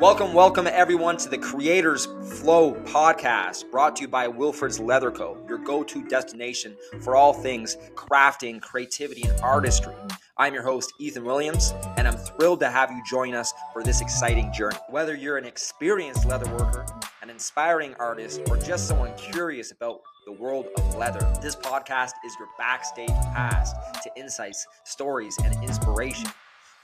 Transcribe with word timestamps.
Welcome, 0.00 0.34
welcome 0.34 0.66
everyone 0.66 1.16
to 1.18 1.30
the 1.30 1.38
Creators 1.38 2.04
Flow 2.04 2.74
podcast, 2.84 3.70
brought 3.70 3.96
to 3.96 4.02
you 4.02 4.08
by 4.08 4.28
Wilfred's 4.28 4.78
Leather 4.78 5.10
Co., 5.10 5.38
your 5.48 5.56
go 5.56 5.82
to 5.84 6.06
destination 6.06 6.76
for 7.00 7.16
all 7.16 7.32
things 7.32 7.78
crafting, 7.94 8.60
creativity, 8.60 9.22
and 9.22 9.40
artistry. 9.40 9.94
I'm 10.36 10.52
your 10.52 10.64
host, 10.64 10.92
Ethan 10.98 11.24
Williams, 11.24 11.72
and 11.96 12.06
I'm 12.06 12.16
thrilled 12.16 12.60
to 12.60 12.68
have 12.68 12.90
you 12.90 13.02
join 13.08 13.34
us 13.34 13.54
for 13.72 13.82
this 13.82 14.02
exciting 14.02 14.52
journey. 14.52 14.76
Whether 14.90 15.14
you're 15.14 15.38
an 15.38 15.46
experienced 15.46 16.26
leather 16.26 16.50
worker, 16.52 16.84
an 17.22 17.30
inspiring 17.30 17.94
artist, 17.98 18.42
or 18.50 18.58
just 18.58 18.86
someone 18.88 19.16
curious 19.16 19.72
about 19.72 20.02
the 20.26 20.32
world 20.32 20.66
of 20.76 20.94
leather, 20.96 21.26
this 21.40 21.56
podcast 21.56 22.12
is 22.22 22.34
your 22.38 22.48
backstage 22.58 23.08
pass 23.08 23.72
to 24.02 24.10
insights, 24.14 24.66
stories, 24.84 25.38
and 25.42 25.54
inspiration. 25.64 26.28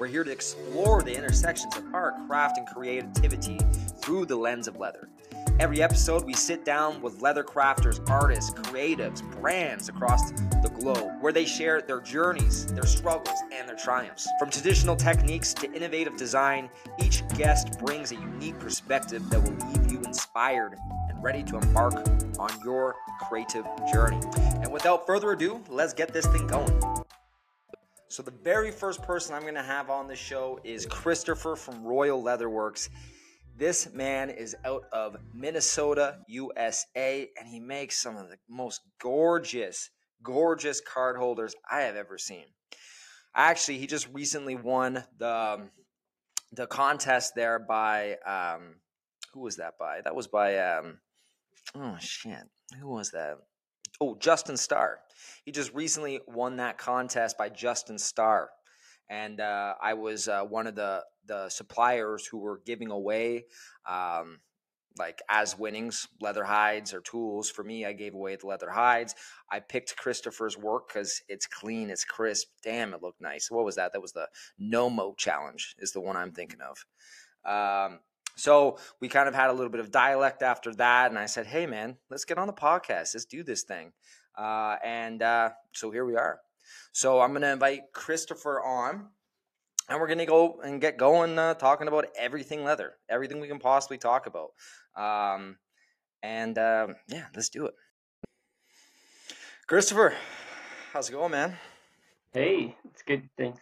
We're 0.03 0.09
here 0.09 0.25
to 0.25 0.33
explore 0.33 1.01
the 1.01 1.17
intersections 1.17 1.77
of 1.77 1.95
art, 1.95 2.15
craft, 2.27 2.59
and 2.59 2.67
creativity 2.67 3.61
through 4.01 4.27
the 4.27 4.35
lens 4.35 4.67
of 4.67 4.77
leather. 4.77 5.09
Every 5.61 5.81
episode, 5.81 6.25
we 6.25 6.35
sit 6.35 6.65
down 6.65 7.01
with 7.01 7.23
leather 7.23 7.45
crafters, 7.45 8.01
artists, 8.11 8.51
creatives, 8.51 9.23
brands 9.41 9.89
across 9.89 10.33
the 10.33 10.73
globe 10.75 11.13
where 11.21 11.33
they 11.33 11.45
share 11.45 11.81
their 11.83 12.01
journeys, 12.01 12.67
their 12.73 12.85
struggles, 12.85 13.39
and 13.53 13.69
their 13.69 13.77
triumphs. 13.77 14.27
From 14.41 14.51
traditional 14.51 14.97
techniques 14.97 15.55
to 15.55 15.73
innovative 15.73 16.17
design, 16.17 16.69
each 17.01 17.23
guest 17.37 17.79
brings 17.79 18.11
a 18.11 18.17
unique 18.17 18.59
perspective 18.59 19.31
that 19.31 19.41
will 19.41 19.69
leave 19.69 19.93
you 19.93 20.01
inspired 20.01 20.81
and 21.11 21.23
ready 21.23 21.45
to 21.45 21.59
embark 21.59 21.95
on 22.41 22.51
your 22.65 22.97
creative 23.29 23.65
journey. 23.93 24.19
And 24.63 24.73
without 24.73 25.07
further 25.07 25.31
ado, 25.31 25.63
let's 25.69 25.95
get 25.95 26.13
this 26.13 26.27
thing 26.27 26.49
going. 26.49 26.92
So, 28.13 28.23
the 28.23 28.31
very 28.31 28.71
first 28.71 29.01
person 29.01 29.35
I'm 29.35 29.41
going 29.41 29.55
to 29.55 29.63
have 29.63 29.89
on 29.89 30.07
the 30.07 30.15
show 30.15 30.61
is 30.65 30.85
Christopher 30.85 31.57
from 31.57 31.83
Royal 31.83 32.23
Leatherworks. 32.23 32.91
This 33.57 33.91
man 33.95 34.29
is 34.29 34.55
out 34.67 34.85
of 34.93 35.17
Minnesota, 35.33 36.19
USA, 36.29 37.31
and 37.39 37.49
he 37.49 37.59
makes 37.59 38.03
some 38.03 38.19
of 38.19 38.29
the 38.29 38.37
most 38.51 38.83
gorgeous, 39.01 39.89
gorgeous 40.23 40.83
card 40.83 41.17
holders 41.17 41.55
I 41.71 41.81
have 41.81 41.97
ever 41.97 42.19
seen. 42.19 42.45
Actually, 43.35 43.79
he 43.79 43.87
just 43.87 44.07
recently 44.13 44.57
won 44.57 45.05
the 45.17 45.71
the 46.53 46.67
contest 46.67 47.33
there 47.35 47.59
by 47.59 48.19
um, 48.27 48.75
who 49.33 49.41
was 49.41 49.57
that 49.57 49.79
by? 49.79 50.03
That 50.03 50.15
was 50.15 50.27
by 50.27 50.59
um, 50.59 50.99
oh 51.75 51.97
shit, 51.99 52.45
who 52.79 52.89
was 52.89 53.13
that? 53.13 53.39
Oh, 54.03 54.17
Justin 54.17 54.59
Starr. 54.59 54.99
He 55.45 55.53
just 55.53 55.73
recently 55.75 56.21
won 56.27 56.57
that 56.57 56.79
contest 56.79 57.37
by 57.37 57.49
Justin 57.49 57.99
Starr, 57.99 58.51
and 59.09 59.41
uh, 59.41 59.75
I 59.83 59.95
was 59.95 60.29
uh, 60.29 60.43
one 60.45 60.67
of 60.67 60.75
the 60.75 61.05
the 61.27 61.49
suppliers 61.49 62.27
who 62.27 62.39
were 62.39 62.61
giving 62.65 62.91
away. 62.91 63.45
Um, 63.89 64.41
like 64.99 65.23
as 65.29 65.59
winnings, 65.59 66.07
leather 66.21 66.45
hides 66.45 66.93
or 66.93 67.01
tools. 67.01 67.51
For 67.51 67.65
me, 67.65 67.87
I 67.87 67.93
gave 67.93 68.15
away 68.15 68.37
the 68.37 68.47
leather 68.47 68.71
hides. 68.71 69.15
I 69.51 69.61
picked 69.61 69.97
Christopher's 69.97 70.59
work 70.59 70.89
because 70.89 71.23
it's 71.29 71.47
clean, 71.47 71.91
it's 71.91 72.05
crisp. 72.05 72.49
Damn, 72.63 72.95
it 72.95 73.03
looked 73.03 73.21
nice. 73.21 73.51
What 73.51 73.65
was 73.65 73.77
that? 73.77 73.93
That 73.93 74.03
was 74.03 74.13
the 74.13 74.29
Nomo 74.61 75.17
challenge. 75.17 75.77
Is 75.79 75.93
the 75.93 76.01
one 76.01 76.17
I'm 76.17 76.33
thinking 76.33 76.61
of. 76.61 76.77
Um, 77.45 78.01
so 78.37 78.79
we 79.01 79.09
kind 79.09 79.29
of 79.29 79.35
had 79.35 79.51
a 79.51 79.53
little 79.53 79.71
bit 79.71 79.81
of 79.81 79.91
dialect 79.91 80.43
after 80.43 80.75
that, 80.75 81.11
and 81.11 81.19
I 81.19 81.27
said, 81.27 81.47
"Hey, 81.47 81.67
man, 81.67 81.97
let's 82.11 82.25
get 82.25 82.39
on 82.39 82.47
the 82.47 82.53
podcast. 82.53 83.15
Let's 83.15 83.25
do 83.25 83.43
this 83.43 83.63
thing." 83.63 83.93
Uh, 84.37 84.77
and 84.85 85.23
uh, 85.23 85.51
so 85.73 85.91
here 85.91 86.05
we 86.05 86.17
are. 86.17 86.41
So 86.93 87.21
I'm 87.21 87.31
going 87.31 87.43
to 87.43 87.53
invite 87.53 87.93
Christopher 87.93 88.63
on, 88.63 89.09
and 89.89 90.01
we're 90.01 90.07
going 90.07 90.19
to 90.19 90.27
go 90.27 90.61
and 90.63 90.81
get 90.81 90.97
going 90.97 91.39
uh, 91.39 91.55
talking 91.55 91.89
about 91.89 92.07
everything 92.19 92.65
leather, 92.65 92.95
everything 93.09 93.41
we 93.41 93.49
can 93.49 93.59
possibly 93.59 93.99
talk 93.99 94.27
about. 94.27 94.51
Um, 94.97 95.57
and 96.23 96.57
um, 96.59 96.97
yeah, 97.09 97.27
let's 97.35 97.49
do 97.49 97.67
it. 97.67 97.75
Christopher, 99.67 100.15
how's 100.93 101.09
it 101.09 101.13
going, 101.13 101.33
man? 101.33 101.57
Hey, 102.33 102.77
it's 102.85 103.03
good. 103.03 103.29
Thanks. 103.37 103.61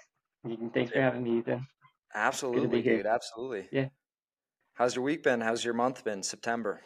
Thanks 0.75 0.93
for 0.93 1.01
having 1.01 1.23
me, 1.23 1.39
Ethan. 1.39 1.67
Absolutely, 2.15 2.83
dude. 2.83 3.07
Absolutely. 3.07 3.69
Yeah. 3.71 3.89
How's 4.75 4.97
your 4.97 5.05
week 5.05 5.23
been? 5.23 5.41
How's 5.41 5.65
your 5.65 5.75
month 5.75 6.05
been? 6.05 6.23
September. 6.23 6.81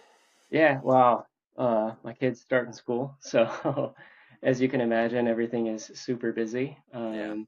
Yeah. 0.51 0.81
Wow. 0.83 1.27
Uh, 1.57 1.93
my 2.03 2.13
kids 2.13 2.41
starting 2.41 2.73
school, 2.73 3.17
so 3.21 3.95
as 4.43 4.61
you 4.61 4.69
can 4.69 4.81
imagine, 4.81 5.29
everything 5.29 5.69
is 5.69 5.91
super 5.95 6.33
busy. 6.33 6.77
Um, 6.93 7.47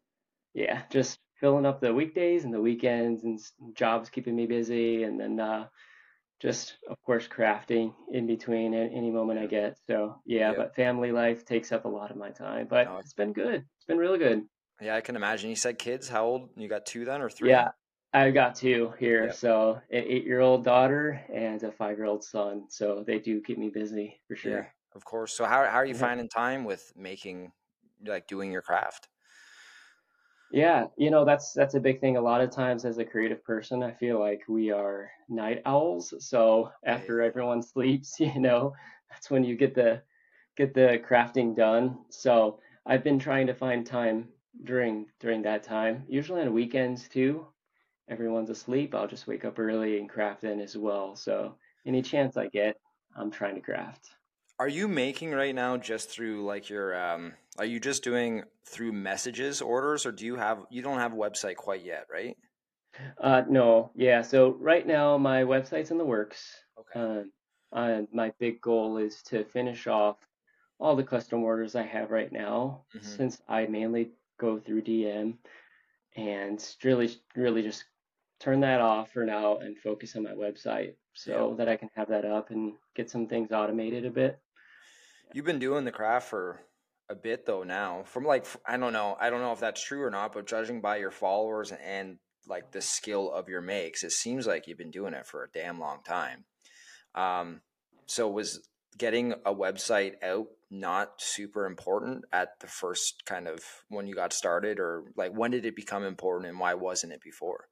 yeah. 0.54 0.64
yeah, 0.64 0.82
just 0.90 1.18
filling 1.40 1.66
up 1.66 1.80
the 1.80 1.92
weekdays 1.92 2.44
and 2.44 2.54
the 2.54 2.60
weekends, 2.60 3.24
and 3.24 3.40
jobs 3.74 4.08
keeping 4.08 4.36
me 4.36 4.46
busy, 4.46 5.02
and 5.02 5.18
then 5.20 5.40
uh, 5.40 5.66
just 6.40 6.76
of 6.88 7.00
course 7.02 7.26
crafting 7.26 7.94
in 8.12 8.26
between 8.26 8.74
any 8.74 9.10
moment 9.10 9.40
I 9.40 9.46
get. 9.46 9.78
So 9.86 10.20
yeah, 10.24 10.50
yeah, 10.50 10.56
but 10.56 10.74
family 10.74 11.12
life 11.12 11.44
takes 11.44 11.72
up 11.72 11.84
a 11.84 11.88
lot 11.88 12.10
of 12.10 12.16
my 12.16 12.30
time, 12.30 12.66
but 12.68 12.86
no, 12.86 12.98
it's 12.98 13.14
been 13.14 13.32
good. 13.32 13.64
It's 13.76 13.86
been 13.86 13.98
really 13.98 14.18
good. 14.18 14.44
Yeah, 14.80 14.96
I 14.96 15.00
can 15.00 15.16
imagine. 15.16 15.48
You 15.48 15.56
said 15.56 15.78
kids. 15.78 16.08
How 16.08 16.26
old? 16.26 16.50
You 16.56 16.68
got 16.68 16.84
two 16.84 17.04
then, 17.04 17.22
or 17.22 17.30
three? 17.30 17.50
Yeah, 17.50 17.68
I've 18.12 18.34
got 18.34 18.54
two 18.54 18.92
here. 18.98 19.30
So 19.32 19.74
an 19.74 19.82
eight-year-old 19.90 20.64
daughter 20.64 21.24
and 21.32 21.62
a 21.62 21.70
five-year-old 21.72 22.24
son. 22.24 22.66
So 22.70 23.04
they 23.04 23.18
do 23.18 23.40
keep 23.42 23.58
me 23.58 23.68
busy 23.68 24.20
for 24.26 24.36
sure. 24.36 24.52
Yeah, 24.52 24.70
of 24.94 25.04
course. 25.04 25.34
So 25.34 25.44
how 25.44 25.64
how 25.64 25.76
are 25.76 25.86
you 25.86 25.94
finding 25.94 26.28
time 26.28 26.64
with 26.64 26.92
making 26.96 27.52
like 28.04 28.26
doing 28.26 28.52
your 28.52 28.62
craft? 28.62 29.08
Yeah, 30.50 30.86
you 30.96 31.10
know 31.10 31.24
that's 31.24 31.52
that's 31.52 31.74
a 31.74 31.80
big 31.80 32.00
thing. 32.00 32.16
A 32.16 32.20
lot 32.20 32.40
of 32.40 32.50
times, 32.50 32.84
as 32.84 32.98
a 32.98 33.04
creative 33.04 33.42
person, 33.44 33.82
I 33.82 33.92
feel 33.92 34.18
like 34.20 34.42
we 34.48 34.70
are 34.70 35.10
night 35.28 35.62
owls. 35.66 36.14
So 36.24 36.72
after 36.84 37.20
everyone 37.20 37.62
sleeps, 37.72 38.20
you 38.20 38.38
know, 38.40 38.74
that's 39.10 39.30
when 39.30 39.42
you 39.44 39.56
get 39.56 39.74
the 39.74 40.02
get 40.56 40.72
the 40.72 41.02
crafting 41.04 41.54
done. 41.54 42.04
So 42.10 42.60
I've 42.86 43.02
been 43.04 43.18
trying 43.18 43.48
to 43.48 43.54
find 43.54 43.84
time 43.86 44.32
during 44.64 45.10
during 45.18 45.42
that 45.42 45.64
time, 45.64 46.04
usually 46.08 46.42
on 46.42 46.52
weekends 46.52 47.08
too 47.08 47.48
everyone's 48.08 48.50
asleep, 48.50 48.94
I'll 48.94 49.06
just 49.06 49.26
wake 49.26 49.44
up 49.44 49.58
early 49.58 49.98
and 49.98 50.08
craft 50.08 50.44
in 50.44 50.60
as 50.60 50.76
well. 50.76 51.16
So 51.16 51.54
any 51.84 52.02
chance 52.02 52.36
I 52.36 52.48
get, 52.48 52.76
I'm 53.16 53.30
trying 53.30 53.54
to 53.54 53.60
craft. 53.60 54.10
Are 54.58 54.68
you 54.68 54.88
making 54.88 55.32
right 55.32 55.54
now 55.54 55.76
just 55.76 56.10
through 56.10 56.44
like 56.44 56.70
your 56.70 56.98
um 56.98 57.34
are 57.58 57.64
you 57.64 57.78
just 57.78 58.02
doing 58.02 58.42
through 58.64 58.92
messages 58.92 59.60
orders 59.60 60.06
or 60.06 60.12
do 60.12 60.24
you 60.24 60.36
have 60.36 60.64
you 60.70 60.82
don't 60.82 60.98
have 60.98 61.12
a 61.12 61.16
website 61.16 61.56
quite 61.56 61.84
yet, 61.84 62.06
right? 62.10 62.36
Uh 63.20 63.42
no. 63.48 63.90
Yeah, 63.94 64.22
so 64.22 64.56
right 64.58 64.86
now 64.86 65.18
my 65.18 65.42
website's 65.42 65.90
in 65.90 65.98
the 65.98 66.04
works. 66.04 66.54
Okay. 66.80 67.28
Uh, 67.72 68.02
my 68.12 68.32
big 68.38 68.60
goal 68.60 68.96
is 68.96 69.22
to 69.24 69.44
finish 69.44 69.86
off 69.86 70.16
all 70.78 70.96
the 70.96 71.02
custom 71.02 71.42
orders 71.42 71.74
I 71.74 71.82
have 71.82 72.10
right 72.10 72.32
now 72.32 72.84
mm-hmm. 72.94 73.06
since 73.06 73.42
I 73.48 73.66
mainly 73.66 74.12
go 74.38 74.58
through 74.58 74.82
DM 74.82 75.34
and 76.16 76.74
really 76.82 77.14
really 77.34 77.62
just 77.62 77.84
turn 78.40 78.60
that 78.60 78.80
off 78.80 79.12
for 79.12 79.24
now 79.24 79.58
and 79.58 79.78
focus 79.78 80.16
on 80.16 80.22
my 80.22 80.32
website 80.32 80.94
so 81.14 81.50
yeah. 81.50 81.56
that 81.56 81.68
I 81.68 81.76
can 81.76 81.88
have 81.94 82.08
that 82.08 82.24
up 82.24 82.50
and 82.50 82.74
get 82.94 83.10
some 83.10 83.26
things 83.26 83.50
automated 83.52 84.04
a 84.04 84.10
bit. 84.10 84.38
You've 85.32 85.44
been 85.44 85.58
doing 85.58 85.84
the 85.84 85.92
craft 85.92 86.28
for 86.28 86.60
a 87.08 87.14
bit 87.14 87.46
though 87.46 87.62
now. 87.62 88.02
From 88.04 88.24
like 88.24 88.46
I 88.66 88.76
don't 88.76 88.92
know, 88.92 89.16
I 89.18 89.30
don't 89.30 89.40
know 89.40 89.52
if 89.52 89.60
that's 89.60 89.82
true 89.82 90.02
or 90.02 90.10
not, 90.10 90.32
but 90.32 90.46
judging 90.46 90.80
by 90.80 90.96
your 90.96 91.10
followers 91.10 91.72
and 91.72 92.18
like 92.48 92.70
the 92.72 92.80
skill 92.80 93.32
of 93.32 93.48
your 93.48 93.60
makes, 93.60 94.04
it 94.04 94.12
seems 94.12 94.46
like 94.46 94.66
you've 94.66 94.78
been 94.78 94.90
doing 94.90 95.14
it 95.14 95.26
for 95.26 95.42
a 95.42 95.50
damn 95.50 95.80
long 95.80 95.98
time. 96.06 96.44
Um, 97.14 97.60
so 98.06 98.28
was 98.28 98.68
getting 98.98 99.32
a 99.44 99.54
website 99.54 100.22
out 100.22 100.46
not 100.70 101.12
super 101.18 101.66
important 101.66 102.24
at 102.32 102.58
the 102.60 102.66
first 102.66 103.24
kind 103.24 103.46
of 103.46 103.60
when 103.88 104.06
you 104.06 104.14
got 104.14 104.32
started 104.32 104.80
or 104.80 105.04
like 105.16 105.32
when 105.32 105.50
did 105.50 105.64
it 105.64 105.76
become 105.76 106.04
important 106.04 106.48
and 106.48 106.58
why 106.58 106.74
wasn't 106.74 107.12
it 107.12 107.20
before? 107.22 107.68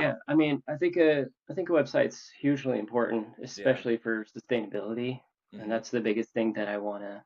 Yeah, 0.00 0.14
I 0.28 0.34
mean, 0.34 0.62
I 0.68 0.76
think 0.76 0.96
a 0.96 1.26
I 1.50 1.54
think 1.54 1.68
a 1.68 1.72
website's 1.72 2.30
hugely 2.40 2.78
important, 2.78 3.26
especially 3.42 3.96
for 3.96 4.24
sustainability, 4.36 5.20
and 5.52 5.62
mm-hmm. 5.62 5.70
that's 5.70 5.90
the 5.90 6.00
biggest 6.00 6.30
thing 6.30 6.52
that 6.54 6.68
I 6.68 6.78
want 6.78 7.02
to 7.02 7.22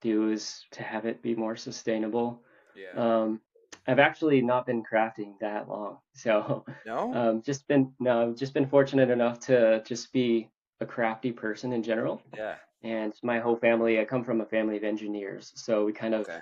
do 0.00 0.30
is 0.30 0.64
to 0.72 0.82
have 0.82 1.06
it 1.06 1.22
be 1.22 1.34
more 1.34 1.56
sustainable. 1.56 2.42
Yeah. 2.74 2.92
Um, 2.96 3.40
I've 3.86 3.98
actually 3.98 4.42
not 4.42 4.66
been 4.66 4.82
crafting 4.82 5.34
that 5.40 5.68
long, 5.68 5.98
so 6.14 6.64
No? 6.84 7.14
um, 7.14 7.42
just 7.42 7.66
been 7.68 7.92
no, 8.00 8.30
I've 8.30 8.36
just 8.36 8.54
been 8.54 8.66
fortunate 8.68 9.10
enough 9.10 9.40
to 9.40 9.82
just 9.86 10.12
be 10.12 10.50
a 10.80 10.86
crafty 10.86 11.32
person 11.32 11.72
in 11.72 11.82
general. 11.82 12.22
Yeah. 12.36 12.56
And 12.82 13.14
my 13.22 13.40
whole 13.40 13.56
family, 13.56 13.98
I 14.00 14.04
come 14.04 14.22
from 14.22 14.40
a 14.40 14.46
family 14.46 14.76
of 14.76 14.84
engineers, 14.84 15.52
so 15.56 15.84
we 15.84 15.92
kind 15.92 16.14
of 16.14 16.22
Okay. 16.22 16.38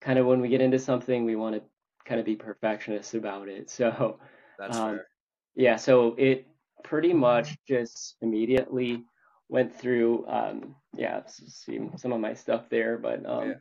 kind 0.00 0.18
of 0.18 0.26
when 0.26 0.40
we 0.40 0.48
get 0.48 0.60
into 0.60 0.78
something, 0.78 1.24
we 1.24 1.36
want 1.36 1.56
to 1.56 1.62
kind 2.04 2.20
of 2.20 2.26
be 2.26 2.36
perfectionists 2.36 3.14
about 3.14 3.48
it. 3.48 3.70
So 3.76 4.18
That's 4.58 4.76
um, 4.76 4.90
fair. 4.90 5.06
yeah, 5.54 5.76
so 5.76 6.14
it 6.18 6.46
pretty 6.84 7.12
much 7.12 7.56
just 7.66 8.16
immediately 8.22 9.04
went 9.48 9.74
through, 9.74 10.26
um, 10.28 10.74
yeah, 10.94 11.22
see 11.26 11.80
some 11.96 12.12
of 12.12 12.20
my 12.20 12.34
stuff 12.34 12.68
there, 12.70 12.98
but 12.98 13.24
um, 13.26 13.48
Yeah. 13.48 13.54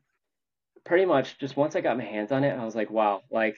pretty 0.84 1.06
much 1.06 1.38
just 1.40 1.58
once 1.58 1.76
I 1.76 1.82
got 1.82 1.98
my 1.98 2.04
hands 2.06 2.32
on 2.32 2.44
it, 2.44 2.58
I 2.58 2.66
was 2.66 2.76
like, 2.76 2.90
wow, 2.90 3.22
like 3.32 3.58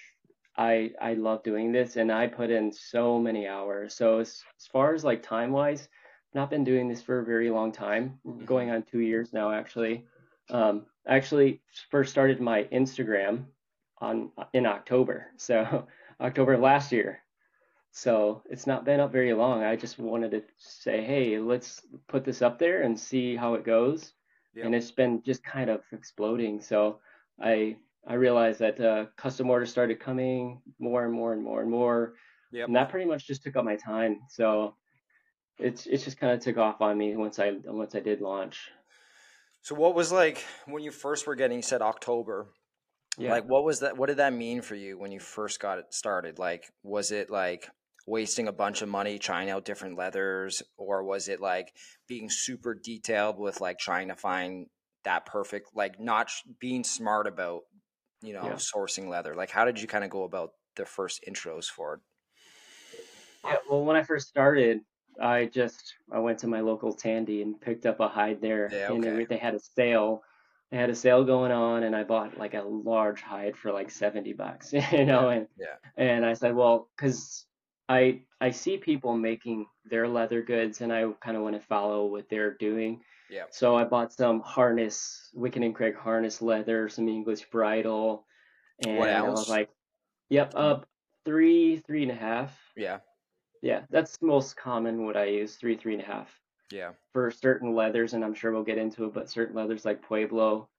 I 0.57 0.92
I 1.01 1.13
love 1.13 1.44
doing 1.44 1.72
this 1.72 1.95
and 1.98 2.12
I 2.12 2.28
put 2.28 2.50
in 2.50 2.72
so 2.72 3.19
many 3.19 3.48
hours. 3.48 3.94
So 3.95 4.19
as, 4.19 4.44
as 4.60 4.68
far 4.68 4.94
as 4.94 5.04
like 5.04 5.22
time 5.24 5.51
wise, 5.51 5.88
not 6.34 6.50
been 6.50 6.63
doing 6.63 6.88
this 6.88 7.01
for 7.01 7.19
a 7.19 7.25
very 7.25 7.50
long 7.50 7.72
time, 7.72 8.19
Mm-hmm. 8.25 8.45
going 8.45 8.72
on 8.72 8.84
two 8.84 9.00
years 9.00 9.34
now 9.34 9.51
actually. 9.51 10.06
Um, 10.50 10.86
I 11.07 11.16
actually 11.16 11.62
first 11.92 12.12
started 12.12 12.42
my 12.42 12.63
Instagram 12.66 13.45
on 14.00 14.31
in 14.54 14.66
October, 14.66 15.28
so 15.38 15.88
October 16.22 16.54
of 16.54 16.62
last 16.62 16.92
year. 16.92 17.19
So 17.97 18.44
it's 18.47 18.67
not 18.67 18.85
been 18.85 18.99
up 18.99 19.11
very 19.11 19.33
long. 19.33 19.63
I 19.63 19.75
just 19.75 19.97
wanted 19.97 20.29
to 20.29 20.44
say, 20.59 21.03
hey, 21.03 21.39
let's 21.39 21.81
put 22.07 22.23
this 22.23 22.44
up 22.44 22.59
there 22.59 22.83
and 22.83 22.97
see 22.97 23.35
how 23.35 23.55
it 23.55 23.65
goes. 23.65 24.13
Yep. 24.53 24.65
And 24.67 24.75
it's 24.75 24.91
been 24.91 25.23
just 25.23 25.44
kind 25.44 25.67
of 25.71 25.81
exploding. 25.91 26.61
So 26.61 26.99
I 27.41 27.77
I 28.07 28.13
realized 28.13 28.59
that 28.59 28.79
uh, 28.79 29.05
custom 29.15 29.49
orders 29.49 29.71
started 29.71 29.99
coming 29.99 30.61
more 30.77 31.05
and 31.05 31.11
more 31.11 31.33
and 31.33 31.44
more 31.44 31.61
and 31.61 31.71
more, 31.71 32.13
Yep. 32.51 32.67
and 32.67 32.75
that 32.75 32.89
pretty 32.89 33.07
much 33.07 33.25
just 33.25 33.41
took 33.41 33.55
up 33.55 33.65
my 33.65 33.77
time. 33.77 34.19
So 34.29 34.75
it's 35.57 35.88
it's 35.88 36.03
just 36.03 36.19
kind 36.19 36.33
of 36.33 36.39
took 36.39 36.57
off 36.57 36.81
on 36.81 37.00
me 37.00 37.15
once 37.15 37.39
I 37.39 37.53
once 37.65 37.95
I 37.95 38.00
did 38.00 38.21
launch. 38.21 38.69
So 39.63 39.73
what 39.73 39.95
was 39.95 40.11
like 40.11 40.45
when 40.67 40.83
you 40.83 40.91
first 40.91 41.25
were 41.25 41.35
getting 41.35 41.63
said 41.63 41.81
October? 41.81 42.45
Yeah. 43.17 43.31
Like 43.31 43.45
what 43.45 43.63
was 43.63 43.79
that 43.79 43.97
what 43.97 44.05
did 44.05 44.17
that 44.17 44.33
mean 44.33 44.61
for 44.61 44.75
you 44.75 45.00
when 45.00 45.11
you 45.11 45.19
first 45.19 45.59
got 45.59 45.79
it 45.79 45.91
started? 45.95 46.38
Like 46.38 46.71
was 46.83 47.11
it 47.11 47.31
like 47.31 47.67
wasting 48.07 48.48
a 48.48 48.54
bunch 48.54 48.81
of 48.81 48.89
money 48.89 49.19
trying 49.19 49.50
out 49.51 49.65
different 49.65 49.98
leathers 49.98 50.63
or 50.77 51.04
was 51.04 51.27
it 51.30 51.42
like 51.42 51.74
being 52.07 52.30
super 52.31 52.74
detailed 52.74 53.38
with 53.39 53.62
like 53.62 53.77
trying 53.80 54.09
to 54.09 54.15
find 54.15 54.68
that 55.04 55.25
perfect 55.27 55.69
like 55.75 56.00
not 56.00 56.30
sh- 56.30 56.44
being 56.59 56.83
smart 56.83 57.27
about 57.27 57.63
you 58.21 58.33
know 58.33 58.44
Yeah. 58.45 58.57
sourcing 58.57 59.09
leather? 59.09 59.36
Like 59.36 59.51
how 59.51 59.65
did 59.65 59.81
you 59.81 59.88
kind 59.88 60.04
of 60.06 60.09
go 60.12 60.24
about 60.24 60.51
the 60.75 60.86
first 60.86 61.24
intros 61.27 61.65
for 61.68 61.95
it? 61.95 62.00
Yeah, 63.44 63.57
well, 63.69 63.86
when 63.86 63.95
I 63.95 64.04
first 64.04 64.27
started, 64.27 64.81
I 65.21 65.45
just 65.45 65.95
I 66.12 66.19
went 66.19 66.39
to 66.39 66.48
my 66.48 66.62
local 66.62 66.94
Tandy 66.94 67.42
and 67.42 67.60
picked 67.60 67.86
up 67.86 68.00
a 68.00 68.07
hide 68.07 68.42
there, 68.42 68.68
Yeah, 68.71 68.88
and 68.88 69.03
okay. 69.03 69.10
they, 69.19 69.25
they 69.25 69.38
had 69.38 69.56
a 69.56 69.60
sale. 69.60 70.21
They 70.71 70.77
had 70.77 70.89
a 70.89 70.95
sale 70.95 71.24
going 71.24 71.51
on, 71.51 71.83
and 71.83 71.95
I 71.95 72.03
bought 72.03 72.38
like 72.38 72.53
a 72.53 72.62
large 72.62 73.21
hide 73.21 73.57
for 73.57 73.71
like 73.71 73.89
70 73.89 74.33
bucks, 74.33 74.74
you 74.92 75.06
know, 75.06 75.30
and 75.30 75.48
Yeah. 75.57 75.77
and 75.95 76.25
I 76.25 76.33
said, 76.33 76.56
well, 76.56 76.89
because 76.95 77.46
I 77.89 78.22
I 78.42 78.51
see 78.51 78.78
people 78.78 79.16
making 79.18 79.66
their 79.86 80.07
leather 80.07 80.42
goods, 80.42 80.81
and 80.81 80.92
I 80.92 81.06
kind 81.22 81.38
of 81.38 81.44
want 81.44 81.56
to 81.56 81.68
follow 81.68 82.06
what 82.06 82.30
they're 82.30 82.54
doing. 82.54 83.01
Yeah. 83.30 83.45
So 83.50 83.75
I 83.75 83.84
bought 83.84 84.13
some 84.13 84.39
harness, 84.42 85.30
Wickett 85.36 85.66
and 85.66 85.75
Craig 85.75 85.95
harness 85.95 86.42
leather, 86.42 86.88
some 86.89 87.07
English 87.07 87.50
bridle, 87.50 88.25
and 88.86 88.98
What 88.98 89.10
I 89.10 89.22
was 89.22 89.50
like, 89.50 89.69
yep, 90.30 90.54
up 90.56 90.88
three, 91.25 91.78
three 91.78 92.04
and 92.04 92.12
a 92.12 92.16
half. 92.16 92.57
Yeah. 92.75 93.00
Yeah, 93.62 93.81
that's 93.89 94.22
most 94.22 94.56
common 94.56 95.06
what 95.06 95.18
I 95.18 95.25
use, 95.25 95.56
three, 95.56 95.75
three 95.75 95.94
and 95.94 96.04
a 96.04 96.06
half. 96.06 96.30
Yeah. 96.72 96.92
For 97.13 97.31
certain 97.31 97.74
leathers, 97.74 98.13
and 98.13 98.24
I'm 98.24 98.34
sure 98.34 98.51
we'll 98.51 98.63
get 98.63 98.78
into 98.78 99.06
it, 99.06 99.13
but 99.13 99.30
certain 99.30 99.56
leathers 99.56 99.84
like 99.84 100.01
Pueblo, 100.01 100.69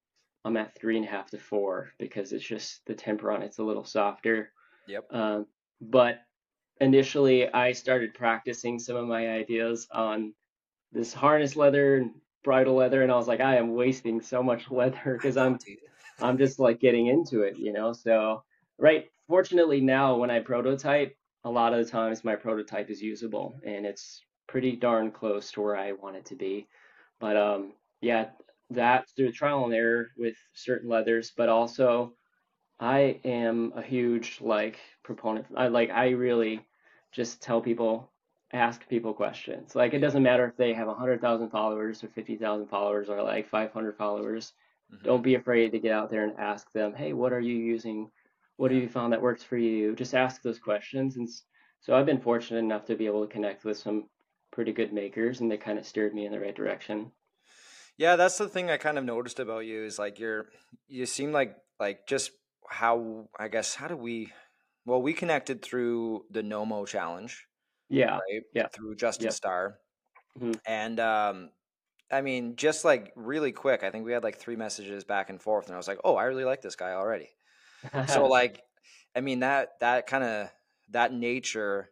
I'm 0.44 0.56
at 0.56 0.78
three 0.78 0.96
and 0.96 1.04
a 1.04 1.10
half 1.10 1.30
to 1.30 1.38
four 1.38 1.90
because 1.98 2.32
it's 2.32 2.44
just 2.44 2.80
the 2.86 2.94
temper 2.94 3.32
on 3.32 3.42
it's 3.42 3.58
a 3.58 3.64
little 3.64 3.84
softer. 3.84 4.52
Yep. 4.86 5.12
Um, 5.12 5.46
but 5.80 6.20
initially, 6.80 7.52
I 7.52 7.72
started 7.72 8.14
practicing 8.14 8.78
some 8.78 8.96
of 8.96 9.06
my 9.06 9.28
ideas 9.30 9.88
on 9.92 10.34
this 10.92 11.12
harness 11.12 11.56
leather 11.56 11.96
and 11.96 12.12
bridle 12.44 12.74
leather, 12.76 13.02
and 13.02 13.12
I 13.12 13.16
was 13.16 13.28
like, 13.28 13.40
I 13.40 13.56
am 13.56 13.74
wasting 13.74 14.20
so 14.20 14.42
much 14.42 14.70
leather 14.72 15.14
because 15.14 15.36
I'm 15.36 15.58
I'm 16.20 16.38
just 16.38 16.58
like 16.58 16.80
getting 16.80 17.06
into 17.06 17.42
it, 17.42 17.58
you 17.58 17.72
know. 17.72 17.92
So, 17.92 18.42
right, 18.78 19.08
fortunately 19.28 19.80
now 19.80 20.16
when 20.16 20.30
I 20.30 20.40
prototype, 20.40 21.14
a 21.44 21.50
lot 21.50 21.72
of 21.72 21.84
the 21.84 21.90
times 21.90 22.24
my 22.24 22.36
prototype 22.36 22.90
is 22.90 23.00
usable 23.02 23.60
and 23.64 23.86
it's 23.86 24.22
pretty 24.48 24.76
darn 24.76 25.10
close 25.12 25.52
to 25.52 25.60
where 25.60 25.76
I 25.76 25.92
want 25.92 26.16
it 26.16 26.26
to 26.26 26.34
be. 26.36 26.66
But 27.20 27.36
um 27.36 27.74
yeah, 28.00 28.30
that's 28.70 29.12
through 29.12 29.32
trial 29.32 29.64
and 29.64 29.74
error 29.74 30.08
with 30.16 30.36
certain 30.54 30.88
leathers, 30.88 31.32
but 31.36 31.48
also 31.48 32.14
I 32.80 33.20
am 33.24 33.72
a 33.76 33.82
huge 33.82 34.40
like 34.40 34.78
proponent. 35.04 35.46
I 35.56 35.68
like 35.68 35.90
I 35.90 36.10
really 36.10 36.66
just 37.12 37.42
tell 37.42 37.60
people 37.60 38.12
ask 38.52 38.88
people 38.88 39.12
questions. 39.14 39.74
Like 39.76 39.94
it 39.94 39.98
doesn't 39.98 40.22
matter 40.22 40.46
if 40.46 40.56
they 40.56 40.72
have 40.74 40.88
100,000 40.88 41.50
followers 41.50 42.02
or 42.04 42.08
50,000 42.08 42.66
followers 42.68 43.08
or 43.08 43.22
like 43.22 43.48
500 43.48 43.96
followers 43.96 44.54
Mhm. 44.88 45.04
don't 45.04 45.22
be 45.22 45.34
afraid 45.36 45.72
to 45.72 45.78
get 45.78 45.92
out 45.92 46.10
there 46.10 46.24
and 46.24 46.38
ask 46.38 46.72
them, 46.72 46.94
hey, 46.94 47.12
what 47.12 47.32
are 47.32 47.40
you 47.40 47.54
using? 47.56 48.10
What 48.56 48.70
have 48.72 48.82
you 48.82 48.88
found 48.88 49.12
that 49.12 49.22
works 49.22 49.42
for 49.44 49.56
you? 49.56 49.94
Just 49.94 50.14
ask 50.14 50.42
those 50.42 50.58
questions. 50.58 51.16
And 51.16 51.28
so 51.80 51.94
I've 51.94 52.06
been 52.06 52.20
fortunate 52.20 52.58
enough 52.60 52.84
to 52.86 52.96
be 52.96 53.06
able 53.06 53.26
to 53.26 53.32
connect 53.32 53.64
with 53.64 53.76
some 53.78 54.08
pretty 54.50 54.72
good 54.72 54.92
makers, 54.92 55.40
and 55.40 55.50
they 55.50 55.56
kind 55.58 55.78
of 55.78 55.86
steered 55.86 56.14
me 56.14 56.26
in 56.26 56.32
the 56.32 56.40
right 56.40 56.54
direction. 56.54 57.12
Yeah, 57.96 58.16
that's 58.16 58.38
the 58.38 58.48
thing 58.48 58.70
I 58.70 58.76
kind 58.76 58.98
of 58.98 59.04
noticed 59.04 59.40
about 59.40 59.60
you 59.66 59.84
is 59.84 59.98
like 59.98 60.18
you're 60.18 60.46
you 60.86 61.06
seem 61.06 61.32
like 61.32 61.56
like 61.80 62.06
just 62.06 62.30
how 62.68 63.28
I 63.38 63.48
guess 63.48 63.74
how 63.74 63.88
do 63.88 63.96
we 63.96 64.32
well 64.88 65.02
we 65.02 65.14
connected 65.14 65.62
through 65.62 66.26
the 66.30 66.42
Nomo 66.42 66.86
challenge, 66.86 67.46
Yeah, 67.88 68.20
right? 68.30 68.42
yeah. 68.52 68.68
Through 68.72 68.96
Justin 68.96 69.30
Yep. 69.30 69.32
Starr. 69.32 69.80
Mhm. 70.36 70.60
And 70.66 71.00
um 71.00 71.50
I 72.10 72.22
mean 72.22 72.56
just 72.56 72.84
like 72.84 73.12
really 73.16 73.52
quick, 73.52 73.82
I 73.84 73.90
think 73.90 74.06
we 74.06 74.12
had 74.12 74.24
like 74.24 74.38
three 74.38 74.56
messages 74.56 75.04
back 75.04 75.30
and 75.30 75.42
forth 75.42 75.66
and 75.66 75.74
I 75.74 75.78
was 75.78 75.88
like, 75.88 76.00
"Oh, 76.04 76.16
I 76.16 76.24
really 76.24 76.44
like 76.44 76.62
this 76.62 76.76
guy 76.76 76.92
already." 76.92 77.30
So 78.06 78.24
like 78.28 78.62
I 79.16 79.20
mean 79.20 79.40
that 79.40 79.80
that 79.80 80.06
kind 80.06 80.24
of 80.24 80.50
that 80.90 81.12
nature 81.12 81.90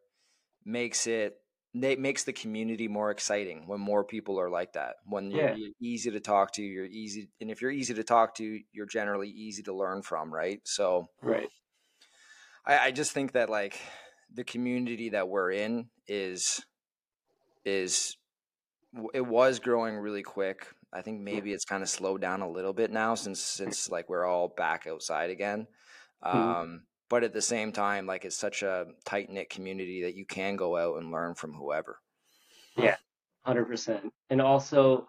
makes 0.65 1.07
it 1.07 1.39
it 1.75 2.01
makes 2.01 2.25
the 2.25 2.33
community 2.33 2.89
more 2.89 3.11
exciting 3.11 3.67
when 3.69 3.81
more 3.81 4.05
people 4.05 4.41
are 4.41 4.51
like 4.51 4.75
that. 4.75 4.97
When 5.07 5.31
Yeah. 5.31 5.55
you're 5.55 5.73
easy 5.81 6.11
to 6.13 6.21
talk 6.21 6.53
to, 6.55 6.63
you're 6.63 6.87
easy, 6.87 7.31
and 7.41 7.51
if 7.51 7.63
you're 7.63 7.71
easy 7.71 7.95
to 7.95 8.05
talk 8.05 8.35
to, 8.37 8.61
you're 8.73 8.87
generally 8.87 9.29
easy 9.31 9.63
to 9.65 9.75
learn 9.75 10.03
from, 10.03 10.33
right? 10.35 10.61
So 10.67 11.09
right. 11.23 11.51
I, 12.67 12.79
I 12.87 12.91
just 12.91 13.13
think 13.13 13.33
that 13.33 13.51
like 13.51 13.81
the 14.33 14.45
community 14.45 15.11
that 15.11 15.29
we're 15.29 15.53
in 15.53 15.91
is 16.07 16.65
is 17.65 18.17
it 19.15 19.27
was 19.27 19.59
growing 19.59 19.97
really 19.97 20.23
quick. 20.23 20.67
I 20.93 21.03
think 21.03 21.21
maybe 21.21 21.53
it's 21.53 21.65
kind 21.65 21.83
of 21.83 21.89
slowed 21.89 22.21
down 22.21 22.41
a 22.41 22.51
little 22.51 22.73
bit 22.73 22.91
now 22.91 23.15
since 23.15 23.41
since 23.41 23.91
like 23.91 24.09
we're 24.09 24.25
all 24.25 24.49
back 24.49 24.87
outside 24.87 25.31
again. 25.31 25.67
Mhm. 26.25 26.61
Um, 26.63 26.87
but 27.09 27.25
at 27.25 27.33
the 27.33 27.43
same 27.43 27.73
time, 27.73 28.07
like 28.07 28.25
it's 28.25 28.37
such 28.37 28.63
a 28.63 28.87
tight 29.05 29.31
knit 29.31 29.51
community 29.51 30.03
that 30.03 30.15
you 30.15 30.27
can 30.27 30.57
go 30.57 30.77
out 30.77 30.97
and 30.99 31.13
learn 31.13 31.35
from 31.35 31.53
whoever. 31.55 32.01
Yeah, 32.77 32.97
Hundred 33.45 33.67
percent. 33.67 34.13
And 34.31 34.41
also 34.41 35.09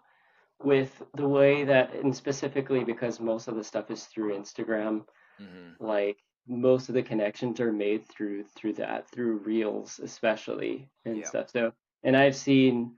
with 0.62 1.02
the 1.14 1.28
way 1.28 1.64
that, 1.64 1.94
and 1.94 2.14
specifically 2.14 2.84
because 2.84 3.20
most 3.20 3.48
of 3.48 3.56
the 3.56 3.64
stuff 3.64 3.90
is 3.90 4.04
through 4.06 4.38
Instagram, 4.38 5.04
hmm 5.38 5.72
like 5.80 6.18
most 6.48 6.88
of 6.88 6.94
the 6.94 7.02
connections 7.02 7.60
are 7.60 7.72
made 7.72 8.08
through 8.08 8.44
through 8.44 8.74
that, 8.74 9.08
through 9.10 9.38
Reels 9.38 10.00
especially 10.00 10.90
and 11.04 11.24
Yeah. 11.24 11.26
stuff. 11.26 11.50
So, 11.50 11.72
and 12.02 12.16
I've 12.16 12.36
seen 12.36 12.96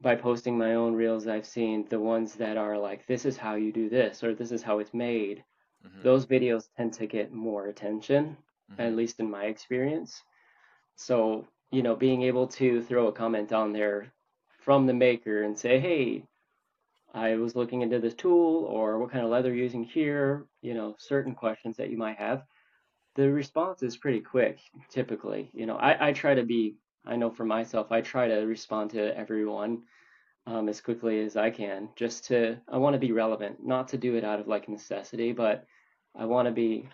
by 0.00 0.16
posting 0.16 0.58
my 0.58 0.74
own 0.74 0.94
Reels, 0.94 1.26
I've 1.28 1.46
seen 1.46 1.86
the 1.88 2.00
ones 2.00 2.34
that 2.36 2.56
are 2.58 2.78
like, 2.78 3.06
this 3.06 3.24
is 3.26 3.36
how 3.38 3.54
you 3.56 3.72
do 3.72 3.88
this, 3.88 4.24
or 4.24 4.34
this 4.34 4.52
is 4.52 4.62
how 4.62 4.80
it's 4.80 4.94
made. 4.94 5.44
hmm 5.82 6.04
Those 6.04 6.26
videos 6.26 6.70
tend 6.76 6.94
to 6.94 7.06
get 7.06 7.32
more 7.32 7.68
attention, 7.68 8.38
at 8.78 8.94
hmm 8.94 8.96
least 8.96 9.20
in 9.20 9.30
my 9.30 9.46
experience. 9.46 10.22
So, 10.96 11.48
you 11.70 11.82
know, 11.82 11.96
being 11.96 12.22
able 12.22 12.48
to 12.48 12.82
throw 12.82 13.08
a 13.08 13.12
comment 13.12 13.52
on 13.52 13.72
there 13.72 14.14
from 14.60 14.86
the 14.86 14.94
maker 14.94 15.42
and 15.42 15.58
say, 15.58 15.80
hey, 15.80 16.26
I 17.14 17.36
was 17.36 17.54
looking 17.54 17.82
into 17.82 18.00
this 18.00 18.14
tool, 18.14 18.64
or 18.64 18.98
what 18.98 19.10
kind 19.12 19.24
of 19.24 19.30
leather 19.30 19.50
you're 19.50 19.64
using 19.64 19.84
here, 19.84 20.48
you 20.62 20.74
know, 20.74 20.96
certain 20.98 21.34
questions 21.34 21.76
that 21.76 21.90
you 21.90 21.96
might 21.96 22.18
have. 22.18 22.44
The 23.14 23.30
response 23.30 23.82
is 23.82 23.96
pretty 23.96 24.20
quick, 24.20 24.60
typically. 24.88 25.50
You 25.52 25.66
know, 25.66 25.76
I, 25.76 26.08
I 26.08 26.12
try 26.12 26.34
to 26.34 26.44
be, 26.44 26.76
I 27.04 27.16
know 27.16 27.30
for 27.30 27.44
myself, 27.44 27.92
I 27.92 28.00
try 28.00 28.28
to 28.28 28.40
respond 28.46 28.90
to 28.92 29.16
everyone 29.16 29.84
um, 30.46 30.68
as 30.68 30.80
quickly 30.80 31.20
as 31.20 31.36
I 31.36 31.50
can, 31.50 31.90
just 31.96 32.24
to, 32.26 32.60
I 32.68 32.78
want 32.78 32.94
to 32.94 33.00
be 33.00 33.12
relevant, 33.12 33.64
not 33.64 33.88
to 33.88 33.98
do 33.98 34.16
it 34.16 34.24
out 34.24 34.40
of 34.40 34.48
like 34.48 34.68
necessity, 34.68 35.32
but 35.32 35.66
I 36.14 36.24
want 36.26 36.46
to 36.46 36.52
be 36.52 36.88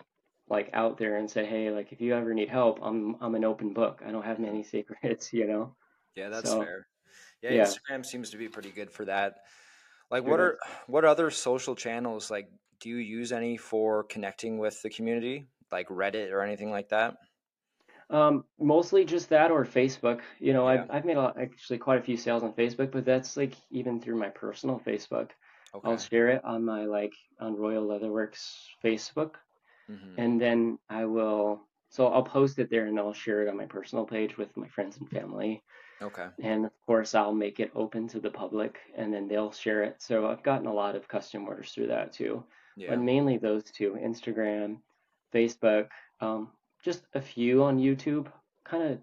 like 0.49 0.69
out 0.73 0.97
there 0.97 1.17
and 1.17 1.29
say, 1.29 1.45
hey, 1.45 1.71
like 1.71 1.91
if 1.91 2.01
you 2.01 2.15
ever 2.15 2.33
need 2.33 2.49
help, 2.49 2.79
I'm 2.81 3.15
I'm 3.21 3.35
an 3.35 3.45
open 3.45 3.73
book. 3.73 4.01
I 4.05 4.11
don't 4.11 4.25
have 4.25 4.39
many 4.39 4.63
secrets, 4.75 5.33
you 5.33 5.47
know. 5.47 5.75
Yeah, 6.15 6.29
that's 6.29 6.49
So, 6.49 6.61
fair. 6.61 6.87
Yeah, 7.41 7.51
yeah. 7.51 7.63
Instagram 7.65 8.05
seems 8.05 8.31
to 8.31 8.37
be 8.37 8.49
pretty 8.49 8.71
good 8.71 8.91
for 8.91 9.05
that. 9.05 9.35
Like, 10.11 10.23
what 10.23 10.39
are 10.39 10.57
what 10.87 11.05
other 11.05 11.29
social 11.31 11.75
channels 11.75 12.31
like? 12.31 12.49
Do 12.79 12.89
you 12.89 12.97
use 12.97 13.31
any 13.31 13.57
for 13.57 14.03
connecting 14.05 14.57
with 14.57 14.81
the 14.81 14.89
community, 14.89 15.47
like 15.71 15.87
Reddit 15.89 16.31
or 16.31 16.41
anything 16.41 16.71
like 16.71 16.89
that? 16.89 17.17
Um, 18.09 18.45
mostly 18.59 19.05
just 19.05 19.29
that 19.29 19.51
or 19.51 19.65
Facebook. 19.65 20.21
You 20.39 20.53
know, 20.53 20.67
Yeah. 20.67 20.83
I've 20.83 20.91
I've 20.91 21.05
made 21.05 21.17
a 21.17 21.21
lot, 21.21 21.39
actually 21.39 21.77
quite 21.77 21.99
a 21.99 22.03
few 22.03 22.17
sales 22.17 22.43
on 22.43 22.53
Facebook, 22.53 22.91
but 22.91 23.05
that's 23.05 23.37
like 23.37 23.53
even 23.69 24.01
through 24.01 24.17
my 24.17 24.29
personal 24.29 24.79
Facebook. 24.79 25.29
I'll 25.83 25.97
share 25.97 26.29
it 26.29 26.43
on 26.43 26.65
my 26.65 26.85
like 26.85 27.13
on 27.39 27.55
Royal 27.55 27.85
Leatherworks 27.87 28.41
Facebook, 28.83 29.35
hmm 29.87 30.15
and 30.17 30.41
then 30.41 30.79
I 30.89 31.05
will 31.05 31.67
so 31.89 32.07
I'll 32.07 32.23
post 32.23 32.59
it 32.59 32.69
there 32.69 32.85
and 32.85 32.99
I'll 32.99 33.13
share 33.13 33.43
it 33.43 33.49
on 33.49 33.57
my 33.57 33.65
personal 33.65 34.05
page 34.05 34.37
with 34.37 34.55
my 34.57 34.67
friends 34.67 34.97
and 34.97 35.09
family. 35.09 35.63
Okay. 36.01 36.27
And 36.41 36.65
of 36.65 36.71
course, 36.85 37.13
I'll 37.15 37.33
make 37.33 37.59
it 37.59 37.71
open 37.75 38.07
to 38.09 38.19
the 38.19 38.29
public 38.31 38.79
and 38.95 39.13
then 39.13 39.27
they'll 39.27 39.51
share 39.51 39.83
it. 39.83 40.01
So 40.01 40.27
I've 40.27 40.43
gotten 40.43 40.67
a 40.67 40.73
lot 40.73 40.95
of 40.95 41.07
custom 41.07 41.47
orders 41.47 41.71
through 41.71 41.87
that 41.87 42.13
too. 42.13 42.43
Yeah. 42.75 42.91
But 42.91 42.99
mainly 43.01 43.37
those 43.37 43.63
two 43.65 43.97
Instagram, 44.01 44.77
Facebook, 45.33 45.87
um, 46.21 46.49
just 46.83 47.03
a 47.13 47.21
few 47.21 47.63
on 47.63 47.77
YouTube. 47.77 48.27
Kind 48.63 48.83
of, 48.83 48.99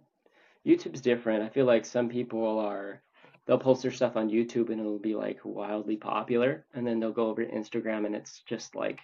YouTube's 0.66 1.00
different. 1.00 1.42
I 1.42 1.48
feel 1.48 1.66
like 1.66 1.84
some 1.84 2.08
people 2.08 2.58
are, 2.58 3.02
they'll 3.46 3.58
post 3.58 3.82
their 3.82 3.92
stuff 3.92 4.16
on 4.16 4.30
YouTube 4.30 4.70
and 4.70 4.80
it'll 4.80 4.98
be 4.98 5.14
like 5.14 5.38
wildly 5.44 5.96
popular. 5.96 6.64
And 6.74 6.86
then 6.86 6.98
they'll 7.00 7.12
go 7.12 7.28
over 7.28 7.44
to 7.44 7.50
Instagram 7.52 8.06
and 8.06 8.14
it's 8.14 8.42
just 8.48 8.74
like 8.74 9.00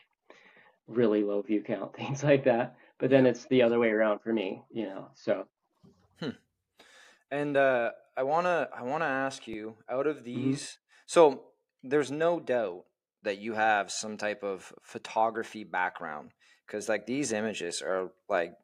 really 0.89 1.23
low 1.23 1.43
view 1.43 1.63
count, 1.63 1.95
things 1.97 2.23
like 2.23 2.45
that. 2.45 2.77
But 2.99 3.11
then 3.11 3.27
it's 3.27 3.47
the 3.47 3.63
other 3.63 3.79
way 3.79 3.89
around 3.91 4.21
for 4.21 4.33
me, 4.33 4.63
you 4.71 4.85
know. 4.85 5.09
So 5.15 5.47
And 7.33 7.57
uh, 7.57 7.93
I 8.15 8.25
wanna 8.25 8.69
I 8.77 8.83
wanna 8.83 9.07
ask 9.07 9.49
you, 9.49 9.77
out 9.89 10.07
of 10.07 10.19
mhm. 10.19 10.25
these, 10.25 10.79
so 11.07 11.45
there's 11.83 12.11
no 12.11 12.39
doubt 12.39 12.85
that 13.23 13.39
you 13.39 13.55
have 13.55 13.91
some 13.91 14.19
type 14.19 14.45
of 14.45 14.73
photography 14.83 15.65
background, 15.65 16.33
because 16.73 16.89
like 16.89 17.05
these 17.05 17.33
images 17.33 17.83
are 17.83 18.11
like 18.31 18.55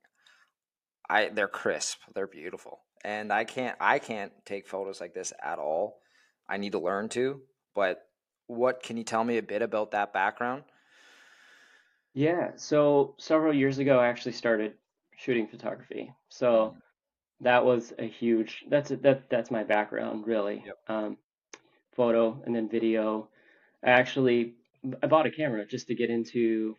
I 1.08 1.28
they're 1.28 1.48
crisp, 1.48 1.98
they're 2.14 2.26
beautiful, 2.26 2.80
and 3.04 3.30
I 3.32 3.44
can't 3.44 3.76
I 3.80 3.98
can't 3.98 4.32
take 4.46 4.66
photos 4.66 5.00
like 5.00 5.12
this 5.14 5.32
at 5.42 5.58
all. 5.58 6.00
I 6.48 6.56
need 6.56 6.72
to 6.72 6.78
learn 6.78 7.08
to, 7.10 7.42
but 7.74 8.08
what 8.46 8.82
can 8.82 8.96
you 8.96 9.04
tell 9.04 9.24
me 9.24 9.36
a 9.36 9.42
bit 9.42 9.60
about 9.62 9.90
that 9.90 10.12
background? 10.14 10.64
yeah, 12.14 12.52
so 12.56 13.14
several 13.18 13.52
years 13.54 13.78
ago, 13.78 13.98
I 13.98 14.08
actually 14.08 14.32
started 14.32 14.74
shooting 15.16 15.46
photography. 15.46 16.12
So 16.28 16.74
Mhm. 16.74 16.80
that 17.40 17.64
was 17.64 17.92
a 17.98 18.06
huge, 18.08 18.64
that's 18.68 18.90
that 18.90 19.30
that's 19.30 19.50
my 19.50 19.64
background 19.64 20.26
really. 20.26 20.64
Yep. 20.64 20.78
Um, 20.88 21.18
photo 21.94 22.42
and 22.46 22.54
then 22.56 22.68
video. 22.68 23.30
I 23.84 23.90
actually 23.90 24.56
I 25.02 25.08
bought 25.08 25.26
a 25.26 25.32
camera 25.32 25.66
just 25.66 25.88
to 25.88 25.96
get 25.96 26.10
into 26.10 26.76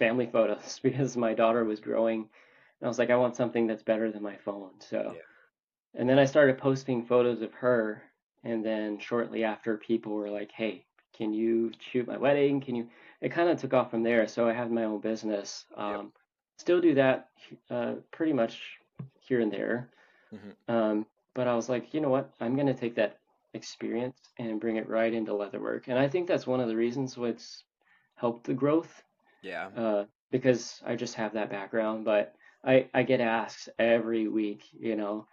family 0.00 0.26
photos 0.26 0.80
because 0.88 1.16
my 1.16 1.34
daughter 1.34 1.64
was 1.64 1.80
growing 1.80 2.22
and 2.22 2.86
I 2.86 2.88
was 2.88 2.98
like, 2.98 3.10
I 3.10 3.16
want 3.16 3.36
something 3.36 3.68
that's 3.68 3.84
better 3.84 4.10
than 4.10 4.22
my 4.24 4.36
phone. 4.38 4.72
So, 4.80 5.12
Yeah. 5.14 6.00
and 6.00 6.08
then 6.08 6.18
I 6.18 6.24
started 6.24 6.58
posting 6.58 7.04
photos 7.06 7.42
of 7.42 7.52
her. 7.54 8.02
And 8.42 8.64
then 8.64 8.98
shortly 8.98 9.44
after, 9.44 9.76
people 9.76 10.12
were 10.14 10.30
like, 10.30 10.50
Hey, 10.50 10.86
can 11.12 11.34
you 11.34 11.72
shoot 11.78 12.06
my 12.08 12.16
wedding? 12.16 12.60
Can 12.60 12.74
you? 12.74 12.88
It 13.20 13.32
kind 13.32 13.50
of 13.50 13.60
took 13.60 13.74
off 13.74 13.90
from 13.90 14.02
there. 14.02 14.26
So 14.26 14.48
I 14.48 14.54
had 14.54 14.72
my 14.72 14.84
own 14.84 15.00
business. 15.00 15.66
Um, 15.76 16.12
still 16.56 16.80
do 16.80 16.94
that 16.94 17.28
uh, 17.70 17.94
pretty 18.12 18.32
much 18.32 18.78
here 19.20 19.40
and 19.40 19.52
there. 19.52 19.90
Mhm. 20.32 20.54
Um, 20.74 21.06
but 21.34 21.46
I 21.48 21.54
was 21.54 21.68
like, 21.68 21.94
you 21.94 22.00
know 22.00 22.08
what? 22.10 22.32
I'm 22.40 22.54
going 22.54 22.66
to 22.66 22.74
take 22.74 22.94
that 22.96 23.18
experience 23.54 24.18
and 24.38 24.60
bring 24.60 24.76
it 24.76 24.88
right 24.88 25.12
into 25.12 25.32
leatherwork. 25.32 25.88
And 25.88 25.98
I 25.98 26.08
think 26.08 26.28
that's 26.28 26.46
one 26.46 26.60
of 26.60 26.68
the 26.68 26.76
reasons 26.76 27.18
what's 27.18 27.64
helped 28.16 28.44
the 28.44 28.54
growth 28.54 29.02
Yeah. 29.42 29.70
uh, 29.76 30.04
because 30.30 30.80
I 30.84 30.96
just 30.96 31.14
have 31.14 31.34
that 31.34 31.50
background. 31.50 32.04
But 32.04 32.34
I, 32.64 32.88
I 32.94 33.02
get 33.02 33.20
asked 33.20 33.68
every 33.78 34.28
week, 34.28 34.64
you 34.72 34.96
know, 34.96 35.26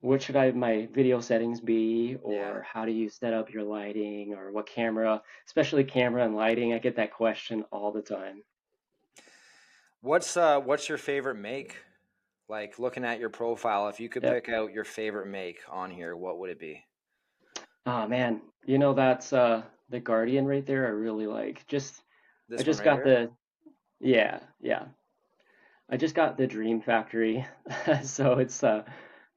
what 0.00 0.22
should 0.22 0.36
I 0.36 0.52
my 0.52 0.88
video 0.92 1.20
settings 1.20 1.60
be, 1.60 2.16
Yeah. 2.26 2.52
or 2.52 2.62
how 2.62 2.84
do 2.84 2.92
you 2.92 3.08
set 3.08 3.32
up 3.32 3.52
your 3.52 3.64
lighting, 3.64 4.34
or 4.34 4.52
what 4.52 4.66
camera, 4.66 5.22
especially 5.46 5.84
camera 5.84 6.24
and 6.24 6.36
lighting. 6.36 6.72
I 6.74 6.78
get 6.78 6.96
that 6.96 7.12
question 7.12 7.64
all 7.72 7.92
the 7.92 8.02
time. 8.02 8.42
What's 10.00 10.36
uh 10.36 10.60
what's 10.60 10.88
your 10.88 10.98
favorite 10.98 11.34
make? 11.36 11.76
Like 12.48 12.78
looking 12.78 13.04
at 13.04 13.18
your 13.20 13.30
profile, 13.30 13.88
if 13.88 14.00
you 14.00 14.08
could 14.08 14.22
Yep. 14.22 14.44
pick 14.44 14.48
out 14.48 14.72
your 14.72 14.84
favorite 14.84 15.26
make 15.26 15.60
on 15.68 15.90
here, 15.90 16.16
what 16.16 16.38
would 16.38 16.50
it 16.50 16.58
be? 16.60 16.84
Oh 17.86 18.06
man, 18.06 18.42
you 18.64 18.78
know 18.78 18.94
that's 18.94 19.32
uh 19.32 19.62
the 19.88 20.00
Guardian 20.00 20.46
right 20.46 20.66
there. 20.66 20.86
I 20.86 20.90
really 20.90 21.26
like. 21.26 21.66
Just 21.66 22.02
This 22.48 22.60
I 22.60 22.64
just 22.64 22.80
right 22.80 22.84
got 22.84 22.96
here? 22.96 23.04
the 23.04 23.30
yeah, 24.00 24.40
yeah. 24.60 24.86
I 25.88 25.96
just 25.96 26.14
got 26.14 26.36
the 26.36 26.46
Dream 26.46 26.80
Factory. 26.80 27.46
So 28.02 28.38
it's 28.38 28.62
uh 28.64 28.84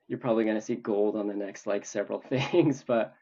you're 0.07 0.19
probably 0.19 0.45
gonna 0.45 0.61
see 0.61 0.75
gold 0.75 1.15
on 1.15 1.27
the 1.27 1.33
next 1.35 1.67
like 1.67 1.85
several 1.85 2.19
things, 2.29 2.83
but 2.83 3.15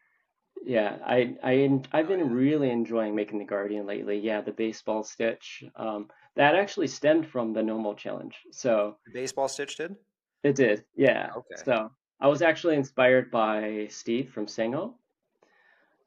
yeah, 0.65 0.97
I 1.05 1.37
I 1.43 1.81
I've 1.93 2.07
Oh 2.07 2.09
been 2.09 2.33
really 2.33 2.69
enjoying 2.69 3.15
making 3.15 3.39
the 3.39 3.45
Guardian 3.45 3.85
lately. 3.85 4.19
Yeah, 4.19 4.41
the 4.41 4.51
baseball 4.51 5.03
stitch. 5.03 5.63
Um 5.75 6.09
that 6.35 6.55
actually 6.55 6.87
stemmed 6.87 7.27
from 7.27 7.53
the 7.53 7.61
Nomo 7.61 7.97
Challenge. 7.97 8.35
So 8.51 8.97
The 9.05 9.11
baseball 9.11 9.47
stitch 9.47 9.75
did? 9.77 9.95
it 10.43 10.55
did. 10.55 10.85
Yeah. 10.95 11.31
Okay. 11.35 11.63
So 11.65 11.91
I 12.19 12.27
was 12.27 12.41
actually 12.41 12.75
inspired 12.75 13.31
by 13.31 13.87
Steve 13.89 14.31
from 14.31 14.45
Sango. 14.47 14.95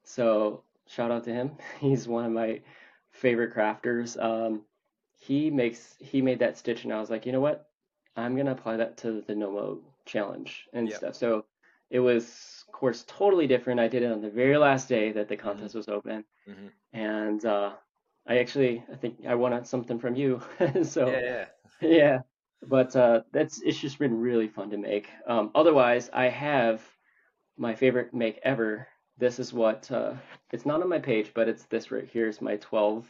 So 0.05 0.65
shout 0.87 1.11
out 1.11 1.25
to 1.25 1.33
him. 1.33 1.57
He's 1.81 2.09
one 2.09 2.25
of 2.25 2.33
my 2.33 2.61
favorite 3.21 3.55
crafters. 3.55 4.23
Um, 4.23 4.65
he 5.19 5.51
makes 5.51 5.97
he 6.01 6.23
made 6.23 6.41
that 6.41 6.59
stitch, 6.59 6.85
and 6.85 6.93
I 6.93 7.01
was 7.01 7.11
like, 7.11 7.27
you 7.27 7.33
know 7.33 7.41
what? 7.41 7.71
I'm 8.17 8.37
gonna 8.37 8.53
apply 8.53 8.77
that 8.79 8.97
to 8.99 9.23
the 9.23 9.35
Nomo 9.35 9.83
challenge 10.07 10.69
and 10.73 10.91
Yep. 10.91 10.93
stuff. 10.93 11.15
So 11.17 11.47
it 11.91 12.01
was, 12.01 12.65
of 12.69 12.73
course, 12.75 13.05
totally 13.07 13.47
different. 13.47 13.81
I 13.81 13.89
did 13.89 14.03
it 14.03 14.13
on 14.13 14.23
the 14.23 14.31
very 14.31 14.59
last 14.59 14.89
day 14.89 15.13
that 15.13 15.29
the 15.29 15.37
hmm 15.43 15.67
contest 15.67 15.75
was 15.75 15.89
open, 15.89 16.25
hmm 16.47 16.69
and 16.93 17.45
uh, 17.45 17.75
I 18.27 18.39
actually 18.39 18.85
I 18.93 18.97
think 18.97 19.27
I 19.27 19.35
won 19.35 19.65
something 19.65 19.99
from 19.99 20.17
you. 20.17 20.43
Yeah, 21.01 21.19
So 21.19 21.21
yeah. 21.21 21.47
yeah, 21.81 22.21
but 22.63 22.95
uh, 22.97 23.23
that's 23.33 23.63
it's 23.63 23.81
just 23.81 23.99
been 23.99 24.21
really 24.21 24.49
fun 24.49 24.71
to 24.71 24.79
make. 24.79 25.11
Um, 25.27 25.51
otherwise, 25.55 26.11
I 26.13 26.29
have 26.29 26.83
my 27.57 27.75
favorite 27.75 28.15
make 28.15 28.41
ever. 28.45 28.89
This 29.21 29.39
is 29.39 29.53
what 29.53 29.89
uh, 29.93 30.15
it's 30.51 30.65
not 30.65 30.81
on 30.83 30.89
my 30.89 30.99
page, 30.99 31.33
but 31.35 31.47
it's 31.47 31.65
this 31.65 31.91
right 31.91 32.09
here 32.11 32.27
is 32.27 32.41
my 32.41 32.57
12, 32.57 33.07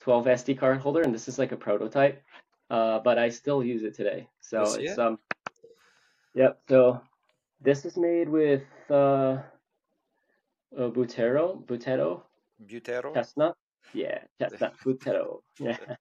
12 0.00 0.26
SD 0.26 0.56
card 0.56 0.78
holder, 0.78 1.02
and 1.02 1.12
this 1.12 1.26
is 1.26 1.40
like 1.40 1.50
a 1.50 1.56
prototype. 1.56 2.22
Uh, 2.70 3.00
but 3.00 3.18
I 3.18 3.28
still 3.28 3.62
use 3.62 3.82
it 3.82 3.94
today. 3.94 4.28
So 4.40 4.62
it's 4.62 4.92
it. 4.92 4.98
um 4.98 5.18
yep. 6.34 6.60
So 6.68 7.00
this 7.60 7.84
is 7.84 7.96
made 7.96 8.28
with 8.28 8.62
uh, 8.88 8.94
uh 10.78 10.90
Buttero, 10.90 11.64
Buttero 11.66 12.22
Buttero? 12.64 13.12
chestnut. 13.12 13.56
Yeah, 13.92 14.20
chestnut 14.40 14.74
Buttero. 14.84 15.40
Yeah. 15.58 15.76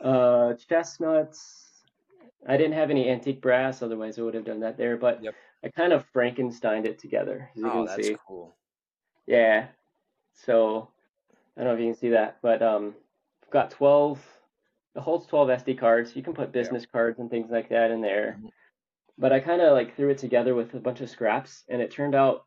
Uh, 0.00 0.52
chestnuts. 0.68 1.64
I 2.46 2.58
didn't 2.58 2.74
have 2.74 2.90
any 2.90 3.08
antique 3.08 3.40
brass, 3.40 3.80
otherwise 3.80 4.18
I 4.18 4.22
would 4.22 4.34
have 4.34 4.44
done 4.44 4.60
that 4.60 4.76
there. 4.76 4.98
But 4.98 5.22
Yep. 5.22 5.34
I 5.64 5.68
kind 5.70 5.92
of 5.92 6.06
Frankensteined 6.12 6.84
it 6.86 6.98
together, 7.00 7.50
as 7.56 7.62
you 7.62 7.70
Oh, 7.70 7.72
can 7.72 7.86
that's 7.86 8.08
see. 8.08 8.16
cool. 8.26 8.56
Yeah. 9.26 9.68
So 10.34 10.90
I 11.56 11.62
don't 11.62 11.66
know 11.66 11.74
if 11.74 11.80
you 11.80 11.86
can 11.92 11.94
see 11.94 12.10
that, 12.10 12.40
but 12.42 12.62
um, 12.62 12.96
I've 13.44 13.50
got 13.50 13.72
12. 13.72 14.26
It 14.96 15.00
holds 15.02 15.26
12 15.26 15.50
SD 15.50 15.74
cards. 15.74 16.16
You 16.16 16.22
can 16.24 16.34
put 16.34 16.52
Yeah. 16.52 16.52
business 16.52 16.86
cards 16.86 17.20
and 17.20 17.30
things 17.30 17.50
like 17.50 17.70
that 17.70 17.92
in 17.92 18.02
there. 18.02 18.40
Mhm. 18.40 18.50
But 19.18 19.32
I 19.32 19.40
kind 19.40 19.62
of 19.62 19.74
like 19.74 19.96
threw 19.96 20.10
it 20.10 20.18
together 20.18 20.54
with 20.56 20.74
a 20.74 20.80
bunch 20.80 21.00
of 21.02 21.10
scraps, 21.10 21.64
and 21.68 21.82
it 21.82 21.92
turned 21.92 22.14
out 22.16 22.46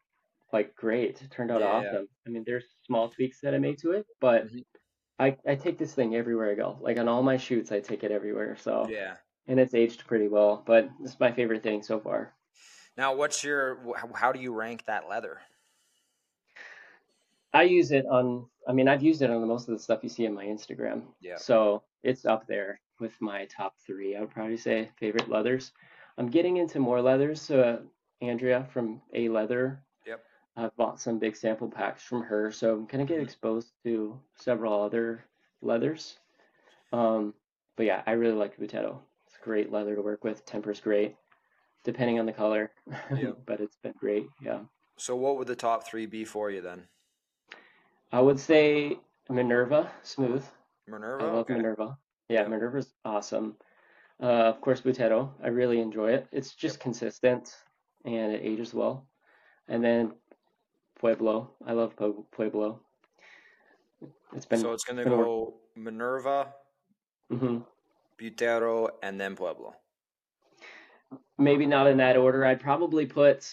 like 0.54 0.76
great. 0.76 1.22
It 1.24 1.32
turned 1.32 1.52
out 1.52 1.62
Yeah. 1.62 1.64
awesome. 1.64 2.08
I 2.28 2.32
mean, 2.32 2.44
there's 2.46 2.78
small 2.86 3.10
tweaks 3.10 3.42
that 3.42 3.56
I 3.56 3.60
made 3.60 3.80
to 3.80 3.94
it, 3.94 4.08
but 4.22 4.50
Mhm. 4.50 4.64
I 5.20 5.38
I 5.48 5.56
take 5.58 5.80
this 5.80 5.96
thing 5.96 6.16
everywhere 6.16 6.52
I 6.52 6.56
go. 6.56 6.78
Like 6.82 7.00
on 7.00 7.10
all 7.10 7.24
my 7.24 7.38
shoots, 7.38 7.72
I 7.74 7.82
take 7.82 8.04
it 8.06 8.12
everywhere. 8.14 8.58
So, 8.58 8.90
Yeah. 8.90 9.18
and 9.48 9.60
it's 9.62 9.76
aged 9.76 10.08
pretty 10.08 10.30
well, 10.30 10.64
but 10.68 10.90
it's 11.02 11.20
my 11.22 11.34
favorite 11.34 11.64
thing 11.64 11.84
so 11.84 12.00
far. 12.02 12.37
Now, 12.98 13.14
what's 13.16 13.44
your 13.44 13.78
how 14.16 14.32
do 14.32 14.40
you 14.40 14.54
rank 14.54 14.86
that 14.86 15.08
leather? 15.08 15.40
I 17.54 17.64
use 17.64 17.92
it 17.92 18.06
on, 18.08 18.48
I 18.68 18.74
mean, 18.74 18.88
I've 18.88 19.02
used 19.04 19.22
it 19.22 19.30
on 19.30 19.48
most 19.48 19.68
of 19.70 19.74
the 19.74 19.80
stuff 19.82 20.04
you 20.04 20.10
see 20.10 20.28
on 20.28 20.34
my 20.34 20.46
Instagram. 20.46 21.04
Yeah. 21.22 21.38
So 21.38 21.84
it's 22.04 22.26
up 22.26 22.46
there 22.48 22.82
with 23.00 23.14
my 23.22 23.46
top 23.46 23.76
three, 23.86 24.16
I 24.16 24.20
would 24.22 24.32
probably 24.32 24.58
say, 24.58 24.92
favorite 24.98 25.30
leathers. 25.30 25.72
I'm 26.18 26.28
getting 26.28 26.58
into 26.58 26.80
more 26.80 27.02
leathers. 27.02 27.50
Uh, 27.50 27.82
Andrea 28.22 28.68
from 28.74 29.02
A 29.14 29.30
Leather, 29.30 29.84
Yep. 30.08 30.24
I've 30.56 30.76
bought 30.76 31.00
some 31.00 31.20
big 31.20 31.36
sample 31.36 31.70
packs 31.70 32.02
from 32.04 32.24
her, 32.24 32.52
so 32.52 32.74
I'm 32.74 32.86
gonna 32.88 33.06
get 33.06 33.20
Mhm. 33.20 33.24
exposed 33.24 33.74
to 33.84 34.20
several 34.36 34.82
other 34.82 35.24
leathers. 35.62 36.18
Um, 36.92 37.36
but 37.76 37.86
yeah, 37.86 38.02
I 38.08 38.14
really 38.14 38.34
like 38.34 38.58
Buttero. 38.58 39.00
It's 39.28 39.38
great 39.38 39.72
leather 39.72 39.96
to 39.96 40.02
work 40.02 40.24
with. 40.24 40.46
Temper's 40.46 40.82
great, 40.82 41.16
depending 41.88 42.20
on 42.20 42.26
the 42.26 42.34
color, 42.34 42.70
Yep. 43.16 43.38
but 43.48 43.62
it's 43.62 43.78
been 43.78 43.94
great. 43.98 44.28
Yeah. 44.42 44.60
So, 44.98 45.16
what 45.16 45.38
would 45.38 45.48
the 45.48 45.56
top 45.56 45.88
three 45.88 46.06
be 46.06 46.26
for 46.26 46.52
you 46.52 46.62
then? 46.62 46.84
I 48.12 48.20
would 48.20 48.40
say 48.40 48.98
Minerva, 49.30 49.90
smooth. 50.04 50.44
Minerva. 50.88 51.24
I 51.24 51.28
love 51.28 51.36
Okay. 51.46 51.56
Minerva. 51.56 51.98
Yeah, 52.30 52.42
Yep. 52.42 52.50
Minerva's 52.50 52.94
awesome. 53.06 53.56
Uh, 54.22 54.26
of 54.52 54.60
course, 54.62 54.82
Buttero. 54.82 55.32
I 55.42 55.48
really 55.48 55.80
enjoy 55.80 56.12
it. 56.12 56.28
It's 56.32 56.52
Yep. 56.52 56.58
just 56.60 56.80
consistent 56.80 57.56
and 58.06 58.34
it 58.34 58.42
ages 58.44 58.74
well. 58.74 59.08
And 59.70 59.84
then 59.84 60.14
Pueblo. 61.00 61.52
I 61.66 61.72
love 61.74 61.96
Pue- 61.96 62.26
Pueblo. 62.32 62.80
It's 64.36 64.46
been 64.46 64.60
So 64.60 64.74
it's 64.74 64.84
gonna 64.84 65.04
been 65.04 65.18
work. 65.18 65.26
go 65.26 65.54
Minerva, 65.76 66.54
hmm 67.30 67.60
Buttero, 68.18 68.90
and 69.04 69.20
then 69.22 69.36
Pueblo. 69.36 69.76
Maybe 71.38 71.66
not 71.66 71.88
in 71.88 71.98
that 71.98 72.18
order. 72.18 72.46
I'd 72.46 72.60
probably 72.60 73.06
put. 73.06 73.50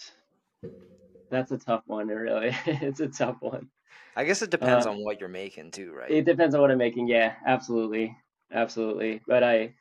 That's 1.29 1.51
a 1.51 1.57
tough 1.57 1.83
one, 1.85 2.07
really. 2.07 2.55
it's 2.65 2.99
a 2.99 3.07
tough 3.07 3.37
one. 3.39 3.69
I 4.15 4.23
guess 4.23 4.41
it 4.41 4.49
depends 4.49 4.85
uh, 4.85 4.91
on 4.91 5.03
what 5.03 5.19
you're 5.19 5.29
making 5.29 5.71
too, 5.71 5.93
right? 5.93 6.09
It 6.09 6.25
depends 6.25 6.55
on 6.55 6.61
what 6.61 6.71
I'm 6.71 6.77
making. 6.77 7.07
Yeah, 7.07 7.33
absolutely, 7.45 8.15
absolutely. 8.51 9.21
But 9.27 9.43
I, 9.43 9.73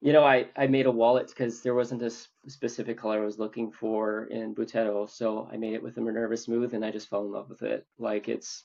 you 0.00 0.12
know, 0.12 0.24
I 0.24 0.46
I 0.56 0.66
made 0.66 0.86
a 0.86 0.90
wallet 0.90 1.28
because 1.28 1.62
there 1.62 1.74
wasn't 1.74 2.02
a 2.02 2.10
specific 2.48 2.98
color 2.98 3.22
I 3.22 3.24
was 3.24 3.38
looking 3.38 3.70
for 3.70 4.24
in 4.24 4.54
Buttero, 4.54 5.08
so 5.08 5.48
I 5.52 5.56
made 5.56 5.74
it 5.74 5.82
with 5.82 5.96
a 5.96 6.00
Minerva 6.00 6.36
Smooth, 6.36 6.74
and 6.74 6.84
I 6.84 6.90
just 6.90 7.08
fell 7.08 7.24
in 7.24 7.30
love 7.30 7.48
with 7.48 7.62
it. 7.62 7.86
Like 7.98 8.28
it's 8.28 8.64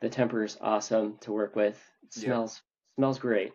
the 0.00 0.08
temper 0.08 0.44
is 0.44 0.56
awesome 0.60 1.18
to 1.22 1.32
work 1.32 1.56
with. 1.56 1.80
It 2.04 2.12
smells 2.12 2.62
yeah. 2.62 3.02
smells 3.02 3.18
great 3.18 3.52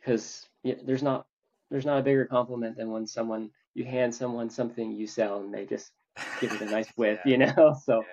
because 0.00 0.48
yeah, 0.62 0.74
there's 0.84 1.02
not 1.02 1.26
there's 1.70 1.86
not 1.86 1.98
a 1.98 2.02
bigger 2.02 2.24
compliment 2.24 2.76
than 2.76 2.90
when 2.90 3.06
someone 3.06 3.50
you 3.78 3.84
hand 3.84 4.12
someone 4.12 4.50
something 4.50 4.90
you 4.90 5.06
sell 5.06 5.40
and 5.40 5.54
they 5.54 5.64
just 5.64 5.92
give 6.40 6.52
it 6.52 6.60
a 6.60 6.64
nice 6.66 6.88
whiff, 6.96 7.20
yeah. 7.24 7.30
you 7.30 7.38
know. 7.38 7.76
So 7.84 8.04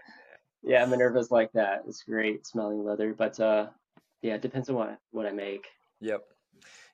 yeah, 0.64 0.86
Minerva's 0.86 1.32
like 1.32 1.52
that. 1.54 1.84
It's 1.88 2.04
great 2.04 2.46
smelling 2.46 2.84
leather, 2.84 3.14
but 3.14 3.40
uh, 3.40 3.68
yeah, 4.22 4.36
it 4.36 4.42
depends 4.42 4.70
on 4.70 4.76
what 4.76 5.00
what 5.12 5.26
I 5.26 5.32
make. 5.32 5.66
Yep. 6.02 6.22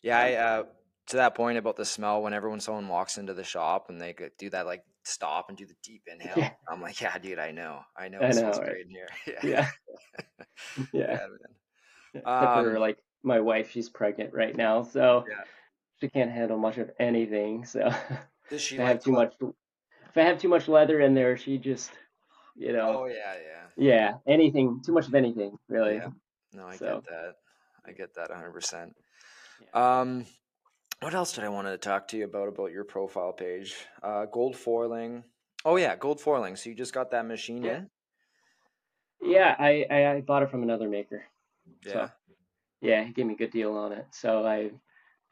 Yeah, 0.04 0.18
I 0.18 0.34
uh, 0.34 0.64
to 1.08 1.18
that 1.18 1.36
point 1.36 1.58
about 1.58 1.76
the 1.76 1.86
smell. 1.86 2.24
Whenever 2.24 2.50
when 2.50 2.60
someone 2.60 2.88
walks 2.88 3.18
into 3.18 3.34
the 3.34 3.44
shop 3.44 3.90
and 3.90 4.00
they 4.00 4.14
could 4.14 4.32
do 4.38 4.50
that 4.52 4.66
like 4.66 4.84
stop 5.04 5.50
and 5.50 5.58
do 5.58 5.66
the 5.66 5.76
deep 5.84 6.04
inhale, 6.08 6.34
yeah. 6.38 6.52
I'm 6.70 6.82
like, 6.82 7.02
yeah, 7.02 7.18
dude, 7.18 7.40
I 7.40 7.52
know, 7.52 7.82
I 7.98 8.08
know, 8.08 8.20
it 8.20 8.24
I 8.24 8.28
know, 8.28 8.34
smells 8.34 8.60
right? 8.60 8.68
great 8.68 8.86
in 8.86 8.90
here. 8.90 9.10
yeah, 9.44 9.70
yeah. 10.94 11.18
yeah. 12.14 12.22
Um, 12.26 12.64
for 12.64 12.80
like 12.80 12.98
my 13.24 13.40
wife, 13.40 13.72
she's 13.72 13.90
pregnant 13.90 14.34
right 14.34 14.56
now, 14.56 14.84
so 14.84 15.26
yeah. 15.30 15.44
she 16.00 16.10
can't 16.10 16.32
handle 16.32 16.58
much 16.58 16.78
of 16.78 16.90
anything. 17.00 17.66
So 17.66 17.94
does 18.52 18.62
she 18.62 18.76
if 18.76 18.82
I 18.82 18.88
have 18.90 19.04
too 19.04 19.14
much? 19.14 19.34
If 19.42 20.18
I 20.18 20.22
have 20.22 20.40
too 20.40 20.50
much 20.50 20.68
leather 20.68 21.00
in 21.00 21.16
there, 21.16 21.38
she 21.38 21.58
just, 21.58 21.92
you 22.56 22.74
know. 22.74 23.04
Oh 23.04 23.06
yeah, 23.06 23.34
yeah. 23.34 23.62
Yeah, 23.78 24.14
anything, 24.28 24.82
too 24.86 24.92
much 24.92 25.08
of 25.08 25.16
anything, 25.16 25.58
really. 25.70 25.96
Yeah. 25.96 26.10
No, 26.54 26.68
I 26.68 26.76
so. 26.76 26.96
get 26.96 27.06
that. 27.06 27.36
I 27.88 27.92
get 27.94 28.14
that 28.16 28.30
100%. 28.30 28.92
Yeah. 29.74 30.02
Um, 30.02 30.26
what 31.00 31.16
else 31.16 31.34
did 31.34 31.46
I 31.46 31.50
want 31.50 31.68
to 31.68 31.78
talk 31.78 32.10
to 32.10 32.18
you 32.18 32.26
about 32.26 32.50
about 32.50 32.72
your 32.72 32.84
profile 32.84 33.32
page? 33.32 33.74
Uh, 34.04 34.26
gold 34.26 34.56
foiling. 34.56 35.24
Oh 35.64 35.78
yeah, 35.78 35.96
gold 35.96 36.20
foiling. 36.20 36.56
So 36.56 36.70
you 36.70 36.76
just 36.76 36.94
got 36.94 37.10
that 37.12 37.26
machine 37.26 37.64
yeah. 37.64 37.78
in? 37.78 37.90
Yeah, 39.24 39.56
I, 39.58 39.86
I, 39.90 40.12
I 40.12 40.22
bought 40.22 40.44
it 40.44 40.52
from 40.52 40.64
another 40.64 40.90
maker. 40.90 41.24
Yeah. 41.86 41.94
So, 41.94 42.10
yeah, 42.82 43.04
he 43.04 43.14
gave 43.14 43.26
me 43.26 43.36
a 43.36 43.38
good 43.38 43.52
deal 43.52 43.74
on 43.78 43.94
it. 43.94 44.08
So 44.12 44.46
I 44.46 44.72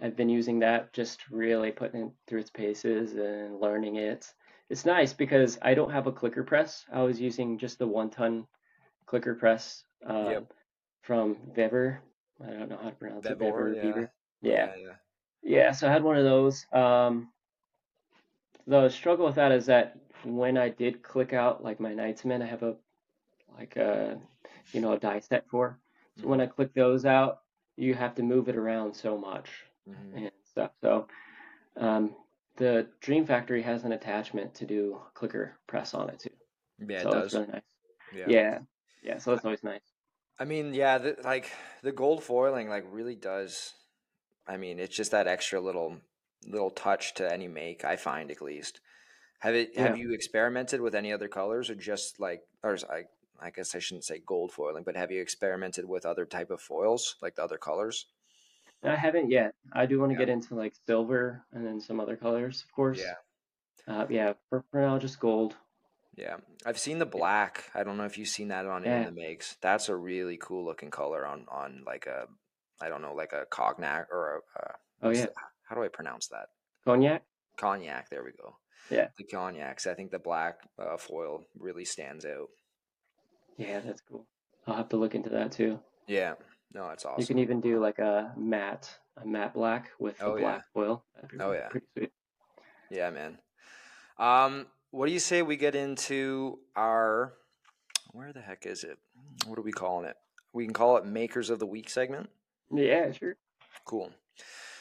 I've 0.01 0.15
been 0.15 0.29
using 0.29 0.59
that, 0.59 0.93
just 0.93 1.29
really 1.29 1.71
putting 1.71 2.01
it 2.01 2.11
through 2.27 2.39
its 2.39 2.49
paces 2.49 3.13
and 3.13 3.59
learning 3.59 3.97
it 3.97 4.31
it's 4.69 4.85
nice 4.85 5.13
because 5.13 5.57
I 5.61 5.73
don't 5.73 5.91
have 5.91 6.07
a 6.07 6.11
clicker 6.11 6.43
press. 6.43 6.85
I 6.93 7.01
was 7.01 7.19
using 7.19 7.57
just 7.57 7.79
the 7.79 7.87
one 7.87 8.09
ton 8.09 8.45
clicker 9.07 9.33
press 9.33 9.83
uh, 10.07 10.29
yep. 10.29 10.53
from 11.01 11.37
Weber. 11.55 12.01
I 12.41 12.51
don't 12.51 12.69
know 12.69 12.77
how 12.81 12.89
to 12.89 12.95
pronounce 12.95 13.25
it. 13.25 13.39
Weber, 13.39 13.73
yeah. 13.73 13.83
Yeah. 13.83 14.05
yeah. 14.41 14.73
yeah. 14.77 14.93
Yeah, 15.41 15.71
so 15.71 15.87
I 15.87 15.91
had 15.91 16.03
one 16.03 16.17
of 16.17 16.25
those. 16.25 16.65
Um, 16.73 17.29
the 18.67 18.89
struggle 18.89 19.25
with 19.25 19.35
that 19.35 19.53
is 19.53 19.65
that 19.67 19.97
when 20.25 20.57
I 20.57 20.67
did 20.67 21.01
click 21.01 21.33
out 21.33 21.63
like 21.63 21.79
my 21.79 21.93
Knightsman, 21.93 22.43
I 22.43 22.45
have 22.45 22.61
a 22.61 22.75
like 23.57 23.77
a 23.77 24.19
you 24.73 24.81
know 24.81 24.91
a 24.91 24.99
die 24.99 25.19
set 25.19 25.47
for. 25.49 25.79
So 26.17 26.21
mm-hmm. 26.21 26.29
when 26.29 26.41
I 26.41 26.45
click 26.45 26.73
those 26.73 27.05
out, 27.05 27.39
you 27.77 27.95
have 27.95 28.15
to 28.15 28.23
move 28.23 28.49
it 28.49 28.57
around 28.57 28.93
so 28.93 29.17
much 29.17 29.49
mm-hmm. 29.87 30.17
and 30.17 30.31
stuff. 30.49 30.71
So 30.81 31.07
um, 31.77 32.15
the 32.57 32.87
Dream 33.01 33.25
Factory 33.25 33.61
has 33.61 33.83
an 33.83 33.91
attachment 33.91 34.53
to 34.55 34.65
do 34.65 34.99
clicker 35.13 35.57
press 35.67 35.93
on 35.93 36.09
it 36.09 36.19
too. 36.19 36.29
Yeah, 36.87 37.03
so 37.03 37.09
it 37.09 37.11
does. 37.11 37.25
It's 37.25 37.33
really 37.33 37.47
nice. 37.47 37.61
Yeah. 38.15 38.25
yeah, 38.27 38.59
yeah. 39.03 39.17
So 39.17 39.33
it's 39.33 39.45
always 39.45 39.63
nice. 39.63 39.81
I 40.39 40.45
mean, 40.45 40.73
yeah, 40.73 40.97
the, 40.97 41.17
like 41.23 41.51
the 41.83 41.91
gold 41.91 42.23
foiling, 42.23 42.69
like 42.69 42.85
really 42.89 43.15
does. 43.15 43.73
I 44.47 44.57
mean, 44.57 44.79
it's 44.79 44.95
just 44.95 45.11
that 45.11 45.27
extra 45.27 45.59
little 45.59 45.97
little 46.47 46.71
touch 46.71 47.13
to 47.15 47.31
any 47.31 47.47
make. 47.47 47.83
I 47.85 47.97
find 47.97 48.31
at 48.31 48.41
least. 48.41 48.79
Have 49.39 49.55
it? 49.55 49.71
Yeah. 49.73 49.83
Have 49.83 49.97
you 49.97 50.13
experimented 50.13 50.81
with 50.81 50.95
any 50.95 51.13
other 51.13 51.27
colors, 51.27 51.69
or 51.69 51.75
just 51.75 52.19
like, 52.19 52.41
or 52.63 52.77
I, 52.89 53.03
I 53.41 53.51
guess 53.51 53.75
I 53.75 53.79
shouldn't 53.79 54.05
say 54.05 54.21
gold 54.25 54.51
foiling, 54.51 54.83
but 54.83 54.95
have 54.95 55.11
you 55.11 55.21
experimented 55.21 55.85
with 55.85 56.05
other 56.05 56.25
type 56.25 56.51
of 56.51 56.61
foils, 56.61 57.15
like 57.21 57.35
the 57.35 57.43
other 57.43 57.57
colors? 57.57 58.05
I 58.83 58.95
haven't 58.95 59.29
yet. 59.29 59.53
I 59.73 59.85
do 59.85 59.99
want 59.99 60.11
to 60.11 60.13
yeah. 60.13 60.25
get 60.25 60.29
into 60.29 60.55
like 60.55 60.73
silver 60.87 61.43
and 61.51 61.65
then 61.65 61.81
some 61.81 61.99
other 61.99 62.15
colors, 62.15 62.63
of 62.65 62.73
course. 62.73 62.99
Yeah. 62.99 63.93
Uh, 63.93 64.05
yeah, 64.09 64.33
for, 64.49 64.63
for 64.71 64.81
now, 64.81 64.97
just 64.99 65.19
gold. 65.19 65.55
Yeah, 66.15 66.37
I've 66.65 66.79
seen 66.79 66.99
the 66.99 67.05
black. 67.05 67.65
I 67.73 67.83
don't 67.83 67.97
know 67.97 68.05
if 68.05 68.17
you've 68.17 68.27
seen 68.27 68.49
that 68.49 68.65
on 68.65 68.83
yeah. 68.83 68.89
any 68.91 69.05
of 69.05 69.15
the 69.15 69.21
makes. 69.21 69.57
That's 69.61 69.89
a 69.89 69.95
really 69.95 70.37
cool 70.37 70.65
looking 70.65 70.91
color 70.91 71.25
on 71.25 71.45
on 71.49 71.83
like 71.85 72.05
a, 72.07 72.25
I 72.81 72.89
don't 72.89 73.01
know, 73.01 73.13
like 73.13 73.33
a 73.33 73.45
cognac 73.49 74.07
or 74.11 74.41
a. 74.55 74.59
a 74.59 74.73
oh 75.03 75.09
yeah. 75.09 75.25
The, 75.25 75.33
how 75.63 75.75
do 75.75 75.83
I 75.83 75.87
pronounce 75.87 76.27
that? 76.27 76.47
Cognac. 76.83 77.23
Cognac. 77.57 78.09
There 78.09 78.23
we 78.23 78.31
go. 78.31 78.57
Yeah. 78.89 79.07
The 79.17 79.23
cognacs. 79.23 79.87
I 79.87 79.93
think 79.93 80.11
the 80.11 80.19
black 80.19 80.59
uh, 80.77 80.97
foil 80.97 81.43
really 81.57 81.85
stands 81.85 82.25
out. 82.25 82.47
Yeah, 83.57 83.79
that's 83.81 84.01
cool. 84.01 84.25
I'll 84.65 84.75
have 84.75 84.89
to 84.89 84.97
look 84.97 85.15
into 85.15 85.29
that 85.29 85.51
too. 85.51 85.79
Yeah. 86.07 86.33
No, 86.73 86.89
it's 86.89 87.05
awesome. 87.05 87.21
You 87.21 87.27
can 87.27 87.39
even 87.39 87.61
do 87.61 87.79
like 87.79 87.99
a 87.99 88.33
matte, 88.37 88.97
a 89.21 89.25
matte 89.25 89.53
black 89.53 89.89
with 89.99 90.21
oh, 90.21 90.35
the 90.35 90.41
black 90.41 90.57
yeah. 90.57 90.61
foil. 90.73 91.03
Oh 91.39 91.51
yeah, 91.51 91.67
pretty 91.69 91.87
sweet. 91.97 92.11
Yeah, 92.91 93.09
man. 93.09 93.37
Um, 94.17 94.67
what 94.91 95.07
do 95.07 95.11
you 95.11 95.19
say 95.19 95.41
we 95.41 95.57
get 95.57 95.75
into 95.75 96.59
our? 96.75 97.33
Where 98.11 98.33
the 98.33 98.41
heck 98.41 98.65
is 98.65 98.83
it? 98.83 98.97
What 99.45 99.57
are 99.59 99.63
we 99.63 99.71
calling 99.71 100.05
it? 100.05 100.15
We 100.53 100.65
can 100.65 100.73
call 100.73 100.97
it 100.97 101.05
Makers 101.05 101.49
of 101.49 101.59
the 101.59 101.67
Week 101.67 101.89
segment. 101.89 102.29
Yeah, 102.71 103.11
sure. 103.11 103.35
Cool. 103.85 104.11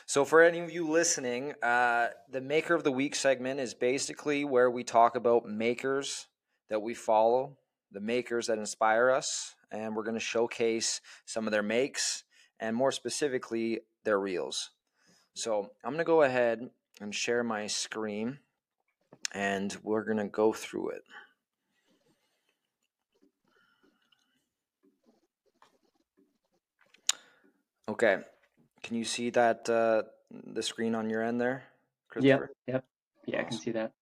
So, 0.06 0.24
for 0.24 0.42
any 0.42 0.60
of 0.60 0.70
you 0.72 0.88
listening, 0.88 1.52
uh, 1.62 2.08
the 2.30 2.40
Maker 2.40 2.74
of 2.74 2.84
the 2.84 2.92
Week 2.92 3.14
segment 3.14 3.60
is 3.60 3.74
basically 3.74 4.44
where 4.44 4.70
we 4.70 4.82
talk 4.82 5.16
about 5.16 5.46
makers 5.46 6.26
that 6.70 6.80
we 6.80 6.94
follow, 6.94 7.58
the 7.92 8.00
makers 8.00 8.46
that 8.46 8.58
inspire 8.58 9.10
us, 9.10 9.54
and 9.70 9.94
we're 9.94 10.02
going 10.02 10.14
to 10.14 10.20
showcase 10.20 11.00
some 11.24 11.46
of 11.46 11.52
their 11.52 11.62
makes 11.62 12.24
and 12.60 12.74
more 12.74 12.92
specifically 12.92 13.80
their 14.04 14.18
reels. 14.18 14.70
So 15.34 15.70
I'm 15.84 15.92
going 15.92 15.98
to 15.98 16.04
go 16.04 16.22
ahead 16.22 16.68
and 17.00 17.14
share 17.14 17.44
my 17.44 17.66
screen 17.66 18.38
and 19.32 19.76
we're 19.82 20.04
going 20.04 20.18
to 20.18 20.24
go 20.24 20.52
through 20.52 20.90
it. 20.90 21.02
Okay. 27.88 28.18
Can 28.82 28.96
you 28.96 29.04
see 29.04 29.30
that 29.30 29.68
uh, 29.68 30.02
the 30.30 30.62
screen 30.62 30.94
on 30.94 31.08
your 31.08 31.22
end 31.22 31.40
there? 31.40 31.64
Yep. 32.18 32.48
Yep. 32.66 32.84
Yeah, 33.26 33.36
awesome. 33.36 33.46
I 33.46 33.48
can 33.50 33.58
see 33.58 33.70
that. 33.72 33.92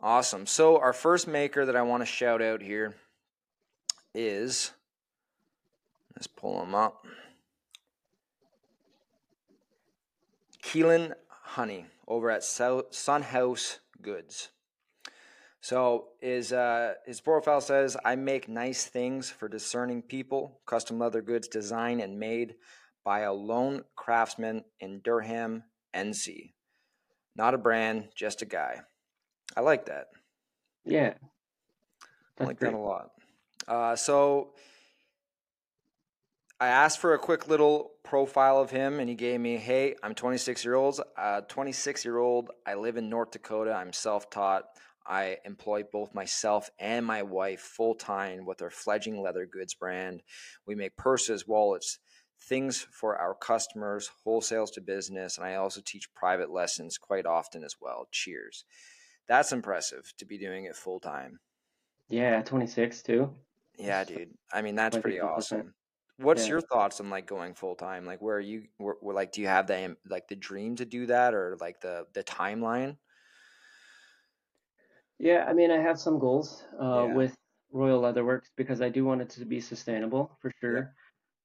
Awesome. 0.00 0.46
So 0.46 0.78
our 0.78 0.92
first 0.92 1.26
maker 1.26 1.64
that 1.64 1.76
I 1.76 1.82
want 1.82 2.02
to 2.02 2.06
shout 2.06 2.42
out 2.42 2.60
here 2.60 2.94
is, 4.14 4.72
let's 6.14 6.26
pull 6.26 6.60
them 6.60 6.74
up. 6.74 7.06
Kellen 10.62 11.14
Honey 11.28 11.86
over 12.06 12.30
at 12.30 12.42
Sunhouse 12.42 13.78
Goods. 14.00 14.50
So 15.60 16.08
his 16.20 16.52
uh, 16.52 16.94
his 17.06 17.22
profile 17.22 17.62
says, 17.62 17.96
"I 18.04 18.16
make 18.16 18.48
nice 18.48 18.84
things 18.84 19.30
for 19.30 19.48
discerning 19.48 20.02
people. 20.02 20.60
Custom 20.66 20.98
leather 20.98 21.22
goods 21.22 21.48
designed 21.48 22.02
and 22.02 22.18
made 22.18 22.56
by 23.02 23.20
a 23.20 23.32
lone 23.32 23.84
craftsman 23.96 24.64
in 24.80 25.00
Durham, 25.00 25.64
NC. 25.94 26.52
Not 27.34 27.54
a 27.54 27.58
brand, 27.58 28.08
just 28.14 28.42
a 28.42 28.46
guy. 28.46 28.82
I 29.56 29.60
like 29.60 29.86
that. 29.86 30.08
Yeah, 30.84 31.14
I 32.38 32.44
like 32.44 32.58
great. 32.58 32.72
that 32.72 32.76
a 32.76 32.80
lot. 32.80 33.10
Uh, 33.66 33.96
so 33.96 34.52
I 36.60 36.68
asked 36.68 36.98
for 36.98 37.14
a 37.14 37.18
quick 37.18 37.48
little 37.48 37.92
profile 38.04 38.60
of 38.60 38.70
him, 38.70 39.00
and 39.00 39.08
he 39.08 39.14
gave 39.14 39.40
me, 39.40 39.56
"Hey, 39.56 39.96
I'm 40.02 40.14
26 40.14 40.64
year 40.64 40.74
old. 40.74 41.00
Uh, 41.16 41.40
26 41.42 42.04
year 42.04 42.18
old. 42.18 42.50
I 42.66 42.74
live 42.74 42.96
in 42.96 43.08
North 43.08 43.32
Dakota. 43.32 43.72
I'm 43.72 43.92
self 43.92 44.30
taught. 44.30 44.64
I 45.06 45.38
employ 45.44 45.82
both 45.82 46.14
myself 46.14 46.70
and 46.78 47.04
my 47.04 47.22
wife 47.22 47.60
full 47.60 47.94
time 47.94 48.46
with 48.46 48.62
our 48.62 48.70
fledgling 48.70 49.20
leather 49.20 49.46
goods 49.46 49.74
brand. 49.74 50.22
We 50.66 50.74
make 50.74 50.96
purses, 50.96 51.46
wallets." 51.46 51.98
Things 52.40 52.86
for 52.92 53.16
our 53.16 53.34
customers, 53.34 54.10
wholesales 54.26 54.72
to 54.72 54.80
business, 54.80 55.38
and 55.38 55.46
I 55.46 55.54
also 55.54 55.80
teach 55.80 56.12
private 56.14 56.50
lessons 56.50 56.98
quite 56.98 57.26
often 57.26 57.64
as 57.64 57.76
well. 57.80 58.06
Cheers. 58.10 58.64
That's 59.26 59.52
impressive 59.52 60.12
to 60.18 60.26
be 60.26 60.36
doing 60.36 60.64
it 60.64 60.76
full 60.76 61.00
time. 61.00 61.40
Yeah, 62.08 62.42
26 62.42 63.02
too. 63.02 63.34
Yeah, 63.78 64.04
dude. 64.04 64.36
I 64.52 64.62
mean, 64.62 64.74
that's 64.74 64.96
pretty 64.98 65.20
awesome. 65.20 65.74
what's 66.16 66.46
Yeah. 66.46 66.48
your 66.48 66.60
thoughts 66.60 67.00
on 67.00 67.10
like 67.10 67.26
going 67.26 67.54
full 67.54 67.74
time? 67.76 68.06
Like, 68.06 68.20
where 68.22 68.36
are 68.36 68.40
you? 68.40 68.68
Where, 68.78 68.96
where, 69.00 69.14
like, 69.14 69.32
do 69.32 69.40
you 69.40 69.48
have 69.48 69.66
the 69.66 69.96
like 70.06 70.28
the 70.28 70.36
dream 70.36 70.76
to 70.76 70.84
do 70.84 71.06
that, 71.06 71.34
or 71.34 71.56
like 71.60 71.80
the 71.80 72.06
the 72.14 72.24
timeline? 72.24 72.98
Yeah, 75.18 75.44
I 75.48 75.52
mean, 75.54 75.70
I 75.70 75.78
have 75.80 75.98
some 75.98 76.18
goals 76.18 76.64
uh, 76.80 77.06
Yeah, 77.06 77.12
with 77.12 77.36
Royal 77.72 78.02
Leatherworks 78.02 78.50
because 78.56 78.80
I 78.80 78.88
do 78.88 79.04
want 79.04 79.22
it 79.22 79.30
to 79.30 79.44
be 79.44 79.60
sustainable 79.60 80.36
for 80.40 80.50
yeah, 80.62 80.82
sure. 80.82 80.94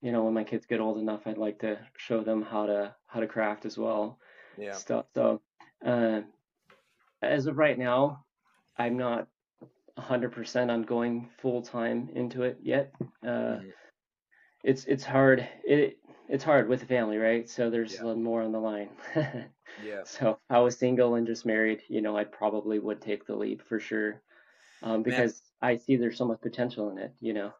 You 0.01 0.11
know, 0.11 0.23
when 0.25 0.33
my 0.33 0.43
kids 0.43 0.65
get 0.65 0.79
old 0.79 0.97
enough, 0.97 1.27
I'd 1.27 1.37
like 1.37 1.59
to 1.59 1.87
show 1.97 2.23
them 2.23 2.41
how 2.41 2.65
to 2.65 2.95
how 3.07 3.19
to 3.19 3.27
craft 3.27 3.65
as 3.65 3.77
well, 3.77 4.19
yeah. 4.57 4.79
stuff. 4.79 5.05
So, 5.15 5.41
uh, 5.85 6.21
as 7.21 7.47
of 7.47 7.57
right 7.57 7.77
now, 7.77 8.25
I'm 8.77 8.97
not 8.97 9.29
100% 9.99 10.71
on 10.71 10.83
going 10.83 11.29
full 11.39 11.61
time 11.61 12.09
into 12.13 12.43
it 12.43 12.59
yet. 12.61 12.93
Uh, 13.25 13.59
hmm 13.59 13.69
it's 14.63 14.85
it's 14.85 15.03
hard. 15.03 15.47
It 15.63 15.99
it's 16.27 16.43
hard 16.43 16.67
with 16.69 16.81
the 16.81 16.85
family, 16.85 17.17
right? 17.17 17.49
So 17.49 17.69
there's 17.69 17.99
Yeah, 17.99 18.01
a 18.01 18.05
little 18.05 18.21
more 18.21 18.41
on 18.41 18.51
the 18.51 18.59
line. 18.59 18.89
yeah, 19.77 20.03
So 20.03 20.31
if 20.31 20.37
I 20.49 20.59
was 20.59 20.77
single 20.77 21.15
and 21.15 21.27
just 21.27 21.45
married, 21.45 21.83
you 21.89 22.01
know, 22.01 22.15
I 22.17 22.23
probably 22.23 22.79
would 22.79 23.01
take 23.01 23.25
the 23.25 23.35
leap 23.35 23.61
for 23.61 23.79
sure. 23.79 24.23
Um, 24.81 25.03
man. 25.05 25.23
because 25.23 25.43
I 25.61 25.77
see 25.77 25.97
there's 25.97 26.17
so 26.17 26.25
much 26.25 26.41
potential 26.41 26.89
in 26.91 26.99
it, 26.99 27.15
you 27.21 27.33
know. 27.33 27.53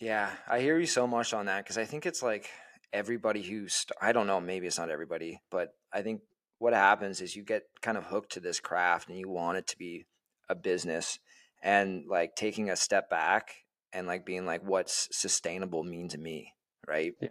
Yeah, 0.00 0.36
I 0.46 0.60
hear 0.60 0.78
you 0.78 0.86
so 0.86 1.06
much 1.06 1.32
on 1.32 1.46
that 1.46 1.64
because 1.64 1.78
I 1.78 1.84
think 1.84 2.04
it's 2.06 2.22
like 2.22 2.50
everybody 2.92 3.42
who's 3.42 3.74
st- 3.74 3.96
I 4.00 4.12
don't 4.12 4.26
know, 4.26 4.40
maybe 4.40 4.66
it's 4.66 4.78
not 4.78 4.90
everybody, 4.90 5.40
but 5.50 5.70
I 5.92 6.02
think 6.02 6.22
what 6.58 6.72
happens 6.72 7.20
is 7.20 7.36
you 7.36 7.44
get 7.44 7.64
kind 7.80 7.96
of 7.96 8.04
hooked 8.04 8.32
to 8.32 8.40
this 8.40 8.60
craft 8.60 9.08
and 9.08 9.18
you 9.18 9.28
want 9.28 9.58
it 9.58 9.66
to 9.68 9.78
be 9.78 10.06
a 10.48 10.54
business 10.54 11.18
and 11.64 12.04
like 12.06 12.36
taking 12.36 12.70
a 12.70 12.76
step 12.76 13.10
back 13.10 13.54
and 13.92 14.06
like 14.06 14.24
being 14.24 14.46
like 14.46 14.62
what's 14.62 15.08
sustainable 15.10 15.82
mean 15.82 16.08
to 16.10 16.18
me, 16.18 16.52
right? 16.86 17.14
Yeah. 17.20 17.28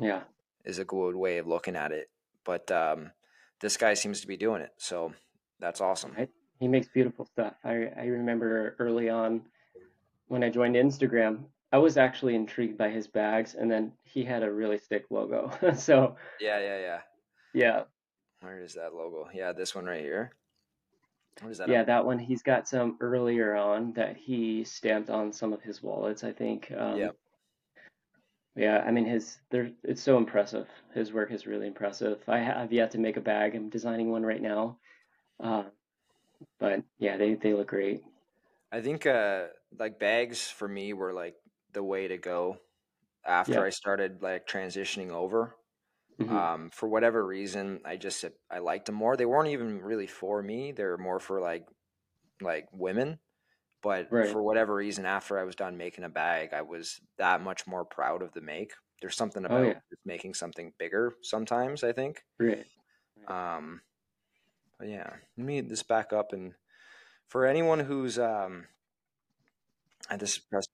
Yeah. 0.00 0.20
Is 0.64 0.78
a 0.78 0.84
good 0.84 1.14
way 1.14 1.38
of 1.38 1.46
looking 1.46 1.76
at 1.76 1.92
it. 1.92 2.08
But 2.44 2.70
um 2.72 3.12
this 3.60 3.76
guy 3.76 3.94
seems 3.94 4.20
to 4.22 4.26
be 4.26 4.36
doing 4.36 4.62
it. 4.62 4.70
So 4.78 5.12
that's 5.60 5.80
awesome. 5.80 6.12
Right? 6.16 6.30
He 6.58 6.66
makes 6.66 6.88
beautiful 6.88 7.26
stuff. 7.26 7.54
I 7.62 7.90
I 7.96 8.06
remember 8.06 8.74
early 8.78 9.08
on 9.10 9.42
when 10.28 10.42
I 10.42 10.48
joined 10.50 10.74
Instagram, 10.76 11.44
I 11.72 11.78
was 11.78 11.96
actually 11.96 12.34
intrigued 12.34 12.78
by 12.78 12.88
his 12.88 13.06
bags, 13.06 13.54
and 13.54 13.70
then 13.70 13.92
he 14.04 14.24
had 14.24 14.42
a 14.42 14.50
really 14.50 14.78
sick 14.78 15.04
logo. 15.10 15.50
So 15.76 16.16
Yeah, 16.40 16.60
yeah, 16.60 16.78
yeah. 16.80 17.00
yeah, 17.54 17.82
Where 18.40 18.60
is 18.62 18.74
that 18.74 18.94
logo? 18.94 19.28
Yeah, 19.34 19.52
this 19.52 19.74
one 19.74 19.84
right 19.86 20.02
here. 20.02 20.32
What 21.40 21.52
is 21.52 21.58
that 21.58 21.68
yeah, 21.68 21.80
on? 21.80 21.86
that 21.86 22.04
one 22.04 22.18
he's 22.18 22.42
got 22.42 22.68
some 22.68 22.96
earlier 23.00 23.54
on 23.54 23.92
that 23.94 24.16
he 24.16 24.64
stamped 24.64 25.10
on 25.10 25.32
some 25.32 25.52
of 25.52 25.62
his 25.62 25.82
wallets, 25.82 26.24
I 26.24 26.32
think. 26.32 26.72
Um, 26.76 26.96
Yep. 26.98 27.16
Yeah, 28.56 28.82
I 28.84 28.90
mean 28.90 29.04
his 29.06 29.38
there 29.50 29.70
it's 29.84 30.02
so 30.02 30.16
impressive. 30.16 30.66
His 30.92 31.12
work 31.12 31.30
is 31.30 31.46
really 31.46 31.68
impressive. 31.68 32.18
I 32.26 32.38
have 32.38 32.72
yet 32.72 32.90
to 32.92 32.98
make 32.98 33.16
a 33.16 33.20
bag. 33.20 33.54
I'm 33.54 33.68
designing 33.68 34.10
one 34.10 34.24
right 34.26 34.42
now. 34.42 34.78
Uh, 35.38 35.64
but 36.58 36.82
yeah, 36.98 37.16
they 37.16 37.34
they 37.34 37.54
look 37.54 37.68
great. 37.68 38.02
I 38.72 38.80
think 38.80 39.06
uh 39.06 39.46
like 39.78 39.98
bags 40.00 40.48
for 40.48 40.66
me 40.66 40.92
were 40.92 41.12
like 41.12 41.36
the 41.72 41.82
way 41.82 42.08
to 42.08 42.18
go 42.18 42.58
after 43.24 43.52
Yeah. 43.52 43.62
I 43.62 43.70
started 43.70 44.22
like 44.22 44.46
transitioning 44.48 45.10
over. 45.10 45.54
Hmm 46.18 46.40
Um, 46.40 46.70
for 46.70 46.88
whatever 46.88 47.24
reason, 47.26 47.80
I 47.84 47.96
just 47.96 48.24
I 48.50 48.58
liked 48.58 48.86
them 48.86 48.96
more. 48.96 49.16
They 49.16 49.26
weren't 49.26 49.48
even 49.48 49.80
really 49.80 50.06
for 50.06 50.42
me. 50.42 50.72
They 50.72 50.84
were 50.84 50.98
more 50.98 51.20
for 51.20 51.40
like 51.40 51.66
like 52.42 52.68
women. 52.72 53.20
But 53.82 54.10
Right. 54.10 54.26
for 54.26 54.42
whatever 54.42 54.74
reason, 54.76 55.06
after 55.06 55.38
I 55.38 55.44
was 55.44 55.56
done 55.56 55.76
making 55.78 56.04
a 56.04 56.10
bag, 56.10 56.54
I 56.54 56.62
was 56.62 57.00
that 57.18 57.42
much 57.42 57.66
more 57.66 57.84
proud 57.84 58.22
of 58.22 58.32
the 58.32 58.40
make. 58.42 58.72
There's 59.02 59.16
something 59.16 59.44
Oh 59.48 59.56
about 59.56 59.62
yeah. 59.62 59.80
making 60.04 60.34
something 60.34 60.74
bigger 60.78 61.14
sometimes, 61.22 61.84
I 61.84 61.92
think. 61.92 62.22
Right. 62.38 62.66
Right. 63.16 63.28
Um, 63.28 63.82
but 64.78 64.88
yeah, 64.88 65.18
let 65.36 65.46
me 65.46 65.60
this 65.62 65.82
back 65.82 66.12
up 66.12 66.32
and 66.32 66.54
for 67.28 67.46
anyone 67.46 67.80
who's 67.80 68.18
um 68.18 68.68
I 70.10 70.16
just 70.16 70.48
pressed 70.50 70.70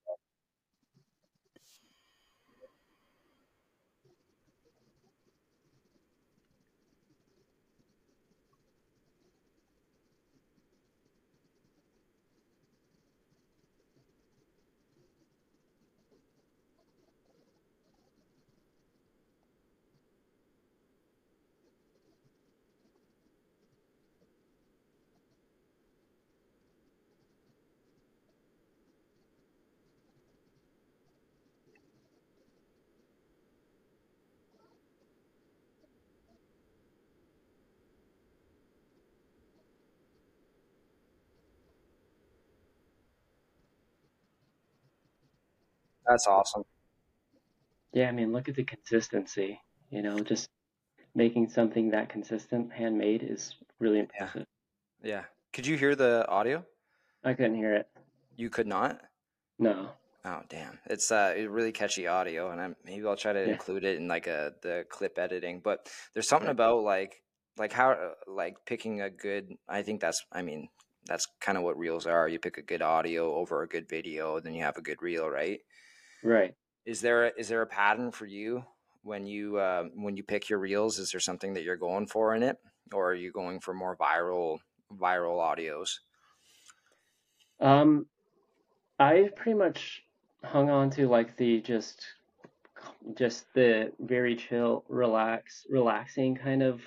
that's 46.07 46.27
awesome. 46.27 46.65
Yeah, 47.93 48.09
I 48.09 48.13
mean, 48.13 48.33
look 48.33 48.49
at 48.49 48.57
the 48.57 48.65
consistency. 48.65 49.61
You 49.91 50.03
know, 50.03 50.19
just 50.21 50.49
making 51.15 51.49
something 51.51 51.91
that 51.91 52.09
consistent 52.09 52.73
handmade 52.73 53.23
is 53.23 53.55
really 53.79 53.99
Yeah. 54.19 54.31
impressive. 54.31 54.47
Yeah. 55.03 55.25
Could 55.53 55.67
you 55.67 55.77
hear 55.77 55.95
the 55.95 56.27
audio? 56.29 56.67
I 57.25 57.35
couldn't 57.35 57.57
hear 57.57 57.75
it. 57.75 57.89
You 58.37 58.51
could 58.51 58.67
not? 58.67 59.01
No. 59.59 59.93
Oh 60.25 60.43
damn. 60.49 60.79
It's 60.87 61.11
uh 61.13 61.35
really 61.49 61.73
catchy 61.73 62.07
audio 62.07 62.51
and 62.51 62.61
I'm 62.61 62.77
maybe 62.85 63.07
I'll 63.07 63.17
try 63.17 63.33
to 63.33 63.47
Yeah. 63.47 63.53
include 63.53 63.85
it 63.85 63.97
in 63.97 64.09
like 64.09 64.27
a 64.27 64.55
the 64.63 64.85
clip 64.89 65.19
editing, 65.19 65.61
but 65.61 65.89
there's 66.15 66.29
something 66.29 66.49
about 66.51 66.83
like 66.83 67.23
like 67.59 67.73
how 67.73 67.93
uh, 67.93 68.15
like 68.27 68.57
picking 68.67 69.01
a 69.03 69.11
good 69.11 69.51
I 69.69 69.83
think 69.83 70.01
that's 70.01 70.25
I 70.33 70.43
mean 70.43 70.69
that's 71.07 71.27
kind 71.41 71.59
of 71.59 71.65
what 71.65 71.79
reels 71.79 72.07
are. 72.07 72.29
You 72.29 72.39
pick 72.39 72.57
a 72.59 72.63
good 72.63 72.81
audio 72.83 73.35
over 73.35 73.63
a 73.63 73.69
good 73.69 73.89
video, 73.89 74.41
then 74.41 74.55
you 74.55 74.63
have 74.63 74.79
a 74.79 74.83
good 74.83 75.03
reel, 75.03 75.29
right? 75.29 75.61
Right. 76.25 76.57
Is 76.87 77.01
there 77.01 77.27
a, 77.27 77.33
is 77.37 77.49
there 77.49 77.63
a 77.63 77.67
pattern 77.67 78.11
for 78.11 78.27
you 78.27 78.65
when 79.03 79.27
you 79.27 79.59
uh, 79.59 79.85
when 79.95 80.17
you 80.17 80.23
pick 80.25 80.49
your 80.49 80.59
reels? 80.59 80.99
Is 80.99 81.11
there 81.11 81.21
something 81.21 81.55
that 81.55 81.63
you're 81.63 81.77
going 81.77 82.07
for 82.07 82.35
in 82.35 82.43
it, 82.43 82.59
or 82.93 83.11
are 83.11 83.15
you 83.15 83.33
going 83.33 83.61
for 83.61 83.75
more 83.75 83.97
viral 83.97 84.59
viral 84.93 85.39
audios? 85.39 85.99
Um, 87.61 88.07
I 88.99 89.31
pretty 89.37 89.59
much 89.59 90.05
hung 90.45 90.71
on 90.71 90.91
to 90.91 91.09
like 91.09 91.37
the 91.37 91.61
just 91.63 92.07
just 93.15 93.53
the 93.55 93.93
very 94.01 94.37
chill, 94.37 94.85
relax, 94.89 95.67
relaxing 95.69 96.35
kind 96.35 96.63
of 96.63 96.83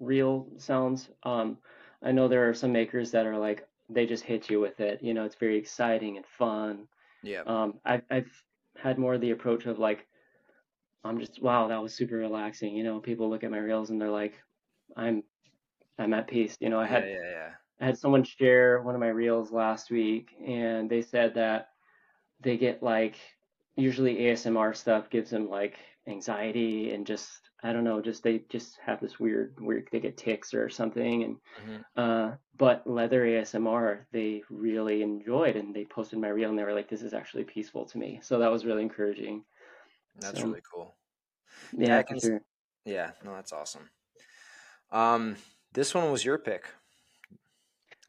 real 0.00 0.48
sounds. 0.58 1.10
Um, 1.22 1.58
I 2.02 2.12
know 2.12 2.28
there 2.28 2.48
are 2.48 2.54
some 2.54 2.72
makers 2.72 3.10
that 3.12 3.26
are 3.26 3.38
like 3.38 3.68
they 3.88 4.06
just 4.06 4.24
hit 4.24 4.50
you 4.50 4.60
with 4.60 4.80
it. 4.80 5.02
You 5.02 5.14
know, 5.14 5.24
it's 5.24 5.36
very 5.36 5.56
exciting 5.58 6.16
and 6.16 6.26
fun. 6.26 6.88
Yeah, 7.22 7.44
Um, 7.46 7.80
I've 7.84 8.04
I've 8.10 8.43
had 8.84 8.98
more 8.98 9.18
the 9.18 9.32
approach 9.32 9.66
of 9.66 9.78
like 9.80 10.06
I'm 11.04 11.20
just 11.20 11.42
wow, 11.42 11.68
that 11.68 11.82
was 11.82 11.94
super 11.94 12.16
relaxing. 12.16 12.74
You 12.74 12.84
know, 12.84 13.00
people 13.00 13.30
look 13.30 13.44
at 13.44 13.50
my 13.50 13.58
reels 13.58 13.90
and 13.90 14.00
they're 14.00 14.10
like, 14.10 14.34
I'm 14.96 15.24
I'm 15.98 16.14
at 16.14 16.28
peace. 16.28 16.56
You 16.60 16.70
know, 16.70 16.80
I 16.80 16.86
yeah, 16.86 16.88
had 16.88 17.04
yeah, 17.04 17.30
yeah. 17.30 17.50
I 17.80 17.86
had 17.86 17.98
someone 17.98 18.24
share 18.24 18.82
one 18.82 18.94
of 18.94 19.00
my 19.00 19.08
reels 19.08 19.52
last 19.52 19.90
week 19.90 20.30
and 20.46 20.90
they 20.90 21.02
said 21.02 21.34
that 21.34 21.70
they 22.40 22.56
get 22.58 22.82
like 22.82 23.16
usually 23.76 24.16
ASMR 24.20 24.74
stuff 24.74 25.10
gives 25.10 25.30
them 25.30 25.48
like 25.50 25.78
anxiety 26.08 26.92
and 26.92 27.06
just 27.06 27.50
I 27.62 27.72
don't 27.72 27.84
know, 27.84 28.00
just 28.00 28.22
they 28.22 28.42
just 28.48 28.78
have 28.84 29.00
this 29.00 29.18
weird 29.18 29.54
weird 29.60 29.88
they 29.90 30.00
get 30.00 30.16
ticks 30.16 30.54
or 30.54 30.68
something 30.68 31.22
and 31.24 31.36
hmm 31.64 31.76
uh 31.96 32.32
but 32.56 32.86
leather 32.86 33.24
ASMR 33.24 34.06
they 34.12 34.42
really 34.50 35.02
enjoyed 35.02 35.56
and 35.56 35.74
they 35.74 35.84
posted 35.84 36.18
my 36.18 36.28
reel 36.28 36.50
and 36.50 36.58
they 36.58 36.64
were 36.64 36.74
like 36.74 36.88
this 36.88 37.02
is 37.02 37.14
actually 37.14 37.44
peaceful 37.44 37.84
to 37.86 37.98
me. 37.98 38.20
So 38.22 38.38
that 38.38 38.50
was 38.50 38.64
really 38.64 38.82
encouraging. 38.82 39.44
That's 40.20 40.40
So 40.40 40.46
really 40.46 40.62
cool. 40.72 40.94
Yeah, 41.76 41.86
yeah, 41.88 42.02
for 42.02 42.06
can. 42.08 42.20
sure. 42.20 42.40
Yeah, 42.84 43.10
no, 43.24 43.34
that's 43.34 43.52
awesome. 43.52 43.88
Um, 44.92 45.36
this 45.72 45.94
one 45.94 46.12
was 46.12 46.24
your 46.24 46.38
pick, 46.38 46.66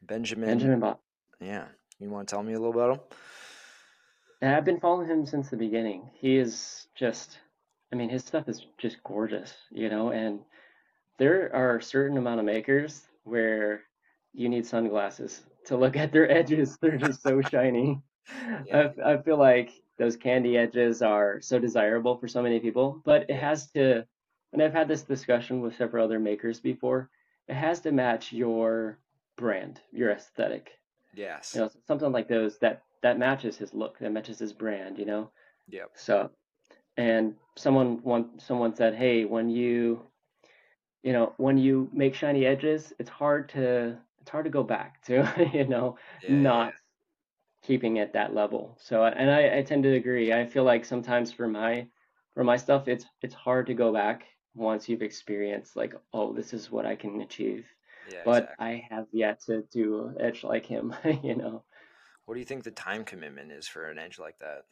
Benjamin. 0.02 0.48
Benjamin 0.50 0.80
Bott. 0.80 1.00
Yeah, 1.40 1.66
you 1.98 2.10
want 2.10 2.28
to 2.28 2.34
tell 2.34 2.42
me 2.42 2.52
a 2.52 2.58
little 2.60 2.74
about 2.74 2.96
him? 2.96 3.00
I've 4.42 4.64
been 4.64 4.80
following 4.80 5.08
him 5.08 5.26
since 5.26 5.48
the 5.48 5.56
beginning. 5.56 6.10
He 6.14 6.36
is 6.36 6.86
just, 6.94 7.38
I 7.92 7.96
mean, 7.96 8.08
his 8.08 8.24
stuff 8.24 8.48
is 8.48 8.66
just 8.78 9.02
gorgeous, 9.04 9.54
you 9.70 9.88
know, 9.88 10.10
and 10.10 10.40
there 11.18 11.54
are 11.54 11.76
a 11.76 11.82
certain 11.82 12.18
amount 12.18 12.40
of 12.40 12.46
makers 12.46 13.02
where 13.24 13.82
you 14.32 14.48
need 14.48 14.66
sunglasses 14.66 15.42
to 15.66 15.76
look 15.76 15.96
at 15.96 16.12
their 16.12 16.30
edges. 16.38 16.78
They're 16.80 16.96
just 16.98 17.22
so 17.22 17.40
shiny. 17.42 18.00
Yeah, 18.66 18.88
I, 19.04 19.12
I 19.12 19.22
feel 19.22 19.36
like 19.36 19.70
those 19.98 20.16
candy 20.16 20.58
edges 20.58 21.00
are 21.00 21.40
so 21.40 21.60
desirable 21.60 22.16
for 22.16 22.26
so 22.26 22.42
many 22.42 22.58
people, 22.58 23.00
but 23.04 23.30
it 23.30 23.36
has 23.36 23.70
to, 23.70 24.04
and 24.52 24.60
I've 24.60 24.72
had 24.72 24.88
this 24.88 25.02
discussion 25.02 25.60
with 25.60 25.76
several 25.76 26.04
other 26.04 26.18
makers 26.18 26.58
before, 26.58 27.08
it 27.46 27.54
has 27.54 27.78
to 27.82 27.92
match 27.92 28.32
your 28.32 28.98
brand, 29.36 29.80
your 29.92 30.10
aesthetic. 30.10 30.72
Yes. 31.14 31.52
You 31.54 31.60
know, 31.60 31.70
something 31.86 32.10
like 32.10 32.26
those 32.26 32.58
that 32.58 32.82
that 33.02 33.18
matches 33.18 33.56
his 33.56 33.72
look, 33.72 33.98
that 34.00 34.12
matches 34.12 34.40
his 34.40 34.52
brand, 34.52 34.98
you 34.98 35.06
know? 35.06 35.30
Yeah. 35.68 35.84
So, 35.94 36.30
and 36.96 37.36
someone 37.56 38.02
one 38.02 38.38
someone 38.38 38.74
said, 38.74 38.94
"Hey, 38.94 39.24
when 39.24 39.48
you 39.50 40.10
you 41.02 41.12
know, 41.12 41.34
when 41.36 41.58
you 41.58 41.88
make 41.92 42.14
shiny 42.14 42.46
edges, 42.46 42.92
it's 42.98 43.10
hard 43.10 43.48
to 43.50 44.00
it's 44.20 44.30
hard 44.30 44.44
to 44.44 44.50
go 44.50 44.62
back 44.64 45.02
to, 45.04 45.50
you 45.54 45.66
know, 45.66 45.96
Yeah, 46.20 46.28
not 46.28 46.72
yeah. 46.72 46.72
keeping 47.62 47.98
at 47.98 48.12
that 48.14 48.34
level. 48.34 48.76
So, 48.80 49.04
and 49.04 49.30
I, 49.30 49.58
I 49.58 49.62
tend 49.62 49.82
to 49.84 49.94
agree. 49.94 50.32
I 50.32 50.46
feel 50.46 50.64
like 50.64 50.84
sometimes 50.84 51.32
for 51.32 51.48
my 51.48 51.88
for 52.34 52.44
my 52.44 52.56
stuff, 52.56 52.88
it's 52.88 53.06
it's 53.22 53.34
hard 53.34 53.66
to 53.68 53.74
go 53.74 53.92
back 53.92 54.26
once 54.54 54.88
you've 54.88 55.02
experienced 55.02 55.76
like, 55.76 55.94
oh, 56.12 56.32
this 56.34 56.52
is 56.54 56.70
what 56.70 56.86
I 56.86 56.96
can 56.96 57.20
achieve. 57.22 57.68
Yeah, 58.04 58.24
But 58.24 58.54
exactly. 58.54 58.56
I 58.58 58.86
have 58.90 59.08
yet 59.12 59.40
to 59.46 59.62
do 59.72 60.08
an 60.08 60.20
edge 60.20 60.44
like 60.44 60.66
him, 60.66 60.94
you 61.22 61.36
know. 61.36 61.64
What 62.26 62.34
do 62.34 62.40
you 62.40 62.46
think 62.46 62.64
the 62.64 62.70
time 62.70 63.04
commitment 63.06 63.52
is 63.52 63.66
for 63.68 63.88
an 63.88 63.98
edge 63.98 64.18
like 64.18 64.38
that? 64.40 64.66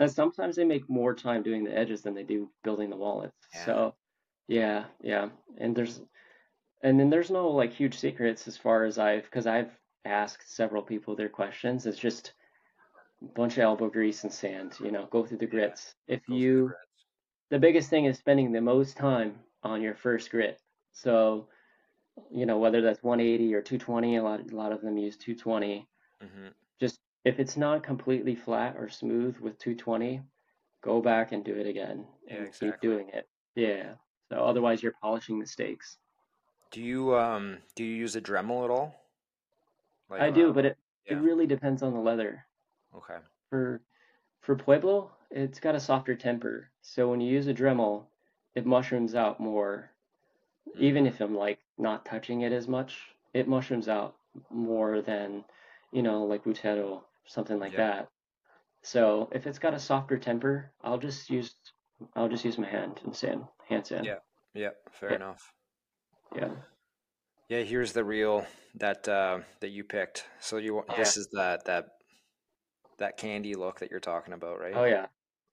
And 0.00 0.10
sometimes 0.10 0.56
they 0.56 0.64
make 0.64 0.88
more 0.88 1.14
time 1.14 1.42
doing 1.42 1.64
the 1.64 1.76
edges 1.76 2.02
than 2.02 2.14
they 2.14 2.24
do 2.24 2.52
building 2.62 2.90
the 2.90 2.96
wallets. 2.96 3.36
Yeah. 3.54 3.72
So, 3.74 3.96
yeah, 4.48 4.88
yeah. 5.00 5.30
And 5.58 5.76
there's 5.76 6.02
and 6.82 7.00
then 7.00 7.10
there's 7.10 7.30
no 7.30 7.50
like 7.50 7.72
huge 7.72 7.96
secrets 7.98 8.48
as 8.48 8.56
far 8.56 8.84
as 8.84 8.98
I've 8.98 9.24
because 9.24 9.46
I've 9.46 9.80
asked 10.04 10.50
several 10.50 10.82
people 10.82 11.16
their 11.16 11.28
questions. 11.30 11.86
It's 11.86 11.98
just 11.98 12.34
a 13.22 13.26
bunch 13.26 13.54
of 13.54 13.60
elbow 13.64 13.90
grease 13.90 14.24
and 14.24 14.32
sand, 14.32 14.78
you 14.80 14.90
know, 14.92 15.06
go 15.06 15.26
through 15.26 15.38
the 15.38 15.46
Yeah. 15.50 15.56
grits. 15.56 15.94
If 16.06 16.28
Go 16.28 16.38
through 16.40 16.54
the 16.56 16.62
you 16.62 16.76
grits. 16.76 17.06
the 17.50 17.58
biggest 17.58 17.90
thing 17.90 18.06
is 18.06 18.18
spending 18.18 18.52
the 18.52 18.60
most 18.60 18.96
time 18.96 19.40
on 19.62 19.82
your 19.82 19.94
first 19.96 20.30
grit. 20.30 20.60
So, 20.92 21.50
you 22.30 22.46
know, 22.46 22.58
whether 22.58 22.82
that's 22.82 23.02
180 23.02 23.54
or 23.54 23.62
220, 23.62 24.16
a 24.16 24.22
lot 24.22 24.40
a 24.52 24.56
lot 24.56 24.72
of 24.72 24.82
them 24.82 24.98
use 24.98 25.16
220. 25.18 25.88
Mhm. 26.20 26.54
Just 26.80 27.00
if 27.26 27.40
it's 27.40 27.56
not 27.56 27.82
completely 27.82 28.34
flat 28.36 28.76
or 28.78 28.88
smooth 28.88 29.36
with 29.38 29.58
220, 29.58 30.22
go 30.82 31.02
back 31.02 31.32
and 31.32 31.44
do 31.44 31.54
it 31.56 31.66
again 31.66 32.06
Yeah, 32.28 32.36
and 32.36 32.52
keep 32.52 32.80
doing 32.80 33.08
it. 33.12 33.28
Yeah. 33.56 33.94
So 34.30 34.38
otherwise 34.44 34.82
you're 34.82 34.94
polishing 35.02 35.38
mistakes. 35.38 35.98
Do 36.70 36.82
you 36.82 37.16
um 37.16 37.58
do 37.74 37.84
you 37.84 37.94
use 37.94 38.16
a 38.16 38.20
Dremel 38.20 38.64
at 38.64 38.70
all? 38.70 38.94
Like 40.08 40.22
I 40.22 40.30
do, 40.30 40.50
uh, 40.50 40.52
but 40.52 40.64
it, 40.66 40.78
it 41.06 41.16
really 41.16 41.46
depends 41.46 41.82
on 41.82 41.92
the 41.94 42.00
leather. 42.00 42.46
Okay. 42.96 43.18
For 43.50 43.82
for 44.40 44.56
Pueblo, 44.56 45.10
it's 45.30 45.60
got 45.60 45.74
a 45.74 45.80
softer 45.80 46.14
temper. 46.14 46.70
So 46.82 47.10
when 47.10 47.20
you 47.20 47.32
use 47.32 47.48
a 47.48 47.54
Dremel, 47.54 48.06
it 48.54 48.66
mushrooms 48.66 49.14
out 49.14 49.40
more. 49.40 49.90
Even 50.78 51.04
Mm. 51.04 51.08
if 51.08 51.20
I'm 51.20 51.34
like 51.34 51.58
not 51.78 52.04
touching 52.04 52.42
it 52.42 52.52
as 52.52 52.68
much, 52.68 53.16
it 53.34 53.48
mushrooms 53.48 53.88
out 53.88 54.16
more 54.50 55.02
than, 55.02 55.44
you 55.92 56.02
know, 56.02 56.24
like 56.24 56.44
Buttero, 56.44 57.02
something 57.26 57.58
like 57.58 57.72
Yep. 57.72 57.78
that. 57.78 58.08
So 58.82 59.28
if 59.32 59.46
it's 59.46 59.58
got 59.58 59.74
a 59.74 59.78
softer 59.78 60.18
temper, 60.18 60.72
I'll 60.82 60.98
just 60.98 61.28
use 61.30 61.54
I'll 62.14 62.28
just 62.28 62.44
use 62.44 62.58
my 62.58 62.68
hand 62.68 63.00
and 63.04 63.16
sand, 63.16 63.44
hand 63.68 63.86
sand. 63.86 64.04
Yeah. 64.04 64.18
Yeah. 64.54 64.70
Fair 64.90 65.10
Yeah. 65.10 65.16
enough. 65.16 65.52
Yeah. 66.34 66.50
Yeah. 67.48 67.62
Here's 67.62 67.92
the 67.92 68.04
reel 68.04 68.46
that 68.74 69.08
uh, 69.08 69.40
that 69.60 69.70
you 69.70 69.82
picked. 69.84 70.26
So 70.40 70.58
you 70.58 70.74
want 70.74 70.88
Yeah. 70.90 70.96
this 70.98 71.16
is 71.16 71.28
that 71.32 71.64
that 71.64 71.86
that 72.98 73.16
candy 73.16 73.54
look 73.54 73.80
that 73.80 73.90
you're 73.90 74.00
talking 74.00 74.34
about, 74.34 74.60
right? 74.60 74.74
Oh 74.74 74.84
yeah. 74.84 75.06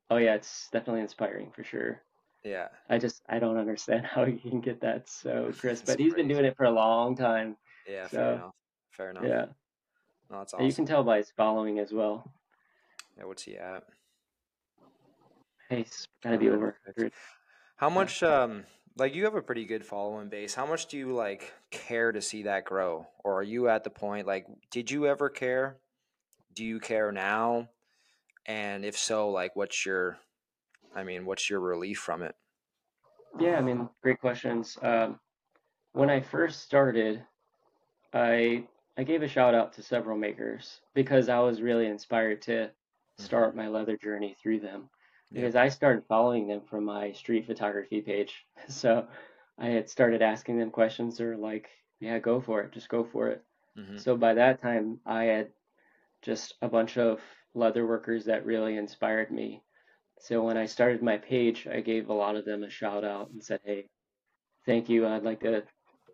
Oh 0.09 0.17
yeah, 0.17 0.35
it's 0.35 0.69
definitely 0.71 1.01
inspiring 1.01 1.51
for 1.51 1.63
sure. 1.63 2.01
Yeah. 2.43 2.67
I 2.89 2.97
just 2.97 3.21
I 3.29 3.39
don't 3.39 3.57
understand 3.57 4.05
how 4.13 4.25
you 4.25 4.37
can 4.37 4.61
get 4.61 4.81
that 4.81 5.09
so 5.09 5.51
crisp, 5.57 5.83
It's 5.83 5.91
but 5.93 5.99
he's 5.99 6.13
been 6.13 6.27
doing 6.27 6.45
it 6.45 6.55
for 6.57 6.65
a 6.65 6.71
long 6.71 7.15
time. 7.15 7.57
Yeah. 7.87 8.07
Fair 8.07 8.33
enough. 8.33 8.51
Fair 8.91 9.09
enough. 9.09 9.23
yeah, 9.25 9.45
No, 10.33 10.39
that's 10.39 10.53
And 10.53 10.65
you 10.65 10.73
can 10.73 10.85
tell 10.85 11.03
by 11.03 11.17
his 11.17 11.29
following 11.37 11.77
as 11.77 11.93
well. 11.93 12.27
Yeah. 13.17 13.25
What's 13.25 13.43
he 13.43 13.55
at? 13.55 13.83
Hey, 15.69 15.83
he's 15.83 16.07
gotta 16.23 16.39
be 16.39 16.47
over 16.47 16.57
106. 16.57 16.97
100. 16.97 17.13
How 17.77 17.89
much 17.91 18.23
um 18.23 18.63
like 18.97 19.13
you 19.13 19.25
have 19.25 19.35
a 19.35 19.43
pretty 19.43 19.65
good 19.65 19.85
following 19.85 20.29
base. 20.29 20.55
How 20.55 20.65
much 20.65 20.87
do 20.87 20.97
you 20.97 21.13
like 21.13 21.53
care 21.69 22.11
to 22.11 22.19
see 22.19 22.43
that 22.43 22.65
grow? 22.65 23.07
Or 23.23 23.39
are 23.39 23.43
you 23.43 23.69
at 23.69 23.83
the 23.83 23.91
point 23.91 24.25
like 24.25 24.47
did 24.71 24.89
you 24.89 25.05
ever 25.05 25.29
care? 25.29 25.77
Do 26.55 26.65
you 26.65 26.79
care 26.79 27.11
now? 27.11 27.69
And 28.47 28.83
if 28.83 28.97
so, 28.97 29.29
like 29.29 29.55
what's 29.55 29.85
your 29.85 30.17
I 30.95 31.03
mean, 31.03 31.27
what's 31.27 31.47
your 31.47 31.59
relief 31.59 31.99
from 31.99 32.23
it? 32.23 32.35
Yeah, 33.39 33.57
I 33.57 33.61
mean, 33.61 33.87
great 34.01 34.19
questions. 34.19 34.79
Um, 34.81 35.19
when 35.91 36.09
I 36.09 36.21
first 36.21 36.63
started, 36.63 37.23
I 38.13 38.63
I 38.97 39.03
gave 39.03 39.21
a 39.21 39.27
shout 39.27 39.53
out 39.53 39.73
to 39.73 39.83
several 39.83 40.17
makers 40.17 40.81
because 40.95 41.29
I 41.29 41.39
was 41.39 41.61
really 41.61 41.85
inspired 41.87 42.41
to 42.43 42.71
Mhm. 43.17 43.17
start 43.17 43.55
my 43.55 43.67
leather 43.67 43.97
journey 43.97 44.33
through 44.33 44.61
them. 44.61 44.89
Because 45.33 45.55
I 45.55 45.69
started 45.69 46.05
following 46.07 46.47
them 46.47 46.65
from 46.65 46.85
my 46.85 47.11
street 47.11 47.45
photography 47.45 48.01
page. 48.01 48.45
So 48.67 49.07
I 49.59 49.67
had 49.67 49.89
started 49.89 50.21
asking 50.23 50.57
them 50.57 50.71
questions. 50.71 51.17
They're 51.17 51.37
like, 51.37 51.69
yeah, 51.99 52.17
go 52.19 52.41
for 52.41 52.61
it. 52.61 52.71
Just 52.71 52.89
go 52.89 53.03
for 53.03 53.29
it. 53.29 53.43
hmm 53.75 53.97
So 53.97 54.17
by 54.17 54.33
that 54.35 54.61
time, 54.61 55.01
I 55.05 55.25
had 55.25 55.53
just 56.21 56.55
a 56.61 56.69
bunch 56.69 56.97
of 56.97 57.21
leather 57.55 57.85
workers 57.87 58.25
that 58.25 58.45
really 58.45 58.77
inspired 58.77 59.31
me. 59.31 59.63
So 60.19 60.43
when 60.43 60.57
I 60.57 60.65
started 60.67 61.03
my 61.03 61.17
page, 61.19 61.67
I 61.67 61.81
gave 61.81 62.09
a 62.09 62.13
lot 62.13 62.35
of 62.37 62.45
them 62.45 62.63
a 62.63 62.69
shout 62.69 63.03
out 63.05 63.31
and 63.31 63.43
said, 63.43 63.61
"Hey, 63.65 63.89
thank 64.65 64.89
you. 64.89 65.07
I'd 65.07 65.23
like 65.23 65.41
to 65.41 65.65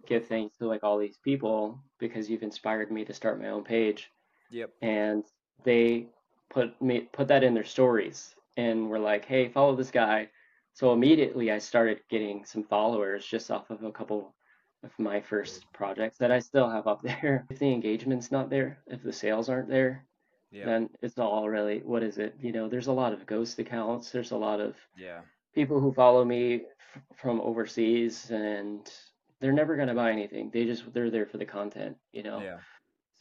give 0.06 0.28
thanks 0.28 0.58
to 0.58 0.68
like 0.68 0.84
all 0.84 0.98
these 0.98 1.18
people 1.18 1.84
because 2.00 2.30
you've 2.30 2.44
inspired 2.44 2.92
me 2.92 3.06
to 3.06 3.14
start 3.14 3.40
my 3.42 3.50
own 3.50 3.64
page." 3.64 4.12
Yep. 4.50 4.72
And 4.82 5.26
they 5.64 6.08
put 6.50 6.80
me 6.82 7.02
put 7.14 7.28
that 7.30 7.44
in 7.44 7.54
their 7.54 7.64
stories 7.66 8.36
and 8.58 8.90
were 8.90 9.00
like, 9.00 9.26
"Hey, 9.26 9.50
follow 9.50 9.76
this 9.76 9.92
guy." 9.92 10.30
So 10.74 10.94
immediately 10.94 11.52
I 11.52 11.58
started 11.60 12.02
getting 12.10 12.46
some 12.46 12.64
followers 12.64 13.26
just 13.26 13.52
off 13.52 13.70
of 13.70 13.84
a 13.84 13.92
couple 13.92 14.36
of 14.84 14.98
my 15.00 15.20
first 15.22 15.72
projects 15.74 16.18
that 16.20 16.32
I 16.32 16.40
still 16.40 16.70
have 16.70 16.88
up 16.88 17.02
there. 17.04 17.46
If 17.50 17.60
the 17.60 17.72
engagement's 17.74 18.32
not 18.32 18.50
there, 18.50 18.84
if 18.88 19.04
the 19.04 19.14
sales 19.14 19.50
aren't 19.50 19.70
there, 19.70 20.06
then 20.64 20.90
it's 21.02 21.18
all 21.20 21.50
really, 21.50 21.80
what 21.80 22.04
is 22.04 22.18
it? 22.18 22.36
You 22.40 22.52
know, 22.52 22.68
there's 22.70 22.88
a 22.88 22.94
lot 22.94 23.14
of 23.14 23.26
ghost 23.26 23.60
accounts. 23.60 24.12
There's 24.12 24.32
a 24.32 24.38
lot 24.38 24.60
of 24.62 24.76
Yeah. 24.96 25.22
people 25.54 25.80
who 25.80 25.92
follow 25.94 26.24
me 26.26 26.66
f 26.96 27.02
from 27.16 27.42
overseas 27.42 28.32
and 28.32 28.90
they're 29.40 29.54
never 29.54 29.76
going 29.76 29.88
to 29.88 29.94
buy 29.94 30.12
anything. 30.12 30.50
They 30.52 30.66
just, 30.66 30.92
they're 30.94 31.10
there 31.10 31.26
for 31.26 31.38
the 31.38 31.46
content, 31.46 31.98
you 32.12 32.24
know? 32.24 32.42
Yeah. 32.42 32.58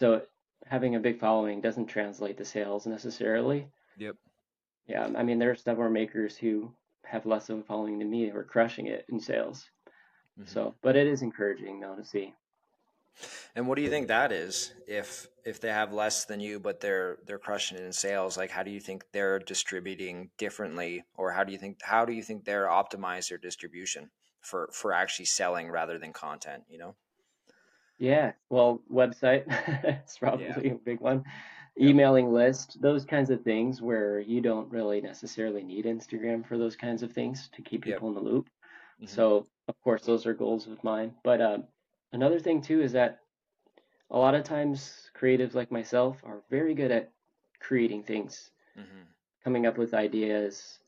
So 0.00 0.22
having 0.66 0.96
a 0.96 1.00
big 1.00 1.20
following 1.20 1.60
doesn't 1.60 1.86
translate 1.86 2.36
to 2.38 2.44
sales 2.44 2.86
necessarily. 2.86 3.68
Yep. 3.98 4.16
Yeah, 4.86 5.08
I 5.16 5.22
mean, 5.22 5.38
there 5.38 5.50
are 5.50 5.56
several 5.56 5.90
makers 5.90 6.36
who 6.36 6.72
have 7.04 7.26
less 7.26 7.48
of 7.50 7.58
a 7.58 7.62
following 7.62 7.98
than 7.98 8.10
me 8.10 8.28
who 8.28 8.36
are 8.36 8.44
crushing 8.44 8.86
it 8.86 9.04
in 9.08 9.20
sales. 9.20 9.64
hmm 10.36 10.44
So, 10.46 10.74
but 10.82 10.96
it 10.96 11.06
is 11.06 11.22
encouraging 11.22 11.80
though 11.80 11.96
to 11.96 12.04
see. 12.04 12.34
And 13.56 13.66
what 13.66 13.76
do 13.76 13.82
you 13.82 13.90
think 13.90 14.08
that 14.08 14.30
is? 14.30 14.72
If 14.86 15.26
if 15.44 15.60
they 15.60 15.70
have 15.70 15.92
less 15.92 16.24
than 16.26 16.38
you, 16.40 16.60
but 16.60 16.80
they're 16.80 17.18
they're 17.26 17.38
crushing 17.38 17.76
it 17.78 17.84
in 17.84 17.92
sales, 17.92 18.36
like 18.36 18.50
how 18.50 18.62
do 18.62 18.70
you 18.70 18.80
think 18.80 19.04
they're 19.12 19.40
distributing 19.40 20.30
differently, 20.38 21.04
or 21.16 21.32
how 21.32 21.42
do 21.42 21.52
you 21.52 21.58
think 21.58 21.80
how 21.82 22.04
do 22.04 22.12
you 22.12 22.22
think 22.22 22.44
they're 22.44 22.68
optimize 22.68 23.28
their 23.28 23.38
distribution 23.38 24.10
for 24.42 24.70
for 24.72 24.92
actually 24.92 25.26
selling 25.26 25.70
rather 25.70 25.98
than 25.98 26.12
content? 26.12 26.64
You 26.68 26.78
know? 26.78 26.96
Yeah, 27.98 28.32
well, 28.48 28.82
website 28.90 29.44
it's 30.02 30.18
Yeah. 30.32 30.54
probably 30.54 30.70
a 30.70 30.74
big 30.76 31.00
one. 31.00 31.24
Yep. 31.80 31.96
Emailing 31.96 32.32
list, 32.32 32.80
those 32.80 33.04
kinds 33.04 33.30
of 33.30 33.42
things 33.42 33.80
where 33.82 34.18
you 34.20 34.40
don't 34.40 34.70
really 34.70 35.00
necessarily 35.00 35.62
need 35.62 35.84
Instagram 35.84 36.46
for 36.46 36.58
those 36.58 36.76
kinds 36.76 37.02
of 37.02 37.12
things 37.12 37.48
to 37.50 37.62
keep 37.62 37.82
Yep. 37.84 37.94
people 37.94 38.08
in 38.08 38.14
the 38.14 38.20
loop. 38.20 38.48
hmm 39.00 39.06
So, 39.06 39.46
of 39.68 39.80
course, 39.82 40.04
those 40.04 40.26
are 40.26 40.34
goals 40.34 40.66
of 40.68 40.84
mine. 40.84 41.16
But 41.24 41.40
um, 41.40 41.68
another 42.12 42.40
thing 42.40 42.60
too 42.62 42.80
is 42.82 42.92
that 42.92 43.20
a 44.10 44.18
lot 44.18 44.34
of 44.34 44.44
times 44.44 45.10
creatives 45.14 45.54
like 45.54 45.72
myself 45.72 46.22
are 46.24 46.42
very 46.50 46.74
good 46.74 46.90
at 46.92 47.12
creating 47.60 48.04
things, 48.04 48.52
hmm 48.76 49.18
coming 49.42 49.66
up 49.66 49.78
with 49.78 49.94
ideas, 49.94 50.78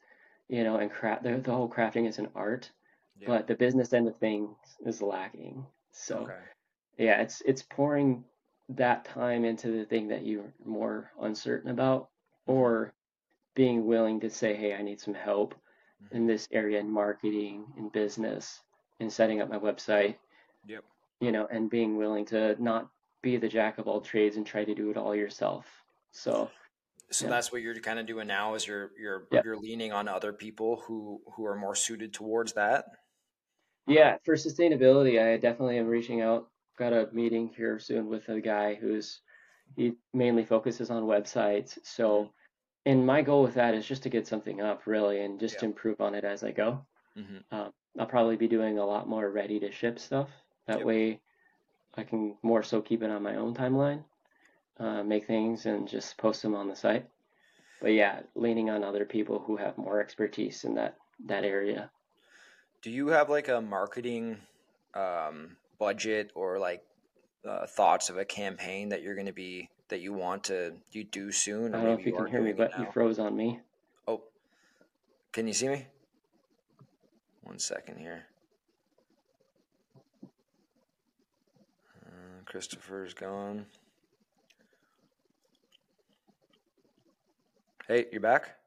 you 0.48 0.64
know, 0.64 0.76
and 0.78 0.90
craft. 0.90 1.24
The, 1.24 1.38
the 1.38 1.52
whole 1.52 1.70
crafting 1.70 2.06
is 2.08 2.18
an 2.18 2.30
art, 2.34 2.72
Yep. 3.20 3.28
but 3.28 3.46
the 3.46 3.54
business 3.54 3.92
end 3.92 4.08
of 4.08 4.18
things 4.18 4.56
is 4.86 5.02
lacking. 5.02 5.66
So. 5.92 6.22
Okay. 6.22 6.40
Yeah, 6.98 7.22
it's 7.22 7.40
it's 7.42 7.62
pouring 7.62 8.24
that 8.70 9.04
time 9.06 9.44
into 9.44 9.70
the 9.72 9.84
thing 9.86 10.08
that 10.08 10.24
you're 10.26 10.54
more 10.64 11.12
uncertain 11.20 11.70
about, 11.70 12.10
or 12.46 12.94
being 13.54 13.86
willing 13.86 14.20
to 14.20 14.30
say, 14.30 14.54
"Hey, 14.54 14.74
I 14.74 14.82
need 14.82 15.00
some 15.00 15.14
help 15.14 15.54
hmm 16.00 16.10
in 16.12 16.26
this 16.26 16.48
area 16.52 16.80
in 16.80 16.90
marketing, 16.90 17.74
in 17.76 17.88
business, 17.90 18.62
in 19.00 19.10
setting 19.10 19.40
up 19.42 19.48
my 19.50 19.58
website," 19.58 20.18
Yep. 20.64 20.84
you 21.20 21.32
know, 21.32 21.46
and 21.46 21.70
being 21.70 21.96
willing 21.96 22.24
to 22.26 22.60
not 22.62 22.90
be 23.22 23.36
the 23.36 23.48
jack 23.48 23.78
of 23.78 23.86
all 23.86 24.00
trades 24.00 24.36
and 24.36 24.46
try 24.46 24.64
to 24.64 24.74
do 24.74 24.90
it 24.90 24.96
all 24.96 25.14
yourself. 25.14 25.84
So, 26.12 26.50
so 27.10 27.26
Yeah. 27.26 27.30
that's 27.30 27.52
what 27.52 27.62
you're 27.62 27.78
kind 27.80 27.98
of 27.98 28.06
doing 28.06 28.26
now 28.26 28.54
is 28.54 28.66
you're 28.66 28.92
you're 28.98 29.28
Yeah. 29.30 29.42
you're 29.42 29.56
leaning 29.58 29.92
on 29.92 30.08
other 30.08 30.32
people 30.32 30.80
who 30.86 31.22
who 31.36 31.44
are 31.46 31.56
more 31.56 31.74
suited 31.74 32.14
towards 32.14 32.54
that. 32.54 32.86
Yeah, 33.90 34.18
for 34.24 34.36
sustainability, 34.36 35.20
I 35.20 35.36
definitely 35.36 35.78
am 35.78 35.88
reaching 35.88 36.20
out. 36.20 36.48
Got 36.78 36.92
a 36.92 37.08
meeting 37.12 37.48
here 37.48 37.78
soon 37.80 38.06
with 38.06 38.28
a 38.28 38.40
guy 38.40 38.74
who's 38.74 39.20
he 39.76 39.94
mainly 40.14 40.44
focuses 40.44 40.90
on 40.90 41.04
websites. 41.04 41.78
So, 41.84 42.30
and 42.86 43.04
my 43.04 43.22
goal 43.22 43.42
with 43.42 43.54
that 43.54 43.74
is 43.74 43.86
just 43.86 44.04
to 44.04 44.08
get 44.08 44.26
something 44.28 44.60
up 44.60 44.86
really 44.86 45.20
and 45.22 45.40
just 45.40 45.56
Yeah. 45.56 45.68
improve 45.68 46.00
on 46.00 46.14
it 46.14 46.24
as 46.24 46.44
I 46.44 46.52
go. 46.52 46.86
hmm 47.16 47.38
Um, 47.50 47.72
I'll 47.98 48.06
probably 48.06 48.36
be 48.36 48.48
doing 48.48 48.78
a 48.78 48.86
lot 48.86 49.08
more 49.08 49.28
ready 49.30 49.58
to 49.60 49.72
ship 49.72 49.98
stuff. 49.98 50.30
That 50.66 50.78
Yep. 50.78 50.86
way 50.86 51.20
I 51.96 52.04
can 52.04 52.38
more 52.42 52.62
so 52.62 52.80
keep 52.82 53.02
it 53.02 53.10
on 53.10 53.22
my 53.22 53.36
own 53.36 53.54
timeline, 53.54 54.04
uh, 54.78 55.02
make 55.02 55.26
things 55.26 55.66
and 55.66 55.88
just 55.88 56.16
post 56.18 56.42
them 56.42 56.54
on 56.54 56.68
the 56.68 56.76
site. 56.76 57.08
But 57.80 57.92
yeah, 57.94 58.22
leaning 58.36 58.70
on 58.70 58.84
other 58.84 59.04
people 59.04 59.40
who 59.40 59.56
have 59.56 59.76
more 59.78 60.00
expertise 60.00 60.64
in 60.64 60.74
that 60.76 60.96
that 61.26 61.44
area. 61.44 61.90
Do 62.82 62.90
you 62.90 63.08
have 63.08 63.28
like 63.28 63.48
a 63.48 63.60
marketing 63.60 64.38
um, 64.94 65.56
budget 65.78 66.30
or 66.34 66.58
like 66.58 66.82
uh, 67.46 67.66
thoughts 67.66 68.08
of 68.08 68.16
a 68.16 68.24
campaign 68.24 68.88
that 68.90 69.02
you're 69.02 69.14
going 69.14 69.26
to 69.26 69.32
be 69.32 69.68
that 69.88 70.00
you 70.00 70.12
want 70.12 70.44
to 70.44 70.72
you 70.92 71.04
do 71.04 71.30
soon, 71.32 71.74
I 71.74 71.78
don't 71.78 71.86
know 71.86 71.92
if 71.94 72.06
you 72.06 72.12
you 72.12 72.18
can 72.18 72.26
hear 72.26 72.42
me, 72.42 72.52
but 72.52 72.78
you 72.78 72.86
froze 72.92 73.18
on 73.18 73.36
me. 73.36 73.60
Oh, 74.08 74.22
can 75.32 75.46
you 75.46 75.52
see 75.52 75.68
me? 75.68 75.86
One 77.42 77.58
second 77.58 77.98
here. 77.98 78.24
Uh, 82.06 82.44
Christopher's 82.46 83.14
gone. 83.14 83.66
Hey, 87.88 88.06
you're 88.12 88.20
back? 88.20 88.59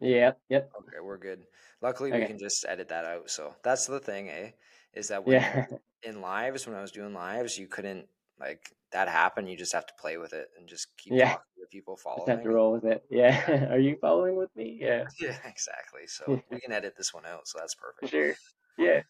Yep, 0.00 0.40
yep. 0.48 0.70
Okay, 0.78 1.00
we're 1.02 1.18
good. 1.18 1.44
Luckily, 1.82 2.12
we 2.12 2.24
can 2.26 2.38
just 2.38 2.64
edit 2.68 2.88
that 2.88 3.04
out. 3.04 3.30
So 3.30 3.54
that's 3.62 3.86
the 3.86 4.00
thing, 4.00 4.28
eh? 4.28 4.50
Is 4.94 5.08
that 5.08 5.24
when 5.24 5.34
Yeah. 5.40 5.66
in 6.02 6.20
lives, 6.20 6.66
when 6.66 6.76
I 6.76 6.80
was 6.82 6.92
doing 6.92 7.12
lives, 7.14 7.58
you 7.58 7.66
couldn't 7.68 8.08
like 8.38 8.70
that 8.92 9.08
happen. 9.08 9.46
You 9.46 9.56
just 9.56 9.72
have 9.72 9.86
to 9.86 9.94
play 10.00 10.16
with 10.16 10.32
it 10.32 10.48
and 10.58 10.68
just 10.68 10.88
keep 10.96 11.12
Yeah. 11.12 11.32
talking 11.32 11.44
to 11.56 11.60
the 11.60 11.66
people 11.68 11.96
Just 12.16 12.28
have 12.28 12.42
to 12.42 12.48
roll 12.50 12.72
with 12.72 12.84
it. 12.84 13.04
Yeah. 13.10 13.36
Are 13.72 13.78
you 13.78 13.96
following 14.00 14.36
with 14.36 14.54
me? 14.56 14.78
Yeah. 14.80 15.04
Yeah, 15.20 15.36
exactly. 15.44 16.06
So 16.06 16.42
we 16.50 16.58
can 16.60 16.72
edit 16.72 16.96
this 16.96 17.12
one 17.14 17.26
out. 17.26 17.46
So 17.46 17.58
that's 17.58 17.74
perfect. 17.74 18.10
Sure. 18.10 18.34
Yeah. 18.78 19.02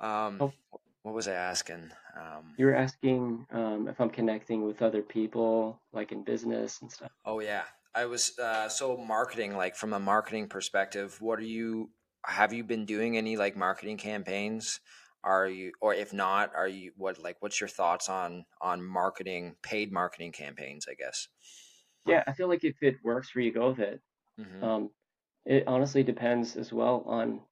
Um, 0.00 0.38
Oh. 0.40 0.52
what 1.02 1.14
was 1.14 1.28
I 1.28 1.32
asking? 1.34 1.90
Um, 2.20 2.54
You 2.58 2.66
were 2.66 2.74
asking 2.74 3.46
um, 3.52 3.88
if 3.88 4.00
I'm 4.00 4.10
connecting 4.10 4.64
with 4.64 4.82
other 4.82 5.02
people, 5.02 5.80
like 5.92 6.12
in 6.12 6.24
business 6.24 6.82
and 6.82 6.90
stuff. 6.90 7.12
oh 7.24 7.40
yeah, 7.40 7.64
I 7.96 8.04
was 8.06 8.38
uh, 8.38 8.68
so 8.68 8.96
marketing. 8.96 9.56
Like 9.56 9.74
from 9.74 9.92
a 9.92 9.98
marketing 9.98 10.48
perspective, 10.48 11.20
what 11.20 11.38
are 11.40 11.42
you? 11.42 11.90
Have 12.24 12.52
you 12.52 12.62
been 12.64 12.84
doing 12.84 13.16
any 13.16 13.36
like 13.36 13.56
marketing 13.56 13.96
campaigns? 13.96 14.80
Are 15.24 15.48
you, 15.48 15.72
or 15.80 15.94
if 15.94 16.12
not, 16.12 16.54
are 16.54 16.68
you? 16.68 16.92
What 16.96 17.18
like? 17.18 17.36
What's 17.40 17.60
your 17.60 17.68
thoughts 17.68 18.08
on 18.08 18.44
on 18.60 18.84
marketing, 18.84 19.56
paid 19.62 19.92
marketing 19.92 20.32
campaigns? 20.32 20.86
I 20.88 20.94
guess. 20.94 21.28
Yeah, 22.06 22.22
I 22.26 22.32
feel 22.32 22.48
like 22.48 22.64
if 22.64 22.76
it 22.82 22.96
works 23.04 23.28
for 23.30 23.40
you, 23.40 23.52
go 23.52 23.70
with 23.70 23.80
it. 23.80 24.00
hmm 24.38 24.66
Um, 24.66 24.90
it 25.46 25.64
honestly 25.66 26.02
depends 26.02 26.56
as 26.56 26.72
well 26.72 27.02
on 27.06 27.42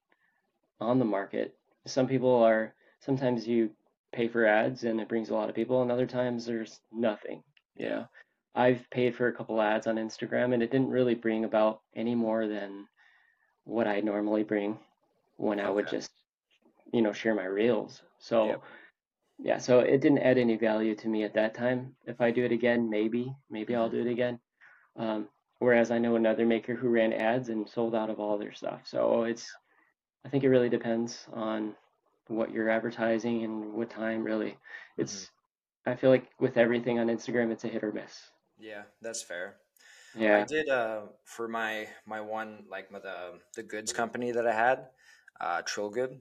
on 0.80 0.98
the 0.98 1.04
market. 1.04 1.56
Some 1.86 2.08
people 2.08 2.42
are 2.44 2.74
sometimes 3.00 3.46
you 3.48 3.76
pay 4.12 4.28
for 4.28 4.46
ads 4.46 4.84
and 4.84 5.00
it 5.00 5.08
brings 5.08 5.30
a 5.30 5.34
lot 5.34 5.48
of 5.48 5.54
people, 5.56 5.82
and 5.82 5.90
other 5.92 6.06
times 6.06 6.46
there's 6.46 6.80
nothing. 6.92 7.44
You 7.76 7.88
Yeah. 7.88 7.90
know, 7.90 8.08
I've 8.54 8.88
paid 8.90 9.16
for 9.16 9.28
a 9.28 9.32
couple 9.32 9.60
ads 9.60 9.86
on 9.86 9.96
Instagram 9.96 10.54
and 10.54 10.62
it 10.62 10.70
didn't 10.70 10.90
really 10.90 11.14
bring 11.14 11.44
about 11.44 11.82
any 11.94 12.14
more 12.14 12.46
than 12.46 12.86
what 13.64 13.88
I 13.88 14.00
normally 14.00 14.44
bring 14.44 14.78
when 15.36 15.58
I 15.58 15.70
would 15.70 15.88
just, 15.88 16.10
you 16.92 17.02
know, 17.02 17.12
share 17.12 17.34
my 17.34 17.44
reels. 17.46 18.02
So 18.18 18.46
Yep. 18.46 18.62
yeah, 19.38 19.58
so 19.58 19.80
it 19.80 20.00
didn't 20.00 20.18
add 20.18 20.38
any 20.38 20.56
value 20.56 20.94
to 20.96 21.08
me 21.08 21.24
at 21.24 21.34
that 21.34 21.54
time. 21.54 21.96
If 22.06 22.20
I 22.20 22.30
do 22.30 22.44
it 22.44 22.52
again, 22.52 22.88
maybe, 22.88 23.34
maybe 23.50 23.74
I'll 23.74 23.88
Mhm. 23.88 23.92
do 23.92 24.00
it 24.06 24.10
again. 24.10 24.40
Um, 24.96 25.28
whereas 25.58 25.90
I 25.90 25.98
know 25.98 26.14
another 26.16 26.46
maker 26.46 26.74
who 26.76 26.88
ran 26.88 27.12
ads 27.12 27.48
and 27.48 27.68
sold 27.68 27.94
out 27.94 28.10
of 28.10 28.20
all 28.20 28.38
their 28.38 28.52
stuff. 28.52 28.86
So 28.86 29.24
it's, 29.24 29.50
I 30.24 30.28
think 30.28 30.44
it 30.44 30.50
really 30.50 30.68
depends 30.68 31.26
on 31.32 31.76
what 32.28 32.52
you're 32.52 32.70
advertising 32.70 33.42
and 33.44 33.74
what 33.74 33.90
time 33.90 34.22
really. 34.22 34.56
It's, 34.96 35.30
I 35.84 35.96
feel 35.96 36.10
like 36.10 36.30
with 36.38 36.56
everything 36.56 36.98
on 37.00 37.08
Instagram, 37.08 37.50
it's 37.50 37.64
a 37.64 37.68
hit 37.68 37.82
or 37.84 37.92
miss. 37.92 38.30
Yeah, 38.58 38.84
that's 39.00 39.22
fair. 39.22 39.60
Yeah, 40.14 40.36
I 40.36 40.42
did 40.42 40.68
uh 40.68 41.08
for 41.24 41.48
my 41.48 41.88
my 42.06 42.20
one 42.20 42.66
like 42.68 42.90
the 42.90 43.40
the 43.54 43.62
goods 43.62 43.92
company 43.92 44.30
that 44.32 44.46
I 44.46 44.54
had, 44.54 44.90
uh 45.40 45.62
Trillgood. 45.62 46.20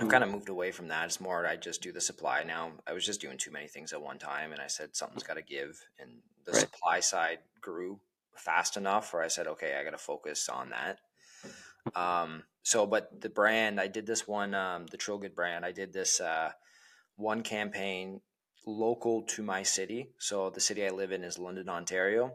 I've 0.00 0.08
Mhm. 0.08 0.08
kind 0.08 0.24
of 0.24 0.30
moved 0.30 0.48
away 0.48 0.72
from 0.72 0.88
that. 0.88 1.06
It's 1.06 1.20
more 1.20 1.46
I 1.46 1.56
just 1.56 1.82
do 1.82 1.92
the 1.92 2.00
supply 2.00 2.42
now. 2.44 2.72
I 2.86 2.92
was 2.92 3.04
just 3.06 3.20
doing 3.20 3.38
too 3.38 3.50
many 3.50 3.68
things 3.68 3.92
at 3.92 4.02
one 4.02 4.18
time, 4.18 4.52
and 4.52 4.60
I 4.60 4.66
said 4.66 4.96
something's 4.96 5.22
got 5.22 5.34
to 5.34 5.42
give, 5.42 5.86
and 5.98 6.22
the 6.44 6.52
Right. 6.52 6.68
supply 6.72 7.00
side 7.00 7.40
grew 7.60 8.00
fast 8.36 8.76
enough 8.76 9.12
where 9.12 9.22
I 9.22 9.28
said, 9.28 9.46
okay, 9.46 9.76
I 9.76 9.84
got 9.84 9.90
to 9.90 9.98
focus 9.98 10.48
on 10.48 10.70
that. 10.70 11.00
Um, 11.94 12.44
so, 12.62 12.86
but 12.86 13.20
the 13.20 13.30
brand, 13.30 13.80
I 13.80 13.88
did 13.88 14.06
this 14.06 14.26
one, 14.26 14.54
um, 14.54 14.86
the 14.86 14.98
Trillgood 14.98 15.34
brand. 15.34 15.64
I 15.64 15.72
did 15.72 15.92
this 15.92 16.20
uh, 16.20 16.52
one 17.16 17.42
campaign 17.42 18.22
local 18.66 19.22
to 19.22 19.42
my 19.42 19.62
city. 19.62 20.10
So 20.18 20.50
the 20.50 20.60
city 20.60 20.86
I 20.86 20.90
live 20.90 21.12
in 21.12 21.24
is 21.24 21.38
London, 21.38 21.68
Ontario. 21.68 22.34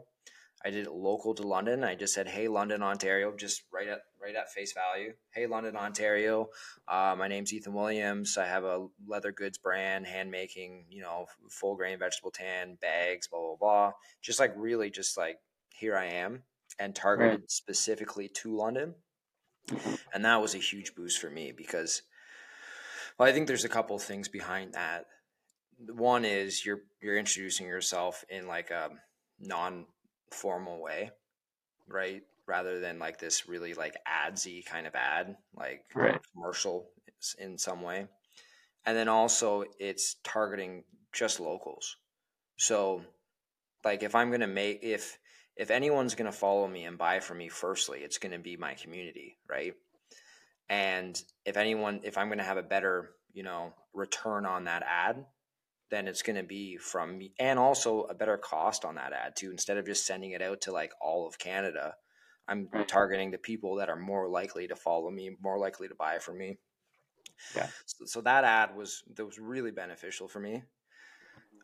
I 0.64 0.70
did 0.70 0.86
it 0.86 0.92
local 0.92 1.34
to 1.36 1.46
London. 1.46 1.84
I 1.84 1.94
just 1.94 2.12
said, 2.12 2.26
"Hey, 2.26 2.48
London, 2.48 2.82
Ontario," 2.82 3.34
just 3.36 3.62
right 3.72 3.86
at 3.86 4.02
right 4.20 4.34
at 4.34 4.50
face 4.52 4.72
value. 4.72 5.14
Hey, 5.30 5.46
London, 5.46 5.76
Ontario. 5.76 6.50
Uh, 6.88 7.14
my 7.16 7.28
name's 7.28 7.52
Ethan 7.52 7.74
Williams. 7.74 8.36
I 8.36 8.46
have 8.46 8.64
a 8.64 8.88
leather 9.06 9.30
goods 9.30 9.56
brand, 9.56 10.06
hand 10.06 10.32
making, 10.32 10.86
you 10.90 11.00
know, 11.00 11.26
full 11.48 11.76
grain 11.76 11.98
vegetable 11.98 12.32
tan 12.32 12.74
bags, 12.74 13.28
blah 13.28 13.38
blah 13.40 13.56
blah. 13.56 13.92
Just 14.20 14.40
like 14.40 14.52
really, 14.56 14.90
just 14.90 15.16
like 15.16 15.38
here 15.68 15.96
I 15.96 16.06
am, 16.06 16.42
and 16.78 16.94
targeted 16.94 17.50
specifically 17.50 18.28
to 18.28 18.56
London. 18.56 18.96
Mhm. 19.68 20.00
And 20.12 20.24
that 20.24 20.40
was 20.40 20.54
a 20.54 20.58
huge 20.58 20.94
boost 20.96 21.20
for 21.20 21.30
me 21.30 21.52
because, 21.52 22.02
well, 23.16 23.28
I 23.28 23.32
think 23.32 23.46
there's 23.46 23.64
a 23.64 23.68
couple 23.68 23.94
of 23.94 24.02
things 24.02 24.28
behind 24.28 24.72
that. 24.74 25.06
One 25.78 26.24
is 26.24 26.64
you're 26.64 26.82
you're 27.00 27.16
introducing 27.18 27.66
yourself 27.66 28.24
in 28.28 28.46
like 28.48 28.70
a 28.70 28.90
non 29.40 29.86
formal 30.32 30.80
way, 30.80 31.10
right? 31.88 32.22
Rather 32.46 32.80
than 32.80 32.98
like 32.98 33.18
this 33.18 33.48
really 33.48 33.74
like 33.74 33.96
adsy 34.06 34.64
kind 34.64 34.86
of 34.86 34.94
ad, 34.94 35.36
like 35.54 35.84
Right. 35.94 36.20
commercial 36.32 36.90
in 37.38 37.58
some 37.58 37.82
way. 37.82 38.06
And 38.86 38.96
then 38.96 39.08
also 39.08 39.64
it's 39.78 40.16
targeting 40.24 40.84
just 41.12 41.40
locals. 41.40 41.96
So 42.56 43.02
like 43.84 44.02
if 44.02 44.14
I'm 44.14 44.30
gonna 44.30 44.46
make 44.48 44.80
if 44.82 45.18
if 45.56 45.70
anyone's 45.70 46.14
gonna 46.14 46.32
follow 46.32 46.68
me 46.68 46.84
and 46.84 46.98
buy 46.98 47.20
from 47.20 47.38
me 47.38 47.48
firstly, 47.48 48.00
it's 48.00 48.18
gonna 48.18 48.38
be 48.38 48.56
my 48.56 48.74
community, 48.74 49.38
right? 49.48 49.74
And 50.68 51.20
if 51.44 51.56
anyone 51.56 52.00
if 52.04 52.18
I'm 52.18 52.28
gonna 52.28 52.42
have 52.42 52.56
a 52.58 52.62
better, 52.62 53.10
you 53.32 53.42
know, 53.42 53.74
return 53.94 54.46
on 54.46 54.64
that 54.64 54.82
ad, 54.86 55.24
then 55.90 56.08
it's 56.08 56.22
going 56.22 56.36
to 56.36 56.42
be 56.42 56.76
from 56.76 57.16
me 57.16 57.32
and 57.38 57.58
also 57.58 58.02
a 58.04 58.14
better 58.14 58.36
cost 58.36 58.84
on 58.84 58.96
that 58.96 59.12
ad 59.12 59.36
too. 59.36 59.50
Instead 59.50 59.78
of 59.78 59.86
just 59.86 60.06
sending 60.06 60.32
it 60.32 60.42
out 60.42 60.60
to 60.62 60.72
like 60.72 60.92
all 61.00 61.26
of 61.26 61.38
canada 61.38 61.94
i'm 62.48 62.68
targeting 62.86 63.30
the 63.30 63.38
people 63.38 63.76
that 63.76 63.88
are 63.88 63.96
more 63.96 64.28
likely 64.28 64.66
to 64.66 64.74
follow 64.74 65.10
me 65.10 65.36
more 65.40 65.58
likely 65.58 65.86
to 65.88 65.94
buy 65.94 66.18
from 66.18 66.38
me. 66.38 66.58
Yeah. 67.54 67.68
so, 67.86 68.04
so 68.06 68.20
that 68.22 68.44
ad 68.44 68.74
was 68.74 69.02
that 69.14 69.24
was 69.24 69.38
really 69.38 69.70
beneficial 69.70 70.26
for 70.26 70.40
me. 70.40 70.62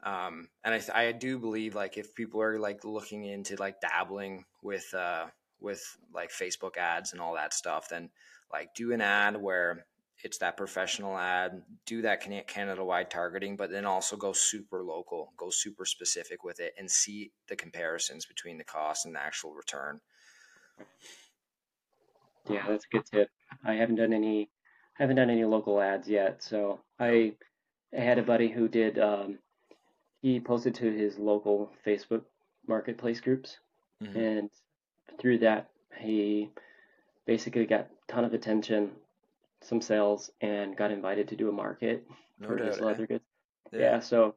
Um, 0.05 0.49
and 0.63 0.75
I, 0.75 1.07
I 1.07 1.13
do 1.13 1.39
believe 1.39 1.75
like 1.75 1.97
if 1.97 2.15
people 2.15 2.43
are 2.43 2.59
like 2.59 2.85
looking 2.85 3.25
into 3.25 3.57
like 3.57 3.81
dabbling 3.81 4.45
with 4.63 4.93
uh 4.95 5.27
with 5.61 5.83
like 6.13 6.31
facebook 6.31 6.77
ads 6.77 7.13
and 7.13 7.23
all 7.23 7.37
that 7.37 7.55
stuff 7.55 7.89
then 7.89 8.11
like 8.53 8.75
do 8.75 8.93
an 8.93 9.01
ad 9.01 9.41
where 9.41 9.87
it's 10.25 10.39
that 10.39 10.57
professional 10.57 11.17
ad 11.17 11.63
do 11.87 12.03
that 12.03 12.21
canada 12.49 12.85
wide 12.85 13.11
targeting 13.11 13.57
but 13.57 13.71
then 13.71 13.85
also 13.85 14.17
go 14.17 14.33
super 14.33 14.83
local 14.83 15.33
go 15.37 15.51
super 15.51 15.85
specific 15.85 16.43
with 16.43 16.59
it 16.61 16.73
and 16.79 16.91
see 16.91 17.31
the 17.49 17.57
comparisons 17.57 18.27
between 18.27 18.59
the 18.59 18.65
cost 18.65 19.07
and 19.07 19.15
the 19.15 19.21
actual 19.21 19.55
return 19.55 20.01
Yeah, 22.49 22.67
that's 22.69 22.85
a 22.85 22.97
good 22.97 23.07
tip. 23.07 23.31
I 23.65 23.75
haven't 23.75 23.97
done 23.97 24.13
any 24.13 24.51
haven't 24.95 25.17
done 25.17 25.31
any 25.31 25.45
local 25.45 25.81
ads 25.81 26.09
yet, 26.09 26.43
so 26.43 26.81
I, 27.01 27.35
I 27.97 28.01
had 28.01 28.19
a 28.19 28.23
buddy 28.23 28.49
who 28.49 28.69
did 28.69 28.99
um, 28.99 29.39
he 30.23 30.41
posted 30.41 30.75
to 30.77 30.91
his 30.93 31.19
local 31.19 31.73
Facebook 31.87 32.23
marketplace 32.67 33.21
groups, 33.21 33.59
Mhm. 34.03 34.17
and 34.17 34.51
through 35.19 35.39
that 35.39 35.71
he 35.99 36.51
basically 37.27 37.67
got 37.67 37.81
a 37.81 38.13
ton 38.13 38.25
of 38.25 38.35
attention, 38.35 38.93
some 39.65 39.81
sales, 39.81 40.31
and 40.41 40.77
got 40.77 40.91
invited 40.91 41.29
to 41.29 41.37
do 41.37 41.49
a 41.49 41.53
market 41.53 42.07
no 42.39 42.49
for 42.49 42.57
his 42.57 42.77
doubt 42.77 42.85
eh? 42.85 42.87
leather 42.87 43.07
goods. 43.07 43.25
Yeah, 43.73 44.01
so 44.01 44.37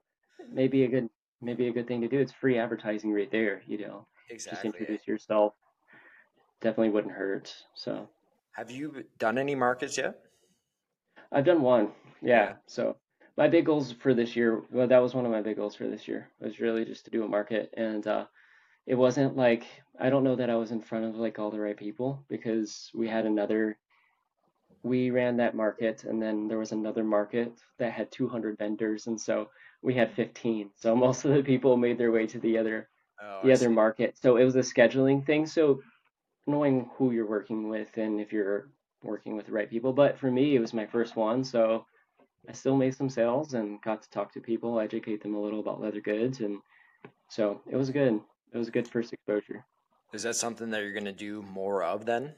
maybe 0.52 0.84
a 0.84 0.88
good 0.88 1.10
maybe 1.42 1.68
a 1.68 1.72
good 1.72 1.88
thing 1.88 2.02
to 2.02 2.08
do. 2.08 2.20
It's 2.20 2.32
free 2.32 2.58
advertising 2.58 3.14
right 3.14 3.32
there, 3.32 3.62
you 3.68 3.78
know. 3.78 4.08
Exactly. 4.30 4.56
Just 4.56 4.66
introduce 4.66 5.08
yourself. 5.08 5.54
Definitely 6.62 6.90
wouldn't 6.90 7.14
hurt. 7.14 7.54
So. 7.76 8.10
Have 8.54 8.72
you 8.72 9.04
done 9.20 9.38
any 9.38 9.54
markets 9.54 9.98
yet? 10.00 10.20
I've 11.32 11.46
done 11.46 11.62
one. 11.62 11.92
Yeah. 12.24 12.30
yeah. 12.44 12.54
So 12.66 12.98
my 13.38 13.48
big 13.48 13.68
goals 13.68 13.92
for 13.92 14.16
this 14.16 14.36
year, 14.36 14.64
well, 14.72 14.88
that 14.88 15.02
was 15.02 15.14
one 15.14 15.26
of 15.26 15.32
my 15.32 15.42
big 15.42 15.58
goals 15.58 15.76
for 15.76 15.88
this 15.88 16.08
year, 16.08 16.32
was 16.42 16.60
really 16.60 16.84
just 16.84 17.06
to 17.06 17.12
do 17.12 17.24
a 17.24 17.28
market. 17.28 17.72
And 17.78 18.06
uh, 18.08 18.26
it 18.88 18.96
wasn't 18.96 19.38
like, 19.38 19.66
I 20.00 20.10
don't 20.10 20.24
know 20.24 20.36
that 20.36 20.50
I 20.50 20.56
was 20.56 20.72
in 20.72 20.82
front 20.82 21.06
of 21.06 21.16
like 21.16 21.38
all 21.38 21.52
the 21.52 21.60
right 21.60 21.78
people 21.78 22.26
because 22.30 22.90
we 22.96 23.08
had 23.08 23.28
another, 23.28 23.78
we 24.88 25.12
ran 25.12 25.38
that 25.38 25.56
market 25.56 26.04
and 26.04 26.22
then 26.22 26.48
there 26.48 26.58
was 26.58 26.72
another 26.72 27.04
market 27.04 27.52
that 27.78 27.94
had 27.94 28.12
200 28.12 28.58
vendors. 28.58 29.08
And 29.08 29.20
so 29.20 29.50
we 29.82 29.94
had 29.94 30.14
15. 30.14 30.72
So 30.76 30.96
most 31.08 31.26
of 31.26 31.34
the 31.34 31.44
people 31.44 31.78
made 31.78 31.98
their 31.98 32.12
way 32.12 32.28
to 32.28 32.40
the 32.40 32.58
other, 32.58 32.90
oh, 33.22 33.42
the 33.44 33.52
I 33.52 33.54
other 33.54 33.68
see. 33.68 33.74
market. 33.74 34.18
So 34.22 34.38
it 34.38 34.44
was 34.44 34.56
a 34.56 34.60
scheduling 34.60 35.26
thing. 35.26 35.46
So 35.46 35.82
knowing 36.46 36.90
who 36.98 37.12
you're 37.12 37.30
working 37.30 37.70
with 37.70 37.98
and 37.98 38.20
if 38.20 38.32
you're 38.32 38.70
working 39.04 39.36
with 39.36 39.46
the 39.46 39.52
right 39.52 39.70
people. 39.70 39.94
But 39.94 40.18
for 40.18 40.32
me, 40.32 40.56
it 40.56 40.60
was 40.60 40.74
my 40.74 40.86
first 40.86 41.16
one. 41.16 41.44
So 41.44 41.86
I 42.48 42.54
still 42.54 42.76
made 42.76 42.96
some 42.96 43.10
sales 43.10 43.54
and 43.54 43.82
got 43.82 44.02
to 44.04 44.10
talk 44.10 44.34
to 44.34 44.40
people, 44.40 44.80
educate 44.80 45.22
them 45.22 45.36
a 45.36 45.42
little 45.42 45.60
about 45.60 45.82
leather 45.82 46.02
goods, 46.02 46.40
and 46.40 46.60
so 47.30 47.62
it 47.70 47.76
was 47.76 47.90
good. 47.90 48.22
It 48.54 48.58
was 48.58 48.70
a 48.70 48.72
good 48.72 48.88
first 48.88 49.12
exposure. 49.12 49.66
Is 50.14 50.24
that 50.24 50.36
something 50.36 50.70
that 50.70 50.82
you're 50.82 50.94
going 50.94 51.06
to 51.06 51.12
do 51.12 51.42
more 51.42 51.84
of 51.84 52.06
then? 52.06 52.34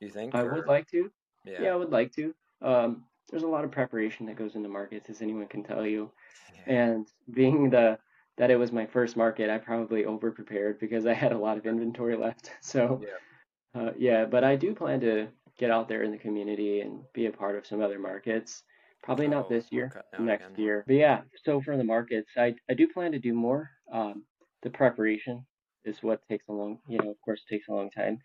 You 0.00 0.10
think? 0.10 0.34
I 0.34 0.42
or? 0.42 0.54
would 0.54 0.66
like 0.66 0.86
to. 0.90 1.10
Yeah. 1.46 1.62
yeah, 1.62 1.72
I 1.72 1.76
would 1.76 1.90
like 1.90 2.12
to. 2.16 2.34
Um, 2.62 3.04
there's 3.30 3.42
a 3.42 3.48
lot 3.48 3.64
of 3.64 3.70
preparation 3.70 4.26
that 4.26 4.36
goes 4.36 4.54
into 4.54 4.68
markets, 4.68 5.08
as 5.10 5.22
anyone 5.22 5.46
can 5.46 5.62
tell 5.62 5.86
you. 5.86 6.10
Yeah. 6.54 6.74
And 6.74 7.06
being 7.32 7.70
the 7.70 7.98
that 8.36 8.50
it 8.50 8.56
was 8.56 8.70
my 8.70 8.86
first 8.86 9.16
market, 9.16 9.48
I 9.48 9.58
probably 9.58 10.04
over 10.04 10.30
prepared 10.30 10.78
because 10.78 11.06
I 11.06 11.14
had 11.14 11.32
a 11.32 11.38
lot 11.38 11.56
of 11.56 11.66
inventory 11.66 12.16
left. 12.16 12.50
So, 12.60 13.02
yeah. 13.02 13.80
Uh, 13.80 13.92
yeah, 13.98 14.24
but 14.24 14.42
I 14.44 14.56
do 14.56 14.74
plan 14.74 15.00
to 15.00 15.28
get 15.58 15.70
out 15.70 15.88
there 15.88 16.02
in 16.02 16.10
the 16.10 16.18
community 16.18 16.80
and 16.80 17.00
be 17.12 17.26
a 17.26 17.30
part 17.30 17.56
of 17.56 17.66
some 17.66 17.82
other 17.82 17.98
markets. 17.98 18.62
Probably 19.02 19.28
not 19.28 19.46
oh, 19.46 19.54
this 19.54 19.66
year, 19.70 19.92
next 20.18 20.46
again. 20.46 20.64
year. 20.64 20.84
But 20.86 20.96
yeah, 20.96 21.20
so 21.44 21.60
for 21.60 21.76
the 21.76 21.84
markets, 21.84 22.30
I, 22.36 22.54
I 22.70 22.74
do 22.74 22.88
plan 22.88 23.12
to 23.12 23.18
do 23.18 23.32
more. 23.32 23.70
Um, 23.92 24.24
the 24.62 24.70
preparation 24.70 25.46
is 25.84 26.02
what 26.02 26.26
takes 26.28 26.48
a 26.48 26.52
long, 26.52 26.78
you 26.88 26.98
know, 26.98 27.10
of 27.10 27.20
course, 27.24 27.42
takes 27.48 27.68
a 27.68 27.72
long 27.72 27.90
time. 27.90 28.18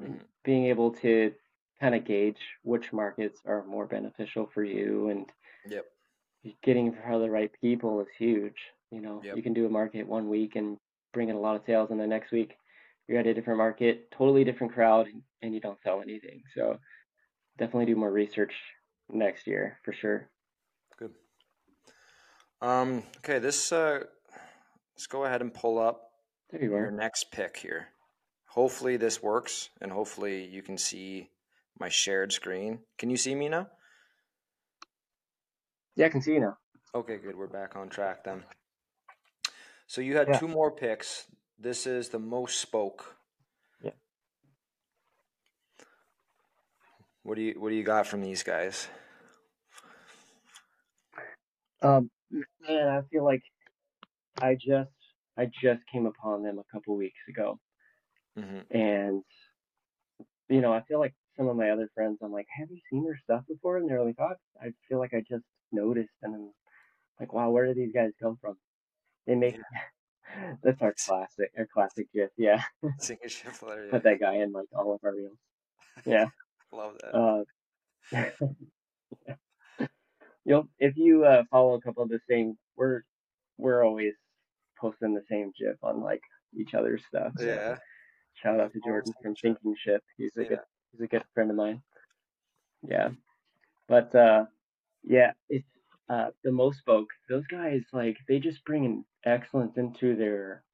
Mm-hmm. 0.00 0.18
Being 0.44 0.66
able 0.66 0.92
to 0.96 1.32
kind 1.80 1.94
of 1.94 2.04
gauge 2.04 2.40
which 2.62 2.92
markets 2.92 3.40
are 3.46 3.64
more 3.64 3.86
beneficial 3.86 4.50
for 4.52 4.64
you 4.64 5.10
and 5.10 5.26
yep. 5.68 5.84
getting 6.62 6.86
in 6.86 6.92
front 6.92 7.14
of 7.14 7.20
the 7.20 7.30
right 7.30 7.50
people 7.60 8.00
is 8.00 8.08
huge. 8.18 8.56
You 8.90 9.00
know, 9.00 9.20
yep. 9.24 9.36
you 9.36 9.42
can 9.42 9.52
do 9.52 9.66
a 9.66 9.70
market 9.70 10.06
one 10.06 10.28
week 10.28 10.56
and 10.56 10.78
bring 11.12 11.28
in 11.28 11.36
a 11.36 11.40
lot 11.40 11.56
of 11.56 11.62
sales, 11.66 11.90
and 11.90 12.00
the 12.00 12.06
next 12.06 12.32
week 12.32 12.56
you're 13.06 13.18
at 13.18 13.26
a 13.26 13.34
different 13.34 13.58
market, 13.58 14.10
totally 14.10 14.44
different 14.44 14.72
crowd, 14.72 15.06
and 15.42 15.54
you 15.54 15.60
don't 15.60 15.78
sell 15.82 16.00
anything. 16.02 16.42
So 16.54 16.78
definitely 17.58 17.86
do 17.86 17.96
more 17.96 18.10
research 18.10 18.54
next 19.10 19.46
year 19.46 19.78
for 19.84 19.92
sure. 19.92 20.28
Good. 20.98 21.12
Um, 22.60 23.02
okay, 23.18 23.38
this 23.38 23.72
uh, 23.72 24.04
let's 24.94 25.06
go 25.06 25.24
ahead 25.24 25.42
and 25.42 25.52
pull 25.52 25.78
up 25.78 26.10
there 26.50 26.62
you 26.62 26.70
your 26.70 26.90
next 26.90 27.30
pick 27.30 27.56
here. 27.58 27.88
Hopefully 28.46 28.96
this 28.96 29.22
works, 29.22 29.68
and 29.80 29.92
hopefully 29.92 30.44
you 30.44 30.62
can 30.62 30.78
see 30.78 31.30
my 31.80 31.88
shared 31.88 32.32
screen. 32.32 32.80
Can 32.98 33.10
you 33.10 33.16
see 33.16 33.34
me 33.34 33.48
now? 33.48 33.68
Yeah, 35.96 36.06
I 36.06 36.08
can 36.10 36.22
see 36.22 36.34
you 36.34 36.40
now. 36.40 36.56
Okay, 36.94 37.18
good. 37.18 37.36
We're 37.36 37.46
back 37.46 37.76
on 37.76 37.88
track 37.88 38.24
then. 38.24 38.44
So 39.86 40.00
you 40.00 40.16
had 40.16 40.28
yeah. 40.28 40.38
two 40.38 40.48
more 40.48 40.70
picks. 40.70 41.24
This 41.58 41.86
is 41.86 42.08
the 42.08 42.18
Mospoke. 42.18 43.16
Yeah. 43.82 43.90
What 47.22 47.36
do 47.36 47.42
you 47.42 47.54
What 47.58 47.70
do 47.70 47.74
you 47.74 47.82
got 47.82 48.06
from 48.06 48.22
these 48.22 48.42
guys? 48.42 48.88
Um, 51.82 52.10
man, 52.30 52.88
I 52.88 53.02
feel 53.10 53.24
like 53.24 53.42
I 54.40 54.54
just 54.54 54.90
I 55.36 55.46
just 55.62 55.80
came 55.92 56.06
upon 56.06 56.42
them 56.42 56.58
a 56.58 56.64
couple 56.72 56.96
weeks 56.96 57.20
ago, 57.28 57.58
mm-hmm. 58.38 58.76
and 58.76 59.22
you 60.48 60.60
know 60.60 60.72
I 60.72 60.82
feel 60.82 60.98
like 60.98 61.14
some 61.38 61.48
of 61.48 61.56
my 61.56 61.70
other 61.70 61.88
friends 61.94 62.18
I'm 62.22 62.32
like, 62.32 62.46
have 62.58 62.68
you 62.70 62.80
seen 62.90 63.04
their 63.04 63.18
stuff 63.22 63.44
before? 63.48 63.76
And 63.78 63.88
they're 63.88 64.04
like, 64.04 64.16
oh, 64.18 64.34
I 64.60 64.70
feel 64.88 64.98
like 64.98 65.14
I 65.14 65.20
just 65.28 65.44
noticed, 65.72 66.10
and 66.22 66.34
I'm 66.34 66.50
like, 67.20 67.32
wow, 67.32 67.50
where 67.50 67.66
do 67.66 67.74
these 67.74 67.92
guys 67.94 68.10
come 68.20 68.36
from? 68.40 68.56
They 69.26 69.34
make 69.34 69.56
yeah. 69.56 70.54
that's 70.62 70.82
our 70.82 70.94
classic, 71.06 71.50
our 71.56 71.68
classic 71.72 72.06
gif, 72.12 72.30
yeah. 72.36 72.62
A 72.84 73.28
shift 73.28 73.62
yeah. 73.66 73.90
Put 73.90 74.02
that 74.02 74.20
guy 74.20 74.36
in 74.36 74.52
like 74.52 74.66
all 74.76 74.94
of 74.94 75.00
our 75.04 75.14
reels. 75.14 75.38
Yeah, 76.04 76.26
love 76.72 76.94
that. 77.00 77.14
Uh, 77.14 78.28
you'll 80.44 80.68
if 80.78 80.94
you 80.96 81.24
uh, 81.24 81.44
follow 81.50 81.74
a 81.74 81.80
couple 81.80 82.02
of 82.02 82.08
the 82.08 82.20
same, 82.28 82.56
we're 82.76 83.02
we're 83.58 83.84
always 83.84 84.14
posting 84.80 85.14
the 85.14 85.22
same 85.30 85.52
GIF 85.58 85.76
on 85.82 86.02
like 86.02 86.22
each 86.58 86.74
other's 86.74 87.02
stuff. 87.06 87.32
So 87.38 87.44
yeah. 87.44 87.76
Shout 88.42 88.60
out 88.60 88.72
to 88.72 88.80
Jordan 88.86 89.12
from 89.20 89.34
Sinking 89.34 89.74
Ship. 89.76 90.00
He's 90.16 90.36
a 90.36 90.42
yeah. 90.42 90.48
good 90.48 90.58
he's 90.92 91.00
a 91.00 91.06
good 91.06 91.24
friend 91.34 91.50
of 91.50 91.56
mine. 91.56 91.82
Yeah. 92.82 93.10
But 93.88 94.14
uh 94.14 94.46
yeah, 95.04 95.32
it's 95.48 95.68
uh 96.08 96.28
the 96.44 96.52
Mospoke. 96.52 97.10
Those 97.28 97.46
guys 97.46 97.82
like 97.92 98.16
they 98.28 98.38
just 98.38 98.64
bring 98.64 98.84
an 98.84 99.04
excellence 99.24 99.76
into 99.76 100.16
their 100.16 100.64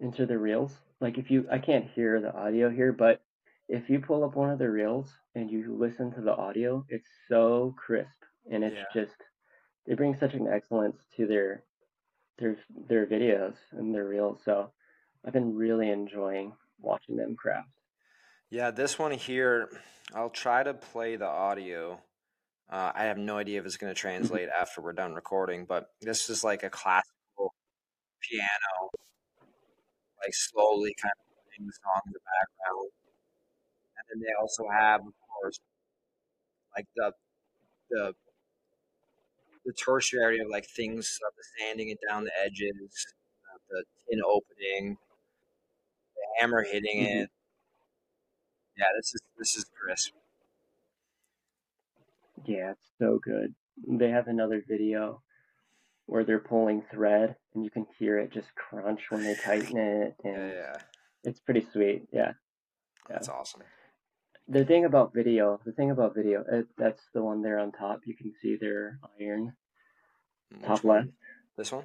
into 0.00 0.26
the 0.26 0.38
reels. 0.38 0.72
Like 1.00 1.18
if 1.18 1.30
you 1.30 1.46
I 1.50 1.58
can't 1.58 1.90
hear 1.94 2.20
the 2.20 2.34
audio 2.34 2.70
here, 2.70 2.92
but 2.92 3.22
if 3.68 3.88
you 3.88 3.98
pull 3.98 4.24
up 4.24 4.36
one 4.36 4.50
of 4.50 4.58
the 4.58 4.70
reels 4.70 5.08
and 5.34 5.50
you 5.50 5.74
listen 5.74 6.12
to 6.12 6.20
the 6.20 6.34
audio, 6.34 6.84
it's 6.88 7.08
so 7.28 7.74
crisp 7.78 8.22
and 8.50 8.62
it's 8.62 8.76
yeah. 8.76 9.02
just 9.02 9.16
they 9.86 9.94
bring 9.94 10.16
such 10.18 10.34
an 10.34 10.48
excellence 10.48 10.96
to 11.16 11.26
their 11.26 11.64
their 12.38 12.56
their 12.88 13.06
videos 13.06 13.54
and 13.72 13.94
their 13.94 14.06
reels. 14.06 14.40
So 14.44 14.70
I've 15.24 15.32
been 15.32 15.54
really 15.54 15.90
enjoying 15.90 16.52
watching 16.80 17.16
them 17.16 17.36
craft. 17.36 17.68
Yeah, 18.50 18.70
this 18.70 18.98
one 18.98 19.12
here, 19.12 19.68
I'll 20.14 20.30
try 20.30 20.62
to 20.62 20.74
play 20.74 21.16
the 21.16 21.26
audio. 21.26 22.00
Uh, 22.70 22.92
I 22.94 23.04
have 23.04 23.18
no 23.18 23.38
idea 23.38 23.58
if 23.58 23.66
it's 23.66 23.76
going 23.76 23.92
to 23.92 23.98
translate 23.98 24.48
after 24.48 24.80
we're 24.80 24.92
done 24.92 25.14
recording, 25.14 25.64
but 25.64 25.90
this 26.00 26.30
is 26.30 26.44
like 26.44 26.62
a 26.62 26.70
classical 26.70 27.54
piano, 28.20 28.90
like 30.22 30.32
slowly 30.32 30.94
kind 31.00 31.12
of 31.18 31.44
playing 31.46 31.66
the 31.66 31.72
song 31.82 32.00
in 32.06 32.12
the 32.12 32.20
background. 32.20 32.90
And 33.98 34.04
then 34.10 34.20
they 34.26 34.32
also 34.40 34.64
have, 34.72 35.00
of 35.00 35.12
course, 35.28 35.60
like 36.76 36.86
the 36.96 37.12
the 37.90 38.14
the 39.64 39.72
tertiary 39.72 40.40
of 40.40 40.48
like 40.48 40.66
things, 40.66 41.18
uh, 41.26 41.30
the 41.36 41.44
sanding 41.58 41.88
it 41.88 41.98
down 42.08 42.24
the 42.24 42.32
edges, 42.44 43.06
uh, 43.52 43.58
the 43.70 43.84
tin 44.08 44.20
opening, 44.24 44.96
the 46.14 46.40
hammer 46.40 46.62
hitting 46.62 47.04
mm-hmm. 47.04 47.22
it. 47.22 47.30
Yeah, 48.76 48.86
this 48.96 49.14
is 49.14 49.20
this 49.38 49.56
is 49.56 49.64
crisp. 49.64 50.12
Yeah, 52.44 52.72
it's 52.72 52.90
so 52.98 53.20
good. 53.22 53.54
They 53.86 54.10
have 54.10 54.28
another 54.28 54.62
video 54.66 55.22
where 56.06 56.24
they're 56.24 56.38
pulling 56.38 56.82
thread 56.90 57.36
and 57.54 57.64
you 57.64 57.70
can 57.70 57.86
hear 57.98 58.18
it 58.18 58.32
just 58.32 58.54
crunch 58.54 59.00
when 59.10 59.22
they 59.22 59.34
tighten 59.34 59.78
it 59.78 60.16
and 60.24 60.36
yeah, 60.36 60.52
yeah. 60.52 60.76
it's 61.22 61.40
pretty 61.40 61.66
sweet. 61.72 62.02
Yeah. 62.12 62.32
That's 63.08 63.28
yeah. 63.28 63.34
awesome. 63.34 63.62
The 64.48 64.64
thing 64.64 64.84
about 64.84 65.14
video, 65.14 65.58
the 65.64 65.72
thing 65.72 65.90
about 65.90 66.14
video, 66.14 66.44
it, 66.50 66.66
that's 66.76 67.00
the 67.14 67.22
one 67.22 67.42
there 67.42 67.58
on 67.58 67.72
top. 67.72 68.00
You 68.04 68.14
can 68.14 68.32
see 68.42 68.56
their 68.60 68.98
iron. 69.20 69.54
Which 70.50 70.62
top 70.62 70.84
one? 70.84 70.96
left. 70.96 71.08
This 71.56 71.72
one? 71.72 71.84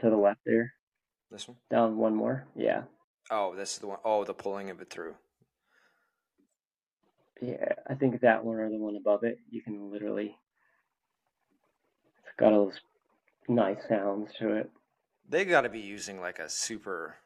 To 0.00 0.10
the 0.10 0.16
left 0.16 0.40
there. 0.44 0.74
This 1.30 1.46
one? 1.46 1.58
Down 1.70 1.96
one 1.96 2.16
more. 2.16 2.46
Yeah. 2.56 2.82
Oh, 3.30 3.54
this 3.54 3.74
is 3.74 3.78
the 3.78 3.86
one. 3.86 3.98
Oh, 4.04 4.24
the 4.24 4.34
pulling 4.34 4.70
of 4.70 4.80
it 4.80 4.90
through. 4.90 5.14
Yeah, 7.42 7.74
I 7.90 7.94
think 7.94 8.20
that 8.20 8.44
one 8.44 8.58
or 8.58 8.70
the 8.70 8.78
one 8.78 8.94
above 8.94 9.24
it, 9.24 9.38
you 9.50 9.62
can 9.62 9.90
literally. 9.90 10.36
It's 12.24 12.36
got 12.38 12.52
all 12.52 12.66
those 12.66 12.80
nice 13.48 13.78
sounds 13.88 14.30
to 14.38 14.54
it. 14.54 14.70
They 15.28 15.44
got 15.44 15.62
to 15.62 15.68
be 15.68 15.80
using 15.80 16.20
like 16.20 16.38
a 16.38 16.48
super, 16.48 17.16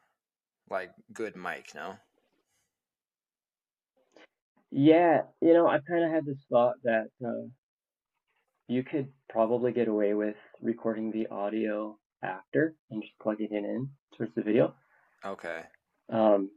like 0.71 0.89
good 1.13 1.35
mic, 1.35 1.75
no? 1.75 1.97
Yeah, 4.71 5.21
you 5.39 5.53
know, 5.53 5.67
I 5.67 5.79
kind 5.87 6.03
of 6.03 6.11
had 6.11 6.25
this 6.25 6.43
thought 6.49 6.75
that 6.83 7.09
uh, 7.23 7.47
you 8.67 8.83
could 8.83 9.09
probably 9.29 9.71
get 9.71 9.87
away 9.87 10.15
with 10.15 10.35
recording 10.61 11.11
the 11.11 11.27
audio 11.27 11.99
after 12.23 12.75
and 12.89 13.03
just 13.03 13.13
plugging 13.21 13.49
it 13.51 13.63
in 13.63 13.89
towards 14.17 14.33
the 14.33 14.41
video. 14.41 14.73
Okay. 15.23 15.61
Um, 16.09 16.49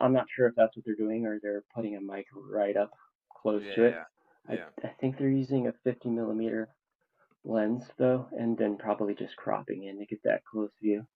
I'm 0.00 0.12
not 0.12 0.26
sure 0.34 0.46
if 0.46 0.54
that's 0.56 0.76
what 0.76 0.84
they're 0.84 0.94
doing 0.94 1.26
or 1.26 1.38
they're 1.42 1.64
putting 1.74 1.96
a 1.96 2.00
mic 2.00 2.26
right 2.34 2.76
up 2.76 2.92
close 3.42 3.62
yeah, 3.66 3.74
to 3.74 3.84
it. 3.84 3.94
Yeah. 4.48 4.54
yeah. 4.56 4.64
I, 4.82 4.86
I 4.86 4.90
think 5.00 5.18
they're 5.18 5.28
using 5.28 5.66
a 5.66 5.74
50 5.84 6.08
millimeter 6.10 6.68
lens 7.44 7.84
though, 7.98 8.26
and 8.38 8.56
then 8.56 8.76
probably 8.76 9.14
just 9.14 9.36
cropping 9.36 9.84
in 9.84 9.98
to 9.98 10.06
get 10.06 10.22
that 10.24 10.44
close 10.44 10.70
view. 10.82 11.06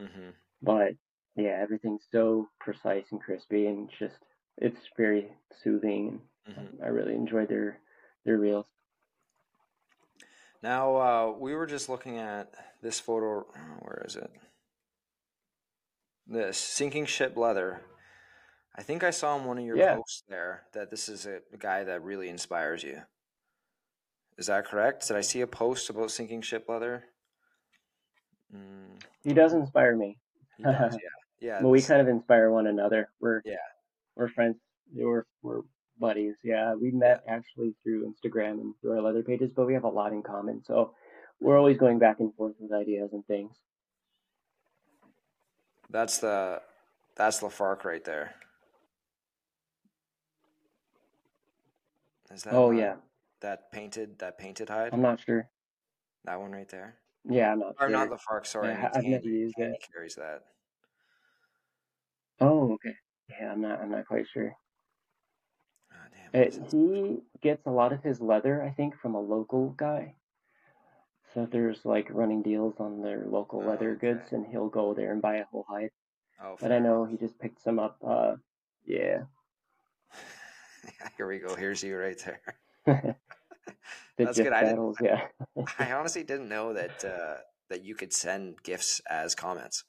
Mm-hmm. 0.00 0.30
But 0.62 0.92
yeah, 1.36 1.58
everything's 1.60 2.02
so 2.12 2.48
precise 2.60 3.06
and 3.10 3.20
crispy, 3.20 3.66
and 3.66 3.90
just 3.98 4.14
it's 4.58 4.80
very 4.96 5.28
soothing. 5.62 6.08
And 6.08 6.22
Mm-hmm. 6.48 6.82
I 6.82 6.88
really 6.88 7.14
enjoy 7.14 7.46
their 7.46 7.78
their 8.24 8.38
reels. 8.38 8.66
Now, 10.62 10.96
uh, 10.96 11.32
we 11.38 11.54
were 11.54 11.66
just 11.66 11.88
looking 11.88 12.18
at 12.18 12.52
this 12.82 13.00
photo. 13.00 13.46
Where 13.80 14.04
is 14.06 14.16
it? 14.16 14.30
This 16.26 16.56
sinking 16.58 17.06
ship 17.06 17.36
leather. 17.36 17.82
I 18.74 18.82
think 18.82 19.04
I 19.04 19.10
saw 19.10 19.36
in 19.38 19.44
one 19.44 19.58
of 19.58 19.64
your 19.64 19.76
Yeah. 19.76 19.96
posts 19.96 20.22
there 20.28 20.66
that 20.72 20.90
this 20.90 21.08
is 21.08 21.26
a 21.26 21.42
guy 21.58 21.84
that 21.84 22.02
really 22.02 22.28
inspires 22.28 22.82
you. 22.82 23.02
Is 24.38 24.46
that 24.46 24.64
correct? 24.64 25.06
Did 25.06 25.16
I 25.16 25.20
see 25.20 25.42
a 25.42 25.46
post 25.46 25.90
about 25.90 26.10
sinking 26.10 26.40
ship 26.40 26.64
leather? 26.68 27.04
Mm, 28.54 29.02
He 29.22 29.34
does 29.34 29.52
inspire 29.52 29.94
me. 29.96 30.18
he 30.56 30.62
does, 30.64 30.94
yeah, 31.02 31.08
yeah. 31.40 31.60
Well, 31.62 31.70
we 31.70 31.82
kind 31.82 32.00
of 32.00 32.08
inspire 32.08 32.50
one 32.50 32.66
another. 32.66 33.10
We're 33.20 33.42
Yeah. 33.44 33.56
we're 34.16 34.28
friends. 34.28 34.56
We're 34.94 35.26
we're 35.42 35.62
buddies. 35.98 36.36
Yeah, 36.42 36.74
we 36.74 36.90
met 36.90 37.22
actually 37.28 37.74
through 37.82 38.10
Instagram 38.12 38.60
and 38.60 38.74
through 38.80 38.92
our 38.92 39.02
leather 39.02 39.22
pages, 39.22 39.50
but 39.54 39.66
we 39.66 39.74
have 39.74 39.84
a 39.84 39.88
lot 39.88 40.12
in 40.12 40.22
common. 40.22 40.64
So 40.64 40.94
we're 41.40 41.58
always 41.58 41.76
going 41.78 41.98
back 41.98 42.20
and 42.20 42.34
forth 42.34 42.54
with 42.58 42.72
ideas 42.72 43.12
and 43.12 43.24
things. 43.26 43.54
That's 45.90 46.18
the 46.18 46.62
that's 47.16 47.40
Lafarque 47.42 47.84
right 47.84 48.04
there. 48.04 48.34
Is 52.32 52.42
that 52.44 52.54
Oh 52.54 52.70
not- 52.70 52.78
yeah, 52.78 52.96
that 53.40 53.70
painted 53.72 54.18
that 54.20 54.38
painted 54.38 54.68
hide? 54.68 54.92
I'm 54.92 55.02
not 55.02 55.20
sure. 55.20 55.48
That 56.24 56.40
one 56.40 56.52
right 56.52 56.68
there. 56.68 56.98
Yeah, 57.24 57.52
I'm 57.52 57.58
not 57.60 57.74
Or 57.78 57.88
sure. 57.88 57.90
not 57.90 58.08
Lafarque, 58.10 58.46
sorry. 58.46 58.72
Yeah, 58.72 58.90
I've 58.94 59.04
never 59.04 59.28
used 59.28 59.58
it. 59.58 59.84
carries 59.92 60.14
that. 60.16 60.42
Oh, 62.40 62.72
okay. 62.72 62.94
Yeah, 63.28 63.52
I'm 63.52 63.60
not. 63.60 63.80
I'm 63.80 63.90
not 63.90 64.06
quite 64.06 64.26
sure. 64.28 64.52
Oh, 65.92 65.96
damn, 66.32 66.40
what 66.40 66.48
It, 66.48 66.70
he 66.70 67.22
gets 67.40 67.66
a 67.66 67.70
lot 67.70 67.92
of 67.92 68.02
his 68.02 68.20
leather, 68.20 68.62
I 68.62 68.70
think, 68.70 68.96
from 68.96 69.14
a 69.14 69.20
local 69.20 69.70
guy. 69.70 70.16
So 71.34 71.46
there's 71.46 71.84
like 71.84 72.08
running 72.10 72.42
deals 72.42 72.74
on 72.78 73.00
their 73.02 73.24
local 73.26 73.60
Oh, 73.62 73.68
leather 73.68 73.92
okay. 73.92 74.12
goods, 74.14 74.32
and 74.32 74.46
he'll 74.46 74.68
go 74.68 74.94
there 74.94 75.12
and 75.12 75.22
buy 75.22 75.36
a 75.36 75.44
whole 75.44 75.64
hide. 75.68 75.90
Oh, 76.42 76.56
But 76.60 76.72
I 76.72 76.78
know 76.78 77.04
he 77.04 77.16
just 77.16 77.38
picked 77.38 77.60
some 77.62 77.78
up. 77.78 77.96
Uh, 78.04 78.36
yeah. 78.84 79.22
Here 81.16 81.28
we 81.28 81.38
go. 81.38 81.54
Here's 81.54 81.82
you 81.82 81.96
right 81.96 82.18
there. 82.24 82.40
the 84.16 84.24
That's 84.24 84.38
good. 84.38 84.52
I. 84.52 84.74
Yeah. 85.00 85.22
I 85.78 85.92
honestly 85.92 86.24
didn't 86.24 86.48
know 86.48 86.72
that 86.72 87.04
uh, 87.04 87.40
that 87.70 87.84
you 87.84 87.94
could 87.94 88.12
send 88.12 88.62
gifts 88.62 89.00
as 89.08 89.34
comments. 89.34 89.84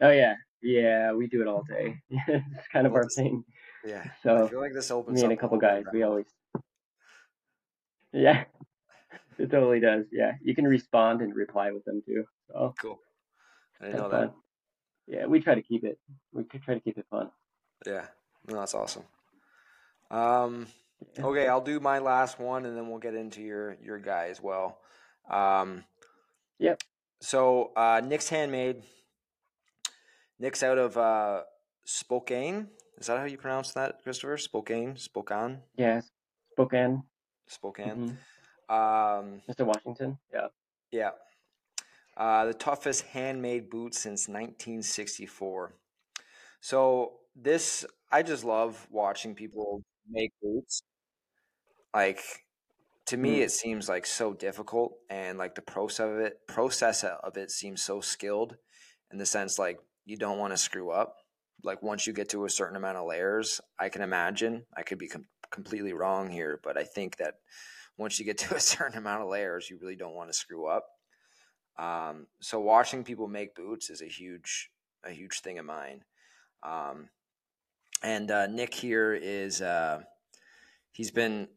Oh 0.00 0.10
yeah, 0.10 0.34
yeah. 0.62 1.12
We 1.12 1.26
do 1.26 1.42
it 1.42 1.46
all 1.46 1.62
day. 1.62 1.96
it's 2.10 2.68
kind 2.72 2.86
of 2.86 2.92
Well, 2.92 3.02
our 3.02 3.08
thing. 3.08 3.44
Yeah. 3.84 4.04
So 4.22 4.44
I 4.44 4.48
feel 4.48 4.60
like 4.60 4.72
this 4.74 4.90
opens 4.90 5.18
me 5.18 5.24
and 5.24 5.32
a 5.32 5.36
couple 5.36 5.58
guys, 5.58 5.84
we 5.92 6.02
always. 6.02 6.26
Yeah, 8.12 8.44
it 9.38 9.50
totally 9.50 9.78
does. 9.80 10.06
Yeah, 10.10 10.32
you 10.42 10.54
can 10.54 10.66
respond 10.66 11.22
and 11.22 11.34
reply 11.34 11.70
with 11.70 11.84
them 11.84 12.02
too. 12.04 12.24
So 12.48 12.74
Cool. 12.80 12.98
I 13.80 13.86
didn't 13.86 13.98
know 13.98 14.04
of 14.06 14.10
that. 14.10 14.20
fun. 14.28 14.34
Yeah, 15.06 15.26
we 15.26 15.40
try 15.40 15.54
to 15.54 15.62
keep 15.62 15.84
it. 15.84 15.98
We 16.32 16.44
could 16.44 16.62
try 16.62 16.74
to 16.74 16.80
keep 16.80 16.98
it 16.98 17.06
fun. 17.10 17.30
Yeah. 17.86 18.06
No, 18.48 18.56
that's 18.60 18.74
awesome. 18.74 19.04
Um, 20.10 20.66
okay, 21.18 21.46
I'll 21.48 21.60
do 21.60 21.78
my 21.80 21.98
last 21.98 22.38
one, 22.38 22.66
and 22.66 22.76
then 22.76 22.88
we'll 22.88 22.98
get 22.98 23.14
into 23.14 23.40
your 23.42 23.76
your 23.82 23.98
guy 23.98 24.28
as 24.30 24.40
well. 24.40 24.78
Um, 25.28 25.84
Yep. 26.58 26.82
So 27.20 27.72
uh, 27.76 28.02
Nick's 28.04 28.28
handmade. 28.28 28.82
Nick's 30.38 30.62
out 30.62 30.76
of 30.78 30.96
uh, 30.98 31.42
Spokane. 31.84 32.68
Is 32.98 33.06
that 33.06 33.18
how 33.18 33.24
you 33.24 33.38
pronounce 33.38 33.72
that, 33.72 34.02
Christopher? 34.02 34.36
Spokane, 34.36 34.96
Spokane, 34.96 35.60
Yes, 35.76 36.10
Spokane, 36.52 37.02
Spokane. 37.46 38.16
mhm. 38.68 39.20
Um, 39.20 39.40
Mr. 39.48 39.64
Washington. 39.64 40.18
Yeah. 40.32 40.48
yeah. 40.92 41.10
Uh, 42.16 42.44
the 42.46 42.54
toughest 42.54 43.02
handmade 43.06 43.70
boot 43.70 43.94
since 43.94 44.28
1964. 44.28 45.72
So 46.60 47.12
this, 47.34 47.86
I 48.12 48.22
just 48.22 48.44
love 48.44 48.86
watching 48.90 49.34
people 49.34 49.82
make 50.08 50.32
boots. 50.42 50.82
Like 51.94 52.22
to 53.06 53.16
me, 53.16 53.38
Mm. 53.38 53.42
it 53.42 53.50
seems 53.52 53.88
like 53.88 54.06
so 54.06 54.32
difficult, 54.34 54.98
and 55.10 55.38
like 55.38 55.54
the 55.54 55.62
process 55.62 56.00
of 56.10 56.18
it, 56.18 56.46
process 56.46 57.04
of 57.04 57.36
it 57.36 57.50
seems 57.50 57.82
so 57.82 58.00
skilled, 58.00 58.56
in 59.10 59.18
the 59.18 59.26
sense 59.26 59.58
like 59.58 59.80
you 60.04 60.16
don't 60.16 60.38
want 60.38 60.52
to 60.52 60.56
screw 60.58 60.90
up. 60.90 61.16
Like 61.62 61.82
once 61.82 62.06
you 62.06 62.12
get 62.12 62.28
to 62.30 62.44
a 62.44 62.50
certain 62.50 62.76
amount 62.76 62.98
of 62.98 63.06
layers, 63.06 63.60
I 63.78 63.88
can 63.88 64.02
imagine. 64.02 64.66
I 64.76 64.82
could 64.82 64.98
be 64.98 65.08
com- 65.08 65.28
completely 65.50 65.92
wrong 65.92 66.30
here, 66.30 66.60
but 66.62 66.76
I 66.78 66.84
think 66.84 67.16
that 67.18 67.34
once 67.98 68.18
you 68.18 68.24
get 68.24 68.38
to 68.50 68.56
a 68.56 68.60
certain 68.60 68.98
amount 68.98 69.22
of 69.22 69.28
layers, 69.28 69.68
you 69.70 69.78
really 69.80 69.96
don't 69.96 70.14
want 70.14 70.30
to 70.30 70.34
screw 70.38 70.66
up. 70.66 70.86
Um, 71.78 72.26
so 72.40 72.60
watching 72.60 73.04
people 73.04 73.28
make 73.28 73.54
boots 73.54 73.90
is 73.90 74.02
a 74.02 74.06
huge, 74.06 74.70
a 75.04 75.10
huge 75.10 75.40
thing 75.40 75.58
of 75.58 75.64
mine. 75.66 76.04
Um, 76.62 77.08
and 78.02 78.30
uh, 78.30 78.46
Nick 78.46 78.74
here 78.74 79.12
is 79.14 79.60
uh, 79.62 80.00
he's 80.92 81.10
been 81.10 81.48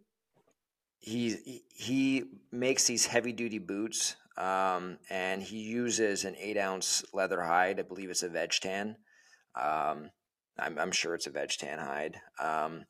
he 0.99 1.63
he 1.69 2.23
makes 2.51 2.85
these 2.85 3.05
heavy 3.05 3.31
duty 3.31 3.59
boots 3.59 4.15
um, 4.37 4.97
and 5.09 5.41
he 5.41 5.57
uses 5.57 6.25
an 6.25 6.35
eight 6.39 6.57
ounce 6.57 7.03
leather 7.13 7.41
hide. 7.41 7.79
I 7.79 7.83
believe 7.83 8.09
it's 8.09 8.23
a 8.23 8.29
veg 8.29 8.51
tan. 8.61 8.95
Um, 9.55 10.09
I'm, 10.57 10.77
I'm 10.79 10.91
sure 10.91 11.13
it's 11.13 11.27
a 11.27 11.31
veg 11.31 11.49
tan 11.51 11.79
hide, 11.79 12.19
um, 12.39 12.85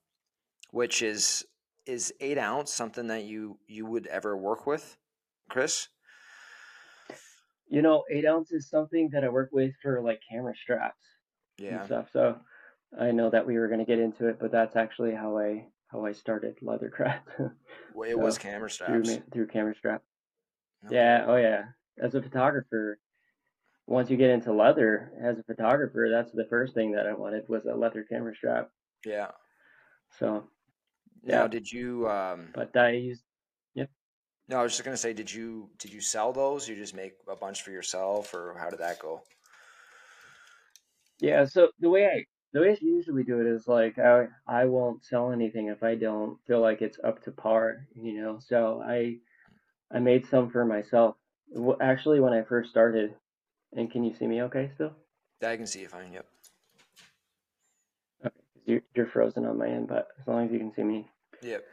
which 0.72 1.02
is 1.02 1.46
is 1.86 2.14
eight 2.22 2.38
ounce 2.38 2.72
something 2.72 3.08
that 3.08 3.24
you 3.24 3.60
you 3.68 3.86
would 3.86 4.08
ever 4.08 4.38
work 4.38 4.66
with, 4.66 4.98
Chris? 5.50 5.90
You 7.68 7.82
know, 7.82 8.04
eight 8.10 8.26
ounce 8.26 8.52
is 8.52 8.70
something 8.70 9.10
that 9.12 9.24
I 9.24 9.30
work 9.30 9.50
with 9.52 9.74
for 9.82 10.02
like 10.02 10.22
camera 10.30 10.54
straps 10.56 11.04
and 11.60 11.68
Yeah. 11.68 11.86
stuff. 11.86 12.10
So 12.14 12.38
I 13.00 13.12
know 13.12 13.30
that 13.30 13.46
we 13.46 13.58
were 13.58 13.68
going 13.68 13.80
to 13.80 13.86
get 13.86 14.00
into 14.00 14.28
it, 14.28 14.40
but 14.40 14.52
that's 14.52 14.76
actually 14.76 15.14
how 15.16 15.38
I 15.38 15.68
how 15.88 16.06
I 16.06 16.12
started 16.14 16.58
leathercraft 16.62 17.28
Well, 17.94 18.10
it 18.10 18.18
was 18.20 18.38
camera 18.38 18.70
through 18.86 19.04
straps. 19.06 19.10
ma- 19.10 19.24
through 19.32 19.48
camera 19.48 19.76
strap. 19.76 20.04
Okay. 20.86 20.96
Yeah, 20.96 21.26
oh 21.28 21.36
yeah. 21.36 21.66
As 22.02 22.16
a 22.16 22.22
photographer, 22.22 23.00
once 23.88 24.10
you 24.10 24.18
get 24.18 24.30
into 24.32 24.54
leather, 24.54 25.12
as 25.22 25.40
a 25.40 25.44
photographer, 25.44 26.10
that's 26.10 26.32
the 26.32 26.46
first 26.50 26.74
thing 26.74 26.92
that 26.94 27.08
I 27.08 27.14
wanted 27.14 27.48
was 27.50 27.66
a 27.66 27.76
leather 27.76 28.04
camera 28.04 28.36
strap. 28.36 28.72
Yeah. 29.06 29.32
So, 30.20 30.50
Now, 31.24 31.44
yeah, 31.44 31.48
did 31.48 31.72
you? 31.72 32.08
Um, 32.10 32.50
but 32.54 32.76
I 32.78 32.92
used 32.92 33.24
yep. 33.76 33.90
no, 34.48 34.60
I 34.60 34.64
was 34.64 34.74
just 34.74 34.84
gonna 34.84 34.98
say, 34.98 35.14
did 35.14 35.32
you 35.34 35.70
did 35.78 35.94
you 35.94 36.02
sell 36.02 36.34
those? 36.34 36.68
You 36.68 36.76
just 36.76 36.96
make 36.96 37.14
a 37.28 37.36
bunch 37.36 37.62
for 37.64 37.72
yourself, 37.72 38.34
or 38.34 38.56
how 38.58 38.70
did 38.70 38.80
that 38.80 39.00
go? 39.00 39.24
yeah. 41.20 41.46
So 41.46 41.70
the 41.80 41.90
way 41.90 42.06
I 42.08 42.26
the 42.54 42.62
way 42.62 42.70
I 42.72 42.78
usually 42.82 43.24
do 43.24 43.42
it 43.42 43.48
is 43.48 43.68
like 43.68 43.98
I 44.00 44.28
I 44.48 44.66
won't 44.66 45.04
sell 45.04 45.32
anything 45.32 45.68
if 45.68 45.84
I 45.84 45.96
don't 45.96 46.38
feel 46.48 46.62
like 46.62 46.82
it's 46.82 47.00
up 47.04 47.24
to 47.24 47.32
par, 47.32 47.88
you 47.96 48.14
know. 48.22 48.40
So 48.40 48.82
I 48.86 49.18
I 49.92 50.00
made 50.00 50.26
some 50.28 50.50
for 50.50 50.66
myself. 50.66 51.16
Actually, 51.82 52.20
when 52.20 52.34
I 52.34 52.44
first 52.44 52.70
started, 52.70 53.16
and 53.74 53.92
can 53.92 54.04
you 54.04 54.14
see 54.16 54.28
me 54.28 54.42
okay 54.44 54.72
still? 54.76 54.94
I 55.44 55.58
can 55.58 55.68
see 55.68 55.82
you 55.82 55.88
fine. 55.88 56.14
Yep. 56.14 56.26
Okay, 58.26 58.36
'cause 58.54 58.64
you're, 58.66 58.82
you're 58.96 59.08
frozen 59.08 59.46
on 59.46 59.58
my 59.58 59.68
end, 59.68 59.88
but 59.88 60.08
as 60.20 60.28
long 60.28 60.46
as 60.46 60.52
you 60.52 60.60
can 60.60 60.74
see 60.74 60.84
me. 60.84 61.10
Yep. 61.42 61.64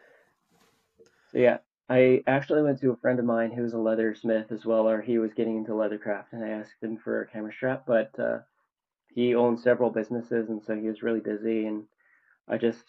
So 1.33 1.39
yeah, 1.39 1.59
I 1.89 2.22
actually 2.26 2.62
went 2.62 2.81
to 2.81 2.91
a 2.91 2.97
friend 2.97 3.18
of 3.18 3.24
mine 3.24 3.53
who's 3.53 3.74
a 3.74 3.76
leathersmith 3.76 4.51
as 4.51 4.66
well, 4.66 4.89
or 4.89 5.01
he 5.01 5.18
was 5.18 5.33
getting 5.35 5.57
into 5.59 5.72
leathercraft, 5.72 6.33
and 6.33 6.45
I 6.45 6.49
asked 6.49 6.83
him 6.83 6.97
for 6.97 7.22
a 7.22 7.26
camera 7.28 7.53
strap, 7.53 7.85
but 7.87 8.18
uh, 8.18 8.39
he 9.15 9.35
owned 9.35 9.61
several 9.61 9.91
businesses, 9.91 10.49
and 10.49 10.63
so 10.63 10.75
he 10.77 10.89
was 10.89 11.03
really 11.03 11.21
busy, 11.21 11.67
and 11.67 11.85
I 12.49 12.59
just 12.59 12.85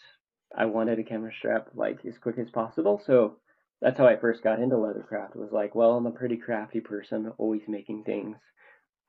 I 0.54 0.66
wanted 0.66 0.98
a 0.98 1.04
camera 1.04 1.32
strap 1.32 1.68
like 1.74 2.04
as 2.04 2.18
quick 2.18 2.38
as 2.38 2.50
possible, 2.50 2.98
so 3.04 3.36
that's 3.80 3.98
how 3.98 4.06
I 4.06 4.16
first 4.16 4.42
got 4.42 4.60
into 4.60 4.76
leathercraft. 4.76 5.34
Was 5.36 5.52
like, 5.52 5.74
well, 5.74 5.96
I'm 5.96 6.06
a 6.06 6.12
pretty 6.12 6.36
crafty 6.36 6.80
person, 6.80 7.32
always 7.38 7.66
making 7.68 8.04
things. 8.04 8.36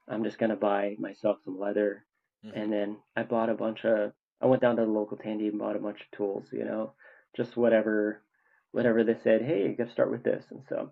I'm 0.08 0.24
just 0.24 0.38
gonna 0.40 0.56
buy 0.56 0.96
myself 1.00 1.42
some 1.44 1.60
leather, 1.60 2.06
Mhm. 2.44 2.52
and 2.56 2.74
then 2.74 2.98
I 3.16 3.24
bought 3.24 3.50
a 3.50 3.56
bunch 3.56 3.86
of. 3.86 4.14
I 4.42 4.48
went 4.48 4.62
down 4.62 4.76
to 4.76 4.86
the 4.86 4.92
local 4.92 5.18
tandy 5.18 5.48
and 5.48 5.60
bought 5.60 5.76
a 5.78 5.80
bunch 5.80 6.02
of 6.02 6.12
tools, 6.12 6.52
you 6.52 6.66
know, 6.66 6.94
just 7.36 7.56
whatever 7.56 8.22
whatever 8.72 9.04
they 9.04 9.16
said, 9.16 9.42
hey, 9.44 9.70
you 9.70 9.76
got 9.76 9.86
to 9.86 9.92
start 9.92 10.10
with 10.10 10.24
this. 10.24 10.44
And 10.50 10.66
so 10.68 10.92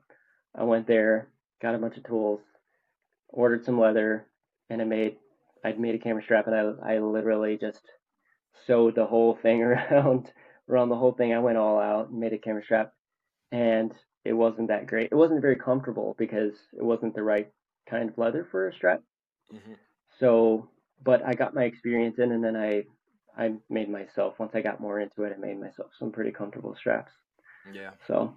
I 0.53 0.63
went 0.63 0.85
there, 0.85 1.29
got 1.59 1.73
a 1.73 1.79
bunch 1.79 1.97
of 1.97 2.03
tools, 2.03 2.41
ordered 3.29 3.65
some 3.65 3.79
leather, 3.79 4.27
and 4.69 4.81
I 4.81 4.85
made 4.85 5.17
I'd 5.63 5.79
made 5.79 5.95
a 5.95 5.99
camera 5.99 6.23
strap, 6.23 6.47
and 6.47 6.55
I 6.55 6.95
I 6.95 6.99
literally 6.99 7.57
just 7.57 7.81
sewed 8.65 8.95
the 8.95 9.05
whole 9.05 9.37
thing 9.41 9.61
around 9.63 10.31
around 10.69 10.89
the 10.89 10.95
whole 10.95 11.13
thing. 11.13 11.33
I 11.33 11.39
went 11.39 11.57
all 11.57 11.79
out 11.79 12.09
and 12.09 12.19
made 12.19 12.33
a 12.33 12.37
camera 12.37 12.63
strap, 12.63 12.93
and 13.51 13.93
it 14.23 14.33
wasn't 14.33 14.67
that 14.69 14.87
great. 14.87 15.09
It 15.11 15.15
wasn't 15.15 15.41
very 15.41 15.55
comfortable 15.55 16.15
because 16.17 16.53
it 16.77 16.83
wasn't 16.83 17.15
the 17.15 17.23
right 17.23 17.51
kind 17.89 18.09
of 18.09 18.17
leather 18.17 18.47
for 18.49 18.67
a 18.67 18.73
strap. 18.73 19.01
Mm-hmm. 19.53 19.73
So, 20.19 20.69
but 21.03 21.25
I 21.25 21.33
got 21.33 21.55
my 21.55 21.63
experience 21.63 22.19
in, 22.19 22.31
and 22.31 22.43
then 22.43 22.55
I 22.55 22.83
I 23.37 23.53
made 23.69 23.89
myself 23.89 24.39
once 24.39 24.51
I 24.53 24.61
got 24.61 24.79
more 24.79 24.99
into 24.99 25.23
it. 25.23 25.33
I 25.35 25.39
made 25.39 25.59
myself 25.59 25.91
some 25.97 26.11
pretty 26.11 26.31
comfortable 26.31 26.75
straps. 26.75 27.11
Yeah. 27.71 27.91
So. 28.07 28.35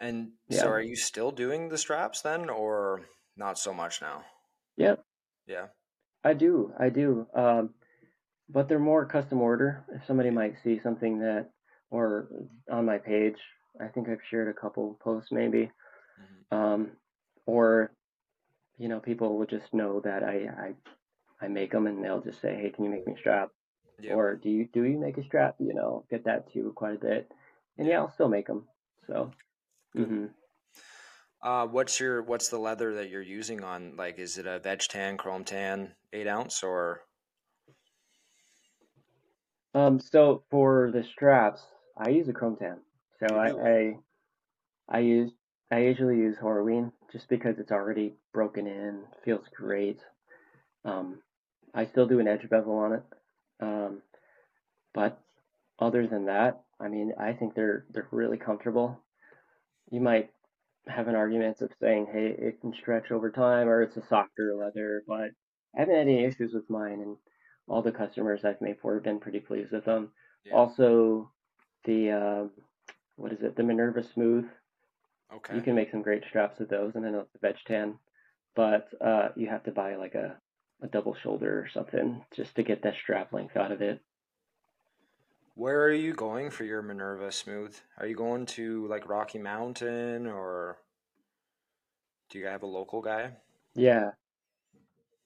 And 0.00 0.32
yeah. 0.48 0.60
so, 0.60 0.68
are 0.68 0.80
you 0.80 0.96
still 0.96 1.30
doing 1.30 1.68
the 1.68 1.78
straps 1.78 2.20
then, 2.20 2.50
or 2.50 3.02
not 3.36 3.58
so 3.58 3.72
much 3.72 4.02
now? 4.02 4.24
Yeah. 4.76 4.96
Yeah. 5.46 5.66
I 6.24 6.32
do. 6.32 6.72
I 6.78 6.88
do. 6.88 7.26
Um, 7.34 7.70
but 8.48 8.68
they're 8.68 8.78
more 8.78 9.06
custom 9.06 9.40
order. 9.40 9.84
If 9.94 10.06
somebody 10.06 10.30
might 10.30 10.56
see 10.62 10.80
something 10.82 11.20
that, 11.20 11.50
or 11.90 12.28
on 12.70 12.86
my 12.86 12.98
page, 12.98 13.36
I 13.80 13.88
think 13.88 14.08
I've 14.08 14.18
shared 14.30 14.48
a 14.48 14.58
couple 14.60 14.98
posts 15.02 15.30
maybe, 15.32 15.70
mm-hmm. 16.20 16.56
um, 16.56 16.90
or 17.46 17.92
you 18.78 18.88
know, 18.88 19.00
people 19.00 19.38
will 19.38 19.46
just 19.46 19.72
know 19.72 20.00
that 20.00 20.24
I, 20.24 20.48
I 21.40 21.44
I 21.44 21.48
make 21.48 21.72
them 21.72 21.86
and 21.86 22.02
they'll 22.02 22.20
just 22.20 22.40
say, 22.40 22.56
hey, 22.56 22.70
can 22.70 22.84
you 22.84 22.90
make 22.90 23.06
me 23.06 23.14
a 23.14 23.18
strap? 23.18 23.50
Yep. 24.00 24.16
Or 24.16 24.34
do 24.34 24.50
you 24.50 24.68
do 24.72 24.84
you 24.84 24.98
make 24.98 25.18
a 25.18 25.24
strap? 25.24 25.56
You 25.58 25.74
know, 25.74 26.04
get 26.10 26.24
that 26.24 26.52
too 26.52 26.72
quite 26.74 26.96
a 26.96 26.98
bit, 26.98 27.30
and 27.78 27.86
yeah, 27.86 27.98
I'll 27.98 28.12
still 28.12 28.28
make 28.28 28.46
them. 28.46 28.64
So. 29.06 29.30
Mm-hmm. 29.96 30.26
Uh, 31.44 31.66
what's 31.66 32.00
your 32.00 32.22
what's 32.22 32.48
the 32.48 32.58
leather 32.58 32.94
that 32.94 33.10
you're 33.10 33.20
using 33.20 33.62
on? 33.62 33.94
Like, 33.96 34.18
is 34.18 34.38
it 34.38 34.46
a 34.46 34.58
veg 34.58 34.80
tan, 34.80 35.18
chrome 35.18 35.44
tan, 35.44 35.92
eight 36.14 36.26
ounce, 36.26 36.62
or? 36.62 37.02
Um. 39.74 40.00
So 40.00 40.42
for 40.50 40.90
the 40.90 41.04
straps, 41.04 41.60
I 41.98 42.08
use 42.08 42.28
a 42.28 42.32
chrome 42.32 42.56
tan. 42.56 42.78
So 43.20 43.36
I, 43.36 43.50
I 43.50 43.96
I 44.88 44.98
use 45.00 45.32
I 45.70 45.80
usually 45.80 46.16
use 46.16 46.36
Horween 46.40 46.92
just 47.12 47.28
because 47.28 47.58
it's 47.58 47.72
already 47.72 48.14
broken 48.32 48.66
in, 48.66 49.02
feels 49.22 49.44
great. 49.54 50.00
Um, 50.86 51.18
I 51.74 51.84
still 51.84 52.06
do 52.06 52.20
an 52.20 52.28
edge 52.28 52.48
bevel 52.48 52.78
on 52.78 52.92
it, 52.94 53.02
um, 53.60 54.02
but 54.94 55.20
other 55.78 56.06
than 56.06 56.26
that, 56.26 56.62
I 56.80 56.88
mean, 56.88 57.12
I 57.18 57.34
think 57.34 57.54
they're 57.54 57.84
they're 57.90 58.08
really 58.10 58.38
comfortable. 58.38 58.98
You 59.90 60.00
might 60.00 60.30
have 60.86 61.08
an 61.08 61.14
argument 61.14 61.60
of 61.60 61.70
saying, 61.80 62.06
hey, 62.12 62.34
it 62.38 62.60
can 62.60 62.72
stretch 62.74 63.10
over 63.10 63.30
time 63.30 63.68
or 63.68 63.82
it's 63.82 63.96
a 63.96 64.06
softer 64.06 64.54
leather, 64.54 65.02
but 65.06 65.30
I 65.74 65.80
haven't 65.80 65.94
had 65.94 66.02
any 66.02 66.24
issues 66.24 66.52
with 66.52 66.68
mine, 66.70 67.00
and 67.00 67.16
all 67.66 67.82
the 67.82 67.92
customers 67.92 68.44
I've 68.44 68.60
made 68.60 68.76
for 68.80 68.94
have 68.94 69.02
been 69.02 69.20
pretty 69.20 69.40
pleased 69.40 69.72
with 69.72 69.84
them. 69.84 70.10
Yeah. 70.44 70.54
Also, 70.54 71.32
the 71.84 72.10
uh, 72.10 72.44
what 73.16 73.32
is 73.32 73.42
it? 73.42 73.56
The 73.56 73.62
Minerva 73.62 74.02
Smooth. 74.02 74.46
Okay. 75.34 75.56
You 75.56 75.62
can 75.62 75.74
make 75.74 75.90
some 75.90 76.02
great 76.02 76.24
straps 76.28 76.60
with 76.60 76.68
those, 76.68 76.92
and 76.94 77.04
then 77.04 77.14
it's 77.14 77.34
a 77.34 77.38
veg 77.38 77.56
tan, 77.66 77.98
but 78.54 78.88
uh, 79.00 79.30
you 79.34 79.48
have 79.48 79.64
to 79.64 79.72
buy 79.72 79.96
like 79.96 80.14
a 80.14 80.36
a 80.82 80.86
double 80.88 81.14
shoulder 81.14 81.60
or 81.60 81.68
something 81.72 82.24
just 82.36 82.54
to 82.56 82.62
get 82.62 82.82
that 82.82 82.94
strap 83.02 83.32
length 83.32 83.56
out 83.56 83.72
of 83.72 83.80
it. 83.80 84.00
Where 85.56 85.82
are 85.84 85.92
you 85.92 86.12
going 86.14 86.50
for 86.50 86.64
your 86.64 86.82
Minerva 86.82 87.30
Smooth? 87.30 87.76
Are 87.98 88.06
you 88.06 88.16
going 88.16 88.46
to 88.46 88.86
like 88.88 89.08
Rocky 89.08 89.38
Mountain 89.38 90.26
or 90.26 90.78
do 92.30 92.38
you 92.40 92.46
have 92.46 92.64
a 92.64 92.66
local 92.66 93.00
guy? 93.00 93.30
Yeah. 93.74 94.10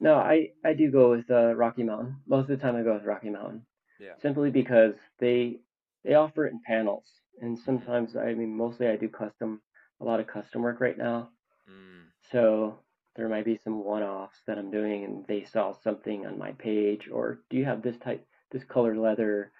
No, 0.01 0.17
I 0.17 0.51
I 0.65 0.75
do 0.75 0.91
go 0.91 1.11
with 1.11 1.31
uh, 1.31 1.55
Rocky 1.55 1.83
Mountain. 1.83 2.17
Most 2.27 2.51
of 2.51 2.59
the 2.59 2.63
time 2.63 2.77
I 2.77 2.83
go 2.83 2.95
with 2.95 3.05
Rocky 3.05 3.31
Mountain. 3.31 3.65
Yeah. 3.99 4.13
Simply 4.21 4.51
because 4.51 4.95
they 5.19 5.61
they 6.05 6.15
offer 6.15 6.47
it 6.47 6.53
in 6.53 6.61
panels, 6.65 7.07
and 7.41 7.59
sometimes 7.59 8.15
I 8.15 8.35
mean 8.35 8.55
mostly 8.55 8.87
I 8.87 8.97
do 8.97 9.09
custom 9.09 9.63
a 10.01 10.05
lot 10.05 10.21
of 10.21 10.27
custom 10.27 10.63
work 10.63 10.81
right 10.81 10.99
now. 10.99 11.31
Mm. 11.69 12.05
So 12.31 12.81
there 13.17 13.29
might 13.29 13.45
be 13.45 13.59
some 13.65 13.83
one-offs 13.83 14.39
that 14.47 14.59
I'm 14.59 14.71
doing 14.71 15.05
and 15.05 15.27
they 15.27 15.45
saw 15.45 15.73
something 15.73 16.25
on 16.25 16.39
my 16.39 16.53
page 16.53 17.09
or 17.13 17.41
do 17.51 17.57
you 17.57 17.65
have 17.65 17.83
this 17.83 17.97
type 17.99 18.25
this 18.53 18.63
color 18.63 18.97
leather 18.97 19.51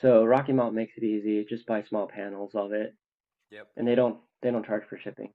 so 0.00 0.24
Rocky 0.24 0.52
Mountain 0.52 0.76
makes 0.76 0.94
it 0.96 1.04
easy 1.04 1.44
just 1.48 1.66
buy 1.66 1.82
small 1.82 2.06
panels 2.06 2.52
of 2.54 2.72
it 2.72 2.94
yep 3.50 3.68
and 3.76 3.86
they 3.86 3.94
don't 3.94 4.18
they 4.42 4.50
don't 4.50 4.66
charge 4.66 4.84
for 4.88 4.98
shipping 4.98 5.32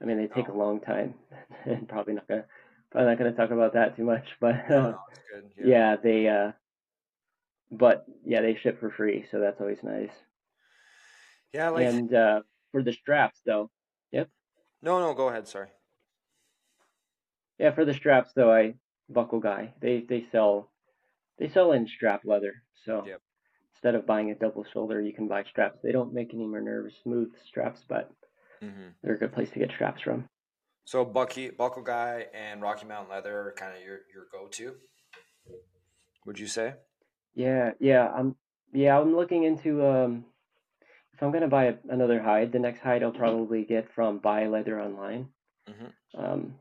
I 0.00 0.04
mean 0.04 0.16
they 0.16 0.26
take 0.26 0.48
oh. 0.48 0.54
a 0.54 0.58
long 0.58 0.80
time 0.80 1.14
and 1.64 1.88
probably 1.88 2.14
not 2.14 2.28
gonna 2.28 2.44
probably 2.90 3.10
not 3.10 3.18
gonna 3.18 3.32
talk 3.32 3.50
about 3.50 3.74
that 3.74 3.96
too 3.96 4.04
much 4.04 4.26
but 4.40 4.68
no, 4.68 4.80
no, 4.80 4.98
yeah. 5.58 5.66
yeah 5.66 5.96
they 6.02 6.28
uh 6.28 6.52
but 7.70 8.04
yeah 8.24 8.40
they 8.40 8.56
ship 8.56 8.80
for 8.80 8.90
free 8.90 9.26
so 9.30 9.38
that's 9.38 9.60
always 9.60 9.82
nice 9.82 10.12
yeah 11.52 11.68
like 11.68 11.86
and 11.86 12.14
uh 12.14 12.40
for 12.72 12.82
the 12.82 12.92
straps 12.92 13.40
though 13.46 13.70
yep 14.10 14.28
no 14.82 14.98
no 14.98 15.14
go 15.14 15.28
ahead 15.28 15.46
sorry 15.46 15.68
yeah, 17.60 17.74
for 17.74 17.84
the 17.84 17.92
straps 17.92 18.32
though, 18.34 18.50
I 18.50 18.74
buckle 19.10 19.38
guy. 19.38 19.74
They 19.82 20.00
they 20.08 20.24
sell 20.32 20.70
they 21.38 21.50
sell 21.50 21.72
in 21.72 21.86
strap 21.86 22.22
leather. 22.24 22.62
So 22.86 23.04
yep. 23.06 23.20
Instead 23.82 23.94
of 23.94 24.06
buying 24.06 24.30
a 24.30 24.34
double 24.34 24.64
shoulder, 24.72 25.00
you 25.00 25.12
can 25.12 25.26
buy 25.26 25.42
straps. 25.44 25.78
They 25.82 25.92
don't 25.92 26.12
make 26.12 26.34
any 26.34 26.46
Minerva 26.46 26.90
smooth 27.02 27.30
straps, 27.48 27.82
but 27.88 28.10
mm-hmm. 28.62 28.88
they're 29.02 29.14
a 29.14 29.18
good 29.18 29.32
place 29.32 29.50
to 29.50 29.58
get 29.58 29.70
straps 29.74 30.02
from. 30.02 30.28
So 30.84 31.04
Bucky 31.04 31.50
Buckle 31.50 31.82
Guy 31.82 32.26
and 32.34 32.60
Rocky 32.60 32.86
Mountain 32.86 33.10
Leather 33.10 33.38
are 33.38 33.54
kind 33.56 33.76
of 33.76 33.82
your 33.82 34.00
your 34.12 34.26
go 34.32 34.48
to. 34.48 34.74
Would 36.26 36.38
you 36.38 36.46
say? 36.46 36.74
Yeah, 37.34 37.72
yeah. 37.80 38.08
I'm 38.08 38.36
yeah. 38.72 38.98
I'm 38.98 39.16
looking 39.16 39.44
into 39.44 39.86
um. 39.86 40.24
If 41.14 41.22
I'm 41.22 41.32
gonna 41.32 41.48
buy 41.48 41.66
a, 41.66 41.74
another 41.88 42.22
hide, 42.22 42.52
the 42.52 42.58
next 42.58 42.80
hide 42.80 43.02
I'll 43.02 43.12
probably 43.12 43.64
get 43.64 43.88
from 43.94 44.18
Buy 44.18 44.46
Leather 44.46 44.80
Online. 44.80 45.28
Mm-hmm. 45.68 46.22
Um, 46.22 46.54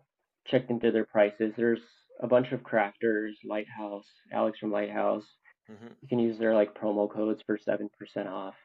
checked 0.46 0.70
into 0.70 0.92
their 0.92 1.06
prices. 1.06 1.54
There's 1.58 1.82
a 2.22 2.28
bunch 2.28 2.52
of 2.52 2.62
crafters, 2.62 3.32
Lighthouse, 3.46 4.06
Alex 4.32 4.60
from 4.60 4.72
Lighthouse. 4.72 5.26
Mm-hmm. 5.72 5.88
You 6.02 6.08
can 6.08 6.20
use 6.20 6.38
their 6.38 6.54
like 6.54 6.74
promo 6.74 7.10
codes 7.10 7.42
for 7.46 7.58
seven 7.58 7.90
percent 7.98 8.28
off. 8.28 8.56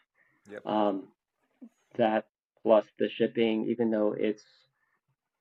Yep. 0.50 0.66
Um, 0.66 1.09
that 1.96 2.26
plus 2.62 2.84
the 2.98 3.09
shipping, 3.09 3.66
even 3.68 3.90
though 3.90 4.14
it's 4.18 4.44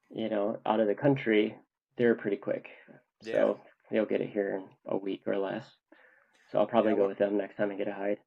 you 0.09 0.30
know 0.30 0.59
out 0.66 0.80
of 0.80 0.88
the 0.88 0.95
country, 0.95 1.55
they're 1.97 2.16
pretty 2.16 2.38
quick. 2.38 2.68
Yeah. 3.24 3.34
So 3.34 3.59
they'll 3.91 4.05
get 4.05 4.22
it 4.22 4.30
here 4.30 4.57
in 4.57 4.66
a 4.88 4.97
week 4.97 5.22
or 5.26 5.38
less. 5.38 5.66
So 6.51 6.59
I'll 6.59 6.68
probably 6.68 6.91
yeah, 6.91 6.97
go 6.97 7.07
with 7.07 7.18
them 7.18 7.38
next 7.38 7.57
time 7.57 7.72
I 7.72 7.76
get 7.76 7.88
a 7.88 7.93
hide. 7.93 8.18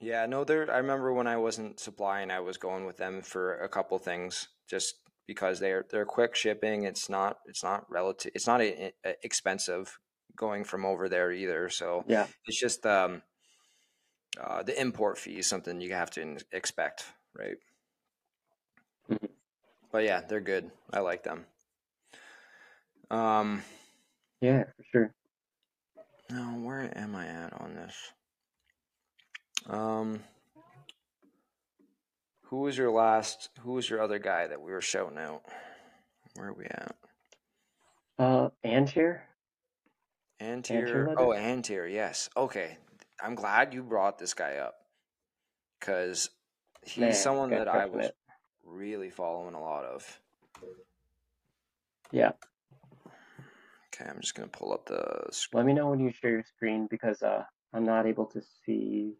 Yeah, 0.00 0.26
no, 0.26 0.42
there. 0.42 0.70
I 0.70 0.78
remember 0.78 1.12
when 1.12 1.28
I 1.28 1.36
wasn't 1.36 1.78
supplying, 1.78 2.30
I 2.30 2.40
was 2.40 2.56
going 2.56 2.86
with 2.86 2.96
them 2.96 3.22
for 3.22 3.54
a 3.58 3.68
couple 3.68 3.96
things, 3.98 4.48
just 4.68 4.96
because 5.26 5.60
they're 5.60 5.86
they're 5.90 6.04
quick 6.04 6.34
shipping. 6.34 6.82
It's 6.82 7.08
not 7.08 7.38
it's 7.46 7.62
not 7.62 7.88
relative. 7.88 8.32
It's 8.34 8.46
not 8.46 8.60
a, 8.60 8.92
a 9.04 9.14
expensive 9.22 9.98
going 10.36 10.64
from 10.64 10.84
over 10.84 11.08
there 11.08 11.32
either. 11.32 11.68
So 11.68 12.04
yeah, 12.06 12.26
it's 12.46 12.58
just 12.58 12.84
um, 12.86 13.22
uh, 14.40 14.62
the 14.62 14.78
import 14.80 15.18
fee 15.18 15.38
is 15.38 15.46
something 15.46 15.80
you 15.80 15.92
have 15.92 16.10
to 16.12 16.38
expect, 16.52 17.04
right? 17.36 17.56
Mm-hmm. 19.10 19.26
But 19.90 20.04
yeah, 20.04 20.22
they're 20.26 20.40
good. 20.40 20.70
I 20.92 21.00
like 21.00 21.22
them. 21.22 21.44
Um, 23.10 23.62
yeah, 24.40 24.64
for 24.76 24.84
sure. 24.90 25.14
Now, 26.30 26.56
where 26.62 26.90
am 26.96 27.14
I 27.14 27.26
at 27.26 27.52
on 27.60 27.74
this? 27.74 27.94
Um, 29.68 30.20
who 32.44 32.60
was 32.60 32.76
your 32.76 32.90
last? 32.90 33.50
Who 33.60 33.72
was 33.72 33.88
your 33.88 34.00
other 34.00 34.18
guy 34.18 34.46
that 34.46 34.60
we 34.60 34.72
were 34.72 34.80
shouting 34.80 35.18
out? 35.18 35.42
Where 36.34 36.48
are 36.48 36.54
we 36.54 36.64
at? 36.64 36.96
Uh, 38.18 38.48
Anshare. 40.42 40.88
Anshare. 40.88 41.14
Oh, 41.16 41.28
Anshare. 41.28 41.92
Yes. 41.92 42.28
Okay. 42.36 42.76
I'm 43.22 43.34
glad 43.34 43.72
you 43.72 43.82
brought 43.82 44.18
this 44.18 44.34
guy 44.34 44.56
up 44.56 44.74
because 45.78 46.30
he's 46.82 47.00
Man, 47.00 47.14
someone 47.14 47.50
that 47.50 47.68
I 47.68 47.86
was 47.86 48.06
it. 48.06 48.16
really 48.64 49.10
following 49.10 49.54
a 49.54 49.60
lot 49.60 49.84
of. 49.84 50.20
Yeah. 52.10 52.32
Okay, 53.94 54.10
I'm 54.10 54.20
just 54.20 54.34
gonna 54.34 54.48
pull 54.48 54.72
up 54.72 54.86
the. 54.86 55.26
Screen. 55.30 55.58
Let 55.58 55.66
me 55.66 55.72
know 55.74 55.88
when 55.90 56.00
you 56.00 56.12
share 56.12 56.30
your 56.30 56.44
screen 56.56 56.88
because 56.90 57.22
uh, 57.22 57.44
I'm 57.72 57.84
not 57.84 58.06
able 58.06 58.26
to 58.26 58.42
see 58.64 59.14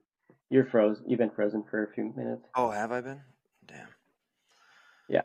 you're 0.51 0.67
frozen. 0.67 1.05
You've 1.09 1.19
been 1.19 1.31
frozen 1.31 1.63
for 1.71 1.85
a 1.85 1.93
few 1.93 2.13
minutes. 2.17 2.47
Oh, 2.57 2.71
have 2.71 2.91
I 2.91 3.01
been? 3.01 3.21
Damn. 3.67 3.89
Yeah. 5.09 5.23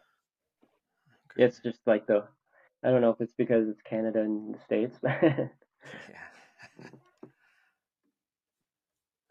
Okay. 1.32 1.44
It's 1.46 1.60
just 1.60 1.80
like 1.86 2.08
the. 2.08 2.26
I 2.84 2.92
don't 2.92 3.02
know 3.02 3.10
if 3.10 3.20
it's 3.20 3.34
because 3.38 3.68
it's 3.68 3.82
Canada 3.82 4.22
and 4.22 4.54
the 4.54 4.60
states. 4.60 4.98
yeah. 6.10 6.88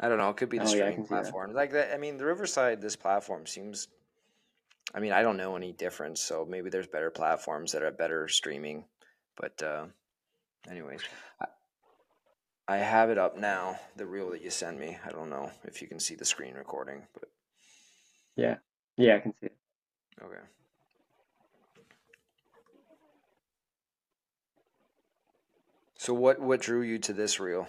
I 0.01 0.09
don't 0.09 0.19
know. 0.19 0.29
It 0.31 0.37
could 0.37 0.51
be 0.51 0.59
the 0.59 0.65
oh, 0.65 0.69
streaming 0.69 1.01
yeah, 1.01 1.07
platform. 1.07 1.55
Like 1.55 1.73
that. 1.73 1.93
I 1.95 1.97
mean, 1.97 2.19
the 2.19 2.27
Riverside. 2.27 2.81
This 2.81 2.97
platform 2.97 3.47
seems. 3.47 3.89
I 4.95 5.01
mean, 5.01 5.13
I 5.13 5.23
don't 5.23 5.37
know 5.37 5.57
any 5.57 5.73
difference. 5.73 6.21
So 6.21 6.47
maybe 6.49 6.71
there's 6.71 6.87
better 6.87 7.11
platforms 7.11 7.73
that 7.73 7.83
are 7.83 7.91
better 7.91 8.29
streaming. 8.29 8.85
But, 9.37 9.63
uh, 9.63 9.87
anyways, 10.71 11.03
I 12.69 12.79
have 12.79 13.11
it 13.11 13.19
up 13.19 13.37
now, 13.37 13.79
the 13.97 14.07
reel 14.07 14.31
that 14.31 14.43
you 14.43 14.51
sent 14.51 14.79
me. 14.79 14.99
I 15.05 15.11
don't 15.11 15.31
know 15.31 15.51
if 15.65 15.81
you 15.81 15.87
can 15.87 16.01
see 16.01 16.17
the 16.17 16.25
screen 16.25 16.55
recording, 16.55 17.07
but 17.15 17.31
yeah, 18.35 18.57
yeah, 18.97 19.17
I 19.17 19.19
can 19.21 19.35
see 19.41 19.47
it. 19.47 19.57
Okay. 20.21 20.41
So 26.07 26.15
what 26.15 26.39
what 26.39 26.61
drew 26.61 26.83
you 26.83 27.01
to 27.01 27.13
this 27.13 27.41
reel? 27.41 27.67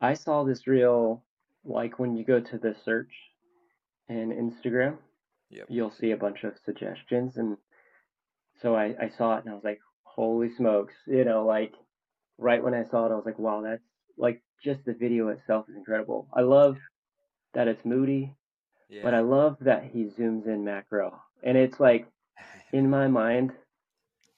I 0.00 0.14
saw 0.14 0.42
this 0.42 0.66
reel 0.66 1.22
like 1.64 2.00
when 2.00 2.16
you 2.16 2.24
go 2.24 2.40
to 2.40 2.58
the 2.58 2.74
search 2.84 3.12
in 4.08 4.32
Instagram, 4.32 4.96
Yep. 5.50 5.66
you'll 5.68 5.92
see 5.92 6.10
a 6.10 6.16
bunch 6.16 6.42
of 6.42 6.54
suggestions 6.64 7.36
and 7.36 7.56
so 8.60 8.74
I, 8.74 8.96
I 9.00 9.10
saw 9.16 9.36
it 9.36 9.44
and 9.44 9.52
I 9.52 9.54
was 9.54 9.62
like, 9.62 9.78
holy 10.02 10.52
smokes, 10.56 10.94
you 11.06 11.24
know, 11.24 11.46
like 11.46 11.74
right 12.36 12.64
when 12.64 12.74
I 12.74 12.82
saw 12.82 13.06
it, 13.06 13.12
I 13.12 13.14
was 13.14 13.24
like, 13.24 13.38
wow, 13.38 13.62
that's 13.62 13.84
like 14.18 14.42
just 14.64 14.84
the 14.84 14.92
video 14.92 15.28
itself 15.28 15.66
is 15.68 15.76
incredible. 15.76 16.26
I 16.34 16.40
love 16.40 16.78
that 17.54 17.68
it's 17.68 17.84
moody, 17.84 18.34
but 19.04 19.14
I 19.14 19.20
love 19.20 19.56
that 19.60 19.84
he 19.84 20.06
zooms 20.18 20.48
in 20.48 20.64
macro. 20.64 21.22
And 21.44 21.56
it's 21.56 21.78
like 21.78 22.08
in 22.72 22.90
my 22.90 23.06
mind, 23.06 23.52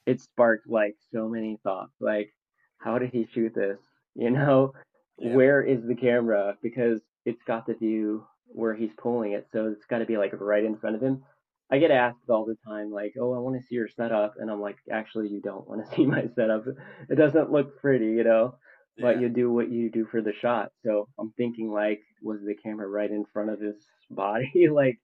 it 0.06 0.20
sparked 0.20 0.68
like 0.68 0.96
so 1.12 1.28
many 1.28 1.58
thoughts. 1.62 1.92
Like, 2.00 2.30
how 2.78 2.98
did 2.98 3.10
he 3.10 3.26
shoot 3.32 3.54
this? 3.54 3.78
You 4.14 4.30
know, 4.30 4.72
Yep. 5.18 5.32
where 5.34 5.62
is 5.62 5.84
the 5.86 5.94
camera? 5.94 6.56
Because 6.62 7.00
it's 7.24 7.42
got 7.44 7.66
the 7.66 7.74
view 7.74 8.26
where 8.46 8.74
he's 8.74 8.92
pulling 8.98 9.32
it, 9.32 9.48
so 9.52 9.66
it's 9.68 9.86
got 9.86 9.98
to 9.98 10.06
be 10.06 10.16
like 10.18 10.32
right 10.40 10.64
in 10.64 10.76
front 10.76 10.96
of 10.96 11.02
him. 11.02 11.24
I 11.70 11.78
get 11.78 11.90
asked 11.90 12.28
all 12.28 12.44
the 12.44 12.56
time, 12.66 12.90
like, 12.90 13.14
"Oh, 13.18 13.32
I 13.34 13.38
want 13.38 13.56
to 13.60 13.66
see 13.66 13.74
your 13.76 13.88
setup," 13.88 14.34
and 14.38 14.50
I'm 14.50 14.60
like, 14.60 14.76
"Actually, 14.90 15.28
you 15.28 15.40
don't 15.40 15.66
want 15.68 15.84
to 15.84 15.90
see 15.96 16.06
my 16.06 16.28
setup. 16.36 16.66
It 17.08 17.16
doesn't 17.16 17.50
look 17.52 17.78
pretty, 17.80 18.06
you 18.06 18.24
know." 18.24 18.58
But 19.00 19.16
Yeah. 19.16 19.22
you 19.22 19.28
do 19.28 19.50
what 19.52 19.70
you 19.70 19.90
do 19.90 20.04
for 20.06 20.20
the 20.22 20.32
shot. 20.32 20.70
So 20.84 21.08
I'm 21.18 21.32
thinking, 21.32 21.70
like, 21.72 22.00
was 22.22 22.40
the 22.44 22.54
camera 22.54 22.86
right 22.88 23.10
in 23.10 23.24
front 23.32 23.50
of 23.50 23.60
his 23.60 23.76
body, 24.10 24.68
like, 24.68 25.00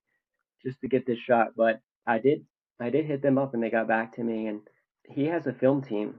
just 0.63 0.81
to 0.83 0.89
get 0.89 1.07
this 1.07 1.19
shot? 1.19 1.49
But 1.57 1.81
I 2.07 2.19
did, 2.19 2.47
I 2.81 2.91
did 2.91 3.07
hit 3.07 3.23
them 3.23 3.39
up, 3.39 3.55
and 3.55 3.63
they 3.63 3.71
got 3.71 3.89
back 3.89 4.15
to 4.17 4.25
me, 4.25 4.47
and 4.47 4.61
he 5.11 5.27
has 5.27 5.47
a 5.47 5.53
film 5.53 5.83
team, 5.83 6.15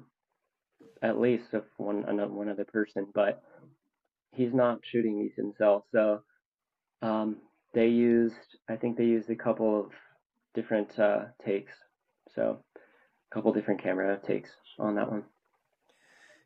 at 1.01 1.19
least 1.19 1.53
of 1.53 1.63
one 1.77 2.05
another 2.07 2.31
one 2.31 2.49
other 2.49 2.65
person, 2.65 3.07
but 3.13 3.41
he's 4.33 4.53
not 4.53 4.79
shooting 4.83 5.19
these 5.19 5.35
himself. 5.35 5.83
So 5.91 6.21
um, 7.01 7.37
they 7.73 7.87
used, 7.87 8.35
I 8.69 8.75
think 8.75 8.97
they 8.97 9.05
used 9.05 9.29
a 9.29 9.35
couple 9.35 9.79
of 9.79 9.91
different 10.53 10.97
uh, 10.99 11.25
takes. 11.45 11.73
So 12.35 12.63
a 13.31 13.35
couple 13.35 13.53
different 13.53 13.81
camera 13.81 14.19
takes 14.25 14.49
on 14.79 14.95
that 14.95 15.11
one. 15.11 15.23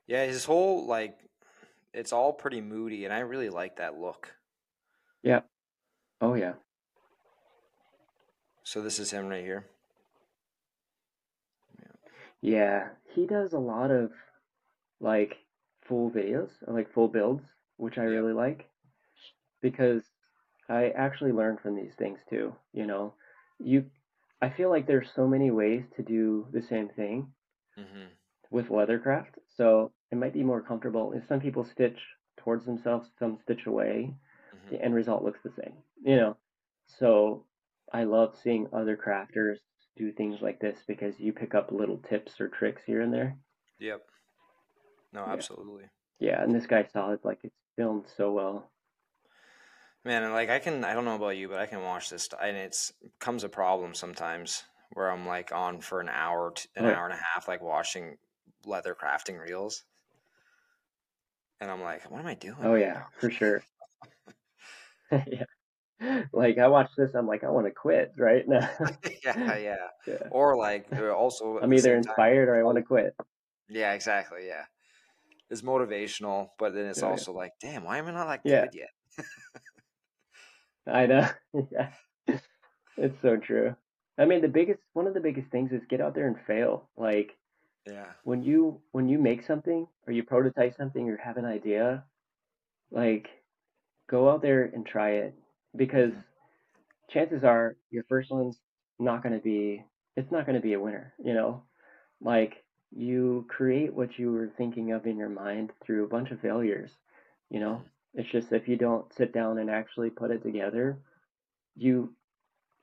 Yeah, 0.07 0.25
his 0.25 0.45
whole 0.45 0.85
like 0.85 1.17
it's 1.93 2.13
all 2.13 2.33
pretty 2.33 2.61
moody 2.61 3.05
and 3.05 3.13
I 3.13 3.19
really 3.19 3.49
like 3.49 3.77
that 3.77 3.97
look. 3.97 4.35
Yeah. 5.23 5.41
Oh 6.21 6.35
yeah. 6.35 6.53
So 8.63 8.81
this 8.81 8.99
is 8.99 9.11
him 9.11 9.27
right 9.27 9.43
here. 9.43 9.65
Yeah. 12.41 12.89
He 13.13 13.25
does 13.27 13.53
a 13.53 13.59
lot 13.59 13.91
of 13.91 14.11
like 14.99 15.37
full 15.87 16.11
videos, 16.11 16.51
or, 16.67 16.73
like 16.73 16.93
full 16.93 17.07
builds, 17.09 17.45
which 17.77 17.97
I 17.97 18.03
really 18.03 18.33
like 18.33 18.69
because 19.61 20.03
I 20.69 20.89
actually 20.91 21.31
learn 21.33 21.57
from 21.57 21.75
these 21.75 21.95
things 21.95 22.19
too. 22.29 22.55
You 22.73 22.87
know, 22.87 23.15
you, 23.59 23.91
I 24.41 24.49
feel 24.49 24.69
like 24.69 24.87
there's 24.87 25.11
so 25.13 25.27
many 25.27 25.51
ways 25.51 25.85
to 25.97 26.03
do 26.03 26.47
the 26.53 26.61
same 26.63 26.89
thing 26.89 27.33
Mhm. 27.77 28.15
with 28.51 28.67
leathercraft, 28.67 29.35
so 29.47 29.91
it 30.11 30.17
might 30.17 30.33
be 30.33 30.43
more 30.43 30.61
comfortable. 30.61 31.13
If 31.13 31.27
some 31.27 31.39
people 31.39 31.63
stitch 31.65 31.99
towards 32.37 32.65
themselves, 32.65 33.09
some 33.17 33.37
stitch 33.41 33.65
away, 33.65 34.15
Mhm. 34.53 34.69
the 34.69 34.81
end 34.81 34.93
result 34.93 35.23
looks 35.23 35.39
the 35.43 35.51
same, 35.51 35.83
you 36.03 36.15
know. 36.15 36.37
So 36.87 37.45
I 37.91 38.03
love 38.03 38.37
seeing 38.37 38.67
other 38.73 38.97
crafters 38.97 39.57
do 39.95 40.11
things 40.11 40.41
like 40.41 40.59
this 40.59 40.77
because 40.87 41.19
you 41.19 41.33
pick 41.33 41.55
up 41.55 41.71
little 41.71 41.97
tips 41.97 42.39
or 42.39 42.49
tricks 42.49 42.83
here 42.85 43.01
and 43.01 43.13
there. 43.13 43.37
Yep. 43.79 44.05
No, 45.13 45.25
absolutely. 45.25 45.89
Yeah, 46.19 46.41
and 46.41 46.53
this 46.53 46.67
guy 46.67 46.83
saw 46.83 47.11
it 47.11 47.23
like 47.23 47.39
it's 47.43 47.55
filmed 47.75 48.05
so 48.07 48.31
well. 48.31 48.71
Man, 50.03 50.23
and 50.23 50.33
like 50.33 50.49
I 50.49 50.59
can 50.59 50.83
I 50.83 50.93
don't 50.93 51.05
know 51.05 51.15
about 51.15 51.37
you, 51.37 51.47
but 51.47 51.59
I 51.59 51.65
can 51.65 51.81
watch 51.81 52.09
this 52.09 52.29
and 52.39 52.55
it's 52.55 52.93
comes 53.19 53.43
a 53.43 53.49
problem 53.49 53.93
sometimes 53.93 54.63
where 54.93 55.09
I'm 55.09 55.25
like 55.25 55.51
on 55.51 55.81
for 55.81 55.99
an 55.99 56.09
hour 56.09 56.53
an 56.75 56.85
Oh 56.85 56.89
hour 56.89 57.05
and 57.05 57.13
a 57.13 57.23
half 57.33 57.47
like 57.47 57.61
watching 57.61 58.17
leather 58.65 58.95
crafting 58.95 59.39
reels 59.39 59.83
and 61.59 61.71
I'm 61.71 61.81
like, 61.81 62.09
what 62.11 62.19
am 62.19 62.27
I 62.27 62.35
doing 62.35 62.57
Oh 62.61 62.75
yeah, 62.75 63.03
for 63.19 63.29
sure. 63.29 63.63
Yeah. 65.27 65.45
Like 66.33 66.57
I 66.57 66.67
watch 66.67 66.89
this, 66.97 67.13
I'm 67.15 67.27
like, 67.27 67.43
I 67.43 67.49
want 67.49 67.67
to 67.67 67.71
quit 67.71 68.13
right 68.17 68.47
now. 68.47 68.69
yeah, 69.25 69.57
yeah. 69.57 69.75
Yeah. 70.05 70.27
Or 70.31 70.57
like 70.57 70.87
uh, 70.93 71.09
also 71.09 71.59
I'm 71.61 71.73
either 71.73 71.81
same 71.81 72.03
time 72.03 72.09
inspired 72.09 72.49
or 72.49 72.59
I 72.59 72.63
want 72.63 72.77
to 72.77 72.83
quit. 72.83 73.15
Yeah, 73.69 73.93
exactly. 73.93 74.47
Yeah. 74.47 74.65
It's 75.49 75.61
motivational, 75.61 76.49
but 76.59 76.73
then 76.73 76.85
it's 76.85 77.01
yeah. 77.01 77.07
also 77.07 77.33
like, 77.33 77.53
damn, 77.61 77.83
why 77.83 77.97
am 77.97 78.07
I 78.07 78.11
not 78.11 78.27
like 78.27 78.41
Yeah, 78.43 78.65
good 78.65 78.75
yet? 78.75 79.25
I 80.87 81.05
know. 81.05 81.27
Yeah. 81.71 81.89
It's 82.97 83.21
so 83.21 83.37
true. 83.37 83.75
I 84.17 84.25
mean, 84.25 84.41
the 84.41 84.47
biggest 84.47 84.79
one 84.93 85.07
of 85.07 85.13
the 85.13 85.19
biggest 85.19 85.49
things 85.51 85.71
is 85.71 85.81
get 85.89 86.01
out 86.01 86.15
there 86.15 86.27
and 86.27 86.37
fail. 86.47 86.89
Like 86.97 87.35
Yeah. 87.85 88.05
when 88.23 88.43
you 88.43 88.81
when 88.91 89.07
you 89.09 89.19
make 89.19 89.43
something 89.43 89.87
or 90.07 90.13
you 90.13 90.23
prototype 90.23 90.75
something 90.75 91.09
or 91.09 91.17
have 91.17 91.37
an 91.37 91.45
idea, 91.45 92.03
like 92.91 93.29
go 94.07 94.29
out 94.29 94.41
there 94.41 94.63
and 94.63 94.85
try 94.85 95.11
it 95.11 95.35
because 95.77 96.13
chances 97.09 97.43
are 97.43 97.77
your 97.91 98.03
first 98.09 98.31
one's 98.31 98.59
not 98.99 99.23
going 99.23 99.35
to 99.35 99.43
be 99.43 99.83
it's 100.17 100.31
not 100.31 100.45
going 100.45 100.55
to 100.55 100.61
be 100.61 100.73
a 100.73 100.79
winner, 100.79 101.13
you 101.23 101.33
know? 101.33 101.63
Like 102.21 102.63
you 102.91 103.45
create 103.49 103.93
what 103.93 104.17
you 104.17 104.31
were 104.31 104.49
thinking 104.57 104.91
of 104.93 105.05
in 105.05 105.17
your 105.17 105.29
mind 105.29 105.71
through 105.85 106.05
a 106.05 106.09
bunch 106.09 106.31
of 106.31 106.39
failures, 106.41 106.91
you 107.49 107.59
know? 107.59 107.81
It's 108.13 108.31
just 108.31 108.53
if 108.53 108.67
you 108.67 108.77
don't 108.77 109.11
sit 109.13 109.33
down 109.33 109.59
and 109.59 109.69
actually 109.69 110.09
put 110.09 110.31
it 110.31 110.43
together, 110.43 110.99
you 111.75 112.15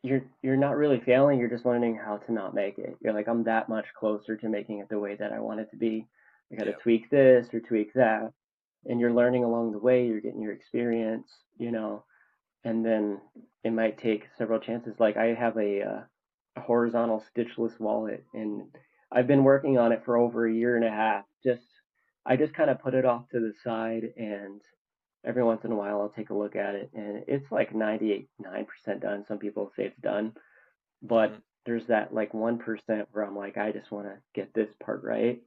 you're 0.03 0.23
you're 0.43 0.57
not 0.57 0.77
really 0.77 1.01
failing, 1.01 1.39
you're 1.39 1.49
just 1.51 1.67
learning 1.67 1.97
how 1.97 2.19
to 2.19 2.33
not 2.33 2.55
make 2.55 2.79
it. 2.79 2.97
You're 3.01 3.15
like, 3.15 3.29
I'm 3.29 3.45
that 3.45 3.69
much 3.69 3.87
closer 3.99 4.37
to 4.37 4.49
making 4.49 4.81
it 4.81 4.89
the 4.89 4.99
way 4.99 5.17
that 5.17 5.33
I 5.33 5.41
want 5.41 5.61
it 5.61 5.71
to 5.71 5.77
be. 5.77 6.07
I 6.53 6.57
got 6.57 6.65
to 6.65 6.73
Yep. 6.73 6.83
tweak 6.83 7.11
this 7.11 7.53
or 7.55 7.61
tweak 7.61 7.93
that. 7.95 8.33
And 8.87 9.01
you're 9.01 9.15
learning 9.15 9.45
along 9.45 9.73
the 9.73 9.79
way, 9.79 10.07
you're 10.07 10.21
getting 10.21 10.43
your 10.43 10.53
experience, 10.53 11.29
you 11.57 11.71
know, 11.71 12.05
and 12.65 12.85
then 12.85 13.21
it 13.65 13.73
might 13.73 13.99
take 13.99 14.29
several 14.37 14.61
chances. 14.61 15.01
Like 15.01 15.17
I 15.17 15.35
have 15.35 15.57
a, 15.57 15.83
uh, 15.83 16.03
a 16.57 16.61
horizontal 16.61 17.21
stitchless 17.35 17.79
wallet, 17.81 18.25
and 18.35 18.75
I've 19.11 19.27
been 19.27 19.45
working 19.45 19.79
on 19.79 19.93
it 19.93 20.05
for 20.05 20.17
over 20.19 20.47
a 20.47 20.55
year 20.55 20.77
and 20.77 20.85
a 20.85 20.91
half. 20.91 21.25
Just 21.45 21.67
I 22.27 22.37
just 22.37 22.55
kind 22.55 22.71
of 22.71 22.81
put 22.81 22.95
it 22.95 23.05
off 23.05 23.29
to 23.31 23.41
the 23.41 23.55
side, 23.65 24.05
and 24.17 24.63
every 25.25 25.45
once 25.45 25.65
in 25.65 25.73
a 25.73 25.77
while 25.77 26.01
I'll 26.01 26.11
take 26.11 26.31
a 26.31 26.35
look 26.37 26.57
at 26.57 26.75
it, 26.75 26.91
and 26.95 27.25
it's 27.29 27.51
like 27.53 27.75
98, 27.75 28.31
9% 28.41 29.01
done. 29.03 29.25
Some 29.27 29.39
people 29.39 29.73
say 29.77 29.87
it's 29.87 30.01
done, 30.01 30.35
but 31.03 31.35
hmm 31.35 31.43
there's 31.67 31.87
that 31.89 32.15
like 32.15 32.35
1% 32.35 33.09
where 33.13 33.25
I'm 33.25 33.37
like, 33.37 33.57
I 33.59 33.73
just 33.73 33.91
want 33.93 34.07
to 34.09 34.19
get 34.35 34.55
this 34.55 34.71
part 34.83 35.03
right. 35.05 35.43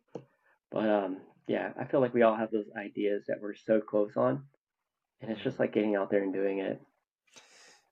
But 0.72 0.90
um, 0.90 1.22
yeah, 1.48 1.74
I 1.80 1.86
feel 1.86 2.02
like 2.02 2.14
we 2.14 2.22
all 2.24 2.36
have 2.36 2.52
those 2.52 2.70
ideas 2.78 3.26
that 3.28 3.42
we're 3.42 3.56
so 3.56 3.82
close 3.82 4.16
on, 4.18 4.48
and 5.22 5.32
it's 5.32 5.44
hmm 5.44 5.44
just 5.44 5.60
like 5.60 5.74
getting 5.74 5.96
out 5.96 6.12
there 6.12 6.24
and 6.24 6.34
doing 6.34 6.60
it. 6.60 6.82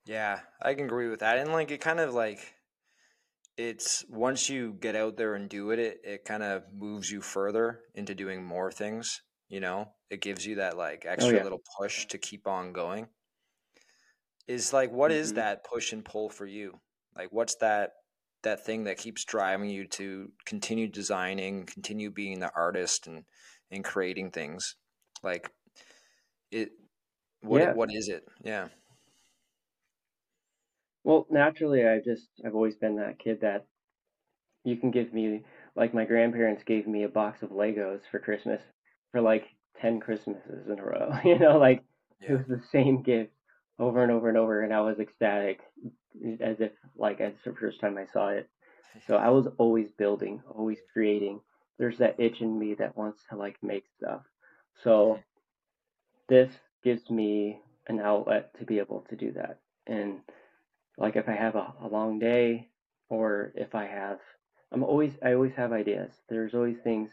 Yeah, 0.06 0.44
I 0.62 0.76
can 0.76 0.86
agree 0.86 1.10
with 1.10 1.20
that. 1.22 1.38
And 1.38 1.52
like 1.52 1.72
it 1.72 1.80
kind 1.82 2.00
of 2.00 2.14
like 2.14 2.56
it's 3.58 4.04
once 4.10 4.50
you 4.50 4.74
get 4.74 4.96
out 4.96 5.16
there 5.18 5.36
and 5.36 5.50
do 5.50 5.72
it, 5.72 5.80
it 5.80 6.02
it 6.04 6.26
kind 6.26 6.44
of 6.44 6.72
moves 6.74 7.12
you 7.12 7.22
further 7.22 7.84
into 7.94 8.16
doing 8.16 8.44
more 8.44 8.72
things, 8.72 9.22
you 9.48 9.60
know? 9.60 9.94
It 10.10 10.22
gives 10.22 10.46
you 10.46 10.56
that 10.56 10.78
like 10.78 11.06
Oh 11.18 11.30
extra 11.30 11.30
yeah. 11.30 11.44
little 11.44 11.62
push 11.78 12.08
to 12.08 12.18
keep 12.18 12.48
on 12.48 12.74
going. 12.74 13.10
Is 14.48 14.74
like 14.74 14.92
what 14.92 15.12
is 15.12 15.34
hmm 15.34 15.34
that 15.34 15.64
push 15.64 15.94
and 15.94 16.04
pull 16.04 16.30
for 16.30 16.46
you? 16.46 16.82
Like 17.16 17.32
what's 17.32 17.56
that 17.58 17.94
that 18.44 18.66
thing 18.66 18.84
that 18.86 18.98
keeps 18.98 19.24
driving 19.24 19.70
you 19.70 19.88
to 19.88 20.34
continue 20.46 20.88
designing, 20.88 21.66
continue 21.66 22.12
being 22.12 22.40
the 22.40 22.52
artist 22.54 23.08
and 23.08 23.26
and 23.72 23.84
creating 23.86 24.32
things? 24.32 24.76
Like 25.24 25.50
it 26.52 26.72
what 27.42 27.62
Yeah. 27.62 27.74
what 27.74 27.94
is 27.94 28.10
it? 28.10 28.28
Yeah. 28.44 28.70
Well, 31.04 31.28
naturally, 31.30 31.88
I 31.88 32.00
just 32.00 32.28
I've 32.46 32.56
always 32.56 32.76
been 32.76 32.98
that 32.98 33.20
kid 33.20 33.42
that 33.42 33.66
you 34.64 34.78
can 34.78 34.92
give 34.92 35.14
me 35.14 35.44
like 35.76 35.94
my 35.94 36.06
grandparents 36.06 36.64
gave 36.64 36.88
me 36.88 37.04
a 37.04 37.10
box 37.10 37.44
of 37.44 37.50
Legos 37.50 38.02
for 38.12 38.20
Christmas 38.20 38.62
for 39.12 39.22
like 39.22 39.46
10 39.82 40.00
Christmases 40.00 40.68
in 40.70 40.80
a 40.80 40.84
row. 40.84 41.12
You 41.26 41.40
know, 41.40 41.58
like 41.58 41.84
it 42.22 42.32
was 42.34 42.48
the 42.48 42.62
same 42.72 43.02
gift 43.04 43.32
over 43.80 44.04
and 44.04 44.12
over 44.12 44.30
and 44.30 44.38
over 44.38 44.62
and 44.62 44.74
I 44.74 44.82
was 44.82 45.00
ecstatic 45.00 45.60
as 46.42 46.60
if 46.60 46.72
like 46.96 47.20
it's 47.20 47.44
the 47.44 47.54
first 47.54 47.80
time 47.80 47.98
I 47.98 48.06
saw 48.14 48.30
it. 48.30 48.50
So 49.08 49.18
I 49.18 49.30
was 49.30 49.48
always 49.58 49.90
building, 49.98 50.42
always 50.56 50.80
creating. 50.94 51.42
There's 51.80 51.98
that 51.98 52.20
itch 52.20 52.42
in 52.42 52.58
me 52.60 52.76
that 52.76 52.96
wants 52.96 53.22
to 53.30 53.36
like 53.36 53.58
make 53.64 53.86
stuff. 53.98 54.22
So 54.84 55.20
this 56.30 56.52
gives 56.84 57.10
me 57.10 57.60
an 57.88 58.00
outlet 58.00 58.58
to 58.60 58.66
be 58.66 58.80
able 58.80 59.02
to 59.10 59.16
do 59.16 59.32
that. 59.34 59.60
And 59.88 60.22
like 60.98 61.16
if 61.16 61.30
I 61.30 61.34
have 61.34 61.56
a, 61.56 61.74
a 61.82 61.88
long 61.88 62.20
day 62.20 62.70
or 63.10 63.54
if 63.56 63.76
I 63.76 63.86
have 63.86 64.20
I'm 64.72 64.84
always 64.84 65.14
I 65.24 65.34
always 65.34 65.54
have 65.56 65.72
ideas. 65.74 66.12
There's 66.30 66.54
always 66.54 66.78
things 66.84 67.12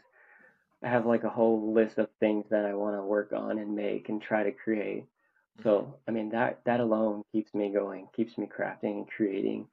I 0.83 0.89
have 0.89 1.05
like 1.05 1.23
a 1.23 1.29
whole 1.29 1.73
list 1.73 1.97
of 1.97 2.09
things 2.19 2.45
that 2.49 2.65
I 2.65 2.73
want 2.75 2.95
to 2.95 3.03
work 3.03 3.33
on 3.33 3.57
and 3.59 3.75
make 3.75 4.09
and 4.09 4.21
try 4.21 4.43
to 4.43 4.51
create. 4.51 5.07
So, 5.63 5.87
Mm-hmm. 5.87 6.01
I 6.07 6.11
mean 6.11 6.29
that 6.29 6.61
that 6.65 6.79
alone 6.79 7.23
keeps 7.31 7.53
me 7.53 7.71
going, 7.71 8.07
keeps 8.15 8.37
me 8.37 8.47
crafting 8.47 8.97
and 8.97 9.07
creating. 9.09 9.67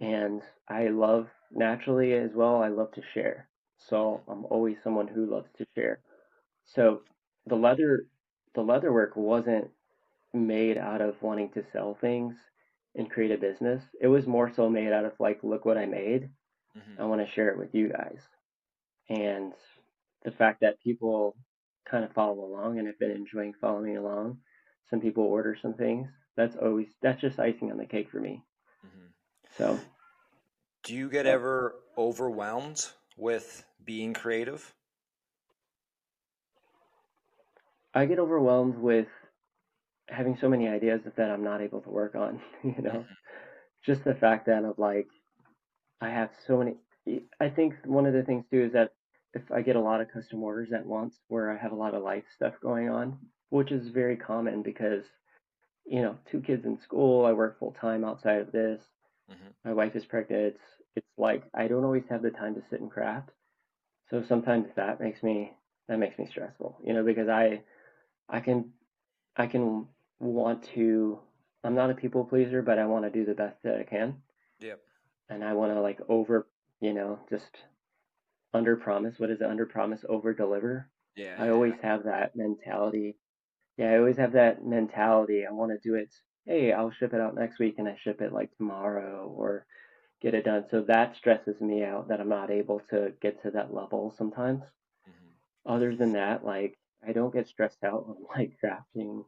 And 0.00 0.42
I 0.68 0.88
love 0.88 1.28
naturally 1.52 2.12
as 2.14 2.32
well, 2.34 2.62
I 2.62 2.68
love 2.68 2.92
to 2.92 3.02
share. 3.14 3.48
So, 3.78 4.22
I'm 4.28 4.44
always 4.46 4.82
someone 4.82 5.08
who 5.08 5.26
loves 5.26 5.50
to 5.58 5.66
share. 5.74 6.00
So, 6.66 7.02
the 7.46 7.56
leather 7.56 8.06
the 8.54 8.62
leather 8.62 8.92
work 8.92 9.16
wasn't 9.16 9.70
made 10.34 10.78
out 10.78 11.00
of 11.02 11.22
wanting 11.22 11.50
to 11.50 11.64
sell 11.72 11.94
things 11.94 12.49
and 12.94 13.10
create 13.10 13.30
a 13.30 13.38
business. 13.38 13.82
It 14.00 14.08
was 14.08 14.26
more 14.26 14.52
so 14.54 14.68
made 14.68 14.92
out 14.92 15.04
of 15.04 15.12
like, 15.18 15.40
look 15.42 15.64
what 15.64 15.78
I 15.78 15.86
made. 15.86 16.30
Mm-hmm. 16.76 17.02
I 17.02 17.06
want 17.06 17.24
to 17.24 17.32
share 17.32 17.50
it 17.50 17.58
with 17.58 17.74
you 17.74 17.88
guys. 17.88 18.18
And 19.08 19.52
the 20.24 20.30
fact 20.30 20.60
that 20.60 20.80
people 20.80 21.36
kind 21.90 22.04
of 22.04 22.12
follow 22.12 22.44
along 22.44 22.78
and 22.78 22.86
have 22.86 22.98
been 22.98 23.10
enjoying 23.10 23.54
following 23.60 23.96
along. 23.96 24.38
Some 24.88 25.00
people 25.00 25.24
order 25.24 25.56
some 25.60 25.74
things. 25.74 26.08
That's 26.36 26.56
always 26.56 26.88
that's 27.02 27.20
just 27.20 27.38
icing 27.38 27.70
on 27.70 27.78
the 27.78 27.86
cake 27.86 28.10
for 28.10 28.20
me. 28.20 28.42
Mm-hmm. 28.86 29.06
So 29.58 29.78
Do 30.84 30.94
you 30.94 31.10
get 31.10 31.26
ever 31.26 31.74
overwhelmed 31.98 32.86
with 33.16 33.64
being 33.84 34.14
creative? 34.14 34.72
I 37.92 38.06
get 38.06 38.18
overwhelmed 38.18 38.78
with 38.78 39.08
having 40.10 40.36
so 40.40 40.48
many 40.48 40.68
ideas 40.68 41.00
that 41.16 41.30
I'm 41.30 41.44
not 41.44 41.62
able 41.62 41.80
to 41.82 41.90
work 41.90 42.14
on, 42.14 42.40
you 42.64 42.82
know. 42.82 42.90
Mm-hmm. 42.90 43.12
Just 43.84 44.04
the 44.04 44.14
fact 44.14 44.46
that 44.46 44.64
of 44.64 44.78
like 44.78 45.08
I 46.00 46.10
have 46.10 46.30
so 46.46 46.58
many 46.58 46.74
I 47.40 47.48
think 47.48 47.74
one 47.84 48.06
of 48.06 48.12
the 48.12 48.22
things 48.22 48.44
too 48.50 48.64
is 48.64 48.72
that 48.72 48.92
if 49.32 49.42
I 49.54 49.62
get 49.62 49.76
a 49.76 49.80
lot 49.80 50.00
of 50.00 50.10
custom 50.12 50.42
orders 50.42 50.72
at 50.72 50.84
once 50.84 51.14
where 51.28 51.50
I 51.50 51.56
have 51.56 51.72
a 51.72 51.76
lot 51.76 51.94
of 51.94 52.02
life 52.02 52.24
stuff 52.34 52.54
going 52.62 52.88
on, 52.88 53.16
which 53.50 53.70
is 53.70 53.88
very 53.88 54.16
common 54.16 54.62
because, 54.62 55.04
you 55.86 56.02
know, 56.02 56.16
two 56.30 56.40
kids 56.40 56.64
in 56.64 56.78
school, 56.82 57.24
I 57.24 57.32
work 57.32 57.58
full 57.58 57.74
time 57.80 58.04
outside 58.04 58.40
of 58.40 58.52
this. 58.52 58.80
Mm-hmm. 59.30 59.68
My 59.68 59.72
wife 59.72 59.94
is 59.94 60.04
pregnant. 60.04 60.54
It's 60.54 60.62
it's 60.96 61.06
like 61.16 61.44
I 61.54 61.68
don't 61.68 61.84
always 61.84 62.02
have 62.10 62.22
the 62.22 62.30
time 62.30 62.54
to 62.54 62.62
sit 62.70 62.80
and 62.80 62.90
craft. 62.90 63.30
So 64.10 64.24
sometimes 64.28 64.66
that 64.74 65.00
makes 65.00 65.22
me 65.22 65.52
that 65.88 65.98
makes 65.98 66.18
me 66.18 66.26
stressful, 66.28 66.78
you 66.84 66.92
know, 66.92 67.04
because 67.04 67.28
I 67.28 67.62
I 68.28 68.40
can 68.40 68.70
I 69.36 69.46
can 69.46 69.86
want 70.20 70.64
to 70.74 71.20
I'm 71.64 71.74
not 71.74 71.90
a 71.90 71.94
people 71.94 72.24
pleaser, 72.24 72.62
but 72.62 72.78
I 72.78 72.86
want 72.86 73.04
to 73.04 73.10
do 73.10 73.24
the 73.26 73.34
best 73.34 73.62
that 73.64 73.78
I 73.78 73.84
can 73.84 74.22
Yep. 74.60 74.80
and 75.30 75.44
I 75.44 75.54
want 75.54 75.72
to 75.74 75.80
like 75.80 76.00
over, 76.08 76.46
you 76.80 76.92
know, 76.92 77.20
just 77.30 77.56
under 78.54 78.76
promise. 78.76 79.18
What 79.18 79.30
is 79.30 79.40
it? 79.40 79.46
Under 79.46 79.66
promise, 79.66 80.04
over 80.08 80.34
deliver. 80.34 80.90
Yeah, 81.16 81.36
I 81.38 81.48
yeah, 81.48 81.50
always 81.50 81.74
have 81.82 82.04
that 82.04 82.36
mentality. 82.36 83.16
Yeah, 83.76 83.92
I 83.92 83.98
always 83.98 84.16
have 84.18 84.32
that 84.32 84.64
mentality. 84.66 85.46
I 85.46 85.52
want 85.52 85.72
to 85.72 85.78
do 85.88 85.94
it. 85.96 86.14
Hey, 86.46 86.72
I'll 86.72 86.90
ship 86.90 87.14
it 87.14 87.20
out 87.20 87.34
next 87.34 87.58
week 87.58 87.76
and 87.78 87.88
I 87.88 87.96
ship 87.96 88.20
it 88.20 88.32
like 88.32 88.56
tomorrow 88.56 89.28
or 89.36 89.66
get 90.20 90.34
it 90.34 90.44
done. 90.44 90.66
So 90.70 90.82
that 90.82 91.16
stresses 91.16 91.60
me 91.60 91.84
out 91.84 92.08
that 92.08 92.20
I'm 92.20 92.28
not 92.28 92.50
able 92.50 92.80
to 92.90 93.12
get 93.20 93.42
to 93.42 93.50
that 93.52 93.74
level 93.74 94.14
sometimes. 94.16 94.64
yeah. 95.06 95.12
hmm 95.12 95.32
Other 95.64 95.96
than 95.96 96.12
that, 96.12 96.44
like 96.44 96.78
I 97.06 97.12
don't 97.12 97.32
get 97.32 97.48
stressed 97.48 97.82
out 97.82 98.04
on 98.08 98.16
like 98.36 98.58
crafting 98.62 99.24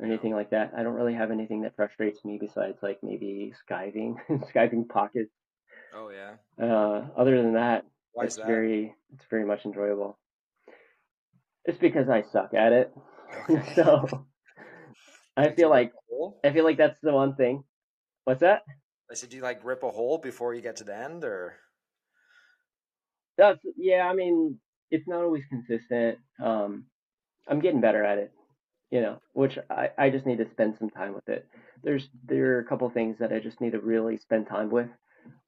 or 0.00 0.06
anything 0.06 0.34
like 0.34 0.50
that. 0.50 0.72
I 0.76 0.82
don't 0.82 0.94
really 0.94 1.14
have 1.14 1.30
anything 1.30 1.62
that 1.62 1.76
frustrates 1.76 2.24
me 2.24 2.38
besides 2.40 2.78
like 2.82 2.98
maybe 3.02 3.52
skiving, 3.68 4.16
skiving 4.54 4.88
pockets. 4.88 5.32
Oh 5.94 6.10
yeah. 6.10 6.34
Uh, 6.62 7.06
other 7.16 7.42
than 7.42 7.54
that, 7.54 7.84
Why 8.12 8.24
it's 8.24 8.36
that? 8.36 8.46
very 8.46 8.94
it's 9.12 9.24
very 9.30 9.44
much 9.44 9.64
enjoyable. 9.64 10.18
It's 11.64 11.78
because 11.78 12.08
I 12.08 12.22
suck 12.22 12.54
at 12.54 12.72
it. 12.72 12.92
Okay. 13.48 13.72
so 13.74 14.26
I 15.36 15.50
feel 15.50 15.68
like? 15.68 15.92
I 16.44 16.52
feel 16.52 16.64
like 16.64 16.78
that's 16.78 17.00
the 17.00 17.12
one 17.12 17.34
thing. 17.34 17.64
What's 18.24 18.40
that? 18.40 18.62
I 19.10 19.14
said, 19.14 19.30
do 19.30 19.36
you 19.36 19.42
like 19.42 19.64
rip 19.64 19.82
a 19.82 19.90
hole 19.90 20.18
before 20.18 20.54
you 20.54 20.62
get 20.62 20.76
to 20.76 20.84
the 20.84 20.96
end, 20.96 21.24
or? 21.24 21.54
That's 23.36 23.60
yeah, 23.76 24.06
I 24.06 24.14
mean, 24.14 24.58
it's 24.90 25.08
not 25.08 25.22
always 25.22 25.44
consistent. 25.48 26.18
Um, 26.42 26.86
I'm 27.48 27.60
getting 27.60 27.80
better 27.80 28.04
at 28.04 28.18
it, 28.18 28.32
you 28.90 29.00
know, 29.00 29.20
which 29.34 29.58
I, 29.70 29.90
I 29.98 30.10
just 30.10 30.26
need 30.26 30.38
to 30.38 30.50
spend 30.50 30.76
some 30.78 30.90
time 30.90 31.14
with 31.14 31.28
it. 31.28 31.46
There's 31.82 32.08
there 32.24 32.56
are 32.56 32.60
a 32.60 32.64
couple 32.64 32.88
things 32.90 33.18
that 33.18 33.32
I 33.32 33.38
just 33.38 33.60
need 33.60 33.72
to 33.72 33.80
really 33.80 34.18
spend 34.18 34.46
time 34.46 34.70
with. 34.70 34.88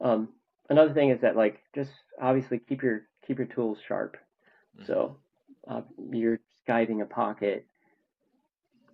Um, 0.00 0.28
another 0.70 0.92
thing 0.94 1.10
is 1.10 1.20
that 1.22 1.36
like 1.36 1.60
just 1.74 1.90
obviously 2.20 2.58
keep 2.58 2.82
your 2.82 3.02
keep 3.26 3.38
your 3.38 3.48
tools 3.48 3.78
sharp. 3.86 4.16
Mhm. 4.78 4.86
So 4.86 5.16
uh, 5.68 5.82
you're 6.10 6.40
skiving 6.66 7.02
a 7.02 7.06
pocket, 7.06 7.66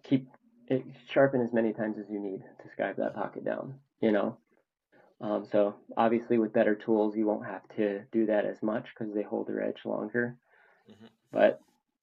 keep 0.03 0.28
it 0.68 0.84
sharpen 1.12 1.40
as 1.40 1.53
many 1.53 1.72
times 1.72 1.99
as 1.99 2.11
you 2.11 2.18
need 2.20 2.42
to 2.62 2.68
skive 2.68 2.96
that 2.96 3.14
pocket 3.14 3.44
down, 3.44 3.74
you 4.01 4.12
know. 4.12 4.36
Um, 5.20 5.46
so 5.51 5.74
obviously 5.96 6.38
with 6.38 6.53
better 6.53 6.74
tools, 6.74 7.16
you 7.16 7.26
won't 7.26 7.46
have 7.46 7.66
to 7.76 8.03
do 8.12 8.26
that 8.26 8.44
as 8.44 8.62
much 8.62 8.86
because 8.94 9.12
they 9.14 9.22
hold 9.22 9.49
their 9.49 9.62
edge 9.62 9.84
longer. 9.84 10.36
Mhm. 10.88 11.09
But 11.32 11.61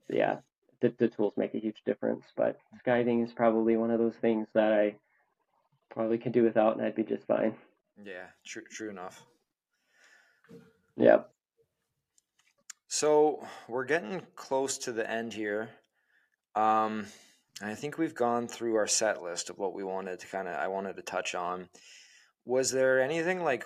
yeah, 0.09 0.39
the, 0.81 0.93
the 0.97 1.07
tools 1.07 1.33
make 1.37 1.53
a 1.53 1.59
huge 1.59 1.81
difference. 1.85 2.25
But 2.35 2.59
skiving 2.85 3.23
is 3.23 3.31
probably 3.33 3.77
one 3.77 3.91
of 3.91 3.99
those 3.99 4.15
things 4.21 4.47
that 4.53 4.73
I 4.73 4.95
probably 5.89 6.17
could 6.17 6.33
do 6.33 6.43
without 6.43 6.77
and 6.77 6.85
I'd 6.85 6.95
be 6.95 7.03
just 7.03 7.25
fine. 7.25 7.55
Yeah, 8.03 8.27
true, 8.45 8.63
true 8.69 8.89
enough. 8.89 9.23
Yeah. 10.97 11.19
So 12.87 13.45
we're 13.67 13.85
getting 13.85 14.21
close 14.35 14.77
to 14.79 14.91
the 14.91 15.09
end 15.09 15.33
here. 15.33 15.69
Um, 16.55 17.07
I 17.61 17.73
think 17.75 17.97
we've 17.97 18.15
gone 18.15 18.47
through 18.47 18.75
our 18.75 18.87
set 18.87 19.21
list 19.21 19.49
of 19.49 19.57
what 19.57 19.73
we 19.73 19.83
wanted 19.83 20.19
to 20.19 20.27
kind 20.27 20.47
of 20.47 20.55
I 20.55 20.67
wanted 20.67 20.95
to 20.97 21.01
touch 21.01 21.35
on. 21.35 21.69
Was 22.45 22.71
there 22.71 23.01
anything 23.01 23.43
like 23.43 23.65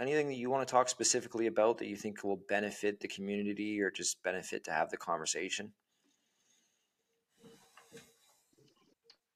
anything 0.00 0.28
that 0.28 0.36
you 0.36 0.50
want 0.50 0.66
to 0.66 0.72
talk 0.72 0.88
specifically 0.88 1.46
about 1.46 1.78
that 1.78 1.88
you 1.88 1.96
think 1.96 2.24
will 2.24 2.40
benefit 2.48 3.00
the 3.00 3.08
community 3.08 3.80
or 3.80 3.90
just 3.90 4.22
benefit 4.22 4.64
to 4.64 4.72
have 4.72 4.90
the 4.90 4.96
conversation? 4.96 5.72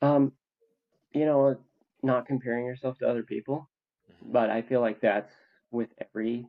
Um, 0.03 0.33
you 1.13 1.27
know, 1.27 1.59
not 2.03 2.27
comparing 2.27 2.67
yourself 2.67 2.99
to 2.99 3.09
other 3.09 3.23
people, 3.25 3.71
Mhm. 4.09 4.33
but 4.33 4.51
I 4.51 4.63
feel 4.63 4.81
like 4.81 5.01
that's 5.01 5.33
with 5.71 5.91
every 5.99 6.49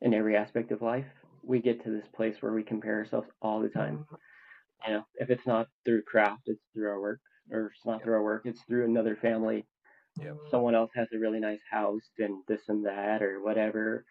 in 0.00 0.14
every 0.14 0.36
aspect 0.36 0.72
of 0.72 0.82
life. 0.82 1.06
We 1.42 1.60
get 1.60 1.82
to 1.84 1.90
this 1.90 2.08
place 2.08 2.42
where 2.42 2.52
we 2.52 2.62
compare 2.64 2.96
ourselves 2.96 3.30
all 3.42 3.60
the 3.60 3.68
time. 3.68 4.06
You 4.86 4.94
know, 4.94 5.04
if 5.16 5.30
it's 5.30 5.46
not 5.46 5.68
through 5.84 6.02
craft, 6.04 6.42
it's 6.46 6.64
through 6.72 6.88
our 6.90 7.00
work, 7.00 7.20
or 7.50 7.66
if 7.66 7.72
it's 7.76 7.86
not 7.86 8.02
through 8.02 8.14
our 8.14 8.22
work, 8.22 8.46
it's 8.46 8.62
through 8.64 8.84
another 8.84 9.16
family. 9.16 9.66
Yep. 10.20 10.36
Someone 10.50 10.74
else 10.74 10.92
has 10.94 11.08
a 11.12 11.18
really 11.18 11.40
nice 11.40 11.62
house 11.70 12.10
and 12.18 12.44
this 12.48 12.68
and 12.68 12.84
that 12.86 13.22
or 13.22 13.42
whatever. 13.42 14.04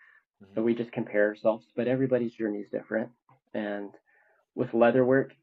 So 0.53 0.61
Mhm. 0.61 0.63
we 0.63 0.75
just 0.75 0.91
compare 0.91 1.27
ourselves, 1.27 1.71
but 1.75 1.87
everybody's 1.87 2.33
journey 2.33 2.59
is 2.59 2.69
different. 2.69 3.11
And 3.53 3.91
with 4.55 4.73
leather 4.73 5.05
work, 5.05 5.35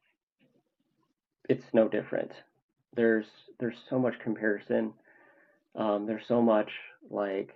it's 1.49 1.75
no 1.75 1.89
different. 1.89 2.45
There's 2.99 3.27
there's 3.61 3.79
so 3.89 3.99
much 3.99 4.19
comparison. 4.19 4.93
Um, 5.77 6.07
there's 6.07 6.27
so 6.29 6.43
much 6.43 6.71
like 7.11 7.55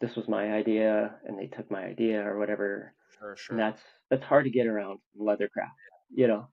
this 0.00 0.16
was 0.16 0.28
my 0.28 0.52
idea 0.52 1.14
and 1.26 1.38
they 1.38 1.46
took 1.46 1.70
my 1.70 1.84
idea 1.84 2.22
or 2.26 2.38
whatever. 2.38 2.94
Sure, 3.18 3.36
And 3.50 3.58
sure. 3.58 3.58
that's 3.58 3.82
that's 4.10 4.24
hard 4.24 4.44
to 4.44 4.50
get 4.50 4.66
around 4.66 5.00
leathercraft. 5.18 5.78
You 6.14 6.28
know, 6.28 6.48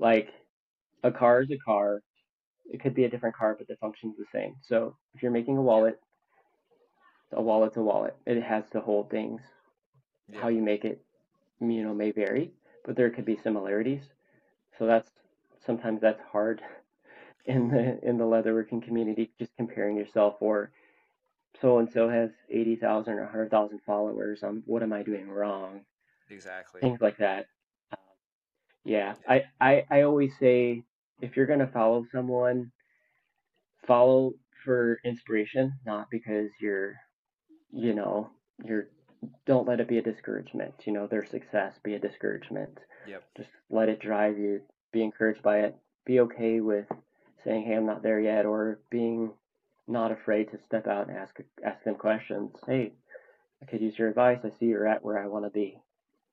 like 0.00 0.30
a 1.04 1.12
car 1.12 1.42
is 1.42 1.50
a 1.52 1.58
car. 1.58 2.02
It 2.66 2.82
could 2.82 2.94
be 2.94 3.04
a 3.04 3.10
different 3.10 3.36
car, 3.36 3.54
but 3.58 3.68
the 3.68 3.76
function's 3.76 4.16
the 4.18 4.26
same. 4.32 4.56
So 4.62 4.96
if 5.14 5.22
you're 5.22 5.32
making 5.32 5.56
a 5.58 5.62
wallet, 5.62 6.00
a 7.32 7.42
wallet's 7.42 7.76
a 7.76 7.82
wallet. 7.82 8.16
It 8.26 8.42
has 8.42 8.64
to 8.72 8.80
hold 8.80 9.10
things. 9.10 9.42
How 10.34 10.48
you 10.48 10.62
make 10.62 10.84
it, 10.84 11.04
you 11.60 11.82
know, 11.84 11.94
may 11.94 12.12
vary, 12.12 12.52
but 12.84 12.96
there 12.96 13.10
could 13.10 13.26
be 13.26 13.38
similarities. 13.42 14.02
So 14.78 14.86
that's 14.86 15.10
sometimes 15.66 16.00
that's 16.02 16.20
hard 16.32 16.62
in 17.46 17.68
the 17.68 17.98
in 18.06 18.18
the 18.18 18.24
leatherworking 18.24 18.82
community, 18.82 19.30
just 19.38 19.56
comparing 19.56 19.96
yourself 19.96 20.36
or 20.40 20.70
so 21.60 21.78
and 21.78 21.90
so 21.90 22.08
has 22.08 22.30
eighty 22.50 22.76
thousand 22.76 23.14
or 23.14 23.26
hundred 23.26 23.50
thousand 23.50 23.80
followers. 23.86 24.42
Um, 24.42 24.62
what 24.66 24.82
am 24.82 24.92
I 24.92 25.02
doing 25.02 25.28
wrong? 25.28 25.82
Exactly. 26.30 26.80
Things 26.80 27.00
like 27.00 27.18
that. 27.18 27.46
Um, 27.92 27.98
yeah, 28.84 29.14
I, 29.28 29.44
I 29.60 29.84
I 29.90 30.02
always 30.02 30.32
say 30.38 30.82
if 31.20 31.36
you're 31.36 31.46
gonna 31.46 31.70
follow 31.72 32.06
someone, 32.12 32.72
follow 33.86 34.32
for 34.64 34.98
inspiration, 35.04 35.74
not 35.84 36.08
because 36.10 36.50
you're, 36.60 36.94
you 37.72 37.94
know, 37.94 38.30
you're. 38.64 38.88
Don't 39.46 39.66
let 39.66 39.80
it 39.80 39.88
be 39.88 39.96
a 39.96 40.02
discouragement. 40.02 40.74
You 40.84 40.92
know, 40.92 41.06
their 41.06 41.24
success 41.24 41.78
be 41.82 41.94
a 41.94 41.98
discouragement. 41.98 42.78
Yep. 43.08 43.22
Just 43.38 43.48
let 43.70 43.88
it 43.88 44.00
drive 44.00 44.38
you. 44.38 44.60
Be 44.92 45.02
encouraged 45.02 45.42
by 45.42 45.60
it. 45.60 45.76
Be 46.04 46.20
okay 46.20 46.60
with 46.60 46.86
saying, 47.44 47.64
"Hey, 47.64 47.74
I'm 47.74 47.86
not 47.86 48.02
there 48.02 48.20
yet," 48.20 48.46
or 48.46 48.80
being 48.90 49.32
not 49.86 50.12
afraid 50.12 50.50
to 50.50 50.58
step 50.58 50.86
out 50.86 51.08
and 51.08 51.16
ask 51.16 51.36
ask 51.64 51.82
them 51.84 51.94
questions. 51.96 52.56
Hey, 52.66 52.92
I 53.62 53.66
could 53.66 53.80
use 53.80 53.98
your 53.98 54.08
advice. 54.08 54.40
I 54.44 54.50
see 54.50 54.66
you're 54.66 54.86
at 54.86 55.04
where 55.04 55.18
I 55.18 55.26
want 55.26 55.44
to 55.44 55.50
be. 55.50 55.80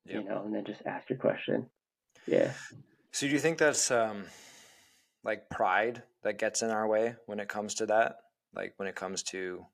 Yep. 0.06 0.24
You 0.24 0.30
know, 0.30 0.44
and 0.44 0.54
then 0.54 0.66
just 0.66 0.82
ask 0.86 1.10
your 1.10 1.20
question. 1.20 1.68
Yeah. 2.26 2.54
So 3.12 3.28
do 3.28 3.34
you 3.34 3.40
think 3.40 3.58
that's 3.58 3.92
um 3.92 4.26
like 5.24 5.50
pride 5.50 6.04
that 6.24 6.40
gets 6.40 6.62
in 6.62 6.70
our 6.70 6.88
way 6.88 7.16
when 7.26 7.40
it 7.40 7.50
comes 7.50 7.76
to 7.76 7.86
that? 7.88 8.18
Like 8.56 8.74
when 8.78 8.88
it 8.88 8.96
comes 8.96 9.24
to 9.24 9.66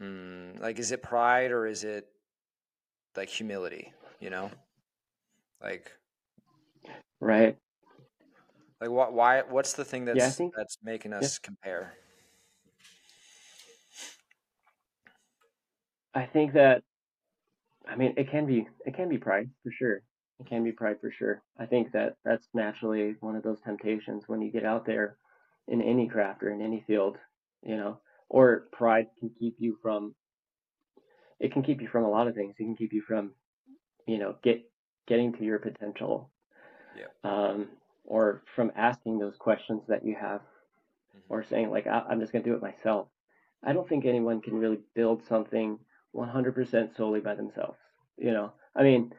mm, 0.00 0.60
like 0.60 0.78
is 0.78 0.92
it 0.92 1.02
pride 1.02 1.50
or 1.50 1.66
is 1.66 1.84
it 1.84 2.06
like 3.16 3.28
humility, 3.28 3.92
you 4.20 4.30
know? 4.30 4.50
Like 5.62 5.92
Right. 7.20 7.56
Like 8.80 8.90
what 8.90 9.12
why 9.12 9.42
what's 9.42 9.72
the 9.72 9.84
thing 9.84 10.04
that's 10.04 10.18
yeah, 10.18 10.30
think, 10.30 10.54
that's 10.56 10.78
making 10.82 11.12
us 11.12 11.38
yeah. 11.42 11.46
compare? 11.46 11.94
I 16.14 16.26
think 16.26 16.52
that 16.54 16.82
I 17.86 17.96
mean 17.96 18.14
it 18.16 18.30
can 18.30 18.46
be 18.46 18.68
it 18.86 18.94
can 18.94 19.08
be 19.08 19.18
pride 19.18 19.50
for 19.62 19.72
sure. 19.72 20.02
It 20.40 20.46
can 20.48 20.62
be 20.62 20.70
pride 20.70 20.96
for 21.00 21.10
sure. 21.10 21.42
I 21.58 21.66
think 21.66 21.92
that 21.92 22.16
that's 22.24 22.48
naturally 22.54 23.16
one 23.20 23.34
of 23.34 23.42
those 23.42 23.60
temptations 23.60 24.24
when 24.28 24.40
you 24.40 24.52
get 24.52 24.64
out 24.64 24.86
there 24.86 25.16
in 25.66 25.82
any 25.82 26.08
craft 26.08 26.44
or 26.44 26.50
in 26.52 26.62
any 26.62 26.84
field, 26.86 27.16
you 27.62 27.76
know, 27.76 27.98
or 28.28 28.68
pride 28.72 29.08
can 29.18 29.30
keep 29.38 29.56
you 29.58 29.76
from 29.82 30.14
it 31.40 31.52
can 31.52 31.62
keep 31.62 31.80
you 31.80 31.88
from 31.88 32.04
a 32.04 32.10
lot 32.10 32.28
of 32.28 32.34
things. 32.34 32.54
It 32.58 32.64
can 32.64 32.76
keep 32.76 32.92
you 32.92 33.02
from, 33.02 33.32
you 34.06 34.18
know, 34.18 34.36
get 34.42 34.62
getting 35.06 35.32
to 35.34 35.44
your 35.44 35.58
potential. 35.58 36.30
Yeah. 36.96 37.30
Um, 37.30 37.68
or 38.08 38.42
from 38.56 38.72
asking 38.74 39.18
those 39.18 39.36
questions 39.36 39.82
that 39.86 40.04
you 40.04 40.16
have, 40.18 40.40
mm-hmm. 40.40 41.20
or 41.28 41.44
saying 41.44 41.70
like, 41.70 41.86
I- 41.86 42.06
I'm 42.08 42.20
just 42.20 42.32
gonna 42.32 42.44
do 42.44 42.54
it 42.54 42.62
myself. 42.62 43.08
I 43.62 43.72
don't 43.72 43.88
think 43.88 44.04
anyone 44.04 44.40
can 44.40 44.54
really 44.58 44.80
build 44.94 45.24
something 45.26 45.78
100% 46.14 46.96
solely 46.96 47.20
by 47.20 47.34
themselves. 47.34 47.78
You 48.16 48.32
know, 48.32 48.52
I 48.74 48.82
mean, 48.82 49.12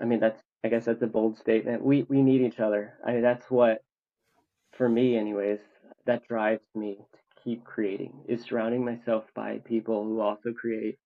I 0.00 0.04
mean 0.04 0.20
that's 0.20 0.40
I 0.64 0.68
guess 0.68 0.86
that's 0.86 1.02
a 1.02 1.06
bold 1.06 1.38
statement. 1.38 1.84
We 1.84 2.04
we 2.04 2.22
need 2.22 2.42
each 2.42 2.60
other. 2.60 2.94
I 3.04 3.12
mean 3.12 3.22
that's 3.22 3.50
what 3.50 3.84
for 4.76 4.88
me 4.88 5.16
anyways, 5.16 5.60
that 6.06 6.26
drives 6.28 6.62
me 6.74 6.98
to 7.12 7.42
keep 7.42 7.64
creating 7.64 8.12
is 8.28 8.42
surrounding 8.42 8.84
myself 8.84 9.24
by 9.34 9.58
people 9.64 10.04
who 10.04 10.20
also 10.20 10.52
create 10.52 10.98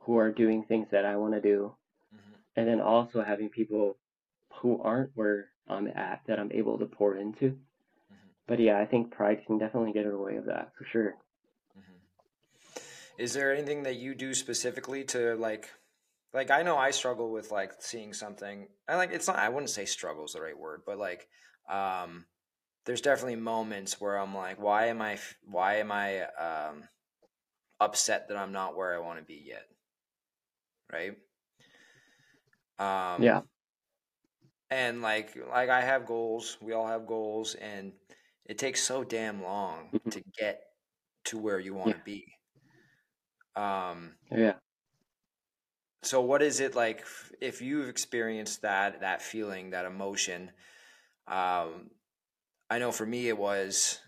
who 0.00 0.18
are 0.18 0.32
doing 0.32 0.64
things 0.64 0.88
that 0.90 1.04
I 1.04 1.16
want 1.16 1.34
to 1.34 1.40
do. 1.40 1.74
Mm-hmm. 2.14 2.32
And 2.56 2.68
then 2.68 2.80
also 2.80 3.22
having 3.22 3.48
people 3.48 3.96
who 4.60 4.80
aren't 4.82 5.10
where 5.14 5.51
I'm 5.68 5.86
at 5.88 6.20
that 6.26 6.38
I'm 6.38 6.52
able 6.52 6.78
to 6.78 6.86
pour 6.86 7.16
into. 7.16 7.50
Mm-hmm. 7.50 8.28
But 8.46 8.60
yeah, 8.60 8.78
I 8.78 8.86
think 8.86 9.12
pride 9.12 9.42
can 9.46 9.58
definitely 9.58 9.92
get 9.92 10.04
in 10.04 10.12
the 10.12 10.18
way 10.18 10.36
of 10.36 10.46
that 10.46 10.72
for 10.76 10.84
sure. 10.84 11.14
Is 13.18 13.34
there 13.34 13.54
anything 13.54 13.82
that 13.84 13.96
you 13.96 14.14
do 14.14 14.34
specifically 14.34 15.04
to 15.04 15.36
like 15.36 15.68
like 16.32 16.50
I 16.50 16.62
know 16.62 16.76
I 16.76 16.90
struggle 16.90 17.30
with 17.30 17.50
like 17.50 17.74
seeing 17.80 18.14
something. 18.14 18.68
I 18.88 18.96
like 18.96 19.12
it's 19.12 19.26
not 19.26 19.36
I 19.38 19.48
wouldn't 19.48 19.70
say 19.70 19.84
struggle 19.84 20.24
is 20.24 20.32
the 20.32 20.40
right 20.40 20.58
word, 20.58 20.82
but 20.86 20.98
like 20.98 21.28
um 21.70 22.24
there's 22.84 23.00
definitely 23.00 23.36
moments 23.36 24.00
where 24.00 24.16
I'm 24.18 24.34
like 24.34 24.60
why 24.60 24.86
am 24.86 25.02
I 25.02 25.18
why 25.44 25.76
am 25.76 25.92
I 25.92 26.22
um 26.22 26.84
upset 27.80 28.28
that 28.28 28.36
I'm 28.36 28.52
not 28.52 28.76
where 28.76 28.94
I 28.94 28.98
want 28.98 29.18
to 29.18 29.24
be 29.24 29.42
yet? 29.46 29.66
Right? 30.90 31.16
Um 32.78 33.22
Yeah. 33.22 33.42
And 34.72 35.02
like 35.02 35.36
like 35.50 35.68
I 35.68 35.82
have 35.82 36.06
goals, 36.06 36.56
we 36.60 36.72
all 36.72 36.86
have 36.86 37.06
goals 37.06 37.54
and 37.54 37.92
it 38.46 38.58
takes 38.58 38.82
so 38.82 39.04
damn 39.04 39.42
long 39.42 39.90
mm-hmm. 39.92 40.10
to 40.10 40.22
get 40.38 40.62
to 41.26 41.38
where 41.38 41.60
you 41.60 41.74
want 41.74 41.90
to 41.90 41.96
yeah. 41.96 42.02
be 42.04 42.32
um, 43.56 44.12
yeah. 44.30 44.54
So 46.02 46.20
what 46.20 46.42
is 46.42 46.60
it 46.60 46.74
like 46.74 47.04
if 47.40 47.62
you've 47.62 47.88
experienced 47.88 48.62
that 48.62 49.00
that 49.00 49.22
feeling, 49.22 49.70
that 49.70 49.84
emotion? 49.84 50.50
Um, 51.28 51.90
I 52.70 52.78
know 52.78 52.90
for 52.90 53.06
me 53.06 53.28
it 53.28 53.38
was 53.38 53.98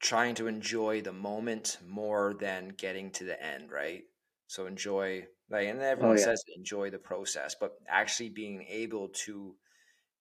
trying 0.00 0.34
to 0.36 0.46
enjoy 0.46 1.02
the 1.02 1.12
moment 1.12 1.78
more 1.86 2.34
than 2.38 2.68
getting 2.76 3.10
to 3.12 3.24
the 3.24 3.42
end, 3.42 3.70
right? 3.70 4.02
So 4.48 4.66
enjoy 4.66 5.26
like 5.48 5.68
and 5.68 5.80
everyone 5.80 6.16
oh, 6.16 6.18
yeah. 6.18 6.24
says 6.24 6.42
enjoy 6.56 6.90
the 6.90 6.98
process, 6.98 7.54
but 7.58 7.74
actually 7.88 8.30
being 8.30 8.64
able 8.68 9.08
to 9.26 9.54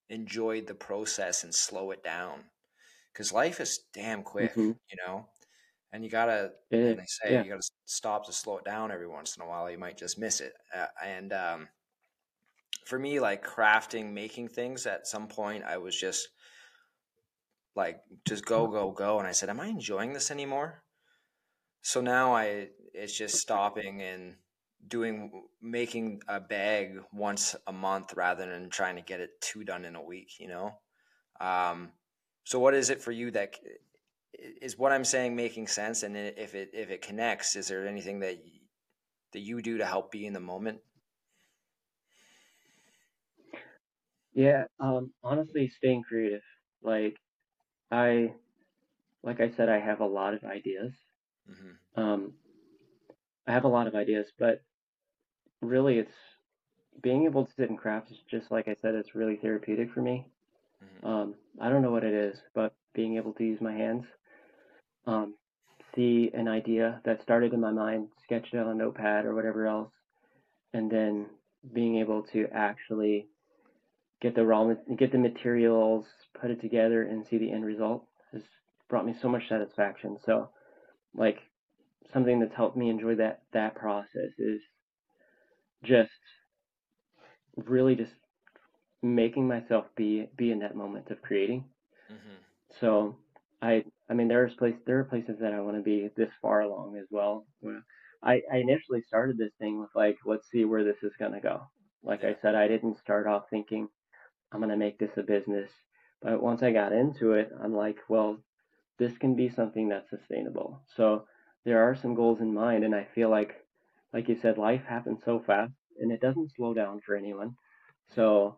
enjoy 0.10 0.62
the 0.62 0.76
process 0.76 1.43
and 1.43 1.53
slow 1.53 1.91
it 1.91 2.03
down. 2.03 2.45
Cuz 3.14 3.32
life 3.32 3.60
is 3.60 3.80
damn 3.93 4.24
quick, 4.24 4.51
mm-hmm. 4.51 4.72
you 4.72 4.97
know? 5.06 5.30
and 5.95 6.03
you 6.03 6.10
gotta 6.10 6.51
and 6.72 6.99
they 6.99 7.06
say 7.08 7.32
yeah. 7.34 7.41
you 7.41 7.49
gotta 7.49 7.68
stop 7.86 8.26
to 8.26 8.34
slow 8.34 8.58
it 8.58 8.66
down 8.66 8.91
every 8.91 9.08
once 9.08 9.38
in 9.38 9.43
a 9.43 9.47
while 9.47 9.72
you 9.72 9.78
might 9.78 9.97
just 9.97 10.20
miss 10.20 10.41
it 10.41 10.53
uh, 10.76 10.88
and 11.03 11.32
um, 11.32 11.70
for 12.86 12.99
me 12.99 13.22
like 13.22 13.45
crafting 13.45 14.12
making 14.12 14.49
things 14.49 14.86
at 14.86 15.08
some 15.08 15.26
point 15.26 15.64
i 15.64 15.78
was 15.78 15.97
just 15.97 16.28
like 17.78 18.01
just 18.28 18.45
go 18.45 18.68
go 18.68 18.91
go 18.91 19.20
and 19.20 19.28
i 19.28 19.32
said 19.32 19.49
am 19.49 19.62
i 19.62 19.68
enjoying 19.68 20.12
this 20.12 20.32
anymore 20.32 20.84
so 21.82 22.01
now 22.01 22.36
i 22.36 22.68
it's 22.93 23.18
just 23.18 23.36
stopping 23.36 24.01
and 24.01 24.36
doing 24.88 25.43
making 25.61 26.21
a 26.27 26.39
bag 26.39 26.99
once 27.13 27.55
a 27.67 27.73
month 27.73 28.13
rather 28.15 28.49
than 28.49 28.69
trying 28.69 28.95
to 28.95 29.01
get 29.01 29.19
it 29.19 29.39
two 29.41 29.63
done 29.63 29.86
in 29.86 29.95
a 29.95 30.03
week 30.03 30.39
you 30.39 30.47
know 30.47 30.71
um, 31.41 31.91
so 32.43 32.59
what 32.59 32.73
is 32.73 32.89
it 32.89 33.01
for 33.01 33.11
you 33.11 33.31
that 33.31 33.55
is 34.61 34.77
what 34.77 34.91
I'm 34.91 35.05
saying 35.05 35.36
making 35.36 35.67
sense? 35.67 36.03
And 36.03 36.15
if 36.15 36.55
it 36.55 36.71
if 36.73 36.89
it 36.89 37.01
connects, 37.01 37.55
is 37.55 37.67
there 37.67 37.88
anything 37.88 38.19
that 38.19 38.38
that 39.33 39.39
you 39.39 39.61
do 39.61 39.77
to 39.77 39.86
help 39.86 40.11
be 40.11 40.25
in 40.25 40.33
the 40.33 40.39
moment? 40.39 40.79
Yeah, 44.33 44.65
um, 44.79 45.11
honestly, 45.23 45.71
staying 45.77 46.03
creative. 46.03 46.41
Like, 46.83 47.15
I, 47.89 48.33
like 49.23 49.39
I 49.39 49.49
said, 49.55 49.69
I 49.69 49.79
have 49.79 50.01
a 50.01 50.05
lot 50.05 50.33
of 50.33 50.43
ideas. 50.43 50.91
Mm-hmm. 51.49 52.01
Um, 52.01 52.33
I 53.47 53.53
have 53.53 53.63
a 53.63 53.69
lot 53.69 53.88
of 53.88 53.95
ideas, 53.95 54.27
but 54.38 54.61
really, 55.62 55.99
it's 55.99 56.12
being 57.01 57.26
able 57.26 57.45
to 57.45 57.51
sit 57.58 57.70
and 57.70 57.78
craft. 57.78 58.12
Is 58.12 58.18
just 58.30 58.51
like 58.51 58.68
I 58.68 58.76
said, 58.82 58.95
it's 58.95 59.16
really 59.16 59.38
therapeutic 59.38 59.91
for 59.93 60.01
me. 60.01 60.28
Mm-hmm. 60.84 61.08
Um, 61.08 61.36
I 61.60 61.70
don't 61.70 61.82
know 61.82 61.91
what 61.91 62.03
it 62.03 62.14
is, 62.14 62.38
but 62.53 62.74
being 62.93 63.18
able 63.18 63.34
to 63.34 63.43
use 63.43 63.62
my 63.62 63.74
hands 63.74 64.06
um, 65.08 65.36
see 65.95 66.32
an 66.34 66.47
idea 66.47 67.01
that 67.06 67.22
started 67.22 67.53
in 67.53 67.60
my 67.60 67.72
mind, 67.72 68.10
sketch 68.24 68.47
it 68.51 68.58
on 68.58 68.68
a 68.68 68.76
notepad 68.76 69.26
or 69.26 69.36
whatever 69.36 69.68
else, 69.68 69.91
and 70.74 70.91
then 70.91 71.28
being 71.74 71.97
able 71.97 72.24
to 72.24 72.47
actually 72.53 73.28
get 74.22 74.36
the 74.36 74.45
raw 74.45 74.74
get 74.97 75.12
the 75.12 75.18
materials, 75.18 76.06
put 76.39 76.51
it 76.51 76.62
together, 76.62 77.03
and 77.03 77.26
see 77.26 77.38
the 77.38 77.51
end 77.51 77.66
result 77.66 78.06
has 78.34 78.41
brought 78.89 79.06
me 79.06 79.16
so 79.22 79.30
much 79.30 79.47
satisfaction. 79.49 80.18
So, 80.26 80.49
like 81.14 81.39
something 82.14 82.39
that's 82.39 82.56
helped 82.56 82.78
me 82.78 82.89
enjoy 82.89 83.16
that 83.16 83.41
that 83.53 83.76
process 83.76 84.32
is 84.38 84.62
just 85.86 86.11
really 87.55 87.95
just 87.95 88.13
making 89.01 89.47
myself 89.47 89.86
be 89.95 90.27
be 90.36 90.51
in 90.51 90.59
that 90.59 90.75
moment 90.75 91.11
of 91.11 91.21
creating. 91.21 91.65
Mm-hmm. 92.11 92.36
So 92.79 93.17
I 93.61 93.86
I 94.09 94.13
mean 94.13 94.27
there's 94.27 94.53
place 94.55 94.75
there 94.86 94.99
are 94.99 95.05
places 95.05 95.38
that 95.39 95.53
I 95.53 95.61
want 95.61 95.77
to 95.77 95.83
be 95.83 96.09
this 96.15 96.31
far 96.41 96.61
along 96.61 96.97
as 96.97 97.07
well. 97.11 97.45
I, 98.23 98.41
I 98.51 98.57
initially 98.57 99.01
started 99.07 99.38
this 99.38 99.53
thing 99.59 99.79
with 99.79 99.89
like 99.95 100.17
let's 100.25 100.49
see 100.49 100.65
where 100.65 100.83
this 100.83 101.03
is 101.03 101.13
gonna 101.19 101.41
go. 101.41 101.61
Like 102.03 102.23
I 102.23 102.36
said, 102.41 102.55
I 102.55 102.67
didn't 102.67 102.99
start 102.99 103.27
off 103.27 103.43
thinking 103.49 103.88
I'm 104.51 104.59
gonna 104.59 104.77
make 104.77 104.97
this 104.97 105.17
a 105.17 105.23
business. 105.23 105.69
But 106.21 106.41
once 106.41 106.63
I 106.63 106.71
got 106.71 106.93
into 106.93 107.33
it, 107.33 107.51
I'm 107.63 107.75
like, 107.75 107.97
well, 108.09 108.38
this 108.97 109.17
can 109.17 109.36
be 109.36 109.49
something 109.49 109.89
that's 109.89 110.09
sustainable. 110.09 110.81
So 110.95 111.25
there 111.65 111.83
are 111.83 111.95
some 111.95 112.15
goals 112.15 112.41
in 112.41 112.53
mind 112.53 112.83
and 112.83 112.95
I 112.95 113.07
feel 113.13 113.29
like 113.29 113.64
like 114.16 114.30
you 114.30 114.38
said, 114.41 114.57
life 114.57 114.84
happens 114.88 115.20
so 115.26 115.43
fast 115.45 115.74
and 115.99 116.09
it 116.09 116.22
doesn't 116.22 116.55
slow 116.55 116.74
down 116.74 117.01
for 117.05 117.18
anyone. 117.18 117.57
So 118.16 118.57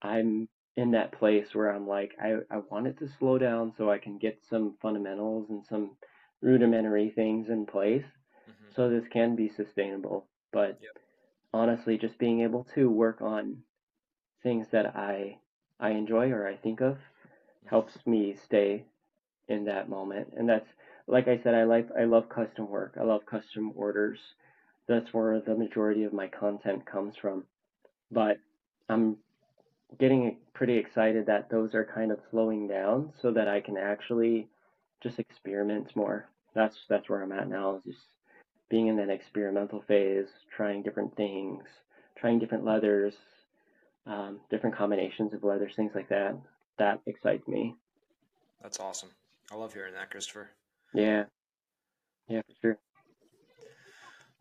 I'm 0.00 0.48
in 0.74 0.92
that 0.92 1.12
place 1.12 1.48
where 1.52 1.70
I'm 1.70 1.86
like, 1.86 2.12
I, 2.18 2.36
I 2.50 2.62
want 2.70 2.86
it 2.86 2.98
to 3.00 3.08
slow 3.18 3.36
down 3.36 3.74
so 3.76 3.90
I 3.90 3.98
can 3.98 4.16
get 4.16 4.40
some 4.48 4.76
fundamentals 4.80 5.50
and 5.50 5.62
some 5.68 5.90
rudimentary 6.40 7.10
things 7.10 7.50
in 7.50 7.66
place 7.66 8.06
mm-hmm. 8.48 8.72
so 8.74 8.88
this 8.88 9.04
can 9.12 9.36
be 9.36 9.50
sustainable. 9.54 10.26
But 10.50 10.78
yep. 10.80 10.96
honestly, 11.52 11.98
just 11.98 12.18
being 12.18 12.40
able 12.40 12.66
to 12.74 12.88
work 12.88 13.20
on 13.20 13.58
things 14.42 14.66
that 14.72 14.96
I 14.96 15.36
I 15.78 15.90
enjoy 15.90 16.30
or 16.30 16.48
I 16.48 16.56
think 16.56 16.80
of 16.80 16.94
mm-hmm. 16.94 17.68
helps 17.68 17.98
me 18.06 18.34
stay 18.46 18.86
in 19.46 19.66
that 19.66 19.90
moment. 19.90 20.28
And 20.38 20.48
that's 20.48 20.68
like 21.06 21.28
I 21.28 21.38
said, 21.42 21.54
I 21.54 21.64
like 21.64 21.88
I 21.98 22.04
love 22.04 22.30
custom 22.30 22.70
work. 22.70 22.96
I 22.98 23.04
love 23.04 23.26
custom 23.26 23.72
orders. 23.74 24.18
That's 24.90 25.14
where 25.14 25.40
the 25.40 25.54
majority 25.54 26.02
of 26.02 26.12
my 26.12 26.26
content 26.26 26.84
comes 26.84 27.14
from. 27.16 27.44
But 28.10 28.38
I'm 28.88 29.18
getting 30.00 30.38
pretty 30.52 30.76
excited 30.76 31.26
that 31.26 31.48
those 31.48 31.76
are 31.76 31.84
kind 31.94 32.10
of 32.10 32.18
slowing 32.32 32.66
down 32.66 33.12
so 33.22 33.30
that 33.30 33.46
I 33.46 33.60
can 33.60 33.76
actually 33.76 34.48
just 35.00 35.20
experiment 35.20 35.94
more. 35.94 36.28
That's 36.56 36.74
that's 36.88 37.08
where 37.08 37.22
I'm 37.22 37.30
at 37.30 37.48
now. 37.48 37.76
Is 37.76 37.94
just 37.94 38.06
being 38.68 38.88
in 38.88 38.96
that 38.96 39.10
experimental 39.10 39.84
phase, 39.86 40.26
trying 40.56 40.82
different 40.82 41.14
things, 41.16 41.62
trying 42.18 42.40
different 42.40 42.64
leathers, 42.64 43.14
um, 44.06 44.40
different 44.50 44.76
combinations 44.76 45.32
of 45.32 45.44
leathers, 45.44 45.72
things 45.76 45.92
like 45.94 46.08
that. 46.08 46.36
That 46.78 47.00
excites 47.06 47.46
me. 47.46 47.76
That's 48.60 48.80
awesome. 48.80 49.10
I 49.52 49.54
love 49.54 49.72
hearing 49.72 49.94
that, 49.94 50.10
Christopher. 50.10 50.50
Yeah. 50.92 51.24
Yeah, 52.26 52.42
for 52.42 52.54
sure. 52.60 52.78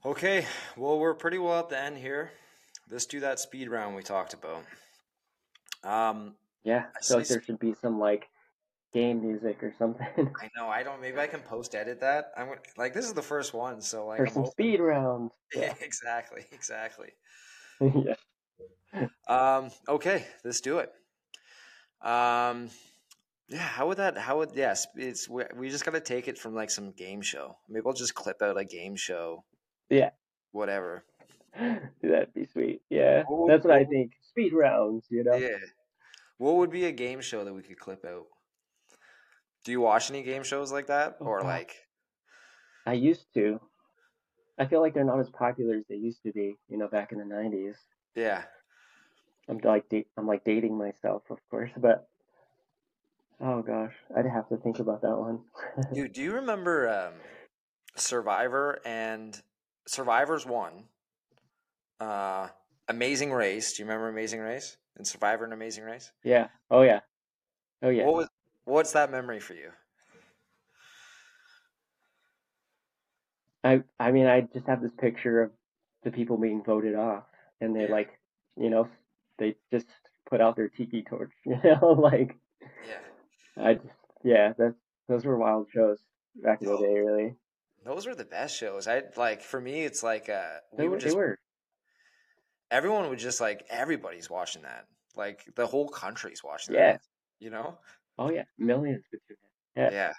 Okay, 0.06 0.46
well, 0.78 0.98
we're 0.98 1.14
pretty 1.14 1.38
well 1.38 1.60
at 1.60 1.70
the 1.70 1.78
end 1.78 1.98
here. 1.98 2.32
Let's 2.90 3.06
do 3.06 3.20
that 3.20 3.40
speed 3.40 3.70
round 3.70 3.96
we 3.96 4.02
talked 4.02 4.34
about. 4.34 4.64
Um, 5.84 6.36
yeah, 6.64 6.86
I 6.96 7.04
feel 7.04 7.18
like 7.18 7.28
there 7.28 7.42
should 7.42 7.60
be 7.60 7.76
some 7.82 8.00
like 8.00 8.30
game 8.94 9.22
music 9.22 9.62
or 9.62 9.74
something. 9.78 10.08
I 10.18 10.50
know. 10.56 10.68
I 10.68 10.84
don't. 10.84 11.02
Maybe 11.02 11.20
I 11.20 11.28
can 11.28 11.42
post 11.42 11.76
edit 11.76 12.00
that. 12.00 12.32
I'm 12.38 12.48
like, 12.78 12.94
this 12.94 13.06
is 13.06 13.14
the 13.14 13.22
first 13.22 13.54
one, 13.54 13.82
so 13.82 14.08
like, 14.08 14.20
for 14.20 14.28
some 14.28 14.44
hoping. 14.44 14.52
speed 14.52 14.80
rounds. 14.80 15.32
Yeah, 15.56 15.74
exactly, 15.82 16.46
exactly. 16.52 17.10
yeah. 17.82 19.08
Um. 19.28 19.72
Okay, 19.88 20.26
let's 20.46 20.62
do 20.62 20.80
it. 20.80 20.92
Um. 22.02 22.70
Yeah. 23.50 23.58
How 23.58 23.88
would 23.88 23.98
that? 23.98 24.18
How 24.18 24.38
would? 24.38 24.52
Yes. 24.56 24.88
It's 24.96 25.28
we, 25.28 25.44
we 25.56 25.70
just 25.70 25.84
gotta 25.86 26.00
take 26.00 26.28
it 26.28 26.38
from 26.38 26.56
like 26.56 26.70
some 26.70 26.92
game 26.92 27.22
show. 27.22 27.58
Maybe 27.68 27.82
we'll 27.84 27.94
just 27.94 28.16
clip 28.16 28.42
out 28.42 28.60
a 28.60 28.64
game 28.64 28.96
show. 28.96 29.44
Yeah. 29.90 30.12
Whatever. 30.52 31.04
That'd 32.02 32.34
be 32.34 32.46
sweet. 32.46 32.82
Yeah. 32.90 33.24
That's 33.48 33.66
what 33.66 33.74
I 33.74 33.86
think. 33.86 34.14
Speed 34.30 34.54
rounds. 34.54 35.06
You 35.10 35.24
know. 35.24 35.36
Yeah. 35.36 35.58
What 36.38 36.56
would 36.56 36.72
be 36.72 36.86
a 36.86 36.92
game 36.92 37.22
show 37.22 37.44
that 37.44 37.54
we 37.54 37.62
could 37.62 37.80
clip 37.80 38.06
out? 38.06 38.28
Do 39.66 39.72
you 39.72 39.82
watch 39.82 40.10
any 40.10 40.24
game 40.24 40.44
shows 40.44 40.72
like 40.72 40.88
that, 40.88 41.18
or 41.20 41.42
like? 41.42 41.76
I 42.86 42.94
used 42.94 43.26
to. 43.34 43.60
I 44.58 44.66
feel 44.66 44.82
like 44.82 44.94
they're 44.94 45.04
not 45.04 45.20
as 45.20 45.30
popular 45.30 45.76
as 45.76 45.84
they 45.90 45.96
used 45.96 46.24
to 46.24 46.32
be. 46.32 46.56
You 46.70 46.78
know, 46.78 46.88
back 46.88 47.12
in 47.12 47.18
the 47.18 47.26
'90s. 47.26 47.76
Yeah. 48.16 48.44
I'm 49.50 49.60
like 49.64 49.86
I'm 50.18 50.28
like 50.28 50.44
dating 50.44 50.78
myself, 50.78 51.24
of 51.32 51.40
course, 51.50 51.72
but 51.76 52.08
oh 53.42 53.64
gosh, 53.64 53.94
I'd 54.16 54.28
have 54.28 54.48
to 54.50 54.58
think 54.58 54.80
about 54.80 55.02
that 55.02 55.18
one. 55.18 55.40
Dude, 55.92 56.14
do 56.14 56.22
you 56.22 56.34
remember 56.34 56.88
um, 56.88 57.14
Survivor 57.96 58.80
and 58.86 59.42
Survivor's 59.90 60.46
one? 60.46 60.84
Uh, 62.00 62.50
Amazing 62.88 63.32
Race. 63.32 63.74
Do 63.74 63.82
you 63.82 63.88
remember 63.88 64.08
Amazing 64.08 64.40
Race 64.40 64.78
and 64.96 65.06
Survivor 65.06 65.46
and 65.46 65.52
Amazing 65.52 65.84
Race? 65.84 66.12
Yeah. 66.24 66.50
Oh 66.70 66.84
yeah. 66.84 67.00
Oh 67.82 67.90
yeah. 67.90 68.06
What 68.06 68.16
was 68.16 68.28
What's 68.66 68.92
that 68.92 69.10
memory 69.10 69.40
for 69.40 69.56
you? 69.56 69.72
I 73.64 73.82
I 74.00 74.12
mean, 74.12 74.28
I 74.28 74.42
just 74.42 74.68
have 74.68 74.80
this 74.80 74.94
picture 74.94 75.42
of 75.42 75.52
the 76.04 76.12
people 76.12 76.38
being 76.38 76.64
voted 76.64 76.94
off, 76.94 77.24
and 77.60 77.76
they 77.76 77.86
yeah. 77.88 77.92
like, 77.92 78.12
you 78.56 78.70
know, 78.70 78.88
they 79.40 79.56
just 79.74 79.88
put 80.30 80.40
out 80.40 80.56
their 80.56 80.70
tiki 80.70 81.02
torch, 81.02 81.32
you 81.46 81.60
know, 81.64 81.88
like. 82.00 82.38
Yeah. 82.62 83.66
I 83.66 83.74
just 83.74 83.88
yeah, 84.24 84.54
that 84.60 84.76
those 85.08 85.26
were 85.26 85.36
wild 85.36 85.68
shows 85.74 85.98
back 86.36 86.62
in 86.62 86.68
the 86.68 86.78
day, 86.78 87.00
really. 87.00 87.36
Those 87.86 88.06
were 88.06 88.16
the 88.16 88.26
best 88.26 88.58
shows. 88.58 88.88
I 88.88 89.04
like 89.16 89.42
for 89.42 89.60
me, 89.60 89.84
it's 89.84 90.04
like 90.04 90.30
uh, 90.30 90.60
we 90.72 90.84
they 90.84 90.88
were, 90.88 90.98
just, 90.98 91.16
were. 91.16 91.40
Everyone 92.72 93.10
would 93.10 93.20
just 93.20 93.40
like 93.42 93.66
everybody's 93.70 94.30
watching 94.30 94.64
that. 94.64 94.86
Like 95.16 95.44
the 95.56 95.66
whole 95.66 95.88
country's 95.88 96.44
watching 96.44 96.76
yeah. 96.76 96.94
that. 96.94 97.02
You 97.40 97.50
know. 97.50 97.78
Oh 98.18 98.30
yeah, 98.30 98.44
millions 98.58 99.04
Yeah. 99.76 99.90
Yeah. 99.92 100.14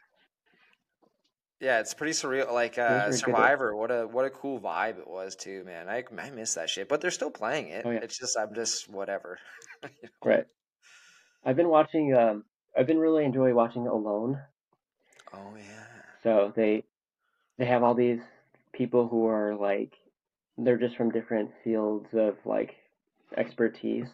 Yeah, 1.61 1.81
it's 1.81 1.93
pretty 1.93 2.15
surreal. 2.15 2.51
Like 2.51 2.79
uh, 2.79 3.13
Survivor, 3.13 3.77
what 3.77 3.91
a 3.91 4.07
what 4.07 4.25
a 4.25 4.31
cool 4.31 4.59
vibe 4.59 4.99
it 4.99 5.07
was 5.07 5.37
too, 5.37 5.63
man. 5.65 5.91
I 5.91 6.03
I 6.19 6.31
miss 6.31 6.55
that 6.55 6.71
shit, 6.71 6.89
but 6.89 7.03
they're 7.03 7.11
still 7.11 7.31
playing 7.31 7.69
it. 7.69 7.83
Oh, 7.85 7.91
yeah. 7.91 8.01
It's 8.03 8.19
just 8.19 8.39
I'm 8.39 8.55
just 8.55 8.89
whatever. 8.89 9.39
you 9.83 9.89
know? 10.03 10.31
Right. 10.31 10.47
I've 11.45 11.57
been 11.57 11.69
watching. 11.69 12.15
Um, 12.15 12.45
I've 12.77 12.87
been 12.87 12.99
really 12.99 13.27
enjoying 13.27 13.55
watching 13.55 13.87
Alone. 13.87 14.41
Oh 15.35 15.53
yeah. 15.57 15.87
So 16.23 16.53
they 16.57 16.85
they 17.61 17.67
have 17.67 17.83
all 17.83 17.95
these 17.95 18.21
people 18.73 19.07
who 19.07 19.27
are 19.27 19.55
like 19.55 19.93
they're 20.57 20.79
just 20.79 20.97
from 20.97 21.11
different 21.11 21.51
fields 21.63 22.07
of 22.15 22.35
like 22.47 22.75
expertise, 23.37 24.09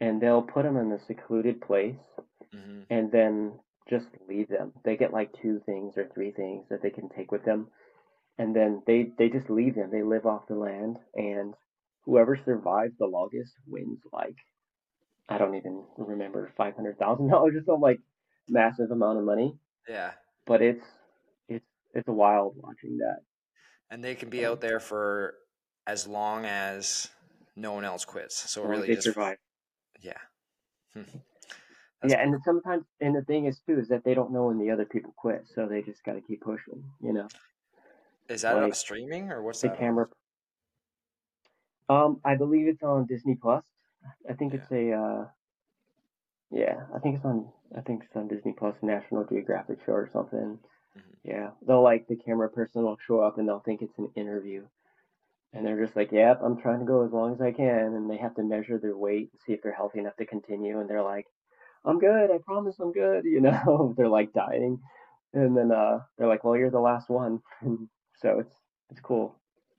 and 0.00 0.20
they'll 0.20 0.42
put 0.42 0.64
them 0.64 0.78
in 0.78 0.90
a 0.90 0.98
secluded 1.06 1.60
place 1.60 1.94
mm-hmm. 2.54 2.80
and 2.90 3.12
then 3.12 3.52
just 3.90 4.06
leave 4.26 4.48
them. 4.48 4.72
They 4.84 4.96
get 4.96 5.12
like 5.12 5.30
two 5.42 5.60
things 5.66 5.94
or 5.98 6.08
three 6.14 6.32
things 6.32 6.64
that 6.70 6.82
they 6.82 6.88
can 6.88 7.10
take 7.10 7.30
with 7.30 7.44
them, 7.44 7.68
and 8.38 8.56
then 8.56 8.82
they 8.86 9.12
they 9.18 9.28
just 9.28 9.50
leave 9.50 9.74
them. 9.74 9.90
They 9.92 10.02
live 10.02 10.24
off 10.24 10.48
the 10.48 10.54
land, 10.54 10.96
and 11.14 11.52
whoever 12.06 12.40
survives 12.42 12.94
the 12.98 13.06
longest 13.06 13.52
wins 13.68 14.00
like 14.14 14.36
I 15.28 15.36
don't 15.36 15.56
even 15.56 15.84
remember 15.98 16.50
five 16.56 16.74
hundred 16.74 16.98
thousand 16.98 17.28
dollars 17.28 17.54
or 17.54 17.64
some 17.66 17.82
like 17.82 18.00
massive 18.48 18.90
amount 18.90 19.18
of 19.18 19.24
money. 19.24 19.58
Yeah, 19.86 20.12
but 20.46 20.62
it's 20.62 20.86
it's 21.94 22.08
it's 22.08 22.08
wild 22.08 22.54
watching 22.56 22.98
that. 22.98 23.20
And 23.90 24.02
they 24.02 24.14
can 24.14 24.30
be 24.30 24.46
out 24.46 24.60
there 24.60 24.80
for 24.80 25.34
as 25.86 26.06
long 26.06 26.44
as 26.46 27.08
no 27.56 27.72
one 27.72 27.84
else 27.84 28.04
quits. 28.04 28.50
So 28.50 28.64
really, 28.64 28.88
they 28.88 28.94
just 28.94 29.04
survive. 29.04 29.36
Yeah. 30.00 30.18
Hmm. 30.94 31.02
Yeah, 32.04 32.20
and 32.20 32.36
sometimes, 32.44 32.84
and 33.00 33.14
the 33.14 33.22
thing 33.22 33.46
is 33.46 33.60
too, 33.64 33.78
is 33.78 33.88
that 33.88 34.02
they 34.04 34.14
don't 34.14 34.32
know 34.32 34.46
when 34.46 34.58
the 34.58 34.70
other 34.70 34.84
people 34.84 35.14
quit, 35.16 35.44
so 35.54 35.66
they 35.66 35.82
just 35.82 36.02
got 36.04 36.14
to 36.14 36.20
keep 36.20 36.40
pushing. 36.40 36.82
You 37.00 37.12
know. 37.12 37.28
Is 38.28 38.42
that 38.42 38.56
like, 38.56 38.64
on 38.64 38.72
streaming 38.72 39.30
or 39.30 39.42
what's 39.42 39.60
the 39.60 39.68
that 39.68 39.78
camera? 39.78 40.08
On? 41.88 42.04
Um, 42.04 42.20
I 42.24 42.34
believe 42.34 42.66
it's 42.66 42.82
on 42.82 43.06
Disney 43.06 43.36
Plus. 43.40 43.62
I 44.28 44.32
think 44.32 44.52
yeah. 44.52 44.60
it's 44.60 44.72
a. 44.72 44.92
Uh, 44.92 45.26
yeah, 46.50 46.74
I 46.94 46.98
think 46.98 47.16
it's 47.16 47.24
on. 47.24 47.48
I 47.76 47.82
think 47.82 48.02
it's 48.04 48.16
on 48.16 48.26
Disney 48.28 48.54
Plus, 48.58 48.74
National 48.82 49.24
Geographic 49.24 49.78
show 49.86 49.92
or 49.92 50.10
something. 50.12 50.58
Mm-hmm. 50.98 51.28
Yeah, 51.28 51.50
they'll 51.66 51.82
like 51.82 52.06
the 52.08 52.16
camera 52.16 52.50
person 52.50 52.82
will 52.82 52.98
show 53.06 53.20
up 53.20 53.38
and 53.38 53.48
they'll 53.48 53.60
think 53.60 53.82
it's 53.82 53.98
an 53.98 54.10
interview, 54.16 54.66
and 55.52 55.64
they're 55.66 55.82
just 55.84 55.96
like, 55.96 56.12
"Yep, 56.12 56.40
I'm 56.42 56.60
trying 56.60 56.80
to 56.80 56.86
go 56.86 57.04
as 57.04 57.12
long 57.12 57.34
as 57.34 57.40
I 57.40 57.52
can," 57.52 57.94
and 57.94 58.10
they 58.10 58.18
have 58.18 58.34
to 58.36 58.42
measure 58.42 58.78
their 58.78 58.96
weight, 58.96 59.30
and 59.32 59.40
see 59.46 59.52
if 59.52 59.62
they're 59.62 59.72
healthy 59.72 60.00
enough 60.00 60.16
to 60.16 60.26
continue, 60.26 60.80
and 60.80 60.88
they're 60.88 61.02
like, 61.02 61.26
I'm 61.84 61.98
good. 61.98 62.30
I 62.30 62.38
promise 62.38 62.76
I'm 62.78 62.92
good. 62.92 63.24
You 63.32 63.40
know, 63.40 63.94
they're 63.96 64.08
like 64.08 64.32
dying, 64.32 64.80
and 65.32 65.56
then 65.56 65.72
uh, 65.72 66.00
they're 66.18 66.28
like, 66.28 66.44
well, 66.44 66.56
you're 66.56 66.70
the 66.70 66.80
last 66.80 67.08
one, 67.08 67.40
so 68.20 68.38
it's 68.40 68.54
it's 68.90 69.00
cool. 69.00 69.34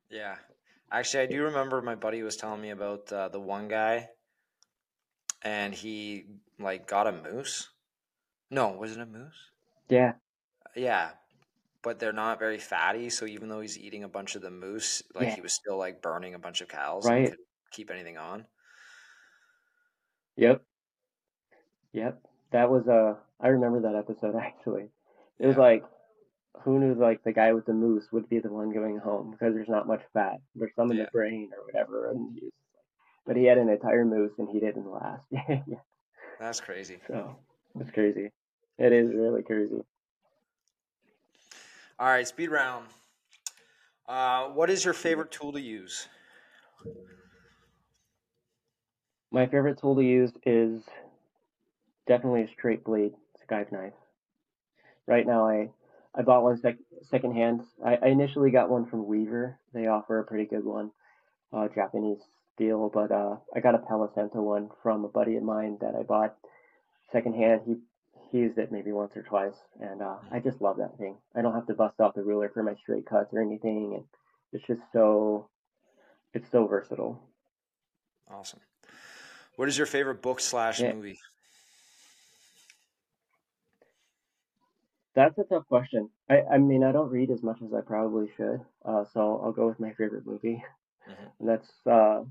Yeah, 0.09 0.35
actually, 0.91 1.23
I 1.23 1.25
do 1.27 1.43
remember 1.43 1.81
my 1.81 1.95
buddy 1.95 2.23
was 2.23 2.35
telling 2.35 2.61
me 2.61 2.71
about 2.71 3.11
uh, 3.11 3.29
the 3.29 3.39
one 3.39 3.67
guy, 3.67 4.09
and 5.41 5.73
he 5.73 6.25
like 6.59 6.87
got 6.87 7.07
a 7.07 7.11
moose. 7.11 7.69
No, 8.49 8.69
was 8.69 8.91
it 8.91 8.99
a 8.99 9.05
moose? 9.05 9.51
Yeah. 9.89 10.13
Yeah, 10.75 11.09
but 11.81 11.99
they're 11.99 12.13
not 12.13 12.39
very 12.39 12.57
fatty. 12.57 13.09
So 13.09 13.25
even 13.25 13.49
though 13.49 13.61
he's 13.61 13.77
eating 13.77 14.03
a 14.03 14.07
bunch 14.07 14.35
of 14.35 14.41
the 14.41 14.51
moose, 14.51 15.03
like 15.13 15.27
yeah. 15.27 15.35
he 15.35 15.41
was 15.41 15.53
still 15.53 15.77
like 15.77 16.01
burning 16.01 16.33
a 16.33 16.39
bunch 16.39 16.61
of 16.61 16.67
cows. 16.67 17.05
Right. 17.05 17.29
could 17.29 17.39
keep 17.71 17.91
anything 17.91 18.17
on. 18.17 18.45
Yep. 20.37 20.63
Yep, 21.93 22.23
that 22.51 22.71
was 22.71 22.87
uh 22.87 23.13
I 23.39 23.49
remember 23.49 23.81
that 23.81 23.95
episode 23.95 24.35
actually. 24.41 24.89
It 25.39 25.47
was 25.47 25.57
like 25.57 25.83
who 26.61 26.79
knew 26.79 26.93
like 26.95 27.23
the 27.23 27.33
guy 27.33 27.53
with 27.53 27.65
the 27.65 27.73
moose 27.73 28.05
would 28.11 28.29
be 28.29 28.39
the 28.39 28.51
one 28.51 28.73
going 28.73 28.97
home 28.97 29.31
because 29.31 29.53
there's 29.53 29.69
not 29.69 29.87
much 29.87 30.01
fat. 30.13 30.37
There's 30.55 30.71
some 30.75 30.91
in 30.91 30.97
yeah. 30.97 31.05
the 31.05 31.11
brain 31.11 31.49
or 31.55 31.65
whatever, 31.65 32.11
and 32.11 32.33
he 32.33 32.45
was, 32.45 32.51
but 33.25 33.35
he 33.35 33.45
had 33.45 33.57
an 33.57 33.69
entire 33.69 34.05
moose 34.05 34.31
and 34.37 34.49
he 34.49 34.59
didn't 34.59 34.89
last. 34.89 35.25
yeah, 35.31 35.59
that's 36.39 36.61
crazy. 36.61 36.97
So 37.07 37.35
it's 37.79 37.91
crazy. 37.91 38.31
It 38.77 38.91
is 38.91 39.13
really 39.13 39.43
crazy. 39.43 39.81
All 42.03 42.09
right, 42.09 42.27
speed 42.27 42.51
round. 42.51 42.87
Uh, 44.09 44.49
what 44.49 44.69
is 44.69 44.83
your 44.83 44.93
favorite 44.93 45.31
tool 45.31 45.53
to 45.53 45.61
use? 45.61 46.09
My 49.31 49.45
favorite 49.45 49.79
tool 49.79 49.95
to 49.95 50.03
use 50.03 50.33
is 50.45 50.83
definitely 52.05 52.41
a 52.41 52.49
straight 52.49 52.83
blade 52.83 53.13
scythe 53.47 53.71
knife. 53.71 53.93
Right 55.07 55.25
now, 55.25 55.47
I 55.47 55.69
I 56.13 56.23
bought 56.23 56.43
one 56.43 56.57
sec- 56.57 56.75
secondhand. 57.03 57.61
I, 57.81 57.95
I 57.95 58.07
initially 58.07 58.51
got 58.51 58.69
one 58.69 58.85
from 58.85 59.07
Weaver. 59.07 59.57
They 59.73 59.87
offer 59.87 60.19
a 60.19 60.25
pretty 60.25 60.43
good 60.43 60.65
one, 60.65 60.91
uh, 61.53 61.69
Japanese 61.73 62.19
steel. 62.53 62.91
But 62.93 63.13
uh, 63.13 63.37
I 63.55 63.61
got 63.61 63.75
a 63.75 63.79
Palo 63.79 64.11
Santo 64.13 64.41
one 64.41 64.71
from 64.81 65.05
a 65.05 65.07
buddy 65.07 65.37
of 65.37 65.43
mine 65.43 65.77
that 65.79 65.95
I 65.95 66.03
bought 66.03 66.35
secondhand. 67.13 67.61
He 67.65 67.77
he 68.33 68.39
used 68.39 68.57
it 68.57 68.71
maybe 68.71 68.91
once 68.91 69.15
or 69.15 69.21
twice, 69.21 69.53
and 69.79 70.01
uh, 70.01 70.15
I 70.31 70.39
just 70.39 70.59
love 70.59 70.77
that 70.77 70.97
thing. 70.97 71.17
I 71.35 71.43
don't 71.43 71.53
have 71.53 71.67
to 71.67 71.75
bust 71.75 71.99
out 72.01 72.15
the 72.15 72.23
ruler 72.23 72.49
for 72.51 72.63
my 72.63 72.73
straight 72.81 73.05
cuts 73.05 73.31
or 73.31 73.41
anything, 73.41 73.93
and 73.93 74.03
it's 74.51 74.65
just 74.65 74.81
so 74.91 75.49
it's 76.33 76.49
so 76.51 76.65
versatile. 76.65 77.21
Awesome. 78.29 78.59
What 79.55 79.69
is 79.69 79.77
your 79.77 79.85
favorite 79.85 80.23
book 80.23 80.39
slash 80.39 80.81
yeah. 80.81 80.93
movie? 80.93 81.19
That's 85.13 85.37
a 85.37 85.43
tough 85.43 85.67
question. 85.67 86.09
I, 86.27 86.41
I 86.53 86.57
mean, 86.57 86.83
I 86.83 86.91
don't 86.91 87.11
read 87.11 87.29
as 87.29 87.43
much 87.43 87.61
as 87.63 87.71
I 87.71 87.81
probably 87.81 88.31
should, 88.35 88.61
uh, 88.83 89.05
so 89.13 89.39
I'll 89.43 89.51
go 89.51 89.67
with 89.67 89.79
my 89.79 89.93
favorite 89.93 90.25
movie. 90.25 90.63
Mhm. 91.07 91.31
And 91.39 91.49
that's 91.49 91.71
uh, 91.85 92.23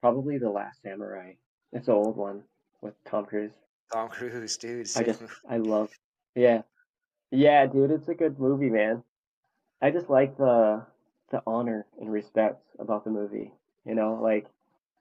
probably 0.00 0.38
The 0.38 0.50
Last 0.50 0.82
Samurai. 0.82 1.34
It's 1.72 1.86
an 1.86 1.94
old 1.94 2.16
one 2.16 2.42
with 2.80 2.94
Tom 3.04 3.24
Cruise. 3.26 3.52
Tom 3.92 4.08
Cruise, 4.08 4.56
dude. 4.56 4.88
I 4.94 5.02
just, 5.04 5.22
I 5.48 5.58
love, 5.58 5.90
yeah, 6.34 6.62
yeah, 7.30 7.66
dude, 7.66 7.90
it's 7.92 8.08
a 8.08 8.14
good 8.14 8.38
movie, 8.40 8.70
man. 8.70 9.04
I 9.82 9.90
just 9.90 10.10
like 10.10 10.36
the 10.38 10.86
the 11.30 11.42
honor 11.46 11.86
and 12.00 12.12
respect 12.12 12.64
about 12.78 13.04
the 13.04 13.10
movie. 13.10 13.52
You 13.84 13.94
know, 13.96 14.14
like 14.22 14.48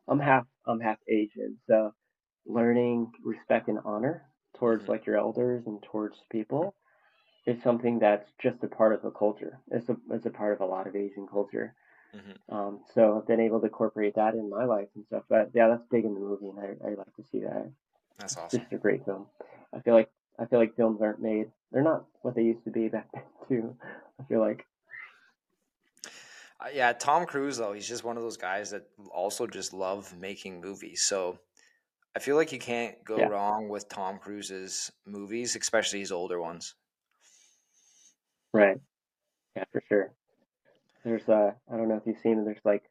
I'm 0.07 0.19
half 0.19 0.47
I'm 0.67 0.79
half 0.81 0.99
Asian, 1.09 1.59
so 1.67 1.93
learning 2.45 3.13
respect 3.23 3.69
and 3.69 3.79
honor 3.85 4.31
towards 4.57 4.87
Mhm. 4.87 4.89
like 4.89 5.05
your 5.07 5.17
elders 5.17 5.67
and 5.67 5.83
towards 5.83 6.25
people 6.31 6.75
is 7.47 7.61
something 7.63 7.99
that's 7.99 8.33
just 8.41 8.63
a 8.63 8.69
part 8.69 8.93
of 8.93 9.01
the 9.03 9.11
culture. 9.11 9.61
It's 9.71 9.89
a 9.89 9.97
it's 10.11 10.25
a 10.27 10.31
part 10.31 10.53
of 10.53 10.61
a 10.61 10.65
lot 10.71 10.87
of 10.87 10.95
Asian 10.95 11.27
culture. 11.27 11.75
Mhm. 12.13 12.37
Um, 12.49 12.83
so 12.93 13.19
I've 13.19 13.27
been 13.27 13.39
able 13.41 13.61
to 13.61 13.67
incorporate 13.67 14.15
that 14.15 14.35
in 14.35 14.49
my 14.49 14.65
life 14.65 14.89
and 14.95 15.05
stuff. 15.05 15.25
But 15.29 15.51
yeah, 15.55 15.69
that's 15.69 15.85
big 15.91 16.05
in 16.05 16.13
the 16.15 16.19
movie, 16.21 16.49
and 16.49 16.59
I, 16.59 16.89
I 16.91 16.93
like 16.95 17.15
to 17.15 17.23
see 17.23 17.41
that. 17.41 17.71
That's 18.17 18.33
It's 18.33 18.41
awesome. 18.41 18.59
just 18.61 18.73
a 18.73 18.77
great 18.77 19.03
film. 19.05 19.27
I 19.73 19.79
feel 19.79 19.93
like 19.93 20.09
I 20.39 20.45
feel 20.45 20.59
like 20.59 20.75
films 20.75 21.01
aren't 21.01 21.21
made. 21.21 21.51
They're 21.71 21.83
not 21.83 22.05
what 22.21 22.35
they 22.35 22.43
used 22.43 22.63
to 22.65 22.71
be 22.71 22.87
back 22.89 23.07
then 23.13 23.23
too. 23.47 23.75
I 24.19 24.23
feel 24.25 24.39
like 24.39 24.65
Uh, 26.59 26.69
yeah, 26.73 26.93
Tom 26.93 27.25
Cruise 27.25 27.57
though, 27.57 27.73
he's 27.73 27.87
just 27.87 28.03
one 28.03 28.17
of 28.17 28.23
those 28.23 28.37
guys 28.37 28.69
that 28.71 28.87
also 29.13 29.47
just 29.47 29.73
love 29.73 30.15
making 30.17 30.61
movies. 30.61 31.03
So 31.03 31.39
I 32.15 32.19
feel 32.19 32.35
like 32.35 32.51
you 32.51 32.59
can't 32.59 33.03
go 33.03 33.17
Yeah. 33.17 33.27
wrong 33.27 33.69
with 33.69 33.87
Tom 33.89 34.19
Cruise's 34.19 34.91
movies, 35.05 35.55
especially 35.55 35.99
his 35.99 36.11
older 36.11 36.39
ones. 36.41 36.75
right. 38.53 38.77
Yeah, 39.55 39.63
for 39.71 39.81
sure. 39.87 40.13
There's 41.03 41.27
uh 41.27 41.51
I 41.71 41.77
don't 41.77 41.87
know 41.87 41.95
if 41.97 42.03
you've 42.05 42.19
seen 42.19 42.43
there's 42.45 42.63
like 42.63 42.83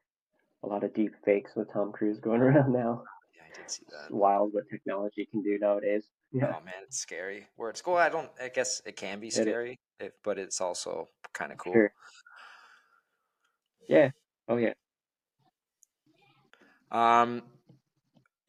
a 0.63 0.67
lot 0.67 0.85
of 0.85 0.93
deep 0.95 1.13
fakes 1.25 1.55
with 1.55 1.73
Tom 1.73 1.93
Cruise 1.93 2.19
going 2.27 2.41
around 2.41 2.73
now. 2.73 3.05
I 3.52 3.56
did 3.56 3.70
see 3.70 3.82
It's 3.89 4.09
that. 4.09 4.14
wild 4.14 4.52
what 4.55 4.68
technology 4.68 5.27
can 5.31 5.43
do 5.43 5.59
nowadays. 5.59 6.05
Yeah. 6.32 6.55
Oh 6.56 6.64
man, 6.64 6.74
it's 6.85 6.98
scary. 6.98 7.47
Where 7.56 7.70
it's 7.70 7.82
cool, 7.82 7.97
I 7.97 8.09
don't. 8.09 8.31
I 8.43 8.48
guess 8.48 8.81
it 8.85 8.97
can 8.97 9.20
be 9.20 9.31
scary, 9.31 9.78
if, 9.98 10.12
but 10.22 10.39
it's 10.39 10.60
also 10.60 11.09
kind 11.32 11.52
of 11.52 11.59
cool. 11.59 11.72
Sure. 11.72 11.93
Yeah. 13.89 14.10
Oh 14.48 14.56
yeah. 14.56 14.74
Um, 16.93 17.43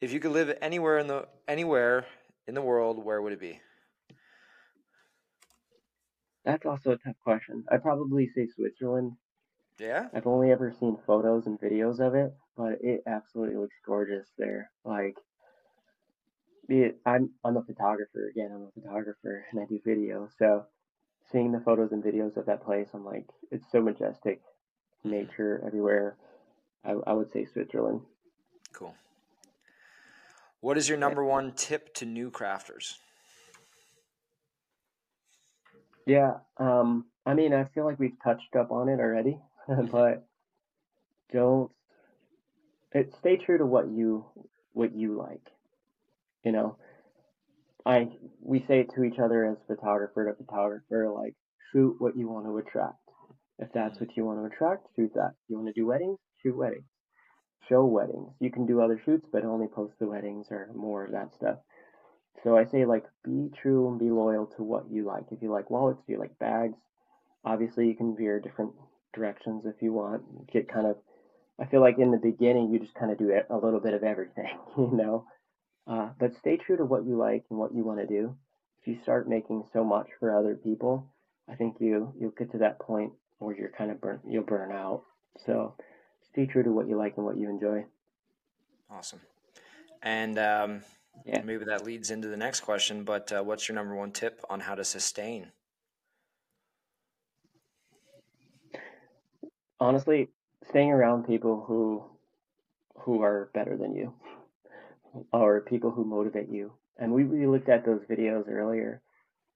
if 0.00 0.12
you 0.12 0.20
could 0.20 0.32
live 0.32 0.56
anywhere 0.60 0.98
in 0.98 1.06
the 1.06 1.26
anywhere 1.48 2.06
in 2.46 2.54
the 2.54 2.62
world, 2.62 3.04
where 3.04 3.20
would 3.20 3.32
it 3.32 3.40
be? 3.40 3.60
That's 6.44 6.66
also 6.66 6.90
a 6.90 6.96
tough 6.96 7.16
question. 7.22 7.64
I'd 7.70 7.82
probably 7.82 8.28
say 8.34 8.48
Switzerland. 8.54 9.12
Yeah. 9.78 10.08
I've 10.14 10.26
only 10.26 10.52
ever 10.52 10.72
seen 10.78 10.96
photos 11.06 11.46
and 11.46 11.60
videos 11.60 11.98
of 11.98 12.14
it, 12.14 12.32
but 12.56 12.78
it 12.80 13.02
absolutely 13.06 13.56
looks 13.56 13.76
gorgeous 13.84 14.28
there. 14.38 14.70
Like, 14.84 15.16
it, 16.68 16.98
I'm 17.04 17.30
I'm 17.44 17.56
a 17.56 17.62
photographer 17.64 18.28
again. 18.30 18.50
I'm 18.54 18.68
a 18.68 18.80
photographer 18.80 19.44
and 19.50 19.60
I 19.60 19.64
do 19.66 19.80
video, 19.84 20.28
so 20.38 20.66
seeing 21.30 21.52
the 21.52 21.60
photos 21.60 21.92
and 21.92 22.02
videos 22.02 22.36
of 22.36 22.46
that 22.46 22.64
place, 22.64 22.88
I'm 22.94 23.04
like, 23.04 23.26
it's 23.50 23.70
so 23.72 23.80
majestic, 23.80 24.40
nature 25.04 25.62
everywhere. 25.66 26.16
I 26.84 26.92
I 27.06 27.12
would 27.12 27.32
say 27.32 27.44
Switzerland. 27.44 28.02
Cool. 28.72 28.94
What 30.60 30.78
is 30.78 30.88
your 30.88 30.98
number 30.98 31.24
one 31.24 31.52
tip 31.52 31.92
to 31.94 32.06
new 32.06 32.30
crafters? 32.30 32.94
Yeah. 36.06 36.34
Um. 36.58 37.06
I 37.24 37.34
mean, 37.34 37.54
I 37.54 37.64
feel 37.64 37.84
like 37.84 38.00
we've 38.00 38.20
touched 38.24 38.56
up 38.56 38.72
on 38.72 38.88
it 38.88 38.98
already, 38.98 39.38
but 39.90 40.26
don't. 41.32 41.70
It 42.92 43.14
stay 43.18 43.36
true 43.36 43.58
to 43.58 43.66
what 43.66 43.88
you 43.90 44.26
what 44.72 44.94
you 44.94 45.16
like. 45.16 45.46
You 46.44 46.52
know, 46.52 46.76
I 47.86 48.08
we 48.40 48.64
say 48.66 48.84
to 48.94 49.04
each 49.04 49.18
other 49.18 49.44
as 49.44 49.56
photographer 49.66 50.30
to 50.30 50.44
photographer, 50.44 51.10
like 51.10 51.34
shoot 51.72 51.96
what 51.98 52.16
you 52.16 52.28
want 52.28 52.46
to 52.46 52.58
attract. 52.58 52.96
If 53.58 53.68
that's 53.72 54.00
what 54.00 54.16
you 54.16 54.24
want 54.24 54.40
to 54.40 54.54
attract, 54.54 54.88
shoot 54.96 55.12
that. 55.14 55.32
You 55.48 55.56
want 55.56 55.68
to 55.68 55.80
do 55.80 55.86
weddings, 55.86 56.18
shoot 56.42 56.56
weddings. 56.56 56.84
Show 57.68 57.84
weddings. 57.84 58.32
You 58.40 58.50
can 58.50 58.66
do 58.66 58.80
other 58.80 59.00
shoots, 59.04 59.26
but 59.32 59.44
only 59.44 59.68
post 59.68 59.94
the 60.00 60.08
weddings 60.08 60.48
or 60.50 60.68
more 60.74 61.04
of 61.04 61.12
that 61.12 61.32
stuff. 61.34 61.58
So 62.42 62.56
I 62.56 62.64
say 62.64 62.84
like 62.84 63.04
be 63.24 63.50
true 63.62 63.88
and 63.88 64.00
be 64.00 64.10
loyal 64.10 64.46
to 64.56 64.62
what 64.64 64.90
you 64.90 65.04
like. 65.04 65.24
If 65.30 65.42
you 65.42 65.52
like 65.52 65.70
wallets, 65.70 66.00
if 66.02 66.08
you 66.08 66.18
like 66.18 66.36
bags, 66.40 66.76
obviously 67.44 67.86
you 67.86 67.94
can 67.94 68.16
veer 68.16 68.40
different 68.40 68.72
directions 69.12 69.64
if 69.66 69.80
you 69.80 69.92
want. 69.92 70.50
Get 70.52 70.68
kind 70.68 70.86
of 70.86 70.96
I 71.58 71.66
feel 71.66 71.80
like 71.80 71.98
in 71.98 72.10
the 72.10 72.18
beginning 72.18 72.70
you 72.72 72.78
just 72.78 72.94
kind 72.94 73.10
of 73.12 73.18
do 73.18 73.30
a 73.50 73.56
little 73.56 73.80
bit 73.80 73.94
of 73.94 74.02
everything, 74.02 74.58
you 74.76 74.90
know. 74.92 75.26
Uh, 75.86 76.10
but 76.18 76.32
stay 76.38 76.56
true 76.56 76.76
to 76.76 76.84
what 76.84 77.04
you 77.04 77.16
like 77.16 77.44
and 77.50 77.58
what 77.58 77.74
you 77.74 77.84
want 77.84 78.00
to 78.00 78.06
do. 78.06 78.34
If 78.80 78.88
you 78.88 78.98
start 79.02 79.28
making 79.28 79.64
so 79.72 79.84
much 79.84 80.08
for 80.18 80.36
other 80.36 80.54
people, 80.54 81.06
I 81.48 81.54
think 81.54 81.76
you 81.80 82.12
you'll 82.18 82.30
get 82.30 82.50
to 82.52 82.58
that 82.58 82.78
point 82.78 83.12
where 83.38 83.56
you're 83.56 83.72
kind 83.76 83.90
of 83.90 84.00
burn 84.00 84.20
you'll 84.26 84.44
burn 84.44 84.72
out. 84.72 85.02
So 85.46 85.74
stay 86.32 86.46
true 86.46 86.62
to 86.62 86.70
what 86.72 86.88
you 86.88 86.96
like 86.96 87.16
and 87.16 87.26
what 87.26 87.36
you 87.36 87.48
enjoy. 87.48 87.84
Awesome. 88.90 89.20
And 90.02 90.38
um, 90.38 90.82
Yeah. 91.24 91.42
maybe 91.42 91.64
that 91.64 91.84
leads 91.84 92.10
into 92.10 92.28
the 92.28 92.36
next 92.36 92.60
question. 92.60 93.04
But 93.04 93.32
uh, 93.32 93.42
what's 93.42 93.68
your 93.68 93.74
number 93.76 93.94
one 93.94 94.12
tip 94.12 94.44
on 94.50 94.60
how 94.60 94.74
to 94.74 94.84
sustain? 94.84 95.52
Honestly, 99.82 100.28
staying 100.70 100.90
around 100.92 101.26
people 101.26 101.64
who 101.66 102.04
who 103.00 103.22
are 103.22 103.50
better 103.54 103.76
than 103.76 103.94
you 103.94 104.14
or 105.32 105.60
people 105.62 105.90
who 105.90 106.04
motivate 106.04 106.48
you. 106.48 106.72
And 106.98 107.12
we, 107.12 107.24
we 107.24 107.46
looked 107.46 107.68
at 107.68 107.84
those 107.84 108.02
videos 108.04 108.48
earlier 108.48 109.02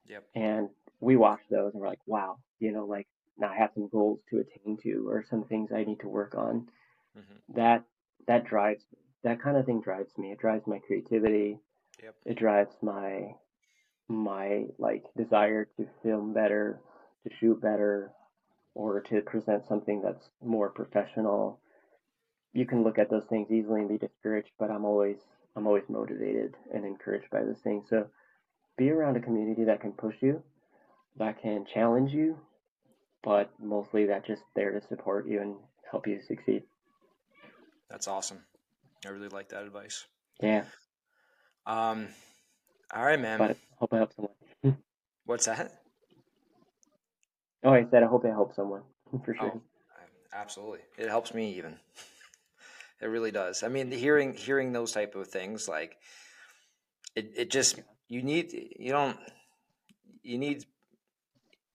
Yep. 0.08 0.24
and 0.34 0.68
we 1.00 1.16
watched 1.16 1.50
those 1.50 1.72
and 1.72 1.80
we're 1.80 1.88
like, 1.88 2.06
wow, 2.06 2.38
you 2.60 2.72
know, 2.72 2.86
like 2.86 3.06
now 3.38 3.50
I 3.50 3.56
have 3.56 3.70
some 3.74 3.88
goals 3.88 4.20
to 4.30 4.38
attain 4.40 4.78
to 4.84 5.08
or 5.08 5.24
some 5.28 5.44
things 5.44 5.70
I 5.72 5.84
need 5.84 6.00
to 6.00 6.08
work 6.08 6.34
on. 6.36 6.68
hmm 7.14 7.56
That 7.56 7.84
that 8.26 8.44
drives 8.46 8.84
that 9.24 9.40
kind 9.42 9.56
of 9.56 9.66
thing 9.66 9.80
drives 9.80 10.16
me. 10.18 10.32
It 10.32 10.38
drives 10.38 10.66
my 10.66 10.80
creativity. 10.80 11.58
Yep. 12.02 12.14
It 12.26 12.38
drives 12.38 12.76
my 12.82 13.34
my 14.08 14.66
like 14.78 15.04
desire 15.16 15.66
to 15.76 15.86
film 16.02 16.32
better, 16.34 16.80
to 17.24 17.34
shoot 17.40 17.60
better, 17.60 18.12
or 18.76 19.00
to 19.00 19.22
present 19.22 19.66
something 19.66 20.02
that's 20.02 20.28
more 20.44 20.68
professional. 20.68 21.58
You 22.52 22.66
can 22.66 22.84
look 22.84 22.98
at 22.98 23.08
those 23.10 23.24
things 23.30 23.50
easily 23.50 23.80
and 23.80 23.88
be 23.88 23.96
discouraged, 23.98 24.50
but 24.58 24.70
I'm 24.70 24.84
always 24.84 25.16
I'm 25.56 25.66
always 25.66 25.84
motivated 25.88 26.54
and 26.72 26.84
encouraged 26.84 27.30
by 27.30 27.42
this 27.42 27.58
thing. 27.60 27.82
So 27.88 28.06
be 28.76 28.90
around 28.90 29.16
a 29.16 29.20
community 29.20 29.64
that 29.64 29.80
can 29.80 29.92
push 29.92 30.16
you, 30.20 30.42
that 31.16 31.40
can 31.40 31.64
challenge 31.72 32.12
you, 32.12 32.38
but 33.24 33.50
mostly 33.58 34.04
that 34.06 34.26
just 34.26 34.42
there 34.54 34.70
to 34.78 34.86
support 34.86 35.26
you 35.26 35.40
and 35.40 35.56
help 35.90 36.06
you 36.06 36.20
succeed. 36.28 36.64
That's 37.88 38.06
awesome. 38.08 38.44
I 39.06 39.08
really 39.08 39.28
like 39.28 39.48
that 39.50 39.62
advice. 39.62 40.04
Yeah, 40.42 40.64
Um, 41.66 42.08
all 42.94 43.04
right, 43.04 43.18
man. 43.18 43.38
but 43.38 43.50
I 43.52 43.56
hope 43.78 43.92
I 43.94 43.96
help 43.96 44.12
someone. 44.14 44.76
What's 45.24 45.46
that? 45.46 45.72
Oh, 47.66 47.72
I 47.72 47.84
said 47.90 48.04
I 48.04 48.06
hope 48.06 48.24
it 48.24 48.30
helps 48.30 48.54
someone 48.56 48.82
for 49.24 49.34
sure. 49.34 49.52
Oh, 49.52 49.60
absolutely. 50.32 50.80
It 50.96 51.08
helps 51.08 51.34
me 51.34 51.54
even. 51.54 51.78
It 52.98 53.08
really 53.08 53.30
does. 53.30 53.62
I 53.62 53.68
mean, 53.68 53.90
hearing 53.90 54.34
hearing 54.34 54.72
those 54.72 54.92
type 54.92 55.16
of 55.16 55.28
things, 55.28 55.68
like 55.68 55.98
it, 57.14 57.32
it 57.36 57.50
just 57.50 57.80
you 58.08 58.22
need 58.22 58.52
you 58.78 58.90
don't 58.90 59.18
you 60.22 60.38
need 60.38 60.64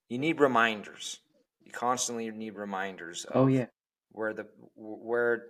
you 0.10 0.18
need 0.18 0.40
reminders. 0.40 1.20
You 1.64 1.72
constantly 1.72 2.30
need 2.32 2.56
reminders 2.56 3.28
Oh 3.34 3.46
yeah, 3.48 3.68
where 4.12 4.34
the 4.34 4.48
where 4.76 5.48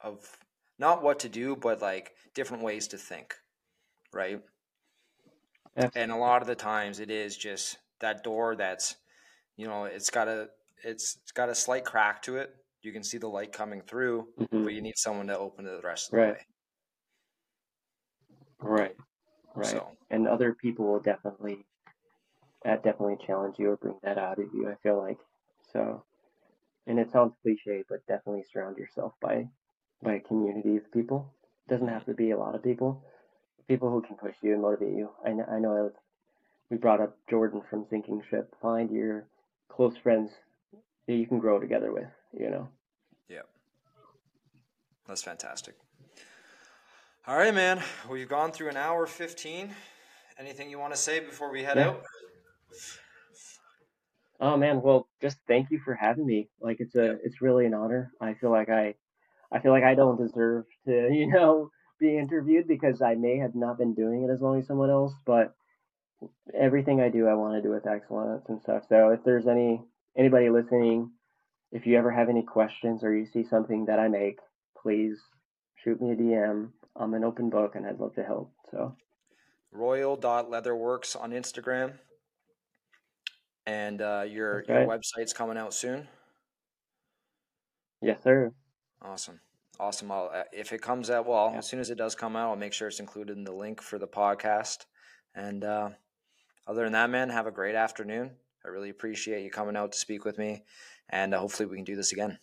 of 0.00 0.38
not 0.78 1.02
what 1.02 1.20
to 1.20 1.28
do, 1.28 1.56
but 1.56 1.80
like 1.80 2.16
different 2.34 2.64
ways 2.64 2.88
to 2.88 2.98
think, 2.98 3.36
right? 4.12 4.42
And 5.94 6.10
a 6.10 6.16
lot 6.16 6.42
of 6.42 6.48
the 6.48 6.54
times 6.54 7.00
it 7.00 7.10
is 7.10 7.36
just 7.36 7.78
that 8.00 8.24
door 8.24 8.56
that's, 8.56 8.96
you 9.56 9.66
know, 9.66 9.84
it's 9.84 10.10
got 10.10 10.28
a 10.28 10.50
it's, 10.84 11.16
it's 11.22 11.32
got 11.32 11.48
a 11.48 11.54
slight 11.54 11.84
crack 11.84 12.22
to 12.22 12.36
it. 12.36 12.54
You 12.82 12.92
can 12.92 13.04
see 13.04 13.18
the 13.18 13.28
light 13.28 13.52
coming 13.52 13.82
through, 13.82 14.28
hmm 14.38 14.64
but 14.64 14.72
you 14.74 14.82
need 14.82 14.96
someone 14.96 15.28
to 15.28 15.38
open 15.38 15.66
it 15.66 15.70
the 15.70 15.86
rest 15.86 16.12
of 16.12 16.18
the 16.18 16.18
Right, 16.18 16.26
way. 16.26 16.46
right, 18.60 18.96
right. 19.54 19.82
So, 19.82 19.96
And 20.10 20.28
other 20.28 20.54
people 20.54 20.86
will 20.86 21.00
definitely 21.00 21.66
that 22.64 22.82
definitely 22.84 23.18
challenge 23.26 23.56
you 23.58 23.70
or 23.70 23.76
bring 23.76 23.98
that 24.02 24.18
out 24.18 24.38
of 24.38 24.52
you. 24.54 24.68
I 24.70 24.76
feel 24.82 24.98
like 24.98 25.18
so. 25.72 26.04
And 26.86 26.98
it 26.98 27.10
sounds 27.10 27.34
cliche, 27.42 27.84
but 27.88 28.06
definitely 28.06 28.44
surround 28.52 28.78
yourself 28.78 29.14
by 29.20 29.48
by 30.02 30.14
a 30.14 30.20
community 30.20 30.76
of 30.76 30.92
people. 30.92 31.34
It 31.66 31.70
Doesn't 31.72 31.88
have 31.88 32.06
to 32.06 32.14
be 32.14 32.30
a 32.32 32.38
lot 32.38 32.54
of 32.54 32.62
people. 32.62 33.04
People 33.68 33.90
who 33.90 34.02
can 34.02 34.16
push 34.16 34.36
you 34.42 34.52
and 34.54 34.62
motivate 34.62 34.96
you. 34.96 35.10
I 35.24 35.30
know, 35.32 35.44
I 35.44 35.58
know 35.60 35.92
we 36.70 36.76
brought 36.78 37.00
up 37.00 37.18
Jordan 37.30 37.62
from 37.70 37.86
Sinking 37.90 38.22
Ship. 38.30 38.54
Find 38.62 38.90
your 38.90 39.28
close 39.72 39.96
friends 39.96 40.30
that 41.06 41.14
you 41.14 41.26
can 41.26 41.38
grow 41.38 41.58
together 41.58 41.92
with, 41.92 42.08
you 42.38 42.50
know? 42.50 42.68
Yeah. 43.28 43.42
That's 45.08 45.22
fantastic. 45.22 45.74
All 47.26 47.36
right, 47.36 47.54
man. 47.54 47.82
We've 48.10 48.28
gone 48.28 48.52
through 48.52 48.68
an 48.68 48.76
hour 48.76 49.06
15. 49.06 49.74
Anything 50.38 50.70
you 50.70 50.78
want 50.78 50.92
to 50.92 50.98
say 50.98 51.20
before 51.20 51.50
we 51.50 51.62
head 51.62 51.76
yeah. 51.76 51.88
out? 51.88 52.02
Oh 54.40 54.56
man, 54.56 54.82
well, 54.82 55.06
just 55.20 55.36
thank 55.46 55.70
you 55.70 55.78
for 55.84 55.94
having 55.94 56.26
me. 56.26 56.48
Like 56.60 56.78
it's 56.80 56.96
a 56.96 57.12
it's 57.22 57.40
really 57.40 57.64
an 57.64 57.74
honor. 57.74 58.10
I 58.20 58.34
feel 58.34 58.50
like 58.50 58.68
I 58.68 58.94
I 59.52 59.60
feel 59.60 59.70
like 59.70 59.84
I 59.84 59.94
don't 59.94 60.18
deserve 60.20 60.64
to, 60.86 61.08
you 61.12 61.28
know, 61.28 61.70
be 62.00 62.18
interviewed 62.18 62.66
because 62.66 63.00
I 63.02 63.14
may 63.14 63.38
have 63.38 63.54
not 63.54 63.78
been 63.78 63.94
doing 63.94 64.24
it 64.24 64.32
as 64.32 64.40
long 64.40 64.58
as 64.58 64.66
someone 64.66 64.90
else, 64.90 65.12
but 65.24 65.54
everything 66.54 67.00
I 67.00 67.08
do 67.08 67.26
I 67.26 67.34
want 67.34 67.54
to 67.54 67.62
do 67.62 67.72
with 67.72 67.86
excellence 67.86 68.44
and 68.48 68.60
stuff. 68.60 68.84
So 68.88 69.10
if 69.10 69.20
there's 69.24 69.46
any 69.46 69.82
anybody 70.16 70.50
listening, 70.50 71.10
if 71.70 71.86
you 71.86 71.98
ever 71.98 72.10
have 72.10 72.28
any 72.28 72.42
questions 72.42 73.02
or 73.02 73.14
you 73.14 73.26
see 73.26 73.44
something 73.44 73.86
that 73.86 73.98
I 73.98 74.08
make, 74.08 74.38
please 74.80 75.18
shoot 75.82 76.00
me 76.00 76.12
a 76.12 76.16
DM. 76.16 76.70
I'm 76.96 77.14
an 77.14 77.24
open 77.24 77.50
book 77.50 77.74
and 77.74 77.86
I'd 77.86 77.98
love 77.98 78.14
to 78.14 78.22
help. 78.22 78.52
So 78.70 78.94
royal.leatherworks 79.72 81.20
on 81.20 81.32
Instagram. 81.32 81.94
And 83.64 84.02
uh, 84.02 84.24
your, 84.28 84.64
your 84.68 84.86
website's 84.86 85.32
coming 85.32 85.56
out 85.56 85.72
soon? 85.72 86.08
Yes, 88.00 88.22
sir. 88.22 88.52
Awesome. 89.00 89.40
Awesome. 89.78 90.10
I'll, 90.10 90.30
uh, 90.34 90.42
if 90.52 90.72
it 90.72 90.82
comes 90.82 91.10
out, 91.10 91.26
well, 91.26 91.50
yeah. 91.52 91.58
as 91.58 91.68
soon 91.68 91.80
as 91.80 91.88
it 91.88 91.96
does 91.96 92.14
come 92.14 92.36
out, 92.36 92.50
I'll 92.50 92.56
make 92.56 92.72
sure 92.72 92.88
it's 92.88 93.00
included 93.00 93.36
in 93.36 93.44
the 93.44 93.52
link 93.52 93.80
for 93.80 93.98
the 93.98 94.06
podcast. 94.06 94.84
And 95.34 95.64
uh, 95.64 95.90
other 96.66 96.84
than 96.84 96.92
that, 96.92 97.10
man, 97.10 97.30
have 97.30 97.46
a 97.46 97.50
great 97.50 97.74
afternoon. 97.74 98.30
I 98.64 98.68
really 98.68 98.90
appreciate 98.90 99.42
you 99.42 99.50
coming 99.50 99.76
out 99.76 99.92
to 99.92 99.98
speak 99.98 100.24
with 100.24 100.38
me. 100.38 100.62
And 101.08 101.34
uh, 101.34 101.38
hopefully 101.38 101.66
we 101.66 101.76
can 101.76 101.84
do 101.84 101.96
this 101.96 102.12
again. 102.12 102.38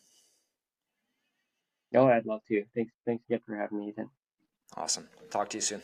Oh, 1.96 2.08
I'd 2.08 2.26
love 2.26 2.42
to. 2.50 2.64
Thanks, 2.76 2.92
thanks 3.06 3.24
again 3.28 3.42
for 3.46 3.56
having 3.56 3.80
me, 3.80 3.90
Ethan. 3.90 4.10
Awesome. 4.76 5.08
Talk 5.32 5.50
to 5.50 5.58
you 5.58 5.62
soon. 5.62 5.82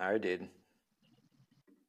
All 0.00 0.12
right, 0.12 0.22
dude. 0.22 0.48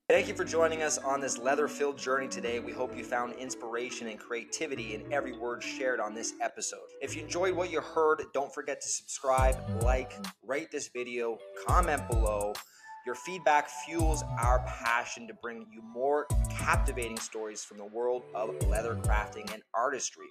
Thank 0.09 0.27
you 0.27 0.33
for 0.33 0.43
joining 0.43 0.81
us 0.81 0.97
on 0.97 1.21
this 1.21 1.37
leather 1.37 1.67
filled 1.67 1.99
journey 1.99 2.27
today. 2.27 2.59
We 2.59 2.71
hope 2.71 2.97
you 2.97 3.03
found 3.03 3.33
inspiration 3.33 4.07
and 4.07 4.17
creativity 4.17 4.95
in 4.95 5.03
every 5.13 5.37
word 5.37 5.61
shared 5.61 5.99
on 5.99 6.15
this 6.15 6.33
episode. 6.41 6.87
If 6.99 7.15
you 7.15 7.21
enjoyed 7.21 7.53
what 7.53 7.69
you 7.71 7.79
heard, 7.79 8.23
don't 8.33 8.51
forget 8.51 8.81
to 8.81 8.87
subscribe, 8.87 9.55
like, 9.83 10.13
rate 10.41 10.71
this 10.71 10.87
video, 10.87 11.37
comment 11.67 12.09
below. 12.09 12.53
Your 13.05 13.13
feedback 13.13 13.69
fuels 13.69 14.23
our 14.39 14.65
passion 14.65 15.27
to 15.27 15.35
bring 15.43 15.67
you 15.71 15.83
more 15.83 16.25
captivating 16.49 17.19
stories 17.19 17.63
from 17.63 17.77
the 17.77 17.85
world 17.85 18.23
of 18.33 18.49
leather 18.67 18.95
crafting 18.95 19.53
and 19.53 19.61
artistry. 19.75 20.25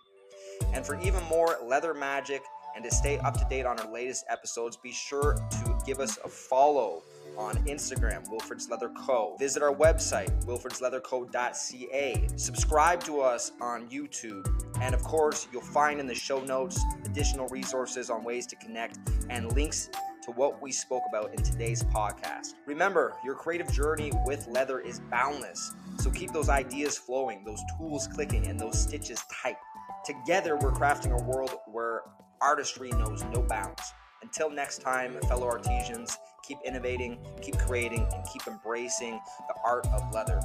And 0.75 0.85
for 0.85 1.01
even 1.03 1.23
more 1.27 1.57
leather 1.65 1.95
magic 1.95 2.43
and 2.75 2.83
to 2.83 2.91
stay 2.91 3.19
up 3.19 3.39
to 3.39 3.47
date 3.49 3.65
on 3.65 3.79
our 3.79 3.93
latest 3.93 4.25
episodes, 4.29 4.77
be 4.77 4.91
sure 4.91 5.35
to 5.53 5.79
give 5.87 6.01
us 6.01 6.19
a 6.25 6.29
follow 6.29 7.05
on 7.39 7.55
Instagram, 7.67 8.29
Wilfred's 8.29 8.69
Leather 8.69 8.91
Co. 8.91 9.37
Visit 9.39 9.63
our 9.63 9.75
website, 9.75 10.45
wilfredsleatherco.ca. 10.45 12.29
Subscribe 12.37 13.03
to 13.05 13.21
us 13.21 13.53
on 13.61 13.89
YouTube. 13.89 14.47
And 14.81 14.95
of 14.95 15.03
course, 15.05 15.47
you'll 15.53 15.63
find 15.63 16.01
in 16.01 16.07
the 16.07 16.15
show 16.15 16.41
notes 16.41 16.79
additional 17.05 17.47
resources 17.49 18.11
on 18.11 18.25
ways 18.25 18.47
to 18.49 18.57
connect 18.57 18.99
and 19.31 19.53
links 19.53 19.89
to 20.23 20.33
what 20.33 20.61
we 20.61 20.73
spoke 20.73 21.05
about 21.09 21.33
in 21.33 21.43
today's 21.43 21.85
podcast. 21.85 22.55
Remember, 22.67 23.15
your 23.25 23.35
creative 23.35 23.73
journey 23.73 24.13
with 24.27 24.47
leather 24.49 24.81
is 24.81 25.01
boundless. 25.11 25.73
So 26.01 26.11
keep 26.11 26.33
those 26.33 26.49
ideas 26.49 26.99
flowing, 26.99 27.45
those 27.45 27.63
tools 27.79 28.09
clicking, 28.09 28.47
and 28.49 28.59
those 28.59 28.79
stitches 28.79 29.23
tight. 29.43 29.57
Together, 30.05 30.57
we're 30.57 30.73
crafting 30.73 31.19
a 31.19 31.23
world 31.23 31.55
where 31.67 32.03
artistry 32.41 32.91
knows 32.91 33.25
no 33.33 33.43
bounds. 33.43 33.95
Until 34.23 34.51
next 34.51 34.83
time, 34.83 35.21
fellow 35.29 35.47
artisans, 35.47 36.19
keep 36.43 36.59
innovating, 36.65 37.19
keep 37.41 37.57
creating, 37.59 38.07
and 38.13 38.25
keep 38.33 38.47
embracing 38.49 39.21
the 39.47 39.55
art 39.65 39.87
of 39.93 40.13
leather. 40.13 40.41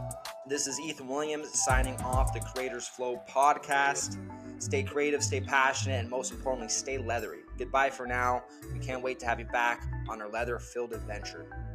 This 0.48 0.68
is 0.68 0.80
Ethan 0.80 1.08
Williams 1.08 1.50
signing 1.66 1.95
off 2.02 2.34
the 2.34 2.40
Creators 2.40 2.88
Flow 2.88 3.22
podcast. 3.28 4.18
Stay 4.62 4.84
creative, 4.84 5.24
stay 5.24 5.41
passionate, 5.41 6.00
and 6.02 6.10
most 6.10 6.32
importantly, 6.32 6.70
stay 6.70 6.98
leathery. 7.00 7.40
Goodbye 7.58 7.90
for 7.90 8.06
now. 8.06 8.44
We 8.72 8.80
can't 8.80 9.02
wait 9.02 9.20
to 9.22 9.26
have 9.26 9.40
you 9.40 9.45
back 9.45 9.82
on 10.08 10.22
our 10.22 10.30
leather 10.30 10.60
filled 10.60 10.94
adventure. 10.94 11.73